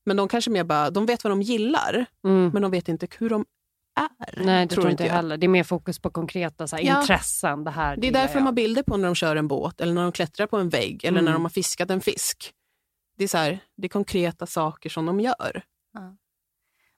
Men 0.06 0.16
de 0.16 0.28
kanske 0.28 0.50
mer 0.50 0.64
bara, 0.64 0.90
de 0.90 1.06
vet 1.06 1.24
vad 1.24 1.30
de 1.30 1.42
gillar, 1.42 2.06
Mm. 2.24 2.50
men 2.52 2.62
de 2.62 2.70
vet 2.70 2.88
inte 2.88 3.06
hur 3.18 3.30
de 3.30 3.44
är. 4.00 4.44
Nej, 4.44 4.66
det 4.66 4.74
tror 4.74 4.90
inte 4.90 5.04
jag 5.04 5.12
heller. 5.12 5.36
Det 5.36 5.46
är 5.46 5.48
mer 5.48 5.64
fokus 5.64 5.98
på 5.98 6.10
konkreta 6.10 6.66
så 6.66 6.76
här, 6.76 6.82
Ja. 6.82 7.00
intressen. 7.00 7.64
Det, 7.64 7.70
här 7.70 7.96
Det 7.96 8.08
är 8.08 8.12
därför 8.12 8.34
de 8.34 8.44
har 8.46 8.52
bilder 8.52 8.82
på 8.82 8.96
när 8.96 9.08
de 9.08 9.14
kör 9.14 9.36
en 9.36 9.48
båt, 9.48 9.80
eller 9.80 9.92
när 9.94 10.02
de 10.02 10.12
klättrar 10.12 10.46
på 10.46 10.56
en 10.56 10.68
vägg, 10.68 11.04
eller 11.04 11.20
när 11.20 11.28
Mm. 11.30 11.32
de 11.32 11.42
har 11.44 11.50
fiskat 11.50 11.90
en 11.90 12.00
fisk. 12.00 12.52
Det 13.18 13.24
är, 13.24 13.28
så 13.28 13.38
här, 13.38 13.58
det 13.76 13.86
är 13.86 13.88
konkreta 13.88 14.46
saker 14.46 14.90
som 14.90 15.06
de 15.06 15.20
gör. 15.20 15.62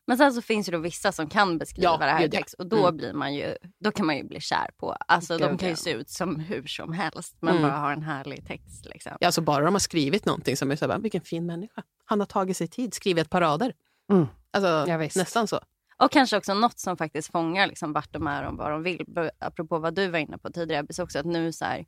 Men 0.06 0.18
sen 0.18 0.32
så 0.32 0.42
finns 0.42 0.66
det 0.66 0.72
då 0.72 0.78
vissa 0.78 1.12
som 1.12 1.28
kan 1.28 1.58
beskriva 1.58 1.84
Ja, 1.90 1.96
det 1.96 2.04
här 2.04 2.24
i 2.24 2.30
text 2.30 2.54
och 2.54 2.66
då, 2.66 2.78
Mm. 2.86 2.96
blir 2.96 3.12
man 3.12 3.34
ju, 3.34 3.54
då 3.78 3.90
kan 3.92 4.06
man 4.06 4.16
ju 4.16 4.24
bli 4.24 4.40
kär 4.40 4.70
på. 4.76 4.96
Alltså 5.08 5.38
de 5.38 5.50
Gud, 5.50 5.60
kan 5.60 5.68
ju 5.68 5.76
se 5.76 5.90
ut 5.90 6.10
som 6.10 6.40
hur 6.40 6.66
som 6.66 6.92
helst 6.92 7.36
men 7.40 7.56
Mm. 7.56 7.62
bara 7.70 7.78
har 7.78 7.92
en 7.92 8.02
härlig 8.02 8.46
text. 8.46 8.86
Liksom. 8.86 9.12
Ja, 9.20 9.26
alltså 9.28 9.40
bara 9.40 9.64
de 9.64 9.74
har 9.74 9.78
skrivit 9.78 10.24
någonting 10.26 10.56
som 10.56 10.70
är 10.70 10.76
så 10.76 10.88
här, 10.90 10.98
vilken 10.98 11.20
fin 11.20 11.46
människa. 11.46 11.82
Han 12.04 12.20
har 12.20 12.26
tagit 12.26 12.56
sig 12.56 12.68
tid, 12.68 12.94
skrivit 12.94 13.24
ett 13.24 13.30
par 13.30 13.40
rader. 13.40 13.72
Mm. 14.12 14.26
Alltså, 14.50 14.84
Ja, 14.88 14.96
visst. 14.96 15.16
nästan 15.16 15.48
så. 15.48 15.60
Och 15.96 16.10
kanske 16.12 16.36
också 16.36 16.54
något 16.54 16.78
som 16.78 16.96
faktiskt 16.96 17.32
fångar 17.32 17.66
liksom 17.66 17.92
vart 17.92 18.12
de 18.12 18.26
är 18.26 18.46
och 18.48 18.56
vad 18.56 18.70
de 18.70 18.82
vill. 18.82 19.06
Apropå 19.38 19.78
vad 19.78 19.94
du 19.94 20.08
var 20.08 20.18
inne 20.18 20.38
på 20.38 20.50
tidigare, 20.52 21.02
också 21.02 21.18
att 21.18 21.26
nu 21.26 21.52
så 21.52 21.64
här, 21.64 21.86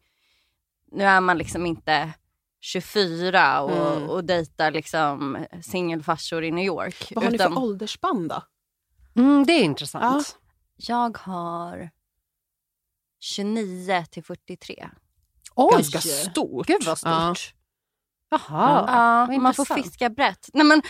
nu 0.93 1.05
är 1.05 1.20
man 1.20 1.39
liksom 1.39 1.66
inte 1.66 2.10
24 2.64 3.62
och, 3.62 3.97
Mm. 3.97 4.10
och 4.10 4.24
dejtar 4.24 4.70
liksom 4.70 5.47
singelfarsor 5.62 6.44
i 6.44 6.51
New 6.51 6.64
York. 6.64 7.12
Vad 7.14 7.24
har 7.24 7.30
ni 7.30 7.34
utan 7.34 7.52
för 7.55 7.60
åldersspann 7.62 8.28
då? 8.28 8.43
Mm, 9.16 9.44
det 9.47 9.52
är 9.52 9.64
intressant. 9.64 10.39
jag 10.76 11.18
har 11.18 11.90
29 13.20 14.05
till 14.10 14.24
43. 14.24 14.89
Oj! 15.55 15.72
Ganska 15.72 15.98
stort. 16.01 16.66
Gud 16.66 16.84
vad 16.86 16.98
stort. 16.98 17.10
Ja. 17.10 17.34
Jaha. 18.30 18.84
Ja, 18.89 19.26
vad 19.30 19.40
man 19.43 19.55
får 19.55 19.64
fiska 19.64 20.10
brett. 20.10 20.48
Nej, 20.52 20.66
men, 20.66 20.82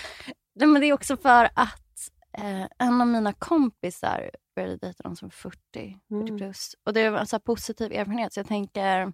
nej, 0.54 0.68
men 0.68 0.80
det 0.80 0.86
är 0.86 0.92
också 0.92 1.16
för 1.16 1.44
att 1.54 2.10
eh, 2.38 2.66
en 2.78 3.00
av 3.00 3.06
mina 3.06 3.32
kompisar 3.32 4.30
började 4.56 4.76
dejta 4.76 5.02
någon 5.08 5.16
som 5.16 5.26
är 5.26 5.30
40, 5.30 5.58
40 5.72 5.98
Mm. 6.10 6.36
plus. 6.38 6.74
Och 6.86 6.92
det 6.92 7.10
var 7.10 7.18
en 7.18 7.26
så 7.26 7.40
positiv 7.40 7.92
erfarenhet. 7.92 8.32
Så 8.32 8.40
jag 8.40 8.46
tänker 8.48 9.12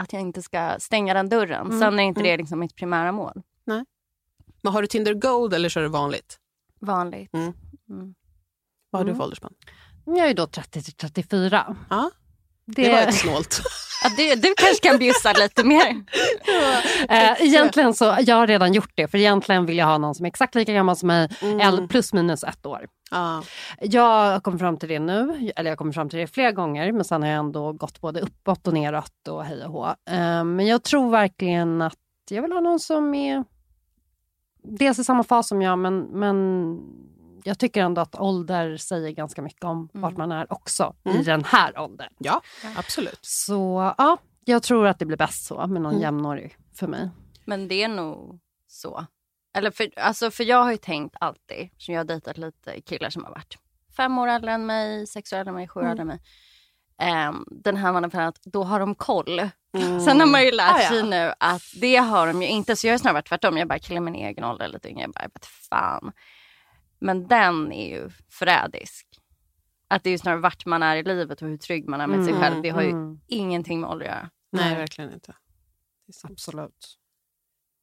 att 0.00 0.12
jag 0.12 0.22
inte 0.22 0.42
ska 0.42 0.76
stänga 0.78 1.14
den 1.14 1.28
dörren. 1.28 1.66
Mm, 1.66 1.78
Sen 1.80 1.98
är 1.98 2.02
inte 2.02 2.20
mm. 2.20 2.30
det 2.30 2.36
liksom 2.36 2.58
mitt 2.58 2.76
primära 2.76 3.12
mål. 3.12 3.42
Men 4.62 4.72
har 4.72 4.82
du 4.82 4.88
Tinder 4.88 5.14
Gold 5.14 5.54
eller 5.54 5.68
kör 5.68 5.82
du 5.82 5.88
vanligt? 5.88 6.38
Vanligt. 6.80 7.34
Mm. 7.34 7.52
Mm. 7.90 8.14
Vad 8.90 9.00
har 9.00 9.04
du 9.04 9.10
Mm. 9.10 9.16
för 9.18 9.24
åldersspann? 9.24 9.54
Jag 10.04 10.30
är 10.30 10.34
då 10.34 10.46
30 10.46 10.82
till 10.82 10.92
34. 10.94 11.76
Ja, 11.90 12.10
Det, 12.76 12.82
det 12.82 12.90
var 12.90 12.98
ett 12.98 13.14
snålt. 13.14 13.60
Ja, 14.02 14.10
du, 14.16 14.34
du 14.34 14.54
kanske 14.56 14.88
kan 14.88 14.98
bjussa 14.98 15.32
lite 15.32 15.64
mer. 15.64 15.86
eh, 17.08 17.42
egentligen 17.42 17.94
så, 17.94 18.16
jag 18.20 18.36
har 18.36 18.46
redan 18.46 18.72
gjort 18.72 18.90
det, 18.94 19.08
för 19.08 19.18
egentligen 19.18 19.66
vill 19.66 19.78
jag 19.78 19.86
ha 19.86 19.98
någon 19.98 20.14
som 20.14 20.24
är 20.26 20.28
exakt 20.28 20.54
lika 20.54 20.72
gammal 20.72 20.96
som 20.96 21.06
mig, 21.06 21.28
Mm. 21.42 21.88
plus 21.88 22.12
minus 22.12 22.44
ett 22.44 22.66
år. 22.66 22.86
Ja. 23.10 23.42
Jag 23.80 24.42
kom 24.42 24.58
fram 24.58 24.76
till 24.76 24.88
det 24.88 24.98
nu, 24.98 25.50
eller 25.56 25.70
jag 25.70 25.78
kommer 25.78 25.92
fram 25.92 26.08
till 26.08 26.18
det 26.18 26.26
flera 26.26 26.52
gånger, 26.52 26.92
men 26.92 27.04
sen 27.04 27.22
har 27.22 27.28
jag 27.28 27.38
ändå 27.38 27.72
gått 27.72 28.00
både 28.00 28.20
uppåt 28.20 28.66
och 28.66 28.74
neråt 28.74 29.28
och 29.28 29.44
hej 29.44 29.64
och 29.64 29.72
hå. 29.72 29.86
Eh, 30.10 30.44
men 30.44 30.66
jag 30.66 30.82
tror 30.82 31.10
verkligen 31.10 31.82
att 31.82 31.94
jag 32.30 32.42
vill 32.42 32.52
ha 32.52 32.60
någon 32.60 32.80
som 32.80 33.14
är 33.14 33.44
dels 34.62 34.98
i 34.98 35.04
samma 35.04 35.22
fas 35.24 35.48
som 35.48 35.62
jag, 35.62 35.78
men, 35.78 36.00
men 36.00 36.76
jag 37.44 37.58
tycker 37.58 37.82
ändå 37.82 38.00
att 38.00 38.20
ålder 38.20 38.76
säger 38.76 39.10
ganska 39.10 39.42
mycket 39.42 39.64
om 39.64 39.88
vart 39.92 40.16
man 40.16 40.32
är 40.32 40.52
också 40.52 40.94
Mm. 41.04 41.20
i 41.20 41.22
den 41.24 41.44
här 41.44 41.78
åldern. 41.78 42.12
ja, 42.18 42.40
absolut. 42.76 43.18
Så 43.22 43.94
ja, 43.98 44.18
jag 44.44 44.62
tror 44.62 44.86
att 44.86 44.98
det 44.98 45.06
blir 45.06 45.16
bäst 45.16 45.44
så 45.46 45.66
med 45.66 45.82
någon 45.82 45.92
Mm. 45.92 46.02
jämnårig 46.02 46.56
för 46.78 46.86
mig. 46.86 47.10
Men 47.44 47.68
det 47.68 47.82
är 47.82 47.88
nog 47.88 48.40
så. 48.66 49.06
Eller 49.56 49.70
för, 49.70 49.98
alltså 49.98 50.30
för 50.30 50.44
jag 50.44 50.62
har 50.64 50.70
ju 50.70 50.76
tänkt 50.76 51.16
alltid, 51.20 51.70
så 51.76 51.92
jag 51.92 51.98
har 51.98 52.04
dejtat 52.04 52.38
lite 52.38 52.80
killar 52.80 53.10
som 53.10 53.24
har 53.24 53.30
varit 53.30 53.58
fem 53.96 54.18
år 54.18 54.28
äldre 54.28 54.52
än 54.52 54.66
mig, 54.66 55.06
sex 55.06 55.32
år 55.32 55.36
äldre 55.36 55.50
än 55.50 55.54
mig, 55.54 55.68
sju 55.68 55.80
år 55.80 55.86
äldre 55.86 56.00
än 56.02 56.06
mig. 56.08 56.20
Um, 57.28 57.44
den 57.50 57.76
här 57.76 57.92
mannen 57.92 58.10
för 58.10 58.20
att 58.20 58.42
då 58.44 58.64
har 58.64 58.80
de 58.80 58.94
koll. 58.94 59.40
Sen 60.04 60.20
har 60.20 60.26
man 60.26 60.44
ju 60.44 60.50
lärt 60.50 60.74
Ah, 60.74 60.82
ja. 60.82 60.88
sig 60.88 61.02
nu 61.02 61.32
att 61.40 61.62
det 61.80 61.96
har 61.96 62.26
de 62.26 62.42
ju 62.42 62.48
inte. 62.48 62.76
Så 62.76 62.86
jag 62.86 62.92
har 62.94 62.98
snarare 62.98 63.14
varit 63.14 63.28
tvärtom. 63.28 63.56
Jag 63.56 63.68
bara 63.68 63.78
killar 63.78 64.00
min 64.00 64.14
egen 64.14 64.44
ålder 64.44 64.68
lite 64.68 64.88
yngre. 64.88 65.00
Jag 65.02 65.10
bara, 65.10 65.22
jag 65.22 65.30
vet 65.34 65.46
fan. 65.46 66.12
Men 67.00 67.28
den 67.28 67.72
är 67.72 67.88
ju 67.88 68.10
förrädisk. 68.30 69.06
Att 69.88 70.04
det 70.04 70.10
är 70.10 70.12
ju 70.12 70.18
snarare 70.18 70.40
vart 70.40 70.66
man 70.66 70.82
är 70.82 70.96
i 70.96 71.02
livet 71.02 71.42
och 71.42 71.48
hur 71.48 71.56
trygg 71.56 71.88
man 71.88 72.00
är 72.00 72.06
med 72.06 72.24
sig 72.24 72.34
Mm, 72.34 72.42
själv. 72.42 72.62
Det 72.62 72.70
har 72.70 72.82
ju 72.82 72.90
mm. 72.90 73.20
ingenting 73.26 73.80
med 73.80 73.90
ålder 73.90 74.06
att 74.06 74.12
göra. 74.12 74.30
Nej, 74.52 74.64
Nej. 74.70 74.78
verkligen 74.78 75.12
inte. 75.12 75.34
Absolut. 76.24 76.96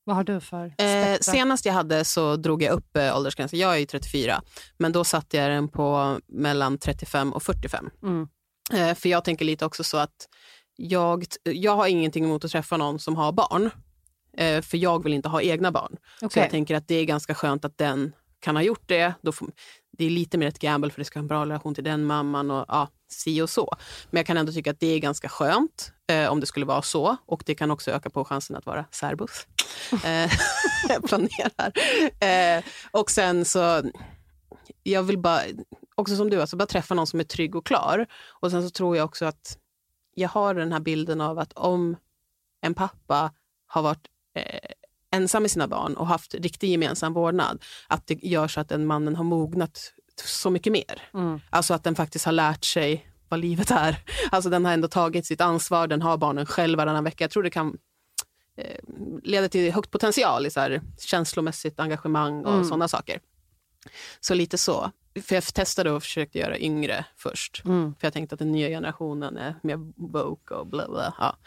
Vad 0.03 0.15
har 0.15 0.23
du 0.23 0.39
för 0.39 0.73
Eh, 0.77 1.17
senast 1.21 1.65
jag 1.65 1.73
hade 1.73 2.05
så 2.05 2.35
drog 2.35 2.63
jag 2.63 2.73
upp 2.73 2.97
eh, 2.97 3.17
åldersgränsen. 3.17 3.59
Jag 3.59 3.73
är 3.73 3.77
ju 3.77 3.85
34, 3.85 4.41
men 4.77 4.91
då 4.91 5.03
satte 5.03 5.37
jag 5.37 5.51
den 5.51 5.67
på 5.67 6.19
mellan 6.27 6.77
35 6.77 7.33
och 7.33 7.43
45. 7.43 7.89
Mm. 8.03 8.27
Eh, 8.73 8.95
för 8.95 9.09
jag 9.09 9.23
tänker 9.23 9.45
lite 9.45 9.65
också 9.65 9.83
så 9.83 9.97
att 9.97 10.27
jag, 10.75 11.25
jag 11.43 11.75
har 11.75 11.87
ingenting 11.87 12.23
emot 12.23 12.45
att 12.45 12.51
träffa 12.51 12.77
någon 12.77 12.99
som 12.99 13.15
har 13.15 13.31
barn. 13.31 13.69
Eh, 14.37 14.61
för 14.61 14.77
jag 14.77 15.03
vill 15.03 15.13
inte 15.13 15.29
ha 15.29 15.41
egna 15.41 15.71
barn. 15.71 15.97
Så 16.19 16.25
Okej. 16.25 16.43
jag 16.43 16.51
tänker 16.51 16.75
att 16.75 16.87
det 16.87 16.95
är 16.95 17.05
ganska 17.05 17.35
skönt 17.35 17.65
att 17.65 17.77
den 17.77 18.13
kan 18.39 18.55
ha 18.55 18.63
gjort 18.63 18.83
det. 18.85 19.13
Då 19.21 19.31
får, 19.31 19.49
det 19.97 20.05
är 20.05 20.09
lite 20.09 20.37
mer 20.37 20.47
ett 20.47 20.59
gamble 20.59 20.91
för 20.91 21.01
det 21.01 21.05
ska 21.05 21.19
ha 21.19 21.21
en 21.21 21.27
bra 21.27 21.41
relation 21.41 21.75
till 21.75 21.83
den 21.83 22.05
mamman 22.05 22.51
och 22.51 22.65
ja, 22.67 22.89
si 23.09 23.41
och 23.41 23.49
så. 23.49 23.77
Men 24.09 24.17
jag 24.19 24.25
kan 24.25 24.37
ändå 24.37 24.51
tycka 24.51 24.71
att 24.71 24.79
det 24.79 24.87
är 24.87 24.99
ganska 24.99 25.29
skönt 25.29 25.91
eh, 26.07 26.31
om 26.31 26.39
det 26.39 26.45
skulle 26.45 26.65
vara 26.65 26.81
så. 26.81 27.17
Och 27.25 27.43
det 27.45 27.55
kan 27.55 27.71
också 27.71 27.91
öka 27.91 28.09
på 28.09 28.25
chansen 28.25 28.55
att 28.55 28.65
vara 28.65 28.85
särbus. 28.91 29.47
Eh, 30.05 30.31
jag 30.89 31.03
planerar. 31.03 31.71
Eh, 32.19 32.63
och 32.91 33.11
sen 33.11 33.45
så, 33.45 33.83
jag 34.83 35.03
vill 35.03 35.17
bara, 35.17 35.41
också 35.95 36.15
som 36.15 36.29
du, 36.29 36.41
alltså 36.41 36.57
bara 36.57 36.65
träffa 36.65 36.95
någon 36.95 37.07
som 37.07 37.19
är 37.19 37.23
trygg 37.23 37.55
och 37.55 37.65
klar. 37.65 38.05
Och 38.41 38.51
sen 38.51 38.63
så 38.63 38.69
tror 38.69 38.97
jag 38.97 39.05
också 39.05 39.25
att 39.25 39.57
jag 40.15 40.29
har 40.29 40.53
den 40.53 40.71
här 40.71 40.79
bilden 40.79 41.21
av 41.21 41.39
att 41.39 41.53
om 41.53 41.95
en 42.61 42.73
pappa 42.73 43.31
har 43.67 43.81
varit 43.81 44.07
eh, 44.35 44.71
ensam 45.11 45.41
med 45.41 45.51
sina 45.51 45.67
barn 45.67 45.93
och 45.97 46.07
haft 46.07 46.33
riktig 46.33 46.69
gemensam 46.69 47.13
vårdnad, 47.13 47.63
att 47.87 48.07
det 48.07 48.23
gör 48.23 48.47
så 48.47 48.59
att 48.59 48.69
den 48.69 48.85
mannen 48.85 49.15
har 49.15 49.23
mognat 49.23 49.93
så 50.25 50.49
mycket 50.49 50.73
mer. 50.73 51.09
Mm. 51.13 51.39
Alltså 51.49 51.73
att 51.73 51.83
den 51.83 51.95
faktiskt 51.95 52.25
har 52.25 52.31
lärt 52.31 52.65
sig 52.65 53.07
vad 53.29 53.39
livet 53.39 53.71
är. 53.71 53.97
Alltså 54.31 54.49
den 54.49 54.65
har 54.65 54.73
ändå 54.73 54.87
tagit 54.87 55.25
sitt 55.25 55.41
ansvar, 55.41 55.87
den 55.87 56.01
har 56.01 56.17
barnen 56.17 56.45
själv 56.45 56.77
varannan 56.77 57.03
vecka. 57.03 57.23
Jag 57.23 57.31
tror 57.31 57.43
det 57.43 57.49
kan 57.49 57.77
eh, 58.57 58.77
leder 59.23 59.47
till 59.47 59.73
högt 59.73 59.91
potential 59.91 60.45
i 60.45 60.51
så 60.51 60.59
här, 60.59 60.81
känslomässigt 60.99 61.79
engagemang 61.79 62.45
och 62.45 62.53
Mm. 62.53 62.65
sådana 62.65 62.87
saker. 62.87 63.19
Så 64.19 64.33
lite 64.33 64.57
så. 64.57 64.91
För 65.21 65.35
jag 65.35 65.43
testade 65.43 65.91
och 65.91 66.03
försökte 66.03 66.39
göra 66.39 66.59
yngre 66.59 67.05
först. 67.15 67.61
Mm. 67.65 67.95
För 67.99 68.07
jag 68.07 68.13
tänkte 68.13 68.35
att 68.35 68.39
den 68.39 68.51
nya 68.51 68.67
generationen 68.67 69.37
är 69.37 69.55
mer 69.63 69.77
woke 70.13 70.53
och 70.53 70.67
bla 70.67 70.87
bla. 70.87 71.13
Ja. 71.19 71.37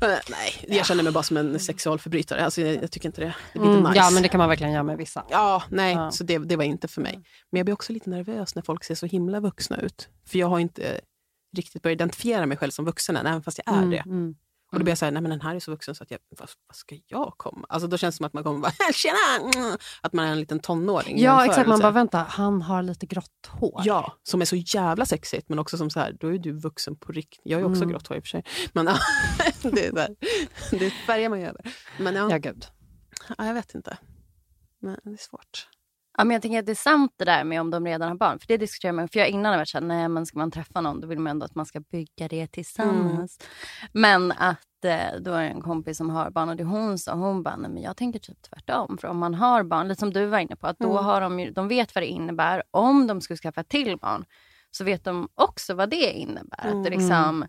Men, 0.00 0.10
nej, 0.30 0.76
jag 0.78 0.86
känner 0.86 1.02
mig 1.02 1.12
bara 1.12 1.22
som 1.22 1.36
en 1.36 1.60
sexualförbrytare. 1.60 2.44
Alltså, 2.44 2.60
jag, 2.60 2.82
jag 2.82 2.90
tycker 2.90 3.08
inte 3.08 3.20
det. 3.20 3.34
Det 3.52 3.58
blir 3.58 3.68
Mm, 3.68 3.78
inte 3.78 3.90
nice. 3.90 4.00
Ja, 4.00 4.10
men 4.10 4.22
det 4.22 4.28
kan 4.28 4.38
man 4.38 4.48
verkligen 4.48 4.72
göra 4.72 4.82
med 4.82 4.96
vissa. 4.98 5.24
Ja, 5.30 5.62
nej, 5.70 5.94
Ja. 5.94 6.10
så 6.10 6.24
det, 6.24 6.38
det 6.38 6.56
var 6.56 6.64
inte 6.64 6.88
för 6.88 7.00
mig. 7.00 7.12
Men 7.50 7.58
jag 7.58 7.66
blir 7.66 7.72
också 7.74 7.92
lite 7.92 8.10
nervös 8.10 8.54
när 8.54 8.62
folk 8.62 8.84
ser 8.84 8.94
så 8.94 9.06
himla 9.06 9.40
vuxna 9.40 9.76
ut. 9.80 10.08
För 10.28 10.38
jag 10.38 10.46
har 10.46 10.58
inte 10.58 11.00
riktigt 11.56 11.82
börjat 11.82 11.96
identifiera 11.96 12.46
mig 12.46 12.56
själv 12.56 12.70
som 12.70 12.84
vuxen 12.84 13.16
än, 13.16 13.26
även 13.26 13.42
fast 13.42 13.60
jag 13.66 13.74
är 13.74 13.78
Mm, 13.78 13.90
det. 13.90 13.98
mm. 14.06 14.34
Och 14.74 14.78
då 14.80 14.84
blir 14.84 14.90
jag 14.90 14.98
så 14.98 15.04
här, 15.04 15.12
nej 15.12 15.22
men 15.22 15.30
den 15.30 15.40
här 15.40 15.54
är 15.54 15.60
så 15.60 15.70
vuxen 15.70 15.94
så 15.94 16.02
att 16.02 16.10
jag, 16.10 16.20
vad, 16.38 16.50
vad 16.68 16.76
ska 16.76 16.96
jag 17.06 17.34
komma? 17.36 17.66
Alltså 17.68 17.88
då 17.88 17.96
känns 17.98 18.14
det 18.14 18.16
som 18.16 18.26
att 18.26 18.32
man 18.32 18.44
kommer 18.44 18.60
bara, 18.60 18.72
tjena! 18.94 19.78
Att 20.00 20.12
man 20.12 20.26
är 20.26 20.32
en 20.32 20.40
liten 20.40 20.60
tonåring. 20.60 21.20
Ja, 21.20 21.44
exakt. 21.44 21.56
Man 21.56 21.78
jämförelse. 21.78 21.82
bara, 21.82 21.90
vänta, 21.92 22.18
han 22.28 22.62
har 22.62 22.82
lite 22.82 23.06
grått 23.06 23.46
hår. 23.48 23.82
Ja, 23.84 24.18
som 24.22 24.40
är 24.40 24.44
så 24.44 24.56
jävla 24.56 25.06
sexigt 25.06 25.48
men 25.48 25.58
också 25.58 25.78
som 25.78 25.90
så 25.90 26.00
här, 26.00 26.16
då 26.20 26.34
är 26.34 26.38
du 26.38 26.52
vuxen 26.52 26.96
på 26.96 27.12
riktigt. 27.12 27.40
Jag 27.44 27.56
har 27.56 27.60
ju 27.60 27.66
också 27.66 27.82
Mm. 27.82 27.90
grått 27.92 28.06
hår 28.06 28.16
i 28.16 28.20
och 28.20 28.24
för 28.24 28.28
sig. 28.28 28.44
Men 28.72 28.86
ja, 29.62 29.70
det, 29.70 29.86
är 29.86 29.92
där, 29.92 30.16
det 30.70 30.90
färgar 30.90 31.28
man 31.28 31.40
ju 31.40 31.46
över. 31.46 31.60
Men 31.98 32.14
ja, 32.14 32.30
Ja, 32.30 32.38
gud. 32.38 32.66
ja, 33.38 33.46
jag 33.46 33.54
vet 33.54 33.74
inte. 33.74 33.96
Men 34.80 34.98
det 35.04 35.10
är 35.10 35.16
svårt. 35.16 35.68
Ja, 36.18 36.24
men 36.24 36.34
jag 36.34 36.42
tänker 36.42 36.58
att 36.58 36.66
det 36.66 36.72
är 36.72 36.76
sant 36.76 37.12
det 37.16 37.24
där 37.24 37.44
med 37.44 37.60
om 37.60 37.70
de 37.70 37.86
redan 37.86 38.08
har 38.08 38.16
barn. 38.16 38.38
För 38.38 38.46
det 38.48 38.56
diskuterar 38.56 38.92
man. 38.92 39.08
För 39.08 39.18
jag 39.20 39.28
innan 39.28 39.52
har 39.52 39.58
varit 39.58 39.68
såhär, 39.68 39.84
nej 39.84 40.08
men 40.08 40.26
ska 40.26 40.38
man 40.38 40.50
träffa 40.50 40.80
någon 40.80 41.00
då 41.00 41.06
vill 41.06 41.18
man 41.18 41.30
ändå 41.30 41.44
att 41.46 41.54
man 41.54 41.66
ska 41.66 41.80
bygga 41.80 42.28
det 42.28 42.46
tillsammans. 42.46 43.38
Men 43.92 44.32
att 44.32 44.84
eh, 44.84 45.20
då 45.20 45.32
är 45.32 45.42
det 45.42 45.48
en 45.48 45.60
kompis 45.60 45.96
som 45.96 46.10
har 46.10 46.30
barn 46.30 46.48
och 46.48 46.56
det 46.56 46.64
hon 46.64 46.98
sa, 46.98 47.14
hon 47.14 47.42
bara, 47.42 47.56
nej 47.56 47.70
men 47.70 47.82
jag 47.82 47.96
tänker 47.96 48.18
typ 48.18 48.42
tvärtom. 48.42 48.98
För 48.98 49.08
om 49.08 49.18
man 49.18 49.34
har 49.34 49.62
barn, 49.62 49.88
lite 49.88 50.00
som 50.00 50.12
du 50.12 50.26
var 50.26 50.38
inne 50.38 50.56
på, 50.56 50.66
att 50.66 50.78
då 50.78 50.90
Mm. 50.92 51.04
har 51.04 51.20
de 51.20 51.40
ju, 51.40 51.50
de 51.50 51.68
vet 51.68 51.94
vad 51.94 52.02
det 52.04 52.08
innebär. 52.08 52.62
Om 52.70 53.06
de 53.06 53.20
skulle 53.20 53.36
skaffa 53.36 53.62
till 53.64 53.98
barn 53.98 54.24
så 54.70 54.84
vet 54.84 55.04
de 55.04 55.28
också 55.34 55.74
vad 55.74 55.90
det 55.90 56.12
innebär. 56.12 56.58
Att 56.58 56.84
det 56.84 56.90
Mm. 56.90 56.92
liksom, 56.92 57.44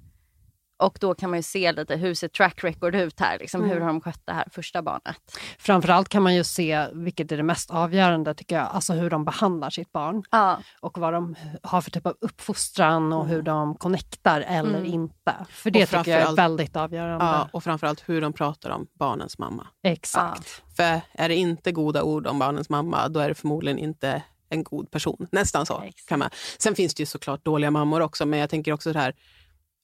och 0.77 0.97
då 1.01 1.15
kan 1.15 1.29
man 1.29 1.39
ju 1.39 1.43
se 1.43 1.71
lite, 1.71 1.95
hur 1.95 2.13
ser 2.13 2.27
track 2.27 2.63
record 2.63 2.95
ut 2.95 3.19
här? 3.19 3.39
Liksom, 3.39 3.61
Mm. 3.61 3.73
Hur 3.73 3.79
har 3.81 3.87
de 3.87 4.01
skött 4.01 4.21
det 4.25 4.33
här 4.33 4.47
första 4.51 4.81
barnet? 4.81 5.15
Framförallt 5.59 6.09
kan 6.09 6.23
man 6.23 6.35
ju 6.35 6.43
se, 6.43 6.87
vilket 6.93 7.31
är 7.31 7.37
det 7.37 7.43
mest 7.43 7.71
avgörande 7.71 8.33
tycker 8.33 8.55
jag, 8.55 8.67
alltså 8.71 8.93
hur 8.93 9.09
de 9.09 9.25
behandlar 9.25 9.69
sitt 9.69 9.91
barn. 9.91 10.23
Ja. 10.31 10.59
Och 10.79 10.97
vad 10.97 11.13
de 11.13 11.35
har 11.63 11.81
för 11.81 11.91
typ 11.91 12.05
av 12.05 12.15
uppfostran 12.21 13.13
och 13.13 13.27
hur 13.27 13.41
de 13.41 13.75
connectar 13.75 14.41
eller 14.41 14.69
Mm. 14.79 14.85
inte. 14.85 15.33
För 15.49 15.71
det 15.71 15.85
tycker 15.85 16.11
jag 16.19 16.29
är 16.31 16.35
väldigt 16.35 16.75
avgörande. 16.75 17.25
Ja, 17.25 17.49
och 17.53 17.63
framförallt 17.63 18.03
hur 18.09 18.21
de 18.21 18.33
pratar 18.33 18.69
om 18.69 18.87
barnens 18.93 19.37
mamma. 19.37 19.67
Exakt. 19.83 20.61
För 20.77 21.01
är 21.13 21.29
det 21.29 21.35
inte 21.35 21.71
goda 21.71 22.03
ord 22.03 22.27
om 22.27 22.39
barnens 22.39 22.69
mamma, 22.69 23.07
då 23.09 23.19
är 23.19 23.29
det 23.29 23.35
förmodligen 23.35 23.77
inte 23.79 24.23
en 24.49 24.63
god 24.63 24.91
person. 24.91 25.27
Nästan 25.31 25.65
så. 25.65 25.81
Exakt. 25.81 26.09
Kan 26.09 26.19
man. 26.19 26.29
Sen 26.57 26.75
finns 26.75 26.95
det 26.95 27.01
ju 27.01 27.05
såklart 27.05 27.45
dåliga 27.45 27.71
mammor 27.71 28.01
också, 28.01 28.25
men 28.25 28.39
jag 28.39 28.49
tänker 28.49 28.71
också 28.73 28.93
det 28.93 28.99
här 28.99 29.13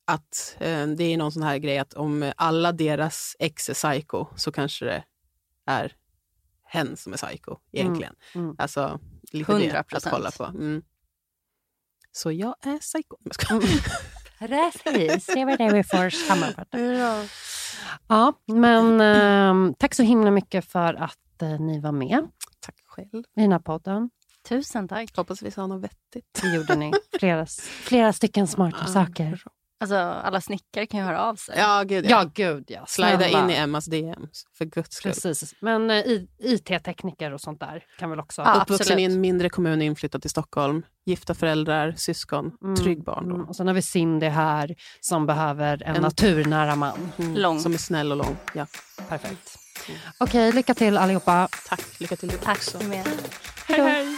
att 0.05 0.57
eh, 0.59 0.87
det 0.87 1.03
är 1.03 1.17
någon 1.17 1.31
sån 1.31 1.43
här 1.43 1.57
grej 1.57 1.77
att 1.77 1.93
om 1.93 2.31
alla 2.37 2.71
deras 2.71 3.35
ex 3.39 3.69
är 3.69 3.73
psycho 3.73 4.25
så 4.35 4.51
kanske 4.51 4.85
det 4.85 5.03
är 5.65 5.95
hen 6.63 6.97
som 6.97 7.13
är 7.13 7.17
psycho 7.17 7.57
egentligen. 7.71 8.15
Mm. 8.35 8.55
Alltså 8.57 8.99
lite 9.31 9.57
det 9.57 9.71
100%. 9.71 9.95
att 9.95 10.03
kolla 10.03 10.31
på. 10.31 10.43
Mm. 10.43 10.81
Så 12.11 12.31
jag 12.31 12.55
är 12.61 12.77
psycho. 12.77 13.17
Mm. 13.49 13.63
Precis, 14.83 15.25
det 15.25 15.45
var 15.45 15.57
det 15.57 15.73
vi 15.73 15.83
får 15.83 16.09
sammanfatta. 16.09 16.77
Ja, 18.07 18.33
men 18.45 19.01
ehm, 19.01 19.73
tack 19.79 19.93
så 19.95 20.03
himla 20.03 20.31
mycket 20.31 20.65
för 20.65 20.93
att 20.93 21.41
eh, 21.41 21.59
ni 21.59 21.79
var 21.79 21.91
med 21.91 22.27
Tack 22.59 22.75
själv. 22.85 23.23
i 23.35 23.41
den 23.41 23.51
här 23.51 23.59
podden. 23.59 24.09
Tusen 24.49 24.87
tack. 24.87 25.17
Hoppas 25.17 25.41
vi 25.41 25.51
sa 25.51 25.67
något 25.67 25.83
vettigt. 25.83 26.39
Det 26.41 26.55
gjorde 26.55 26.75
ni. 26.75 26.91
Flera, 27.19 27.45
flera 27.83 28.13
stycken 28.13 28.47
smarta 28.47 28.77
Ja, 28.81 28.87
saker. 28.87 29.43
Alltså, 29.81 29.95
alla 29.97 30.41
snickare 30.41 30.85
kan 30.85 30.99
ju 30.99 31.05
höra 31.05 31.21
av 31.21 31.35
sig. 31.35 31.55
Ja, 31.57 31.83
gud 31.83 32.05
ja. 32.05 32.09
Ja, 32.09 32.29
gud 32.33 32.63
ja. 32.67 32.85
Slida 32.87 33.27
in 33.27 33.49
i 33.49 33.53
Emmas 33.55 33.85
DMs, 33.85 34.45
för 34.57 34.65
guds 34.65 34.95
skull. 34.95 35.11
Precis. 35.11 35.53
Men 35.59 35.89
eh, 35.91 36.03
IT-tekniker 36.39 37.33
och 37.33 37.41
sånt 37.41 37.59
där 37.59 37.83
kan 37.99 38.09
väl 38.09 38.19
också... 38.19 38.41
Ja. 38.41 38.51
Uppvuxen 38.53 38.75
absolut. 38.75 38.99
i 38.99 39.03
en 39.03 39.21
mindre 39.21 39.49
kommun, 39.49 39.81
inflyttad 39.81 40.21
till 40.21 40.29
Stockholm. 40.31 40.83
Gifta 41.05 41.33
föräldrar, 41.33 41.93
syskon, 41.97 42.51
Mm, 42.63 42.75
trygg 42.75 43.03
barndom. 43.03 43.35
Mm. 43.35 43.47
Och 43.49 43.55
sen 43.55 43.67
har 43.67 43.73
vi 43.73 43.81
Cindy 43.81 44.27
här 44.27 44.75
som 44.99 45.25
behöver 45.25 45.83
en, 45.85 45.95
En- 45.95 46.01
naturnära 46.01 46.75
man. 46.75 47.11
Mm. 47.17 47.35
Lång. 47.35 47.59
Som 47.59 47.73
är 47.73 47.77
snäll 47.77 48.11
och 48.11 48.17
lång. 48.17 48.37
Ja. 48.53 48.67
Perfekt. 49.09 49.57
Okej, 50.17 50.51
lycka 50.51 50.73
till 50.73 50.97
allihopa. 50.97 51.47
Tack, 51.69 51.99
lycka 51.99 52.15
till 52.15 52.29
du 52.29 52.37
Tack 52.37 52.57
också. 52.57 52.79
så 52.79 52.83
mycket. 52.83 53.07
Hej, 53.67 53.81
hej. 53.81 54.17